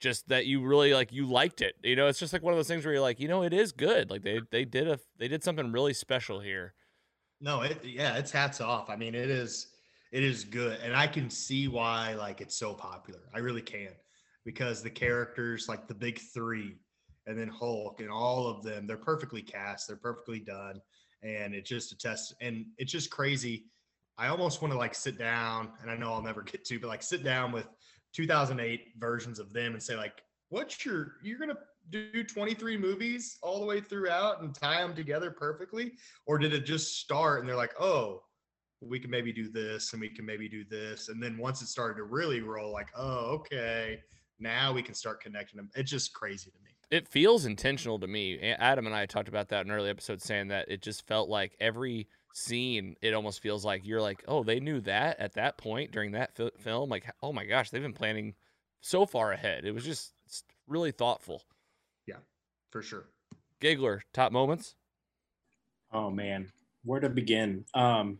just 0.00 0.28
that 0.28 0.46
you 0.46 0.60
really 0.60 0.94
like 0.94 1.12
you 1.12 1.26
liked 1.26 1.60
it. 1.60 1.74
You 1.82 1.96
know, 1.96 2.06
it's 2.06 2.20
just 2.20 2.32
like 2.32 2.42
one 2.42 2.52
of 2.52 2.58
those 2.58 2.68
things 2.68 2.84
where 2.84 2.94
you're 2.94 3.02
like, 3.02 3.18
you 3.18 3.26
know, 3.26 3.42
it 3.42 3.52
is 3.52 3.72
good. 3.72 4.10
Like 4.10 4.22
they 4.22 4.40
they 4.50 4.64
did 4.64 4.86
a 4.86 5.00
they 5.18 5.26
did 5.26 5.42
something 5.42 5.72
really 5.72 5.94
special 5.94 6.40
here. 6.40 6.74
No, 7.40 7.62
it 7.62 7.84
yeah, 7.84 8.16
it's 8.16 8.30
hats 8.30 8.60
off. 8.60 8.90
I 8.90 8.96
mean, 8.96 9.14
it 9.14 9.30
is 9.30 9.68
it 10.12 10.22
is 10.22 10.44
good. 10.44 10.78
And 10.82 10.94
I 10.94 11.06
can 11.06 11.28
see 11.28 11.68
why 11.68 12.14
like 12.14 12.40
it's 12.40 12.56
so 12.56 12.74
popular. 12.74 13.20
I 13.34 13.38
really 13.38 13.62
can. 13.62 13.90
Because 14.44 14.82
the 14.82 14.90
characters, 14.90 15.68
like 15.68 15.88
the 15.88 15.94
big 15.94 16.18
three, 16.18 16.76
and 17.26 17.38
then 17.38 17.48
Hulk 17.48 18.00
and 18.00 18.10
all 18.10 18.46
of 18.46 18.62
them, 18.62 18.86
they're 18.86 18.96
perfectly 18.96 19.42
cast, 19.42 19.88
they're 19.88 19.96
perfectly 19.96 20.38
done. 20.38 20.80
And 21.22 21.54
it 21.54 21.64
just 21.64 21.92
attests 21.92 22.34
and 22.40 22.66
it's 22.78 22.92
just 22.92 23.10
crazy. 23.10 23.64
I 24.16 24.28
almost 24.28 24.62
want 24.62 24.72
to 24.72 24.78
like 24.78 24.94
sit 24.94 25.18
down, 25.18 25.70
and 25.82 25.90
I 25.90 25.96
know 25.96 26.12
I'll 26.12 26.22
never 26.22 26.42
get 26.52 26.64
to, 26.66 26.78
but 26.78 26.88
like 26.88 27.02
sit 27.02 27.24
down 27.24 27.50
with 27.50 27.66
2008 28.12 28.92
versions 28.98 29.38
of 29.38 29.52
them 29.52 29.72
and 29.72 29.82
say, 29.82 29.96
like, 29.96 30.22
what's 30.50 30.84
your, 30.84 31.14
you're 31.22 31.38
going 31.38 31.50
to 31.50 31.58
do 31.90 32.24
23 32.24 32.76
movies 32.76 33.38
all 33.42 33.60
the 33.60 33.66
way 33.66 33.80
throughout 33.80 34.42
and 34.42 34.54
tie 34.54 34.80
them 34.80 34.94
together 34.94 35.30
perfectly? 35.30 35.92
Or 36.26 36.38
did 36.38 36.52
it 36.52 36.64
just 36.64 36.98
start 36.98 37.40
and 37.40 37.48
they're 37.48 37.56
like, 37.56 37.74
oh, 37.80 38.22
we 38.80 38.98
can 38.98 39.10
maybe 39.10 39.32
do 39.32 39.50
this 39.50 39.92
and 39.92 40.00
we 40.00 40.08
can 40.08 40.26
maybe 40.26 40.48
do 40.48 40.64
this. 40.64 41.08
And 41.08 41.22
then 41.22 41.38
once 41.38 41.62
it 41.62 41.68
started 41.68 41.96
to 41.96 42.04
really 42.04 42.40
roll, 42.40 42.72
like, 42.72 42.88
oh, 42.96 43.26
okay, 43.36 44.00
now 44.38 44.72
we 44.72 44.82
can 44.82 44.94
start 44.94 45.22
connecting 45.22 45.56
them. 45.56 45.70
It's 45.74 45.90
just 45.90 46.12
crazy 46.12 46.50
to 46.50 46.58
me. 46.64 46.70
It 46.90 47.08
feels 47.08 47.46
intentional 47.46 47.98
to 47.98 48.06
me. 48.06 48.38
Adam 48.40 48.86
and 48.86 48.94
I 48.94 49.06
talked 49.06 49.28
about 49.28 49.48
that 49.48 49.64
in 49.64 49.72
early 49.72 49.88
episodes, 49.88 50.24
saying 50.24 50.48
that 50.48 50.68
it 50.68 50.82
just 50.82 51.06
felt 51.06 51.28
like 51.28 51.56
every 51.60 52.08
scene, 52.34 52.94
it 53.00 53.14
almost 53.14 53.40
feels 53.40 53.64
like 53.64 53.86
you're 53.86 54.02
like, 54.02 54.22
oh, 54.28 54.42
they 54.42 54.60
knew 54.60 54.80
that 54.82 55.18
at 55.18 55.34
that 55.34 55.56
point 55.56 55.92
during 55.92 56.12
that 56.12 56.36
fi- 56.36 56.50
film. 56.58 56.90
Like, 56.90 57.10
oh 57.22 57.32
my 57.32 57.46
gosh, 57.46 57.70
they've 57.70 57.82
been 57.82 57.94
planning 57.94 58.34
so 58.80 59.06
far 59.06 59.32
ahead. 59.32 59.64
It 59.64 59.72
was 59.72 59.84
just 59.84 60.12
really 60.68 60.92
thoughtful. 60.92 61.42
Yeah, 62.74 62.80
for 62.80 62.82
sure. 62.82 63.04
Giggler, 63.60 64.02
top 64.12 64.32
moments. 64.32 64.74
Oh 65.92 66.10
man, 66.10 66.50
where 66.84 67.00
to 67.00 67.08
begin? 67.08 67.64
Um, 67.74 68.18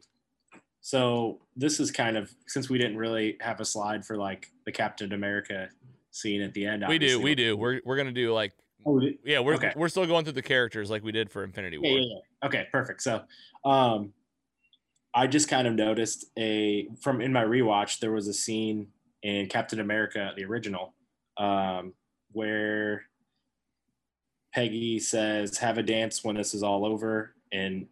so 0.81 1.41
this 1.57 1.81
is 1.81 1.91
kind 1.91 2.17
of 2.17 2.33
since 2.47 2.71
we 2.71 2.79
didn't 2.79 2.97
really 2.97 3.37
have 3.41 3.61
a 3.61 3.65
slide 3.65 4.05
for 4.05 4.17
like 4.17 4.51
the 4.65 4.73
Captain 4.73 5.13
America 5.13 5.69
scene 6.11 6.41
at 6.41 6.55
the 6.55 6.67
end. 6.67 6.85
We 6.89 6.99
do, 6.99 7.21
we 7.21 7.35
do. 7.35 7.57
We're 7.57 7.81
we're 7.85 7.97
gonna 7.97 8.13
do 8.13 8.33
like 8.33 8.53
Oh, 8.87 9.01
yeah, 9.25 9.41
we're 9.41 9.55
Okay. 9.55 9.73
we're 9.75 9.89
still 9.89 10.07
going 10.07 10.25
through 10.25 10.35
the 10.35 10.43
characters 10.43 10.91
like 10.91 11.03
we 11.03 11.11
did 11.11 11.31
for 11.31 11.43
Infinity 11.43 11.79
War. 11.79 11.91
Yeah, 11.91 12.01
yeah, 12.01 12.07
yeah. 12.43 12.47
Okay, 12.47 12.67
perfect. 12.71 13.01
So, 13.01 13.23
um, 13.65 14.13
I 15.15 15.27
just 15.27 15.49
kind 15.49 15.67
of 15.67 15.73
noticed 15.73 16.27
a 16.39 16.89
from 17.01 17.23
in 17.23 17.33
my 17.33 17.43
rewatch 17.43 17.99
there 18.01 18.13
was 18.13 18.29
a 18.29 18.35
scene 18.35 18.89
in 19.23 19.47
Captain 19.47 19.81
America 19.81 20.33
the 20.37 20.45
original 20.45 20.93
um, 21.39 21.95
where 22.33 23.05
Peggy 24.55 24.99
says, 24.99 25.59
"Have 25.59 25.79
a 25.79 25.83
dance 25.83 26.23
when 26.23 26.37
this 26.37 26.55
is 26.55 26.63
all 26.63 26.85
over," 26.85 27.35
and 27.53 27.87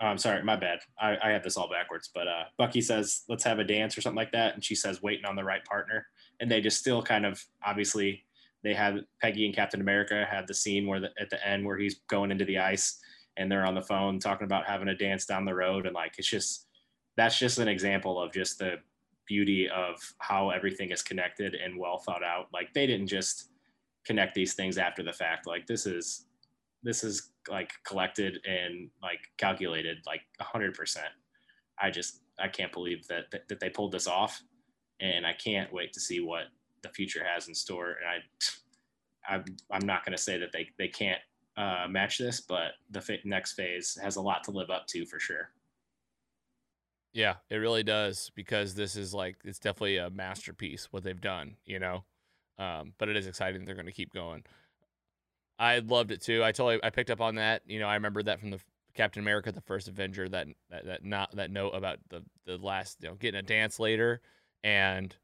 I'm 0.00 0.18
sorry, 0.18 0.42
my 0.42 0.56
bad. 0.56 0.80
I, 0.98 1.16
I 1.22 1.30
have 1.30 1.42
this 1.42 1.56
all 1.56 1.68
backwards. 1.68 2.10
But 2.12 2.26
uh, 2.26 2.44
Bucky 2.58 2.80
says, 2.80 3.22
"Let's 3.28 3.44
have 3.44 3.58
a 3.58 3.64
dance" 3.64 3.96
or 3.96 4.00
something 4.00 4.16
like 4.16 4.32
that, 4.32 4.54
and 4.54 4.64
she 4.64 4.74
says, 4.74 5.02
"Waiting 5.02 5.26
on 5.26 5.36
the 5.36 5.44
right 5.44 5.64
partner." 5.64 6.06
And 6.40 6.50
they 6.50 6.60
just 6.60 6.78
still 6.78 7.02
kind 7.02 7.24
of 7.26 7.42
obviously 7.64 8.24
they 8.62 8.74
have 8.74 8.98
Peggy 9.22 9.46
and 9.46 9.54
Captain 9.54 9.80
America 9.80 10.26
have 10.30 10.46
the 10.46 10.54
scene 10.54 10.86
where 10.86 11.00
the, 11.00 11.10
at 11.18 11.30
the 11.30 11.46
end 11.46 11.64
where 11.64 11.78
he's 11.78 12.00
going 12.08 12.30
into 12.30 12.44
the 12.44 12.58
ice 12.58 12.98
and 13.36 13.50
they're 13.50 13.66
on 13.66 13.74
the 13.74 13.82
phone 13.82 14.18
talking 14.18 14.44
about 14.44 14.66
having 14.66 14.88
a 14.88 14.94
dance 14.94 15.24
down 15.24 15.44
the 15.44 15.54
road 15.54 15.86
and 15.86 15.94
like 15.94 16.14
it's 16.18 16.28
just 16.28 16.66
that's 17.16 17.38
just 17.38 17.58
an 17.58 17.68
example 17.68 18.20
of 18.20 18.32
just 18.32 18.58
the 18.58 18.76
beauty 19.26 19.68
of 19.68 19.96
how 20.18 20.50
everything 20.50 20.90
is 20.90 21.02
connected 21.02 21.54
and 21.54 21.78
well 21.78 21.98
thought 21.98 22.24
out. 22.24 22.48
Like 22.52 22.72
they 22.74 22.86
didn't 22.86 23.06
just 23.06 23.50
connect 24.04 24.34
these 24.34 24.54
things 24.54 24.78
after 24.78 25.02
the 25.02 25.12
fact. 25.12 25.46
Like 25.46 25.66
this 25.66 25.86
is 25.86 26.26
this 26.82 27.04
is 27.04 27.30
like 27.48 27.72
collected 27.84 28.38
and 28.46 28.90
like 29.02 29.20
calculated 29.36 29.98
like 30.06 30.22
a 30.40 30.44
hundred 30.44 30.74
percent. 30.74 31.08
I 31.80 31.90
just 31.90 32.20
I 32.38 32.48
can't 32.48 32.72
believe 32.72 33.06
that, 33.08 33.30
that 33.32 33.48
that 33.48 33.60
they 33.60 33.70
pulled 33.70 33.92
this 33.92 34.06
off, 34.06 34.42
and 35.00 35.26
I 35.26 35.32
can't 35.32 35.72
wait 35.72 35.92
to 35.94 36.00
see 36.00 36.20
what 36.20 36.44
the 36.82 36.88
future 36.88 37.24
has 37.24 37.48
in 37.48 37.54
store. 37.54 37.96
And 38.00 38.06
I 39.28 39.34
I'm 39.34 39.44
I'm 39.70 39.86
not 39.86 40.04
going 40.04 40.16
to 40.16 40.22
say 40.22 40.38
that 40.38 40.52
they 40.52 40.68
they 40.78 40.88
can't 40.88 41.20
uh, 41.56 41.86
match 41.88 42.18
this, 42.18 42.40
but 42.40 42.72
the 42.90 43.00
fa- 43.00 43.18
next 43.24 43.52
phase 43.52 43.98
has 44.02 44.16
a 44.16 44.22
lot 44.22 44.44
to 44.44 44.50
live 44.50 44.70
up 44.70 44.86
to 44.88 45.04
for 45.04 45.18
sure. 45.18 45.50
Yeah, 47.12 47.36
it 47.50 47.56
really 47.56 47.82
does 47.82 48.30
because 48.34 48.74
this 48.74 48.96
is 48.96 49.12
like 49.12 49.36
it's 49.44 49.58
definitely 49.58 49.96
a 49.96 50.10
masterpiece 50.10 50.88
what 50.90 51.02
they've 51.02 51.20
done, 51.20 51.56
you 51.64 51.78
know. 51.78 52.04
Um, 52.58 52.92
but 52.98 53.08
it 53.08 53.16
is 53.16 53.26
exciting 53.26 53.64
they're 53.64 53.74
going 53.74 53.86
to 53.86 53.92
keep 53.92 54.12
going. 54.12 54.44
I 55.58 55.78
loved 55.80 56.10
it 56.10 56.22
too. 56.22 56.42
I 56.42 56.52
you 56.58 56.80
I 56.82 56.90
picked 56.90 57.10
up 57.10 57.20
on 57.20 57.34
that. 57.36 57.62
You 57.66 57.78
know, 57.80 57.86
I 57.86 57.94
remember 57.94 58.22
that 58.22 58.40
from 58.40 58.50
the 58.50 58.60
Captain 58.94 59.22
America, 59.22 59.52
the 59.52 59.60
first 59.60 59.88
Avenger, 59.88 60.28
that 60.28 60.46
that 60.70 60.86
that 60.86 61.04
not 61.04 61.36
that 61.36 61.50
note 61.50 61.70
about 61.70 61.98
the 62.08 62.22
the 62.46 62.56
last, 62.56 62.98
you 63.02 63.08
know, 63.08 63.14
getting 63.14 63.38
a 63.38 63.42
dance 63.42 63.78
later, 63.78 64.20
and 64.64 65.14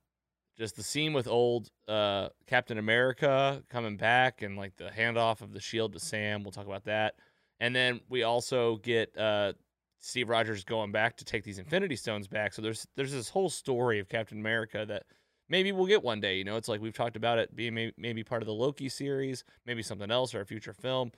just 0.59 0.77
the 0.77 0.83
scene 0.83 1.13
with 1.13 1.27
old 1.27 1.71
uh, 1.89 2.29
Captain 2.47 2.79
America 2.79 3.63
coming 3.71 3.97
back 3.97 4.43
and 4.43 4.57
like 4.57 4.77
the 4.77 4.91
handoff 4.91 5.41
of 5.41 5.53
the 5.53 5.61
shield 5.61 5.93
to 5.95 6.01
Sam. 6.01 6.43
We'll 6.43 6.53
talk 6.53 6.67
about 6.67 6.85
that, 6.85 7.15
and 7.61 7.75
then 7.75 8.01
we 8.09 8.23
also 8.23 8.77
get 8.77 9.17
uh, 9.17 9.55
Steve 10.01 10.29
Rogers 10.29 10.65
going 10.65 10.93
back 10.93 11.17
to 11.17 11.25
take 11.25 11.45
these 11.45 11.59
Infinity 11.59 11.97
Stones 11.97 12.29
back. 12.29 12.53
So 12.53 12.63
there's 12.63 12.87
there's 12.95 13.13
this 13.13 13.29
whole 13.29 13.51
story 13.51 14.01
of 14.01 14.09
Captain 14.09 14.39
America 14.39 14.85
that 14.87 15.05
maybe 15.49 15.73
we'll 15.73 15.87
get 15.87 16.03
one 16.03 16.21
day. 16.21 16.37
You 16.37 16.45
know, 16.45 16.57
it's 16.57 16.69
like 16.69 16.81
we've 16.81 16.95
talked 16.95 17.17
about 17.17 17.39
it 17.39 17.55
being 17.55 17.93
maybe, 17.97 18.25
part 18.25 18.43
of 18.43 18.47
the 18.47 18.55
Loki 18.55 18.89
series, 18.89 19.45
maybe 19.65 19.83
something 19.83 20.11
else 20.11 20.35
or 20.35 20.41
a 20.41 20.47
future 20.47 20.73
film. 20.73 21.13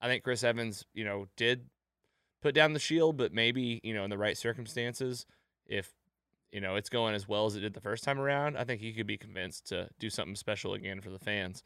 I 0.00 0.08
think 0.08 0.24
Chris 0.24 0.44
Evans, 0.44 0.84
you 0.94 1.04
know, 1.04 1.26
did 1.36 1.66
put 2.42 2.54
down 2.54 2.72
the 2.72 2.80
shield, 2.80 3.16
but 3.16 3.32
maybe 3.32 3.80
you 3.82 3.94
know 3.94 4.04
in 4.04 4.10
the 4.10 4.18
right 4.18 4.36
circumstances, 4.36 5.26
if 5.66 5.92
you 6.50 6.60
know 6.60 6.76
it's 6.76 6.88
going 6.88 7.14
as 7.14 7.28
well 7.28 7.46
as 7.46 7.56
it 7.56 7.60
did 7.60 7.74
the 7.74 7.80
first 7.80 8.04
time 8.04 8.18
around, 8.18 8.56
I 8.56 8.64
think 8.64 8.80
he 8.80 8.92
could 8.92 9.06
be 9.06 9.16
convinced 9.16 9.66
to 9.66 9.88
do 9.98 10.10
something 10.10 10.36
special 10.36 10.74
again 10.74 11.00
for 11.00 11.10
the 11.10 11.18
fans. 11.18 11.62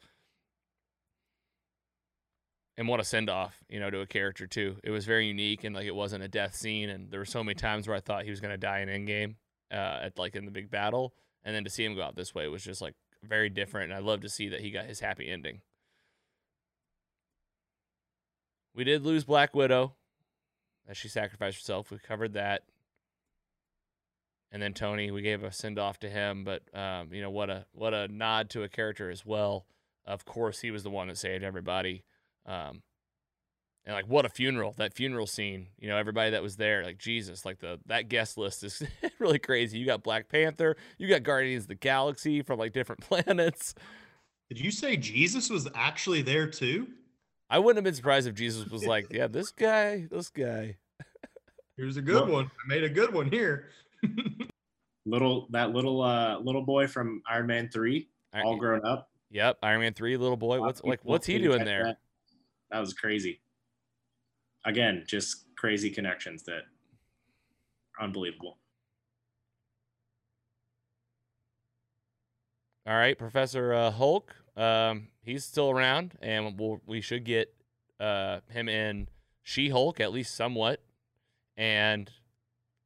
And 2.79 2.87
what 2.87 2.99
a 2.99 3.03
send 3.03 3.27
off, 3.27 3.63
you 3.69 3.79
know, 3.79 3.89
to 3.89 4.01
a 4.01 4.05
character 4.05 4.45
too. 4.45 4.77
It 4.83 4.91
was 4.91 5.05
very 5.05 5.25
unique 5.25 5.63
and 5.63 5.73
like 5.73 5.87
it 5.87 5.95
wasn't 5.95 6.23
a 6.23 6.27
death 6.27 6.53
scene. 6.53 6.89
And 6.89 7.09
there 7.09 7.19
were 7.19 7.25
so 7.25 7.43
many 7.43 7.55
times 7.55 7.87
where 7.87 7.97
I 7.97 7.99
thought 7.99 8.23
he 8.23 8.29
was 8.29 8.39
going 8.39 8.53
to 8.53 8.57
die 8.57 8.81
in 8.81 8.89
Endgame, 8.89 9.35
uh, 9.71 10.03
at 10.03 10.19
like 10.19 10.35
in 10.35 10.45
the 10.45 10.51
big 10.51 10.69
battle, 10.69 11.15
and 11.47 11.55
then 11.55 11.63
to 11.63 11.69
see 11.69 11.85
him 11.85 11.95
go 11.95 12.03
out 12.03 12.17
this 12.17 12.35
way 12.35 12.45
was 12.49 12.61
just 12.61 12.81
like 12.81 12.93
very 13.23 13.49
different. 13.49 13.91
And 13.91 13.97
I 13.97 14.05
love 14.05 14.19
to 14.21 14.29
see 14.29 14.49
that 14.49 14.59
he 14.59 14.69
got 14.69 14.83
his 14.83 14.99
happy 14.99 15.29
ending. 15.29 15.61
We 18.75 18.83
did 18.83 19.05
lose 19.05 19.23
Black 19.23 19.55
Widow 19.55 19.93
as 20.89 20.97
she 20.97 21.07
sacrificed 21.07 21.59
herself. 21.59 21.89
We 21.89 21.99
covered 21.99 22.33
that. 22.33 22.63
And 24.51 24.61
then 24.61 24.73
Tony, 24.73 25.09
we 25.09 25.21
gave 25.21 25.41
a 25.41 25.51
send 25.53 25.79
off 25.79 25.99
to 25.99 26.09
him, 26.09 26.43
but 26.43 26.63
um, 26.77 27.13
you 27.13 27.21
know 27.21 27.29
what 27.29 27.49
a 27.49 27.65
what 27.71 27.93
a 27.93 28.09
nod 28.09 28.49
to 28.49 28.63
a 28.63 28.69
character 28.69 29.09
as 29.09 29.25
well. 29.25 29.65
Of 30.05 30.25
course, 30.25 30.59
he 30.59 30.71
was 30.71 30.83
the 30.83 30.89
one 30.89 31.07
that 31.07 31.17
saved 31.17 31.45
everybody. 31.45 32.03
Um, 32.45 32.81
and 33.87 33.95
like 33.95 34.05
what 34.05 34.25
a 34.25 34.29
funeral! 34.29 34.73
That 34.77 34.93
funeral 34.93 35.25
scene, 35.25 35.69
you 35.79 35.87
know, 35.87 35.97
everybody 35.97 36.31
that 36.31 36.43
was 36.43 36.57
there, 36.57 36.83
like 36.83 36.97
Jesus, 36.99 37.45
like 37.45 37.57
the 37.59 37.79
that 37.87 38.09
guest 38.09 38.37
list 38.37 38.63
is 38.63 38.83
really 39.19 39.39
crazy. 39.39 39.79
You 39.79 39.85
got 39.85 40.03
Black 40.03 40.27
Panther, 40.29 40.75
you 40.99 41.07
got 41.07 41.23
Guardians 41.23 41.63
of 41.63 41.69
the 41.69 41.75
Galaxy 41.75 42.41
from 42.43 42.59
like 42.59 42.73
different 42.73 43.01
planets. 43.09 43.73
Did 44.49 44.59
you 44.59 44.69
say 44.71 44.97
Jesus 44.97 45.49
was 45.49 45.67
actually 45.73 46.21
there 46.21 46.47
too? 46.47 46.87
I 47.49 47.59
wouldn't 47.59 47.77
have 47.77 47.83
been 47.85 47.95
surprised 47.95 48.27
if 48.27 48.35
Jesus 48.35 48.67
was 48.69 48.85
like, 48.85 49.07
"Yeah, 49.09 49.27
this 49.27 49.51
guy, 49.51 50.05
this 50.11 50.29
guy." 50.29 50.75
Here's 51.77 51.95
a 51.95 52.01
good 52.01 52.23
Well- 52.25 52.31
one. 52.33 52.45
I 52.45 52.67
made 52.67 52.83
a 52.83 52.89
good 52.89 53.13
one 53.13 53.31
here. 53.31 53.69
Little 55.05 55.47
that 55.51 55.71
little 55.71 56.01
uh 56.01 56.39
little 56.39 56.63
boy 56.63 56.87
from 56.87 57.21
Iron 57.29 57.47
Man 57.47 57.69
three, 57.69 58.09
I- 58.33 58.41
all 58.41 58.57
grown 58.57 58.85
up. 58.85 59.09
Yep, 59.31 59.59
Iron 59.63 59.79
Man 59.79 59.93
three, 59.93 60.17
little 60.17 60.35
boy. 60.35 60.59
What's 60.59 60.83
like? 60.83 60.99
What's 61.03 61.25
he 61.25 61.39
doing 61.39 61.63
there? 61.63 61.83
That. 61.85 61.97
That 62.71 62.79
was 62.79 62.93
crazy. 62.93 63.39
Again, 64.67 65.05
just 65.07 65.45
crazy 65.55 65.89
connections 65.89 66.43
that 66.43 66.63
unbelievable. 67.99 68.57
All 72.85 72.93
right, 72.93 73.17
Professor 73.17 73.73
uh, 73.73 73.91
Hulk. 73.91 74.35
Um, 74.57 75.07
he's 75.21 75.45
still 75.45 75.69
around, 75.71 76.17
and 76.21 76.59
we'll, 76.59 76.81
we 76.85 76.99
should 76.99 77.23
get 77.23 77.53
uh, 77.99 78.41
him 78.49 78.67
in 78.67 79.07
She-Hulk 79.41 80.01
at 80.01 80.11
least 80.11 80.35
somewhat. 80.35 80.81
And 81.55 82.11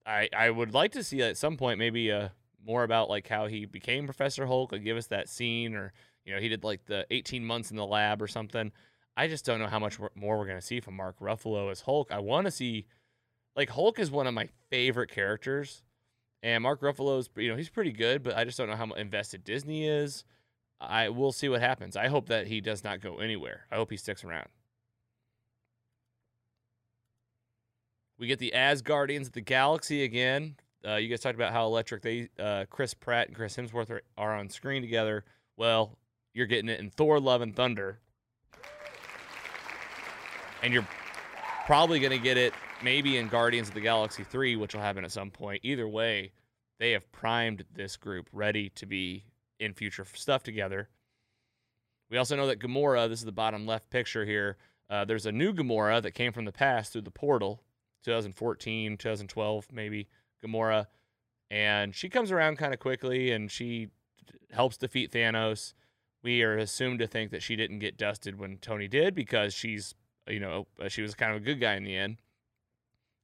I 0.05 0.29
I 0.37 0.49
would 0.51 0.73
like 0.73 0.91
to 0.93 1.03
see 1.03 1.21
at 1.23 1.37
some 1.37 1.57
point 1.57 1.77
maybe 1.77 2.11
uh 2.11 2.29
more 2.65 2.83
about 2.83 3.09
like 3.09 3.27
how 3.27 3.47
he 3.47 3.65
became 3.65 4.05
Professor 4.05 4.45
Hulk. 4.45 4.71
Like 4.71 4.83
give 4.83 4.97
us 4.97 5.07
that 5.07 5.29
scene, 5.29 5.75
or 5.75 5.93
you 6.25 6.33
know 6.33 6.39
he 6.39 6.47
did 6.47 6.63
like 6.63 6.85
the 6.85 7.05
18 7.09 7.43
months 7.43 7.71
in 7.71 7.77
the 7.77 7.85
lab 7.85 8.21
or 8.21 8.27
something. 8.27 8.71
I 9.15 9.27
just 9.27 9.45
don't 9.45 9.59
know 9.59 9.67
how 9.67 9.79
much 9.79 9.99
more 10.15 10.37
we're 10.37 10.47
gonna 10.47 10.61
see 10.61 10.79
from 10.79 10.95
Mark 10.95 11.19
Ruffalo 11.19 11.69
as 11.71 11.81
Hulk. 11.81 12.11
I 12.11 12.19
want 12.19 12.45
to 12.45 12.51
see 12.51 12.85
like 13.55 13.69
Hulk 13.69 13.99
is 13.99 14.09
one 14.11 14.27
of 14.27 14.33
my 14.33 14.49
favorite 14.69 15.11
characters. 15.11 15.83
And 16.43 16.63
Mark 16.63 16.81
Ruffalo's, 16.81 17.29
you 17.35 17.49
know, 17.49 17.55
he's 17.55 17.69
pretty 17.69 17.91
good, 17.91 18.23
but 18.23 18.35
I 18.35 18.45
just 18.45 18.57
don't 18.57 18.67
know 18.67 18.75
how 18.75 18.91
invested 18.93 19.43
Disney 19.43 19.87
is. 19.87 20.23
I 20.79 21.09
will 21.09 21.31
see 21.31 21.47
what 21.49 21.61
happens. 21.61 21.95
I 21.95 22.07
hope 22.07 22.27
that 22.29 22.47
he 22.47 22.61
does 22.61 22.83
not 22.83 23.01
go 23.01 23.19
anywhere. 23.19 23.67
I 23.71 23.75
hope 23.75 23.91
he 23.91 23.97
sticks 23.97 24.23
around. 24.23 24.47
We 28.17 28.25
get 28.27 28.39
the 28.39 28.53
Asgardians 28.55 29.27
of 29.27 29.33
the 29.33 29.41
Galaxy 29.41 30.03
again. 30.03 30.55
Uh, 30.87 30.95
you 30.95 31.09
guys 31.09 31.19
talked 31.19 31.35
about 31.35 31.53
how 31.53 31.65
electric 31.67 32.01
they, 32.01 32.29
uh, 32.39 32.65
Chris 32.69 32.95
Pratt 32.95 33.27
and 33.27 33.35
Chris 33.35 33.55
Hemsworth 33.55 33.91
are, 33.91 34.01
are 34.17 34.35
on 34.35 34.49
screen 34.49 34.81
together. 34.81 35.23
Well, 35.57 35.97
you're 36.33 36.47
getting 36.47 36.69
it 36.69 36.79
in 36.79 36.89
Thor: 36.89 37.19
Love 37.19 37.41
and 37.41 37.55
Thunder, 37.55 37.99
and 40.61 40.73
you're 40.73 40.87
probably 41.65 41.99
going 41.99 42.11
to 42.11 42.23
get 42.23 42.37
it 42.37 42.53
maybe 42.83 43.17
in 43.17 43.27
Guardians 43.27 43.69
of 43.69 43.73
the 43.73 43.81
Galaxy 43.81 44.23
3, 44.23 44.55
which 44.55 44.73
will 44.73 44.81
happen 44.81 45.05
at 45.05 45.11
some 45.11 45.31
point. 45.31 45.61
Either 45.63 45.87
way, 45.87 46.31
they 46.79 46.91
have 46.91 47.11
primed 47.11 47.63
this 47.73 47.97
group 47.97 48.27
ready 48.33 48.69
to 48.69 48.85
be 48.85 49.25
in 49.59 49.73
future 49.73 50.05
stuff 50.13 50.43
together. 50.43 50.89
We 52.09 52.17
also 52.17 52.35
know 52.35 52.47
that 52.47 52.59
Gamora, 52.59 53.07
this 53.07 53.19
is 53.19 53.25
the 53.25 53.31
bottom 53.31 53.65
left 53.65 53.89
picture 53.89 54.25
here, 54.25 54.57
uh, 54.89 55.05
there's 55.05 55.25
a 55.25 55.31
new 55.31 55.53
Gamora 55.53 56.01
that 56.01 56.11
came 56.11 56.33
from 56.33 56.43
the 56.43 56.51
past 56.51 56.91
through 56.91 57.03
the 57.03 57.11
portal, 57.11 57.63
2014, 58.03 58.97
2012, 58.97 59.67
maybe, 59.71 60.09
Gamora. 60.43 60.87
And 61.49 61.95
she 61.95 62.09
comes 62.09 62.31
around 62.31 62.57
kind 62.57 62.73
of 62.73 62.79
quickly 62.79 63.31
and 63.31 63.49
she 63.49 63.87
helps 64.51 64.75
defeat 64.75 65.11
Thanos. 65.11 65.73
We 66.23 66.43
are 66.43 66.57
assumed 66.57 66.99
to 66.99 67.07
think 67.07 67.31
that 67.31 67.41
she 67.41 67.55
didn't 67.55 67.79
get 67.79 67.97
dusted 67.97 68.37
when 68.37 68.57
Tony 68.57 68.89
did 68.89 69.15
because 69.15 69.53
she's, 69.53 69.95
you 70.31 70.39
know, 70.39 70.67
uh, 70.81 70.87
she 70.87 71.01
was 71.01 71.13
kind 71.13 71.31
of 71.31 71.41
a 71.41 71.45
good 71.45 71.59
guy 71.59 71.75
in 71.75 71.83
the 71.83 71.95
end. 71.95 72.17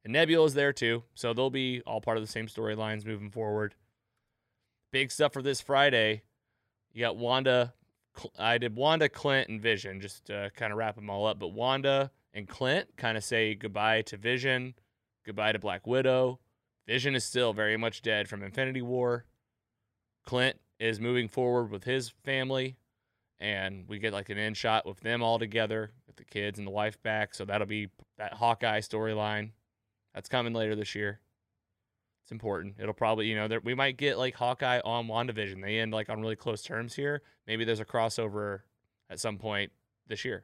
And 0.04 0.14
Nebula's 0.14 0.54
there 0.54 0.74
too, 0.74 1.04
so 1.16 1.34
they'll 1.34 1.50
be 1.50 1.82
all 1.86 2.02
part 2.02 2.18
of 2.18 2.24
the 2.24 2.32
same 2.32 2.48
storylines 2.48 3.06
moving 3.06 3.30
forward. 3.30 3.76
Big 4.92 5.12
stuff 5.12 5.34
for 5.34 5.42
this 5.42 5.60
Friday. 5.60 6.22
You 6.94 7.02
got 7.02 7.18
Wanda. 7.18 7.74
I 8.40 8.58
did 8.58 8.76
Wanda, 8.76 9.10
Clint, 9.10 9.50
and 9.50 9.62
Vision, 9.62 10.00
just 10.00 10.26
to 10.26 10.50
kind 10.56 10.72
of 10.72 10.78
wrap 10.78 10.96
them 10.96 11.10
all 11.10 11.28
up. 11.28 11.40
But 11.40 11.50
Wanda 11.50 12.12
and 12.34 12.48
Clint 12.48 12.96
kind 12.96 13.18
of 13.18 13.24
say 13.24 13.54
goodbye 13.54 14.02
to 14.04 14.18
Vision, 14.18 14.76
goodbye 15.26 15.52
to 15.52 15.60
Black 15.60 15.86
Widow. 15.86 16.40
Vision 16.88 17.16
is 17.16 17.26
still 17.26 17.52
very 17.52 17.76
much 17.76 18.02
dead 18.02 18.30
from 18.30 18.42
Infinity 18.42 18.82
War. 18.82 19.26
Clint 20.26 20.58
is 20.80 21.00
moving 21.00 21.28
forward 21.28 21.70
with 21.70 21.84
his 21.84 22.10
family, 22.10 22.78
and 23.40 23.86
we 23.88 24.00
get 24.00 24.14
like 24.14 24.30
an 24.30 24.38
end 24.38 24.58
shot 24.58 24.86
with 24.86 25.00
them 25.02 25.22
all 25.22 25.40
together, 25.40 25.92
with 26.08 26.16
the 26.16 26.24
kids 26.24 26.58
and 26.58 26.68
the 26.68 26.72
wife 26.72 27.02
back. 27.04 27.36
So 27.36 27.46
that'll 27.46 27.68
be 27.68 27.90
that 28.18 28.34
Hawkeye 28.34 28.80
storyline. 28.80 29.52
That's 30.14 30.30
coming 30.30 30.54
later 30.54 30.76
this 30.76 30.96
year. 30.96 31.20
It's 32.24 32.32
important. 32.32 32.76
It'll 32.80 32.94
probably, 32.94 33.28
you 33.28 33.36
know, 33.36 33.48
there, 33.48 33.62
we 33.62 33.74
might 33.74 33.98
get 33.98 34.18
like 34.18 34.36
Hawkeye 34.36 34.82
on 34.84 35.08
WandaVision. 35.08 35.62
They 35.62 35.80
end 35.80 35.94
like 35.94 36.10
on 36.10 36.20
really 36.20 36.36
close 36.36 36.62
terms 36.62 36.94
here. 36.94 37.22
Maybe 37.46 37.64
there's 37.64 37.80
a 37.80 37.86
crossover 37.86 38.62
at 39.10 39.20
some 39.20 39.38
point 39.38 39.72
this 40.08 40.26
year. 40.26 40.44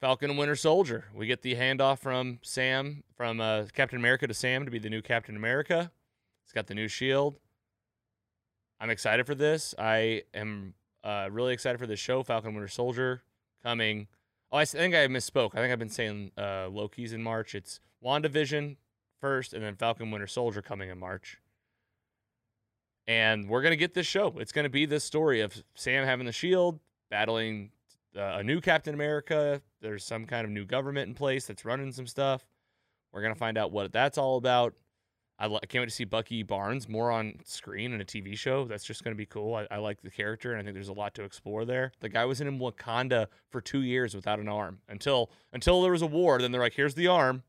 Falcon 0.00 0.30
and 0.30 0.38
Winter 0.38 0.56
Soldier. 0.56 1.04
We 1.14 1.26
get 1.26 1.42
the 1.42 1.54
handoff 1.54 1.98
from 1.98 2.38
Sam, 2.42 3.04
from 3.16 3.40
uh, 3.40 3.66
Captain 3.72 3.98
America 3.98 4.26
to 4.26 4.34
Sam 4.34 4.64
to 4.64 4.70
be 4.70 4.78
the 4.78 4.90
new 4.90 5.02
Captain 5.02 5.36
America. 5.36 5.92
It's 6.44 6.52
got 6.52 6.66
the 6.66 6.74
new 6.74 6.88
shield. 6.88 7.36
I'm 8.82 8.90
excited 8.90 9.26
for 9.26 9.36
this. 9.36 9.76
I 9.78 10.24
am 10.34 10.74
uh, 11.04 11.28
really 11.30 11.52
excited 11.52 11.78
for 11.78 11.86
this 11.86 12.00
show, 12.00 12.24
Falcon 12.24 12.52
Winter 12.52 12.66
Soldier, 12.66 13.22
coming. 13.62 14.08
Oh, 14.50 14.58
I 14.58 14.64
think 14.64 14.92
I 14.92 15.06
misspoke. 15.06 15.50
I 15.54 15.58
think 15.58 15.72
I've 15.72 15.78
been 15.78 15.88
saying 15.88 16.32
uh, 16.36 16.68
Loki's 16.68 17.12
in 17.12 17.22
March. 17.22 17.54
It's 17.54 17.78
WandaVision 18.04 18.74
first, 19.20 19.54
and 19.54 19.62
then 19.62 19.76
Falcon 19.76 20.10
Winter 20.10 20.26
Soldier 20.26 20.62
coming 20.62 20.90
in 20.90 20.98
March. 20.98 21.38
And 23.06 23.48
we're 23.48 23.62
gonna 23.62 23.76
get 23.76 23.94
this 23.94 24.08
show. 24.08 24.34
It's 24.38 24.50
gonna 24.50 24.68
be 24.68 24.84
this 24.84 25.04
story 25.04 25.42
of 25.42 25.62
Sam 25.76 26.04
having 26.04 26.26
the 26.26 26.32
shield, 26.32 26.80
battling 27.08 27.70
uh, 28.16 28.38
a 28.38 28.42
new 28.42 28.60
Captain 28.60 28.94
America. 28.94 29.62
There's 29.80 30.04
some 30.04 30.26
kind 30.26 30.44
of 30.44 30.50
new 30.50 30.64
government 30.64 31.06
in 31.06 31.14
place 31.14 31.46
that's 31.46 31.64
running 31.64 31.92
some 31.92 32.08
stuff. 32.08 32.44
We're 33.12 33.22
gonna 33.22 33.36
find 33.36 33.56
out 33.56 33.70
what 33.70 33.92
that's 33.92 34.18
all 34.18 34.38
about. 34.38 34.74
I, 35.42 35.48
li- 35.48 35.58
I 35.60 35.66
can't 35.66 35.82
wait 35.82 35.88
to 35.88 35.94
see 35.94 36.04
Bucky 36.04 36.44
Barnes 36.44 36.88
more 36.88 37.10
on 37.10 37.34
screen 37.44 37.92
in 37.92 38.00
a 38.00 38.04
TV 38.04 38.38
show. 38.38 38.64
That's 38.64 38.84
just 38.84 39.02
going 39.02 39.12
to 39.12 39.18
be 39.18 39.26
cool. 39.26 39.56
I, 39.56 39.66
I 39.72 39.78
like 39.78 40.00
the 40.00 40.10
character, 40.10 40.52
and 40.52 40.60
I 40.60 40.62
think 40.62 40.74
there's 40.74 40.86
a 40.86 40.92
lot 40.92 41.14
to 41.14 41.24
explore 41.24 41.64
there. 41.64 41.90
The 41.98 42.08
guy 42.08 42.24
was 42.26 42.40
in 42.40 42.60
Wakanda 42.60 43.26
for 43.50 43.60
two 43.60 43.82
years 43.82 44.14
without 44.14 44.38
an 44.38 44.48
arm 44.48 44.78
until 44.88 45.32
until 45.52 45.82
there 45.82 45.90
was 45.90 46.00
a 46.00 46.06
war. 46.06 46.40
Then 46.40 46.52
they're 46.52 46.60
like, 46.60 46.74
"Here's 46.74 46.94
the 46.94 47.08
arm." 47.08 47.42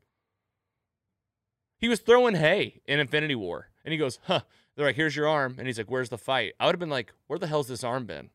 He 1.78 1.88
was 1.88 2.00
throwing 2.00 2.34
hay 2.34 2.80
in 2.84 2.98
Infinity 2.98 3.36
War, 3.36 3.68
and 3.84 3.92
he 3.92 3.98
goes, 3.98 4.18
"Huh." 4.24 4.40
They're 4.74 4.86
like, 4.86 4.96
"Here's 4.96 5.14
your 5.14 5.28
arm," 5.28 5.54
and 5.58 5.68
he's 5.68 5.78
like, 5.78 5.88
"Where's 5.88 6.08
the 6.08 6.18
fight?" 6.18 6.54
I 6.58 6.66
would 6.66 6.74
have 6.74 6.80
been 6.80 6.90
like, 6.90 7.12
"Where 7.28 7.38
the 7.38 7.46
hell's 7.46 7.68
this 7.68 7.84
arm 7.84 8.06
been?" 8.06 8.30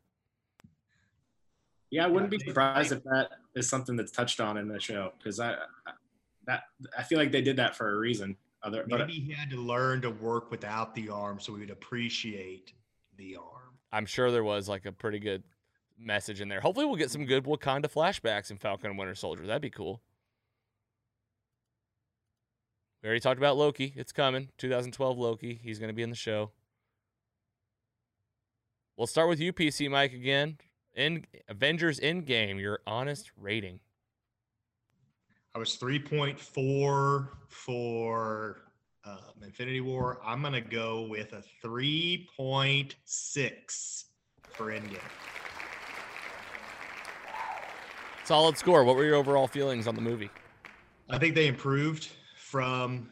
Yeah, 1.89 2.05
I 2.05 2.07
wouldn't 2.07 2.31
be 2.31 2.39
surprised 2.39 2.93
if 2.93 3.03
that 3.03 3.31
is 3.55 3.67
something 3.67 3.97
that's 3.97 4.11
touched 4.11 4.39
on 4.39 4.55
in 4.55 4.69
the 4.69 4.79
show 4.79 5.11
because 5.17 5.41
I, 5.41 5.55
I 5.85 5.91
that 6.45 6.63
I 6.97 7.03
feel 7.03 7.17
like 7.17 7.33
they 7.33 7.41
did 7.41 7.57
that 7.57 7.75
for 7.75 7.93
a 7.93 7.97
reason. 7.97 8.37
Other, 8.61 8.85
but 8.89 8.99
Maybe 8.99 9.13
he 9.13 9.31
had 9.31 9.49
to 9.51 9.55
learn 9.55 10.01
to 10.01 10.09
work 10.09 10.51
without 10.51 10.93
the 10.93 11.09
arm 11.09 11.39
so 11.39 11.53
we 11.53 11.59
would 11.59 11.69
appreciate 11.69 12.73
the 13.17 13.37
arm. 13.37 13.77
I'm 13.91 14.05
sure 14.05 14.31
there 14.31 14.43
was 14.43 14.67
like 14.67 14.85
a 14.85 14.91
pretty 14.91 15.19
good 15.19 15.43
message 15.97 16.41
in 16.41 16.49
there. 16.49 16.59
Hopefully, 16.59 16.85
we'll 16.85 16.95
get 16.95 17.11
some 17.11 17.25
good 17.25 17.45
Wakanda 17.45 17.85
flashbacks 17.85 18.51
in 18.51 18.57
Falcon 18.57 18.89
and 18.89 18.99
Winter 18.99 19.15
Soldier. 19.15 19.45
That'd 19.45 19.61
be 19.61 19.69
cool. 19.69 20.01
We 23.01 23.07
already 23.07 23.21
talked 23.21 23.37
about 23.37 23.55
Loki. 23.55 23.93
It's 23.95 24.11
coming. 24.11 24.49
2012 24.57 25.17
Loki. 25.17 25.59
He's 25.63 25.79
going 25.79 25.89
to 25.89 25.95
be 25.95 26.03
in 26.03 26.09
the 26.09 26.15
show. 26.15 26.51
We'll 28.97 29.07
start 29.07 29.29
with 29.29 29.39
you, 29.39 29.53
PC 29.53 29.89
Mike, 29.89 30.11
again. 30.11 30.57
In 30.93 31.25
Avengers 31.47 32.01
Endgame, 32.01 32.59
your 32.59 32.79
honest 32.85 33.31
rating. 33.37 33.79
I 35.59 35.61
was 35.61 35.75
3.4 35.75 37.27
for 37.49 38.61
um, 39.03 39.17
Infinity 39.43 39.81
War. 39.81 40.21
I'm 40.25 40.39
going 40.39 40.53
to 40.53 40.61
go 40.61 41.01
with 41.01 41.33
a 41.33 41.43
3.6 41.61 44.03
for 44.51 44.71
Endgame. 44.71 44.99
Solid 48.23 48.57
score. 48.57 48.85
What 48.85 48.95
were 48.95 49.03
your 49.03 49.17
overall 49.17 49.47
feelings 49.47 49.85
on 49.85 49.95
the 49.95 50.01
movie? 50.01 50.29
I 51.09 51.17
think 51.17 51.35
they 51.35 51.47
improved 51.47 52.07
from 52.37 53.11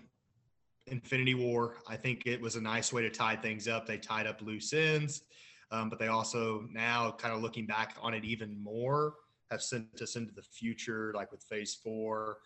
Infinity 0.86 1.34
War. 1.34 1.76
I 1.86 1.98
think 1.98 2.26
it 2.26 2.40
was 2.40 2.56
a 2.56 2.62
nice 2.62 2.94
way 2.94 3.02
to 3.02 3.10
tie 3.10 3.36
things 3.36 3.68
up. 3.68 3.86
They 3.86 3.98
tied 3.98 4.26
up 4.26 4.42
loose 4.42 4.72
ends, 4.72 5.24
um, 5.70 5.90
but 5.90 6.00
they 6.00 6.08
also 6.08 6.66
now 6.72 7.12
kind 7.12 7.36
of 7.36 7.42
looking 7.42 7.66
back 7.66 7.98
on 8.02 8.14
it 8.14 8.24
even 8.24 8.58
more 8.64 9.16
have 9.52 9.62
sent 9.62 10.02
us 10.02 10.16
into 10.16 10.34
the 10.34 10.42
future, 10.42 11.12
like 11.16 11.32
with 11.32 11.44
Phase 11.44 11.76
Four, 11.76 12.38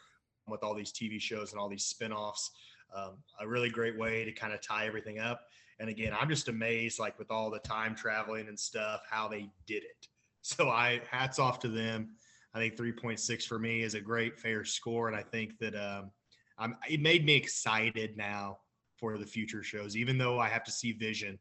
with 0.48 0.64
all 0.64 0.73
these 0.73 0.91
TV 0.91 1.19
shows 1.19 1.52
and 1.52 1.60
all 1.60 1.69
these 1.69 1.91
spinoffs. 1.91 2.49
Um, 2.95 3.18
a 3.40 3.48
really 3.48 3.69
great 3.69 3.98
way 3.98 4.26
to 4.26 4.32
kind 4.32 4.53
of 4.53 4.61
tie 4.61 4.86
everything 4.86 5.19
up. 5.19 5.41
And 5.80 5.90
again, 5.90 6.14
I'm 6.19 6.30
just 6.30 6.48
amazed, 6.48 6.99
like 6.99 7.18
with 7.18 7.32
all 7.32 7.49
the 7.49 7.60
time 7.60 7.95
traveling 7.95 8.48
and 8.48 8.60
stuff, 8.60 9.02
how 9.10 9.28
they 9.28 9.49
did 9.68 9.84
it. 9.84 10.07
So 10.44 10.69
I 10.69 11.02
hats 11.07 11.38
off 11.38 11.60
to 11.60 11.68
them. 11.68 12.15
I 12.56 12.57
think 12.57 12.76
3.6 12.76 13.45
for 13.45 13.60
me 13.60 13.84
is 13.84 13.94
a 13.94 14.02
great 14.02 14.40
fair 14.40 14.65
score, 14.65 15.07
and 15.07 15.15
I 15.15 15.22
think 15.22 15.60
that 15.60 15.76
um, 15.76 16.10
I'm, 16.57 16.76
it 16.90 16.99
made 16.99 17.23
me 17.23 17.36
excited 17.36 18.18
now 18.18 18.57
for 18.95 19.19
the 19.19 19.26
future 19.26 19.61
shows, 19.61 19.95
even 19.95 20.18
though 20.18 20.40
I 20.40 20.49
have 20.49 20.64
to 20.64 20.72
see 20.72 20.94
Vision 20.94 21.38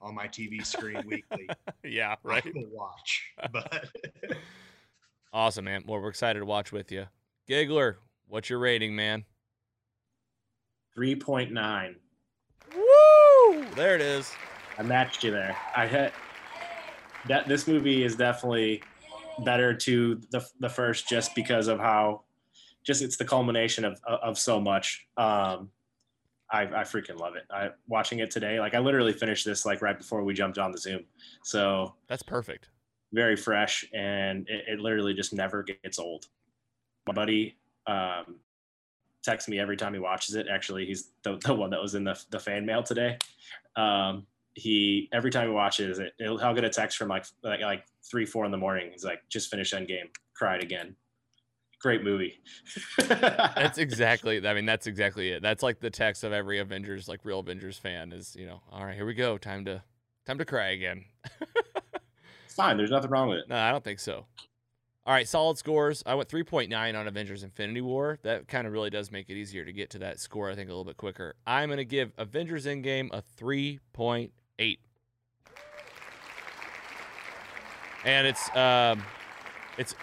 on 0.00 0.14
my 0.14 0.28
TV 0.28 0.64
screen 0.64 1.02
weekly. 1.06 1.48
yeah, 1.82 2.12
I 2.12 2.16
right. 2.22 2.54
will 2.54 2.68
watch, 2.70 3.32
but 3.52 3.88
Awesome, 5.36 5.66
man. 5.66 5.84
Well, 5.86 6.00
we're 6.00 6.08
excited 6.08 6.38
to 6.38 6.46
watch 6.46 6.72
with 6.72 6.90
you. 6.90 7.08
Giggler, 7.46 7.98
what's 8.26 8.48
your 8.48 8.58
rating, 8.58 8.96
man? 8.96 9.26
3.9. 10.96 11.94
Woo! 12.74 13.66
There 13.74 13.94
it 13.94 14.00
is. 14.00 14.32
I 14.78 14.82
matched 14.82 15.22
you 15.22 15.30
there. 15.30 15.54
I 15.76 15.84
had 15.84 16.12
that. 17.28 17.46
This 17.48 17.68
movie 17.68 18.02
is 18.02 18.16
definitely 18.16 18.82
better 19.44 19.74
to 19.74 20.18
the 20.30 20.42
the 20.60 20.70
first, 20.70 21.06
just 21.06 21.34
because 21.34 21.68
of 21.68 21.80
how, 21.80 22.22
just 22.82 23.02
it's 23.02 23.18
the 23.18 23.24
culmination 23.26 23.84
of 23.84 24.00
of 24.06 24.38
so 24.38 24.58
much. 24.58 25.06
Um, 25.18 25.68
I 26.50 26.62
I 26.62 26.84
freaking 26.84 27.20
love 27.20 27.36
it. 27.36 27.44
I 27.50 27.72
watching 27.88 28.20
it 28.20 28.30
today. 28.30 28.58
Like 28.58 28.72
I 28.72 28.78
literally 28.78 29.12
finished 29.12 29.44
this 29.44 29.66
like 29.66 29.82
right 29.82 29.98
before 29.98 30.24
we 30.24 30.32
jumped 30.32 30.56
on 30.56 30.72
the 30.72 30.78
Zoom. 30.78 31.04
So 31.42 31.94
That's 32.08 32.22
perfect. 32.22 32.70
Very 33.12 33.36
fresh, 33.36 33.84
and 33.94 34.48
it, 34.48 34.64
it 34.74 34.80
literally 34.80 35.14
just 35.14 35.32
never 35.32 35.62
gets 35.62 35.98
old. 35.98 36.26
My 37.06 37.12
buddy 37.12 37.56
um, 37.86 38.36
texts 39.22 39.48
me 39.48 39.58
every 39.58 39.76
time 39.76 39.92
he 39.92 40.00
watches 40.00 40.34
it. 40.34 40.46
Actually, 40.50 40.86
he's 40.86 41.10
the, 41.22 41.36
the 41.38 41.54
one 41.54 41.70
that 41.70 41.80
was 41.80 41.94
in 41.94 42.04
the, 42.04 42.20
the 42.30 42.38
fan 42.38 42.66
mail 42.66 42.82
today. 42.82 43.18
Um, 43.76 44.26
he 44.54 45.08
every 45.12 45.30
time 45.30 45.48
he 45.48 45.54
watches 45.54 45.98
it, 45.98 46.12
he'll, 46.18 46.38
he'll 46.38 46.54
get 46.54 46.64
a 46.64 46.70
text 46.70 46.96
from 46.96 47.08
like, 47.08 47.26
like 47.42 47.60
like 47.60 47.84
three 48.02 48.24
four 48.24 48.44
in 48.44 48.50
the 48.50 48.56
morning. 48.56 48.90
He's 48.90 49.04
like, 49.04 49.20
just 49.28 49.50
finished 49.50 49.74
Endgame, 49.74 50.08
cried 50.34 50.62
again. 50.62 50.96
Great 51.78 52.02
movie. 52.02 52.40
That's 52.98 53.76
exactly. 53.76 54.44
I 54.48 54.54
mean, 54.54 54.64
that's 54.64 54.86
exactly 54.86 55.28
it. 55.28 55.42
That's 55.42 55.62
like 55.62 55.78
the 55.78 55.90
text 55.90 56.24
of 56.24 56.32
every 56.32 56.58
Avengers, 56.58 57.06
like 57.06 57.20
real 57.22 57.40
Avengers 57.40 57.76
fan, 57.76 58.12
is 58.12 58.34
you 58.34 58.46
know, 58.46 58.62
all 58.72 58.84
right, 58.84 58.94
here 58.94 59.04
we 59.04 59.12
go, 59.12 59.36
time 59.36 59.66
to, 59.66 59.82
time 60.26 60.38
to 60.38 60.46
cry 60.46 60.70
again. 60.70 61.04
fine. 62.56 62.76
There's 62.76 62.90
nothing 62.90 63.10
wrong 63.10 63.28
with 63.28 63.38
it. 63.38 63.48
No, 63.48 63.56
I 63.56 63.70
don't 63.70 63.84
think 63.84 64.00
so. 64.00 64.26
All 65.06 65.12
right, 65.12 65.28
solid 65.28 65.56
scores. 65.56 66.02
I 66.04 66.16
went 66.16 66.28
3.9 66.28 66.98
on 66.98 67.06
Avengers 67.06 67.44
Infinity 67.44 67.80
War. 67.80 68.18
That 68.22 68.48
kind 68.48 68.66
of 68.66 68.72
really 68.72 68.90
does 68.90 69.12
make 69.12 69.30
it 69.30 69.34
easier 69.34 69.64
to 69.64 69.72
get 69.72 69.90
to 69.90 70.00
that 70.00 70.18
score, 70.18 70.50
I 70.50 70.56
think, 70.56 70.68
a 70.68 70.72
little 70.72 70.84
bit 70.84 70.96
quicker. 70.96 71.36
I'm 71.46 71.68
going 71.68 71.76
to 71.76 71.84
give 71.84 72.10
Avengers 72.18 72.66
Endgame 72.66 73.10
a 73.12 73.22
3.8. 73.40 74.78
And 78.04 78.26
it's, 78.26 78.56
um, 78.56 79.02
it's, 79.78 79.94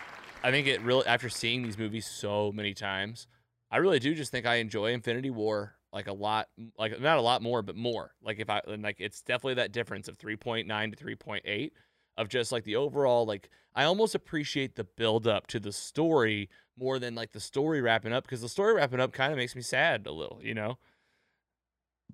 I 0.42 0.52
think 0.52 0.68
it 0.68 0.82
really, 0.82 1.06
after 1.06 1.28
seeing 1.28 1.64
these 1.64 1.78
movies 1.78 2.06
so 2.06 2.54
many 2.54 2.74
times, 2.74 3.28
I 3.70 3.78
really 3.78 4.00
do 4.00 4.16
just 4.16 4.32
think 4.32 4.46
I 4.46 4.56
enjoy 4.56 4.94
Infinity 4.94 5.32
War 5.32 5.76
like 5.92 6.08
a 6.08 6.14
lot, 6.14 6.48
like 6.78 7.00
not 7.02 7.18
a 7.18 7.22
lot 7.22 7.42
more, 7.42 7.62
but 7.62 7.76
more. 7.76 8.14
Like 8.24 8.40
if 8.40 8.50
I, 8.50 8.62
like 8.66 8.98
it's 9.00 9.22
definitely 9.22 9.56
that 9.56 9.74
difference 9.74 10.08
of 10.08 10.18
3.9 10.18 10.66
to 10.98 11.04
3.8 11.04 11.72
of 12.18 12.30
just 12.30 12.52
like 12.52 12.64
the 12.64 12.76
overall 12.76 13.26
like 13.26 13.50
I 13.76 13.86
almost 13.86 14.14
appreciate 14.14 14.76
the 14.76 14.84
build 14.84 15.28
up 15.28 15.48
to 15.48 15.60
the 15.60 15.72
story 15.72 16.50
more 16.78 17.00
than 17.00 17.16
like 17.16 17.32
the 17.32 17.40
story 17.40 17.82
wrapping 17.82 18.14
up 18.14 18.24
because 18.24 18.42
the 18.42 18.50
story 18.50 18.74
wrapping 18.74 19.00
up 19.00 19.14
kind 19.14 19.32
of 19.32 19.38
makes 19.38 19.56
me 19.56 19.62
sad 19.62 20.06
a 20.08 20.12
little, 20.12 20.40
you 20.42 20.54
know. 20.54 20.78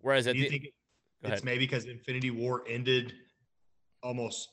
Whereas 0.02 0.28
at 0.28 0.34
do 0.34 0.40
you 0.40 0.46
the 0.46 0.50
think 0.50 0.74
it's 1.24 1.44
maybe 1.44 1.66
because 1.66 1.86
Infinity 1.86 2.32
War 2.32 2.64
ended 2.68 3.14
almost 4.02 4.50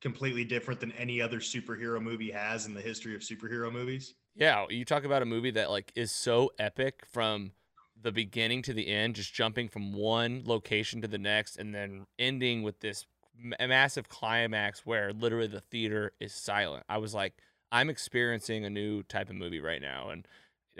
completely 0.00 0.44
different 0.44 0.80
than 0.80 0.92
any 0.92 1.20
other 1.20 1.38
superhero 1.38 2.02
movie 2.02 2.30
has 2.30 2.66
in 2.66 2.74
the 2.74 2.80
history 2.80 3.14
of 3.14 3.20
superhero 3.20 3.72
movies? 3.72 4.14
yeah, 4.34 4.66
you 4.68 4.84
talk 4.84 5.04
about 5.04 5.22
a 5.22 5.26
movie 5.26 5.52
that 5.52 5.70
like 5.70 5.92
is 5.94 6.10
so 6.10 6.50
epic 6.58 7.04
from 7.10 7.52
the 8.00 8.12
beginning 8.12 8.62
to 8.62 8.72
the 8.72 8.88
end, 8.88 9.14
just 9.14 9.32
jumping 9.32 9.68
from 9.68 9.92
one 9.92 10.42
location 10.44 11.00
to 11.00 11.08
the 11.08 11.18
next, 11.18 11.56
and 11.56 11.74
then 11.74 12.06
ending 12.18 12.62
with 12.62 12.80
this 12.80 13.06
ma- 13.38 13.56
massive 13.66 14.08
climax 14.08 14.84
where 14.84 15.12
literally 15.12 15.46
the 15.46 15.60
theater 15.60 16.12
is 16.20 16.32
silent. 16.32 16.84
I 16.88 16.98
was 16.98 17.14
like, 17.14 17.34
I'm 17.72 17.90
experiencing 17.90 18.64
a 18.64 18.70
new 18.70 19.02
type 19.02 19.30
of 19.30 19.36
movie 19.36 19.60
right 19.60 19.82
now, 19.82 20.10
and 20.10 20.26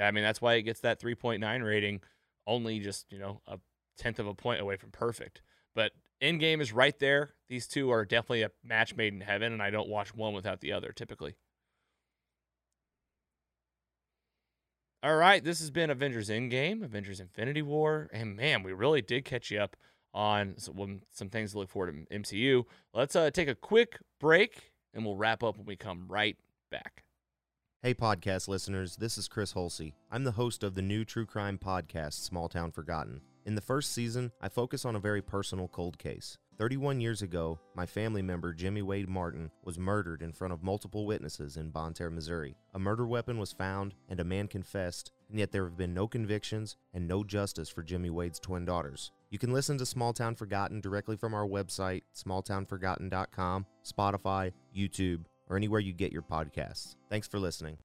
I 0.01 0.11
mean 0.11 0.25
that's 0.25 0.41
why 0.41 0.55
it 0.55 0.63
gets 0.63 0.81
that 0.81 1.01
3.9 1.01 1.65
rating, 1.65 2.01
only 2.47 2.79
just 2.79 3.11
you 3.11 3.19
know 3.19 3.41
a 3.47 3.59
tenth 3.99 4.19
of 4.19 4.27
a 4.27 4.35
point 4.35 4.61
away 4.61 4.77
from 4.77 4.91
perfect. 4.91 5.43
But 5.75 5.93
Endgame 6.23 6.61
is 6.61 6.73
right 6.73 6.99
there. 6.99 7.35
These 7.49 7.67
two 7.67 7.91
are 7.91 8.05
definitely 8.05 8.43
a 8.43 8.51
match 8.63 8.95
made 8.95 9.13
in 9.13 9.21
heaven, 9.21 9.53
and 9.53 9.63
I 9.63 9.71
don't 9.71 9.89
watch 9.89 10.15
one 10.15 10.35
without 10.35 10.61
the 10.61 10.73
other 10.73 10.93
typically. 10.93 11.35
All 15.03 15.17
right, 15.17 15.45
this 15.45 15.61
has 15.61 15.71
been 15.71 15.91
Avengers 15.91 16.31
Endgame, 16.31 16.83
Avengers 16.83 17.21
Infinity 17.21 17.61
War, 17.61 18.09
and 18.11 18.37
man, 18.37 18.63
we 18.63 18.73
really 18.73 19.03
did 19.03 19.27
catch 19.27 19.51
you 19.51 19.61
up 19.61 19.77
on 20.15 20.55
some, 20.57 21.03
some 21.11 21.29
things 21.29 21.53
to 21.53 21.59
look 21.59 21.69
forward 21.69 22.07
to 22.09 22.17
MCU. 22.17 22.65
Let's 22.95 23.17
uh, 23.17 23.31
take 23.31 23.49
a 23.49 23.55
quick 23.55 23.99
break, 24.21 24.73
and 24.95 25.05
we'll 25.05 25.17
wrap 25.17 25.43
up 25.43 25.59
when 25.59 25.67
we 25.67 25.77
come 25.77 26.07
right 26.09 26.37
back. 26.71 27.05
Hey, 27.83 27.93
podcast 27.93 28.49
listeners, 28.49 28.97
this 28.97 29.19
is 29.19 29.29
Chris 29.29 29.53
Holsey. 29.53 29.93
I'm 30.11 30.25
the 30.25 30.33
host 30.33 30.63
of 30.63 30.75
the 30.75 30.81
new 30.81 31.05
true 31.05 31.27
crime 31.27 31.59
podcast, 31.59 32.15
Small 32.15 32.49
Town 32.49 32.71
Forgotten. 32.71 33.21
In 33.45 33.57
the 33.57 33.61
first 33.61 33.93
season, 33.93 34.33
I 34.41 34.49
focus 34.49 34.87
on 34.87 34.97
a 34.97 35.01
very 35.01 35.21
personal 35.21 35.69
cold 35.69 35.99
case. 35.99 36.39
31 36.57 37.01
years 37.01 37.21
ago, 37.21 37.59
my 37.75 37.85
family 37.85 38.23
member 38.23 38.55
Jimmy 38.55 38.81
Wade 38.81 39.09
Martin 39.09 39.51
was 39.65 39.79
murdered 39.79 40.23
in 40.23 40.33
front 40.33 40.53
of 40.53 40.63
multiple 40.63 41.05
witnesses 41.05 41.59
in 41.59 41.71
Bonne 41.71 41.93
Terre, 41.93 42.11
Missouri. 42.11 42.57
A 42.73 42.79
murder 42.79 43.07
weapon 43.07 43.39
was 43.39 43.53
found, 43.53 43.95
and 44.09 44.21
a 44.21 44.25
man 44.25 44.47
confessed, 44.47 45.11
and 45.29 45.39
yet 45.39 45.53
there 45.53 45.65
have 45.65 45.77
been 45.77 45.93
no 45.93 46.07
convictions 46.07 46.77
and 46.95 47.07
no 47.07 47.25
justice 47.25 47.69
for 47.69 47.83
Jimmy 47.83 48.09
Wade's 48.09 48.39
twin 48.39 48.65
daughters. 48.65 49.11
You 49.35 49.39
can 49.41 49.53
listen 49.53 49.79
to 49.79 49.85
Small 49.85 50.13
Town 50.13 50.37
Forgotten 50.37 50.81
directly 50.81 51.17
from 51.17 51.35
our 51.35 51.45
website, 51.45 52.03
smalltownforgotten.com, 52.15 53.67
Spotify, 53.85 54.53
YouTube, 54.73 55.25
or 55.49 55.57
anywhere 55.57 55.81
you 55.81 55.93
get 55.93 56.13
your 56.13 56.23
podcasts. 56.23 56.95
Thanks 57.11 57.27
for 57.27 57.41
listening. 57.41 57.79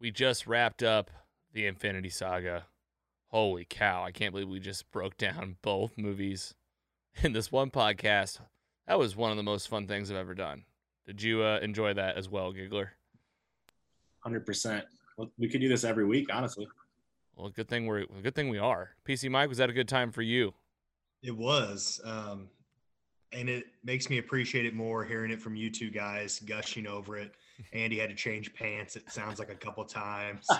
We 0.00 0.10
just 0.10 0.48
wrapped 0.48 0.82
up 0.82 1.12
the 1.52 1.68
Infinity 1.68 2.10
Saga. 2.10 2.64
Holy 3.28 3.64
cow, 3.64 4.02
I 4.02 4.10
can't 4.10 4.32
believe 4.32 4.48
we 4.48 4.58
just 4.58 4.90
broke 4.90 5.16
down 5.16 5.58
both 5.62 5.96
movies 5.96 6.56
in 7.22 7.34
this 7.34 7.52
one 7.52 7.70
podcast. 7.70 8.40
That 8.88 8.98
was 8.98 9.14
one 9.14 9.30
of 9.30 9.36
the 9.36 9.44
most 9.44 9.68
fun 9.68 9.86
things 9.86 10.10
I've 10.10 10.16
ever 10.16 10.34
done. 10.34 10.64
Did 11.06 11.22
you 11.22 11.44
uh, 11.44 11.60
enjoy 11.62 11.94
that 11.94 12.16
as 12.16 12.28
well, 12.28 12.52
Giggler? 12.52 12.97
Hundred 14.28 14.44
percent. 14.44 14.84
We 15.38 15.48
could 15.48 15.62
do 15.62 15.70
this 15.70 15.84
every 15.84 16.04
week, 16.04 16.28
honestly. 16.30 16.68
Well, 17.34 17.48
good 17.48 17.66
thing 17.66 17.86
we're 17.86 18.04
good 18.22 18.34
thing 18.34 18.50
we 18.50 18.58
are. 18.58 18.90
PC 19.08 19.30
Mike, 19.30 19.48
was 19.48 19.56
that 19.56 19.70
a 19.70 19.72
good 19.72 19.88
time 19.88 20.12
for 20.12 20.20
you? 20.20 20.52
It 21.22 21.34
was. 21.34 21.98
Um, 22.04 22.50
and 23.32 23.48
it 23.48 23.64
makes 23.82 24.10
me 24.10 24.18
appreciate 24.18 24.66
it 24.66 24.74
more 24.74 25.02
hearing 25.02 25.30
it 25.30 25.40
from 25.40 25.56
you 25.56 25.70
two 25.70 25.88
guys 25.88 26.40
gushing 26.40 26.86
over 26.86 27.16
it. 27.16 27.32
Andy 27.72 27.98
had 27.98 28.10
to 28.10 28.14
change 28.14 28.52
pants, 28.52 28.96
it 28.96 29.10
sounds 29.10 29.38
like 29.38 29.48
a 29.48 29.54
couple 29.54 29.82
times. 29.86 30.46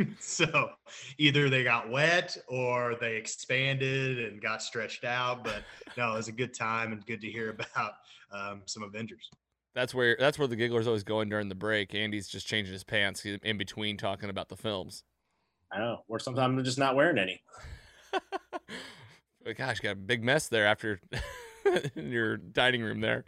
Um, 0.00 0.16
so 0.20 0.70
either 1.18 1.50
they 1.50 1.64
got 1.64 1.90
wet 1.90 2.36
or 2.46 2.94
they 3.00 3.16
expanded 3.16 4.18
and 4.18 4.40
got 4.40 4.62
stretched 4.62 5.04
out. 5.04 5.42
But 5.42 5.64
no, 5.96 6.12
it 6.12 6.16
was 6.18 6.28
a 6.28 6.32
good 6.32 6.54
time 6.54 6.92
and 6.92 7.04
good 7.04 7.20
to 7.22 7.26
hear 7.26 7.50
about 7.50 7.94
um, 8.30 8.62
some 8.66 8.82
Avengers. 8.82 9.28
That's 9.74 9.94
where 9.94 10.16
that's 10.18 10.38
where 10.38 10.48
the 10.48 10.56
giggler's 10.56 10.86
always 10.86 11.04
going 11.04 11.28
during 11.28 11.48
the 11.48 11.54
break. 11.54 11.94
Andy's 11.94 12.28
just 12.28 12.46
changing 12.46 12.72
his 12.72 12.84
pants 12.84 13.24
in 13.24 13.56
between 13.56 13.96
talking 13.96 14.28
about 14.30 14.48
the 14.48 14.56
films. 14.56 15.04
I 15.72 15.78
know. 15.78 15.98
Or 16.08 16.18
sometimes 16.18 16.58
I'm 16.58 16.64
just 16.64 16.78
not 16.78 16.96
wearing 16.96 17.18
any. 17.18 17.42
But 19.44 19.56
gosh, 19.56 19.80
got 19.80 19.92
a 19.92 19.96
big 19.96 20.24
mess 20.24 20.48
there 20.48 20.66
after 20.66 21.00
in 21.94 22.10
your 22.10 22.36
dining 22.36 22.82
room 22.82 23.00
there. 23.00 23.24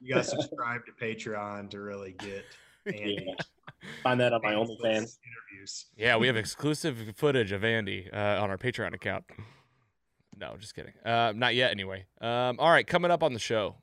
You 0.00 0.14
got 0.14 0.24
to 0.24 0.30
subscribe 0.30 0.80
to 0.86 0.92
Patreon 1.04 1.70
to 1.70 1.80
really 1.80 2.12
get 2.18 2.44
Andy. 2.86 3.18
Yeah. 3.26 3.34
Find 4.02 4.18
that 4.20 4.32
on 4.32 4.40
my 4.42 4.54
Andy's 4.54 4.76
OnlyFans. 4.76 5.18
interviews. 5.52 5.86
Yeah, 5.96 6.16
we 6.16 6.26
have 6.26 6.36
exclusive 6.36 7.12
footage 7.16 7.52
of 7.52 7.64
Andy 7.64 8.10
uh, 8.12 8.42
on 8.42 8.50
our 8.50 8.58
Patreon 8.58 8.94
account. 8.94 9.24
No, 10.36 10.56
just 10.58 10.74
kidding. 10.74 10.92
Uh, 11.04 11.32
not 11.34 11.54
yet, 11.54 11.70
anyway. 11.70 12.06
Um, 12.20 12.58
all 12.58 12.70
right, 12.70 12.86
coming 12.86 13.10
up 13.10 13.22
on 13.22 13.32
the 13.34 13.38
show, 13.38 13.76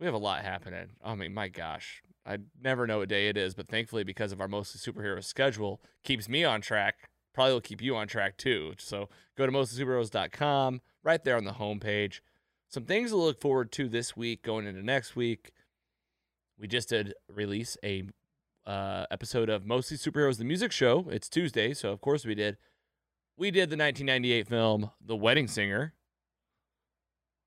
we 0.00 0.06
have 0.06 0.14
a 0.14 0.18
lot 0.18 0.42
happening. 0.42 0.86
I 1.04 1.14
mean, 1.14 1.34
my 1.34 1.48
gosh, 1.48 2.02
I 2.26 2.38
never 2.60 2.86
know 2.86 2.98
what 2.98 3.10
day 3.10 3.28
it 3.28 3.36
is, 3.36 3.54
but 3.54 3.68
thankfully, 3.68 4.02
because 4.02 4.32
of 4.32 4.40
our 4.40 4.48
mostly 4.48 4.80
superhero 4.80 5.22
schedule, 5.22 5.80
keeps 6.02 6.28
me 6.28 6.42
on 6.42 6.62
track. 6.62 7.08
Probably 7.34 7.52
will 7.52 7.60
keep 7.60 7.82
you 7.82 7.94
on 7.96 8.08
track 8.08 8.38
too. 8.38 8.74
So 8.78 9.08
go 9.36 9.46
to 9.46 9.52
mostlysuperheroes.com, 9.52 10.80
right 11.04 11.22
there 11.22 11.36
on 11.36 11.44
the 11.44 11.52
homepage. 11.52 12.20
Some 12.68 12.84
things 12.84 13.10
to 13.10 13.16
look 13.16 13.40
forward 13.40 13.72
to 13.72 13.88
this 13.88 14.16
week, 14.16 14.42
going 14.42 14.66
into 14.66 14.82
next 14.82 15.14
week. 15.14 15.52
We 16.58 16.66
just 16.66 16.88
did 16.88 17.14
release 17.28 17.76
a 17.84 18.04
uh, 18.66 19.06
episode 19.10 19.48
of 19.48 19.66
Mostly 19.66 19.96
Superheroes, 19.96 20.38
the 20.38 20.44
music 20.44 20.72
show. 20.72 21.06
It's 21.10 21.28
Tuesday, 21.28 21.74
so 21.74 21.90
of 21.90 22.00
course 22.00 22.24
we 22.24 22.34
did. 22.34 22.56
We 23.36 23.50
did 23.50 23.70
the 23.70 23.76
1998 23.76 24.48
film 24.48 24.90
The 25.04 25.16
Wedding 25.16 25.48
Singer. 25.48 25.94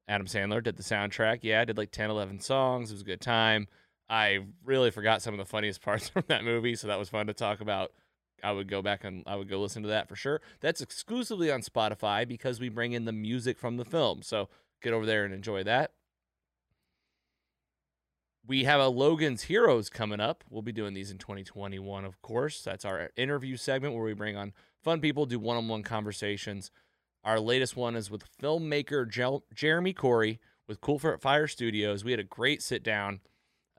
Adam 0.07 0.27
Sandler 0.27 0.63
did 0.63 0.77
the 0.77 0.83
soundtrack. 0.83 1.39
Yeah, 1.41 1.61
I 1.61 1.65
did 1.65 1.77
like 1.77 1.91
10, 1.91 2.09
11 2.09 2.39
songs. 2.39 2.91
It 2.91 2.95
was 2.95 3.01
a 3.01 3.05
good 3.05 3.21
time. 3.21 3.67
I 4.09 4.39
really 4.63 4.91
forgot 4.91 5.21
some 5.21 5.33
of 5.33 5.37
the 5.37 5.45
funniest 5.45 5.81
parts 5.83 6.09
from 6.09 6.23
that 6.27 6.43
movie, 6.43 6.75
so 6.75 6.87
that 6.87 6.99
was 6.99 7.09
fun 7.09 7.27
to 7.27 7.33
talk 7.33 7.61
about. 7.61 7.91
I 8.43 8.51
would 8.51 8.67
go 8.67 8.81
back 8.81 9.05
and 9.05 9.23
I 9.25 9.37
would 9.37 9.47
go 9.49 9.61
listen 9.61 9.83
to 9.83 9.89
that 9.89 10.09
for 10.09 10.17
sure. 10.17 10.41
That's 10.59 10.81
exclusively 10.81 11.49
on 11.49 11.61
Spotify 11.61 12.27
because 12.27 12.59
we 12.59 12.67
bring 12.67 12.91
in 12.91 13.05
the 13.05 13.13
music 13.13 13.57
from 13.57 13.77
the 13.77 13.85
film. 13.85 14.21
So 14.21 14.49
get 14.81 14.91
over 14.91 15.05
there 15.05 15.23
and 15.23 15.33
enjoy 15.33 15.63
that. 15.63 15.91
We 18.45 18.65
have 18.65 18.81
a 18.81 18.89
Logan's 18.89 19.43
Heroes 19.43 19.89
coming 19.89 20.19
up. 20.19 20.43
We'll 20.49 20.61
be 20.61 20.73
doing 20.73 20.93
these 20.93 21.09
in 21.09 21.17
2021, 21.17 22.03
of 22.03 22.21
course. 22.21 22.61
That's 22.61 22.83
our 22.83 23.11
interview 23.15 23.55
segment 23.55 23.93
where 23.93 24.03
we 24.03 24.13
bring 24.13 24.35
on 24.35 24.51
fun 24.83 24.99
people, 24.99 25.25
do 25.25 25.39
one 25.39 25.55
on 25.55 25.69
one 25.69 25.81
conversations. 25.81 26.69
Our 27.23 27.39
latest 27.39 27.77
one 27.77 27.95
is 27.95 28.11
with 28.11 28.25
filmmaker 28.41 29.09
Jeremy 29.53 29.93
Corey 29.93 30.39
with 30.67 30.81
Cool 30.81 30.99
Fire 30.99 31.47
Studios. 31.47 32.03
We 32.03 32.11
had 32.11 32.19
a 32.19 32.25
great 32.25 32.61
sit 32.61 32.83
down. 32.83 33.21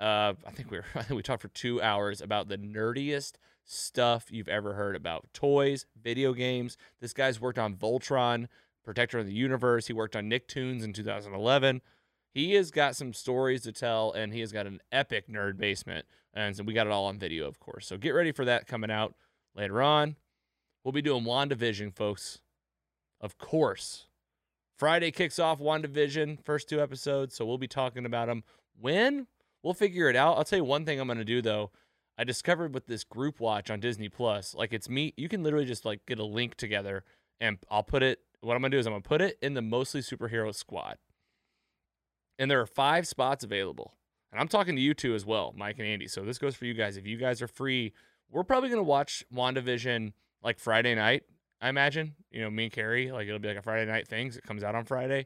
Uh, 0.01 0.33
I 0.47 0.51
think 0.51 0.71
we 0.71 0.79
were, 0.79 0.85
I 0.95 1.03
think 1.03 1.16
we 1.16 1.23
talked 1.23 1.43
for 1.43 1.49
two 1.49 1.81
hours 1.83 2.23
about 2.23 2.49
the 2.49 2.57
nerdiest 2.57 3.33
stuff 3.66 4.27
you've 4.31 4.49
ever 4.49 4.75
heard 4.75 4.97
about 4.97 5.27
toys, 5.35 5.85
video 6.03 6.33
games. 6.33 6.79
This 7.01 7.12
guy's 7.12 7.41
worked 7.41 7.59
on 7.59 7.75
Voltron, 7.75 8.49
Protector 8.83 9.19
of 9.19 9.27
the 9.27 9.33
Universe. 9.33 9.87
He 9.87 9.93
worked 9.93 10.16
on 10.16 10.31
Nicktoons 10.31 10.83
in 10.83 10.93
2011. 10.95 11.83
He 12.31 12.55
has 12.55 12.71
got 12.71 12.97
some 12.97 13.12
stories 13.12 13.62
to 13.62 13.73
tell, 13.73 14.11
and 14.12 14.33
he 14.33 14.41
has 14.41 14.53
got 14.53 14.66
an 14.66 14.81
epic 14.91 15.29
nerd 15.29 15.57
basement. 15.57 16.07
And 16.33 16.57
so 16.57 16.65
we 16.65 16.73
got 16.73 16.87
it 16.87 16.93
all 16.93 17.07
on 17.07 17.19
video, 17.19 17.47
of 17.47 17.61
course. 17.61 17.87
So 17.87 17.97
get 17.97 18.11
ready 18.11 18.33
for 18.33 18.45
that 18.47 18.66
coming 18.66 18.91
out 18.91 19.15
later 19.55 19.83
on. 19.83 20.16
We'll 20.83 20.93
be 20.93 21.03
doing 21.03 21.25
WandaVision, 21.25 21.95
folks. 21.95 22.41
Of 23.25 23.39
course. 23.39 24.05
Friday 24.77 25.11
kicks 25.11 25.39
off 25.39 25.59
WandaVision, 25.59 26.45
first 26.45 26.69
two 26.69 26.79
episodes. 26.79 27.35
So 27.35 27.47
we'll 27.47 27.57
be 27.57 27.67
talking 27.67 28.05
about 28.05 28.29
them. 28.29 28.45
When? 28.79 29.29
We'll 29.63 29.73
figure 29.73 30.11
it 30.11 30.15
out. 30.15 30.37
I'll 30.37 30.45
tell 30.45 30.59
you 30.59 30.65
one 30.65 30.85
thing 30.85 31.01
I'm 31.01 31.07
going 31.07 31.17
to 31.17 31.25
do, 31.25 31.41
though. 31.41 31.71
I 32.19 32.25
discovered 32.25 32.75
with 32.75 32.87
this 32.87 33.03
group 33.03 33.41
watch 33.41 33.71
on 33.71 33.81
Disney 33.81 34.11
Plus, 34.11 34.55
like 34.55 34.75
it's 34.75 34.91
me, 34.91 35.15
you 35.17 35.31
can 35.31 35.43
literally 35.43 35.65
just 35.65 35.87
like 35.87 36.05
get 36.07 36.19
a 36.19 36.25
link 36.25 36.55
together 36.55 37.03
and 37.41 37.57
I'll 37.71 37.83
put 37.83 38.03
it, 38.03 38.21
what 38.43 38.55
I'm 38.55 38.61
going 38.61 38.71
to 38.73 38.77
do 38.77 38.79
is 38.79 38.87
I'm 38.87 38.93
going 38.93 39.03
to 39.03 39.09
put 39.09 39.23
it 39.23 39.39
in 39.41 39.55
the 39.55 39.63
mostly 39.63 40.03
superhero 40.03 40.55
squad. 40.55 40.99
And 42.39 42.51
there 42.51 42.61
are 42.61 42.67
five 42.67 43.09
spots 43.09 43.43
available. 43.43 43.95
And 44.31 44.41
I'm 44.41 44.49
talking 44.49 44.77
to 44.77 44.83
you 44.83 44.93
two 44.93 45.15
as 45.15 45.25
well, 45.25 45.55
Mike 45.57 45.79
and 45.79 45.89
Andy. 45.89 46.09
So 46.09 46.25
this 46.25 46.39
goes 46.39 46.55
for 46.55 46.67
you 46.67 46.75
guys. 46.75 46.99
If 46.99 47.07
you 47.07 47.17
guys 47.17 47.41
are 47.41 47.49
free, 47.49 47.95
we're 48.31 48.45
probably 48.45 48.69
going 48.69 48.81
to 48.81 48.85
watch 48.85 49.25
WandaVision 49.35 50.13
like 50.43 50.59
Friday 50.59 50.95
night, 50.95 51.23
I 51.65 51.70
imagine. 51.70 52.15
You 52.31 52.43
know, 52.43 52.51
me 52.51 52.65
and 52.65 52.73
Carrie, 52.73 53.11
like 53.11 53.27
it'll 53.27 53.39
be 53.39 53.49
like 53.49 53.57
a 53.57 53.62
Friday 53.62 53.91
night 53.91 54.07
thing. 54.07 54.27
It 54.27 54.43
comes 54.43 54.62
out 54.62 54.74
on 54.74 54.85
Friday. 54.85 55.24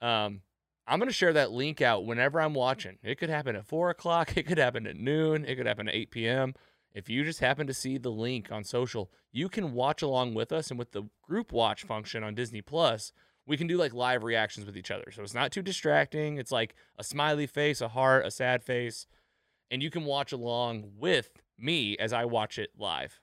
Um, 0.00 0.42
I'm 0.86 1.00
to 1.00 1.12
share 1.12 1.32
that 1.32 1.50
link 1.50 1.80
out 1.80 2.06
whenever 2.06 2.40
I'm 2.40 2.54
watching. 2.54 2.98
It 3.02 3.18
could 3.18 3.30
happen 3.30 3.56
at 3.56 3.66
4 3.66 3.90
o'clock. 3.90 4.32
It 4.36 4.46
could 4.46 4.58
happen 4.58 4.86
at 4.86 4.96
noon. 4.96 5.44
It 5.44 5.56
could 5.56 5.66
happen 5.66 5.88
at 5.88 5.94
8 5.94 6.12
p.m. 6.12 6.54
If 6.94 7.10
you 7.10 7.24
just 7.24 7.40
happen 7.40 7.66
to 7.66 7.74
see 7.74 7.98
the 7.98 8.12
link 8.12 8.52
on 8.52 8.62
social, 8.62 9.10
you 9.32 9.48
can 9.48 9.72
watch 9.72 10.02
along 10.02 10.34
with 10.34 10.52
us. 10.52 10.70
And 10.70 10.78
with 10.78 10.92
the 10.92 11.02
group 11.20 11.50
watch 11.50 11.82
function 11.82 12.22
on 12.22 12.36
Disney 12.36 12.62
Plus, 12.62 13.12
we 13.44 13.56
can 13.56 13.66
do 13.66 13.76
like 13.76 13.92
live 13.92 14.22
reactions 14.22 14.66
with 14.66 14.76
each 14.76 14.92
other. 14.92 15.10
So 15.10 15.24
it's 15.24 15.34
not 15.34 15.50
too 15.50 15.62
distracting. 15.62 16.38
It's 16.38 16.52
like 16.52 16.76
a 16.96 17.02
smiley 17.02 17.48
face, 17.48 17.80
a 17.80 17.88
heart, 17.88 18.24
a 18.24 18.30
sad 18.30 18.62
face. 18.62 19.08
And 19.68 19.82
you 19.82 19.90
can 19.90 20.04
watch 20.04 20.30
along 20.30 20.92
with 20.96 21.42
me 21.58 21.96
as 21.98 22.12
I 22.12 22.24
watch 22.24 22.56
it 22.56 22.70
live. 22.78 23.21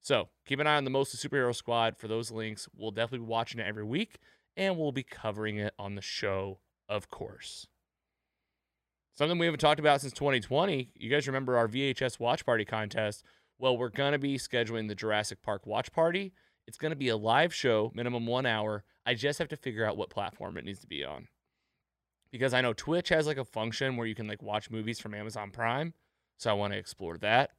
So 0.00 0.28
keep 0.46 0.58
an 0.60 0.66
eye 0.66 0.76
on 0.76 0.84
the 0.84 0.90
Most 0.90 1.14
Superhero 1.16 1.54
Squad 1.54 1.96
for 1.96 2.08
those 2.08 2.30
links. 2.30 2.68
We'll 2.74 2.90
definitely 2.90 3.26
be 3.26 3.30
watching 3.30 3.60
it 3.60 3.66
every 3.66 3.84
week 3.84 4.18
and 4.56 4.76
we'll 4.76 4.92
be 4.92 5.02
covering 5.02 5.58
it 5.58 5.74
on 5.78 5.94
the 5.94 6.02
show, 6.02 6.58
of 6.88 7.08
course. 7.08 7.66
Something 9.14 9.38
we 9.38 9.46
haven't 9.46 9.60
talked 9.60 9.80
about 9.80 10.00
since 10.00 10.12
2020. 10.14 10.92
You 10.94 11.10
guys 11.10 11.26
remember 11.26 11.56
our 11.56 11.68
VHS 11.68 12.18
watch 12.18 12.46
party 12.46 12.64
contest? 12.64 13.24
Well, 13.58 13.76
we're 13.76 13.90
going 13.90 14.12
to 14.12 14.18
be 14.18 14.38
scheduling 14.38 14.88
the 14.88 14.94
Jurassic 14.94 15.42
Park 15.42 15.66
watch 15.66 15.92
party. 15.92 16.32
It's 16.66 16.78
going 16.78 16.90
to 16.90 16.96
be 16.96 17.08
a 17.08 17.16
live 17.16 17.52
show, 17.52 17.92
minimum 17.94 18.26
one 18.26 18.46
hour. 18.46 18.84
I 19.04 19.14
just 19.14 19.38
have 19.38 19.48
to 19.48 19.56
figure 19.56 19.84
out 19.84 19.96
what 19.96 20.08
platform 20.08 20.56
it 20.56 20.64
needs 20.64 20.80
to 20.80 20.86
be 20.86 21.04
on. 21.04 21.28
Because 22.32 22.54
I 22.54 22.60
know 22.60 22.72
Twitch 22.72 23.08
has 23.10 23.26
like 23.26 23.36
a 23.38 23.44
function 23.44 23.96
where 23.96 24.06
you 24.06 24.14
can 24.14 24.28
like 24.28 24.42
watch 24.42 24.70
movies 24.70 25.00
from 25.00 25.14
Amazon 25.14 25.50
Prime. 25.50 25.92
So 26.38 26.48
I 26.50 26.54
want 26.54 26.72
to 26.72 26.78
explore 26.78 27.18
that. 27.18 27.50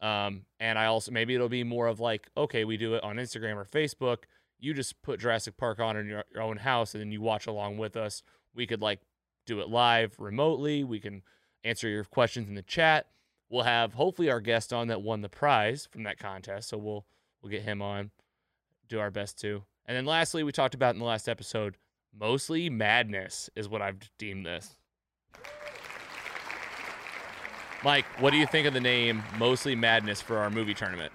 Um, 0.00 0.42
and 0.60 0.78
I 0.78 0.86
also, 0.86 1.10
maybe 1.10 1.34
it'll 1.34 1.48
be 1.48 1.64
more 1.64 1.86
of 1.86 2.00
like, 2.00 2.28
okay, 2.36 2.64
we 2.64 2.76
do 2.76 2.94
it 2.94 3.02
on 3.02 3.16
Instagram 3.16 3.56
or 3.56 3.64
Facebook. 3.64 4.24
You 4.58 4.74
just 4.74 5.00
put 5.02 5.20
Jurassic 5.20 5.56
Park 5.56 5.80
on 5.80 5.96
in 5.96 6.06
your, 6.06 6.24
your 6.32 6.42
own 6.42 6.58
house 6.58 6.94
and 6.94 7.00
then 7.00 7.12
you 7.12 7.20
watch 7.20 7.46
along 7.46 7.78
with 7.78 7.96
us. 7.96 8.22
We 8.54 8.66
could 8.66 8.82
like 8.82 9.00
do 9.46 9.60
it 9.60 9.68
live 9.68 10.14
remotely. 10.18 10.84
We 10.84 11.00
can 11.00 11.22
answer 11.64 11.88
your 11.88 12.04
questions 12.04 12.48
in 12.48 12.54
the 12.54 12.62
chat. 12.62 13.06
We'll 13.48 13.64
have 13.64 13.94
hopefully 13.94 14.30
our 14.30 14.40
guest 14.40 14.72
on 14.72 14.88
that 14.88 15.02
won 15.02 15.20
the 15.20 15.28
prize 15.28 15.88
from 15.90 16.02
that 16.02 16.18
contest. 16.18 16.68
So 16.68 16.78
we'll 16.78 17.06
we'll 17.42 17.50
get 17.50 17.62
him 17.62 17.80
on, 17.80 18.10
do 18.88 18.98
our 18.98 19.10
best 19.10 19.38
to. 19.40 19.62
And 19.86 19.96
then 19.96 20.04
lastly, 20.04 20.42
we 20.42 20.52
talked 20.52 20.74
about 20.74 20.94
in 20.94 20.98
the 20.98 21.06
last 21.06 21.28
episode, 21.28 21.76
mostly 22.18 22.68
madness 22.68 23.48
is 23.54 23.68
what 23.68 23.82
I've 23.82 23.98
deemed 24.18 24.44
this. 24.44 24.76
Mike, 27.86 28.06
what 28.18 28.32
do 28.32 28.36
you 28.36 28.48
think 28.48 28.66
of 28.66 28.74
the 28.74 28.80
name 28.80 29.22
Mostly 29.38 29.76
Madness 29.76 30.20
for 30.20 30.38
our 30.38 30.50
movie 30.50 30.74
tournament? 30.74 31.12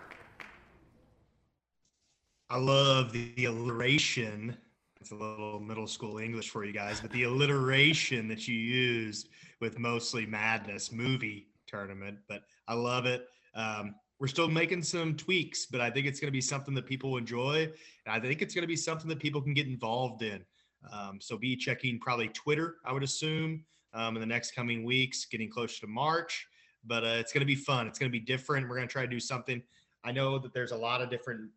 I 2.50 2.58
love 2.58 3.12
the, 3.12 3.44
alliteration. 3.44 4.56
It's 5.02 5.12
a 5.12 5.16
little 5.16 5.60
middle 5.60 5.86
school 5.86 6.20
English 6.20 6.50
for 6.50 6.64
you 6.64 6.72
guys, 6.72 7.02
but 7.02 7.12
the 7.12 7.24
alliteration 7.24 8.30
that 8.30 8.48
you 8.48 8.56
used 8.56 9.28
with 9.60 9.80
mostly 9.80 10.26
madness 10.26 10.94
movie 10.94 11.48
tournament. 11.68 12.20
But 12.30 12.44
I 12.70 12.76
love 12.76 13.06
it. 13.06 13.28
Um, 13.54 13.94
we're 14.22 14.28
still 14.28 14.48
making 14.48 14.84
some 14.84 15.18
tweaks, 15.18 15.66
but 15.66 15.82
I 15.82 15.90
think 15.90 16.08
it's 16.08 16.22
going 16.22 16.30
to 16.30 16.32
be 16.32 16.40
something 16.40 16.74
that 16.76 16.86
people 16.86 17.18
enjoy. 17.18 17.64
And 18.06 18.16
I 18.16 18.18
think 18.22 18.42
it's 18.42 18.56
going 18.56 18.64
to 18.64 18.66
be 18.66 18.78
something 18.78 19.10
that 19.10 19.20
people 19.20 19.42
can 19.42 19.54
get 19.54 19.68
involved 19.68 20.22
in. 20.22 20.42
Um, 20.90 21.20
so 21.20 21.38
be 21.38 21.58
checking 21.58 22.00
probably 22.00 22.30
Twitter, 22.30 22.78
I 22.86 22.94
would 22.94 23.04
assume, 23.04 23.66
um, 23.94 24.16
in 24.16 24.22
the 24.22 24.26
next 24.26 24.56
coming 24.56 24.86
weeks, 24.86 25.26
getting 25.26 25.50
closer 25.50 25.82
to 25.82 25.88
March. 25.88 26.48
But 26.86 27.04
uh, 27.04 27.18
it's 27.20 27.32
going 27.32 27.42
to 27.42 27.46
be 27.46 27.56
fun. 27.56 27.88
It's 27.88 28.00
going 28.00 28.12
to 28.12 28.18
be 28.18 28.24
different. 28.24 28.68
We're 28.68 28.76
going 28.76 28.88
to 28.88 28.92
try 28.92 29.04
to 29.04 29.08
do 29.08 29.20
something. 29.20 29.62
I 30.04 30.12
know 30.12 30.40
that 30.40 30.54
there's 30.54 30.72
a 30.72 30.78
lot 30.78 31.02
of 31.02 31.10
different 31.10 31.50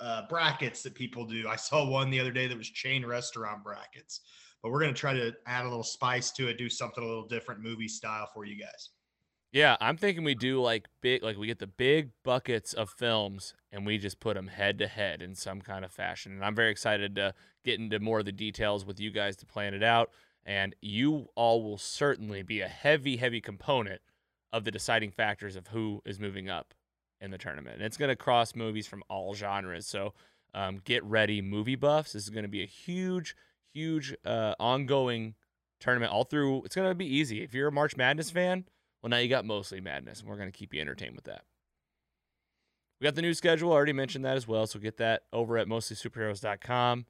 uh, 0.00 0.22
brackets 0.28 0.82
that 0.82 0.94
people 0.94 1.24
do. 1.24 1.46
I 1.48 1.56
saw 1.56 1.86
one 1.86 2.10
the 2.10 2.20
other 2.20 2.32
day 2.32 2.46
that 2.48 2.56
was 2.56 2.68
chain 2.68 3.04
restaurant 3.04 3.62
brackets, 3.62 4.20
but 4.62 4.70
we're 4.70 4.80
going 4.80 4.94
to 4.94 4.98
try 4.98 5.12
to 5.12 5.32
add 5.46 5.64
a 5.64 5.68
little 5.68 5.84
spice 5.84 6.30
to 6.32 6.48
it, 6.48 6.58
do 6.58 6.68
something 6.68 7.04
a 7.04 7.06
little 7.06 7.26
different 7.26 7.60
movie 7.60 7.88
style 7.88 8.28
for 8.32 8.44
you 8.44 8.56
guys. 8.56 8.90
Yeah, 9.52 9.76
I'm 9.82 9.98
thinking 9.98 10.24
we 10.24 10.34
do 10.34 10.62
like 10.62 10.88
big, 11.02 11.22
like 11.22 11.36
we 11.36 11.46
get 11.46 11.58
the 11.58 11.66
big 11.66 12.10
buckets 12.24 12.72
of 12.72 12.88
films 12.88 13.54
and 13.70 13.84
we 13.84 13.98
just 13.98 14.18
put 14.18 14.34
them 14.34 14.46
head 14.46 14.78
to 14.78 14.88
head 14.88 15.20
in 15.20 15.34
some 15.34 15.60
kind 15.60 15.84
of 15.84 15.92
fashion. 15.92 16.32
And 16.32 16.42
I'm 16.42 16.54
very 16.54 16.70
excited 16.70 17.14
to 17.16 17.34
get 17.62 17.78
into 17.78 18.00
more 18.00 18.20
of 18.20 18.24
the 18.24 18.32
details 18.32 18.86
with 18.86 18.98
you 18.98 19.10
guys 19.10 19.36
to 19.36 19.46
plan 19.46 19.74
it 19.74 19.82
out. 19.82 20.10
And 20.44 20.74
you 20.80 21.28
all 21.34 21.62
will 21.62 21.78
certainly 21.78 22.42
be 22.42 22.62
a 22.62 22.68
heavy, 22.68 23.18
heavy 23.18 23.42
component 23.42 24.00
of 24.52 24.64
the 24.64 24.70
deciding 24.70 25.10
factors 25.10 25.56
of 25.56 25.68
who 25.68 26.02
is 26.04 26.20
moving 26.20 26.48
up 26.48 26.74
in 27.20 27.30
the 27.30 27.38
tournament. 27.38 27.76
And 27.76 27.84
it's 27.84 27.96
going 27.96 28.10
to 28.10 28.16
cross 28.16 28.54
movies 28.54 28.86
from 28.86 29.02
all 29.08 29.34
genres. 29.34 29.86
So 29.86 30.12
um, 30.54 30.80
get 30.84 31.02
ready, 31.04 31.40
movie 31.40 31.76
buffs. 31.76 32.12
This 32.12 32.24
is 32.24 32.30
going 32.30 32.44
to 32.44 32.48
be 32.48 32.62
a 32.62 32.66
huge, 32.66 33.34
huge 33.72 34.14
uh, 34.24 34.54
ongoing 34.60 35.34
tournament 35.80 36.12
all 36.12 36.24
through. 36.24 36.64
It's 36.64 36.74
going 36.74 36.88
to 36.88 36.94
be 36.94 37.06
easy. 37.06 37.42
If 37.42 37.54
you're 37.54 37.68
a 37.68 37.72
March 37.72 37.96
Madness 37.96 38.30
fan, 38.30 38.66
Well, 39.02 39.10
now 39.10 39.18
you 39.18 39.28
got 39.28 39.44
mostly 39.44 39.80
madness, 39.80 40.20
and 40.20 40.28
we're 40.28 40.36
going 40.36 40.50
to 40.50 40.56
keep 40.56 40.74
you 40.74 40.80
entertained 40.80 41.16
with 41.16 41.24
that. 41.24 41.44
We 43.00 43.04
got 43.04 43.16
the 43.16 43.22
new 43.22 43.34
schedule. 43.34 43.72
I 43.72 43.74
already 43.74 43.92
mentioned 43.92 44.24
that 44.24 44.36
as 44.36 44.46
well. 44.46 44.66
So 44.66 44.78
get 44.78 44.96
that 44.98 45.22
over 45.32 45.58
at 45.58 45.66
mostlysuperheroes.com. 45.66 47.06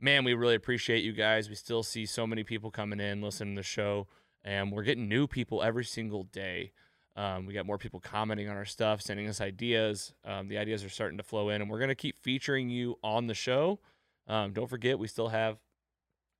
Man, 0.00 0.24
we 0.24 0.34
really 0.34 0.56
appreciate 0.56 1.04
you 1.04 1.12
guys. 1.12 1.48
We 1.48 1.54
still 1.54 1.82
see 1.82 2.06
so 2.06 2.26
many 2.26 2.42
people 2.42 2.70
coming 2.70 2.98
in, 2.98 3.22
listening 3.22 3.54
to 3.54 3.60
the 3.60 3.64
show, 3.64 4.08
and 4.44 4.72
we're 4.72 4.82
getting 4.82 5.08
new 5.08 5.26
people 5.26 5.62
every 5.62 5.84
single 5.84 6.24
day. 6.24 6.72
Um, 7.16 7.44
we 7.46 7.52
got 7.54 7.66
more 7.66 7.78
people 7.78 8.00
commenting 8.00 8.48
on 8.48 8.56
our 8.56 8.64
stuff, 8.64 9.02
sending 9.02 9.28
us 9.28 9.40
ideas. 9.40 10.14
Um, 10.24 10.48
the 10.48 10.58
ideas 10.58 10.84
are 10.84 10.88
starting 10.88 11.18
to 11.18 11.24
flow 11.24 11.50
in, 11.50 11.60
and 11.60 11.70
we're 11.70 11.78
going 11.78 11.88
to 11.88 11.94
keep 11.94 12.18
featuring 12.18 12.70
you 12.70 12.98
on 13.02 13.26
the 13.26 13.34
show. 13.34 13.80
Um, 14.26 14.52
don't 14.52 14.70
forget, 14.70 14.98
we 14.98 15.08
still 15.08 15.28
have 15.28 15.58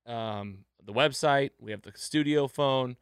um, 0.05 0.59
the 0.83 0.93
website, 0.93 1.51
we 1.59 1.71
have 1.71 1.81
the 1.81 1.91
studio 1.95 2.47
phone, 2.47 2.95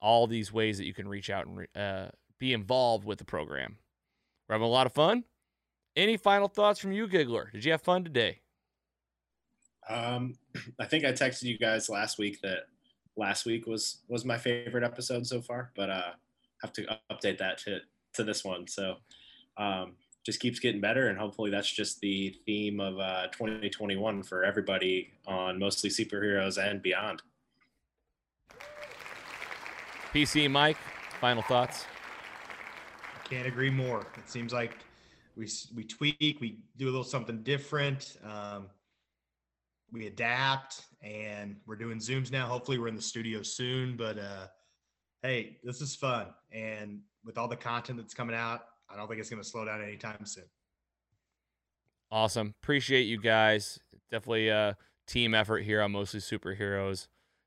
all 0.00 0.26
these 0.26 0.52
ways 0.52 0.78
that 0.78 0.84
you 0.84 0.94
can 0.94 1.08
reach 1.08 1.30
out 1.30 1.46
and 1.46 1.58
re- 1.58 1.66
uh, 1.76 2.08
be 2.38 2.52
involved 2.52 3.04
with 3.04 3.18
the 3.18 3.24
program. 3.24 3.78
We're 4.48 4.54
having 4.54 4.66
a 4.66 4.70
lot 4.70 4.86
of 4.86 4.92
fun. 4.92 5.24
Any 5.96 6.16
final 6.16 6.48
thoughts 6.48 6.80
from 6.80 6.92
you, 6.92 7.06
Giggler? 7.06 7.50
Did 7.52 7.64
you 7.64 7.72
have 7.72 7.82
fun 7.82 8.04
today? 8.04 8.40
Um, 9.88 10.34
I 10.78 10.86
think 10.86 11.04
I 11.04 11.12
texted 11.12 11.44
you 11.44 11.58
guys 11.58 11.88
last 11.88 12.18
week 12.18 12.40
that 12.42 12.64
last 13.20 13.46
week 13.46 13.66
was 13.66 13.98
was 14.08 14.24
my 14.24 14.38
favorite 14.38 14.82
episode 14.82 15.26
so 15.26 15.40
far, 15.40 15.70
but 15.76 15.90
uh, 15.90 16.10
have 16.62 16.72
to 16.72 16.86
update 17.12 17.38
that 17.38 17.58
to 17.58 17.78
to 18.14 18.24
this 18.24 18.44
one. 18.44 18.66
So 18.66 18.96
um, 19.56 19.92
just 20.24 20.40
keeps 20.40 20.58
getting 20.58 20.80
better, 20.80 21.08
and 21.08 21.18
hopefully 21.18 21.50
that's 21.50 21.70
just 21.70 22.00
the 22.00 22.34
theme 22.44 22.80
of 22.80 22.98
uh, 22.98 23.28
2021 23.28 24.24
for 24.24 24.44
everybody 24.44 25.12
on 25.26 25.58
mostly 25.58 25.90
superheroes 25.90 26.58
and 26.58 26.82
beyond. 26.82 27.22
PC 30.12 30.50
Mike, 30.50 30.78
final 31.20 31.42
thoughts. 31.42 31.84
Can't 33.28 33.46
agree 33.46 33.70
more. 33.70 34.00
It 34.16 34.28
seems 34.28 34.52
like 34.52 34.76
we 35.36 35.48
we 35.76 35.84
tweak, 35.84 36.38
we 36.40 36.58
do 36.76 36.86
a 36.86 36.90
little 36.90 37.04
something 37.04 37.42
different. 37.42 38.16
Um, 38.24 38.66
we 39.92 40.06
adapt, 40.06 40.82
and 41.02 41.56
we're 41.66 41.76
doing 41.76 41.98
zooms 41.98 42.30
now. 42.30 42.46
Hopefully, 42.46 42.78
we're 42.78 42.88
in 42.88 42.96
the 42.96 43.02
studio 43.02 43.42
soon. 43.42 43.96
But 43.96 44.18
uh, 44.18 44.46
hey, 45.22 45.58
this 45.64 45.80
is 45.80 45.96
fun, 45.96 46.26
and 46.52 47.00
with 47.24 47.38
all 47.38 47.48
the 47.48 47.56
content 47.56 47.98
that's 47.98 48.14
coming 48.14 48.36
out, 48.36 48.62
I 48.88 48.96
don't 48.96 49.08
think 49.08 49.20
it's 49.20 49.30
going 49.30 49.42
to 49.42 49.48
slow 49.48 49.64
down 49.64 49.82
anytime 49.82 50.24
soon. 50.24 50.44
Awesome. 52.10 52.54
Appreciate 52.62 53.02
you 53.02 53.20
guys. 53.20 53.78
Definitely 54.10 54.48
a 54.48 54.76
team 55.06 55.34
effort 55.34 55.60
here 55.60 55.80
on 55.80 55.92
Mostly 55.92 56.20
Superheroes. 56.20 57.06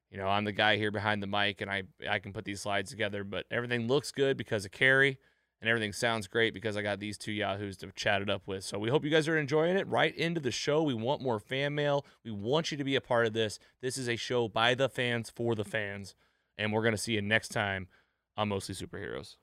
You 0.09 0.17
know, 0.17 0.27
I'm 0.27 0.45
the 0.45 0.51
guy 0.51 0.77
here 0.77 0.91
behind 0.91 1.21
the 1.21 1.27
mic 1.27 1.59
and 1.59 1.69
I 1.69 1.83
I 2.07 2.19
can 2.19 2.33
put 2.33 2.45
these 2.45 2.61
slides 2.61 2.91
together, 2.91 3.23
but 3.23 3.45
everything 3.51 3.87
looks 3.87 4.11
good 4.11 4.37
because 4.37 4.63
of 4.63 4.71
Carrie 4.71 5.17
and 5.63 5.69
everything 5.69 5.93
sounds 5.93 6.27
great 6.27 6.53
because 6.53 6.75
I 6.75 6.81
got 6.81 6.99
these 6.99 7.17
two 7.17 7.31
yahoos 7.31 7.77
to 7.77 7.91
chat 7.95 8.21
it 8.21 8.29
up 8.29 8.41
with. 8.45 8.65
So 8.65 8.77
we 8.77 8.89
hope 8.89 9.05
you 9.05 9.09
guys 9.09 9.29
are 9.29 9.37
enjoying 9.37 9.77
it. 9.77 9.87
Right 9.87 10.13
into 10.13 10.41
the 10.41 10.51
show. 10.51 10.83
We 10.83 10.93
want 10.93 11.21
more 11.21 11.39
fan 11.39 11.73
mail. 11.73 12.05
We 12.25 12.31
want 12.31 12.69
you 12.69 12.77
to 12.77 12.83
be 12.83 12.97
a 12.97 13.01
part 13.01 13.27
of 13.27 13.31
this. 13.31 13.59
This 13.81 13.97
is 13.97 14.09
a 14.09 14.17
show 14.17 14.49
by 14.49 14.75
the 14.75 14.89
fans 14.89 15.31
for 15.33 15.55
the 15.55 15.63
fans. 15.63 16.15
And 16.57 16.73
we're 16.73 16.81
going 16.81 16.95
to 16.95 17.01
see 17.01 17.13
you 17.13 17.21
next 17.21 17.47
time 17.47 17.87
on 18.35 18.49
Mostly 18.49 18.75
Superheroes. 18.75 19.37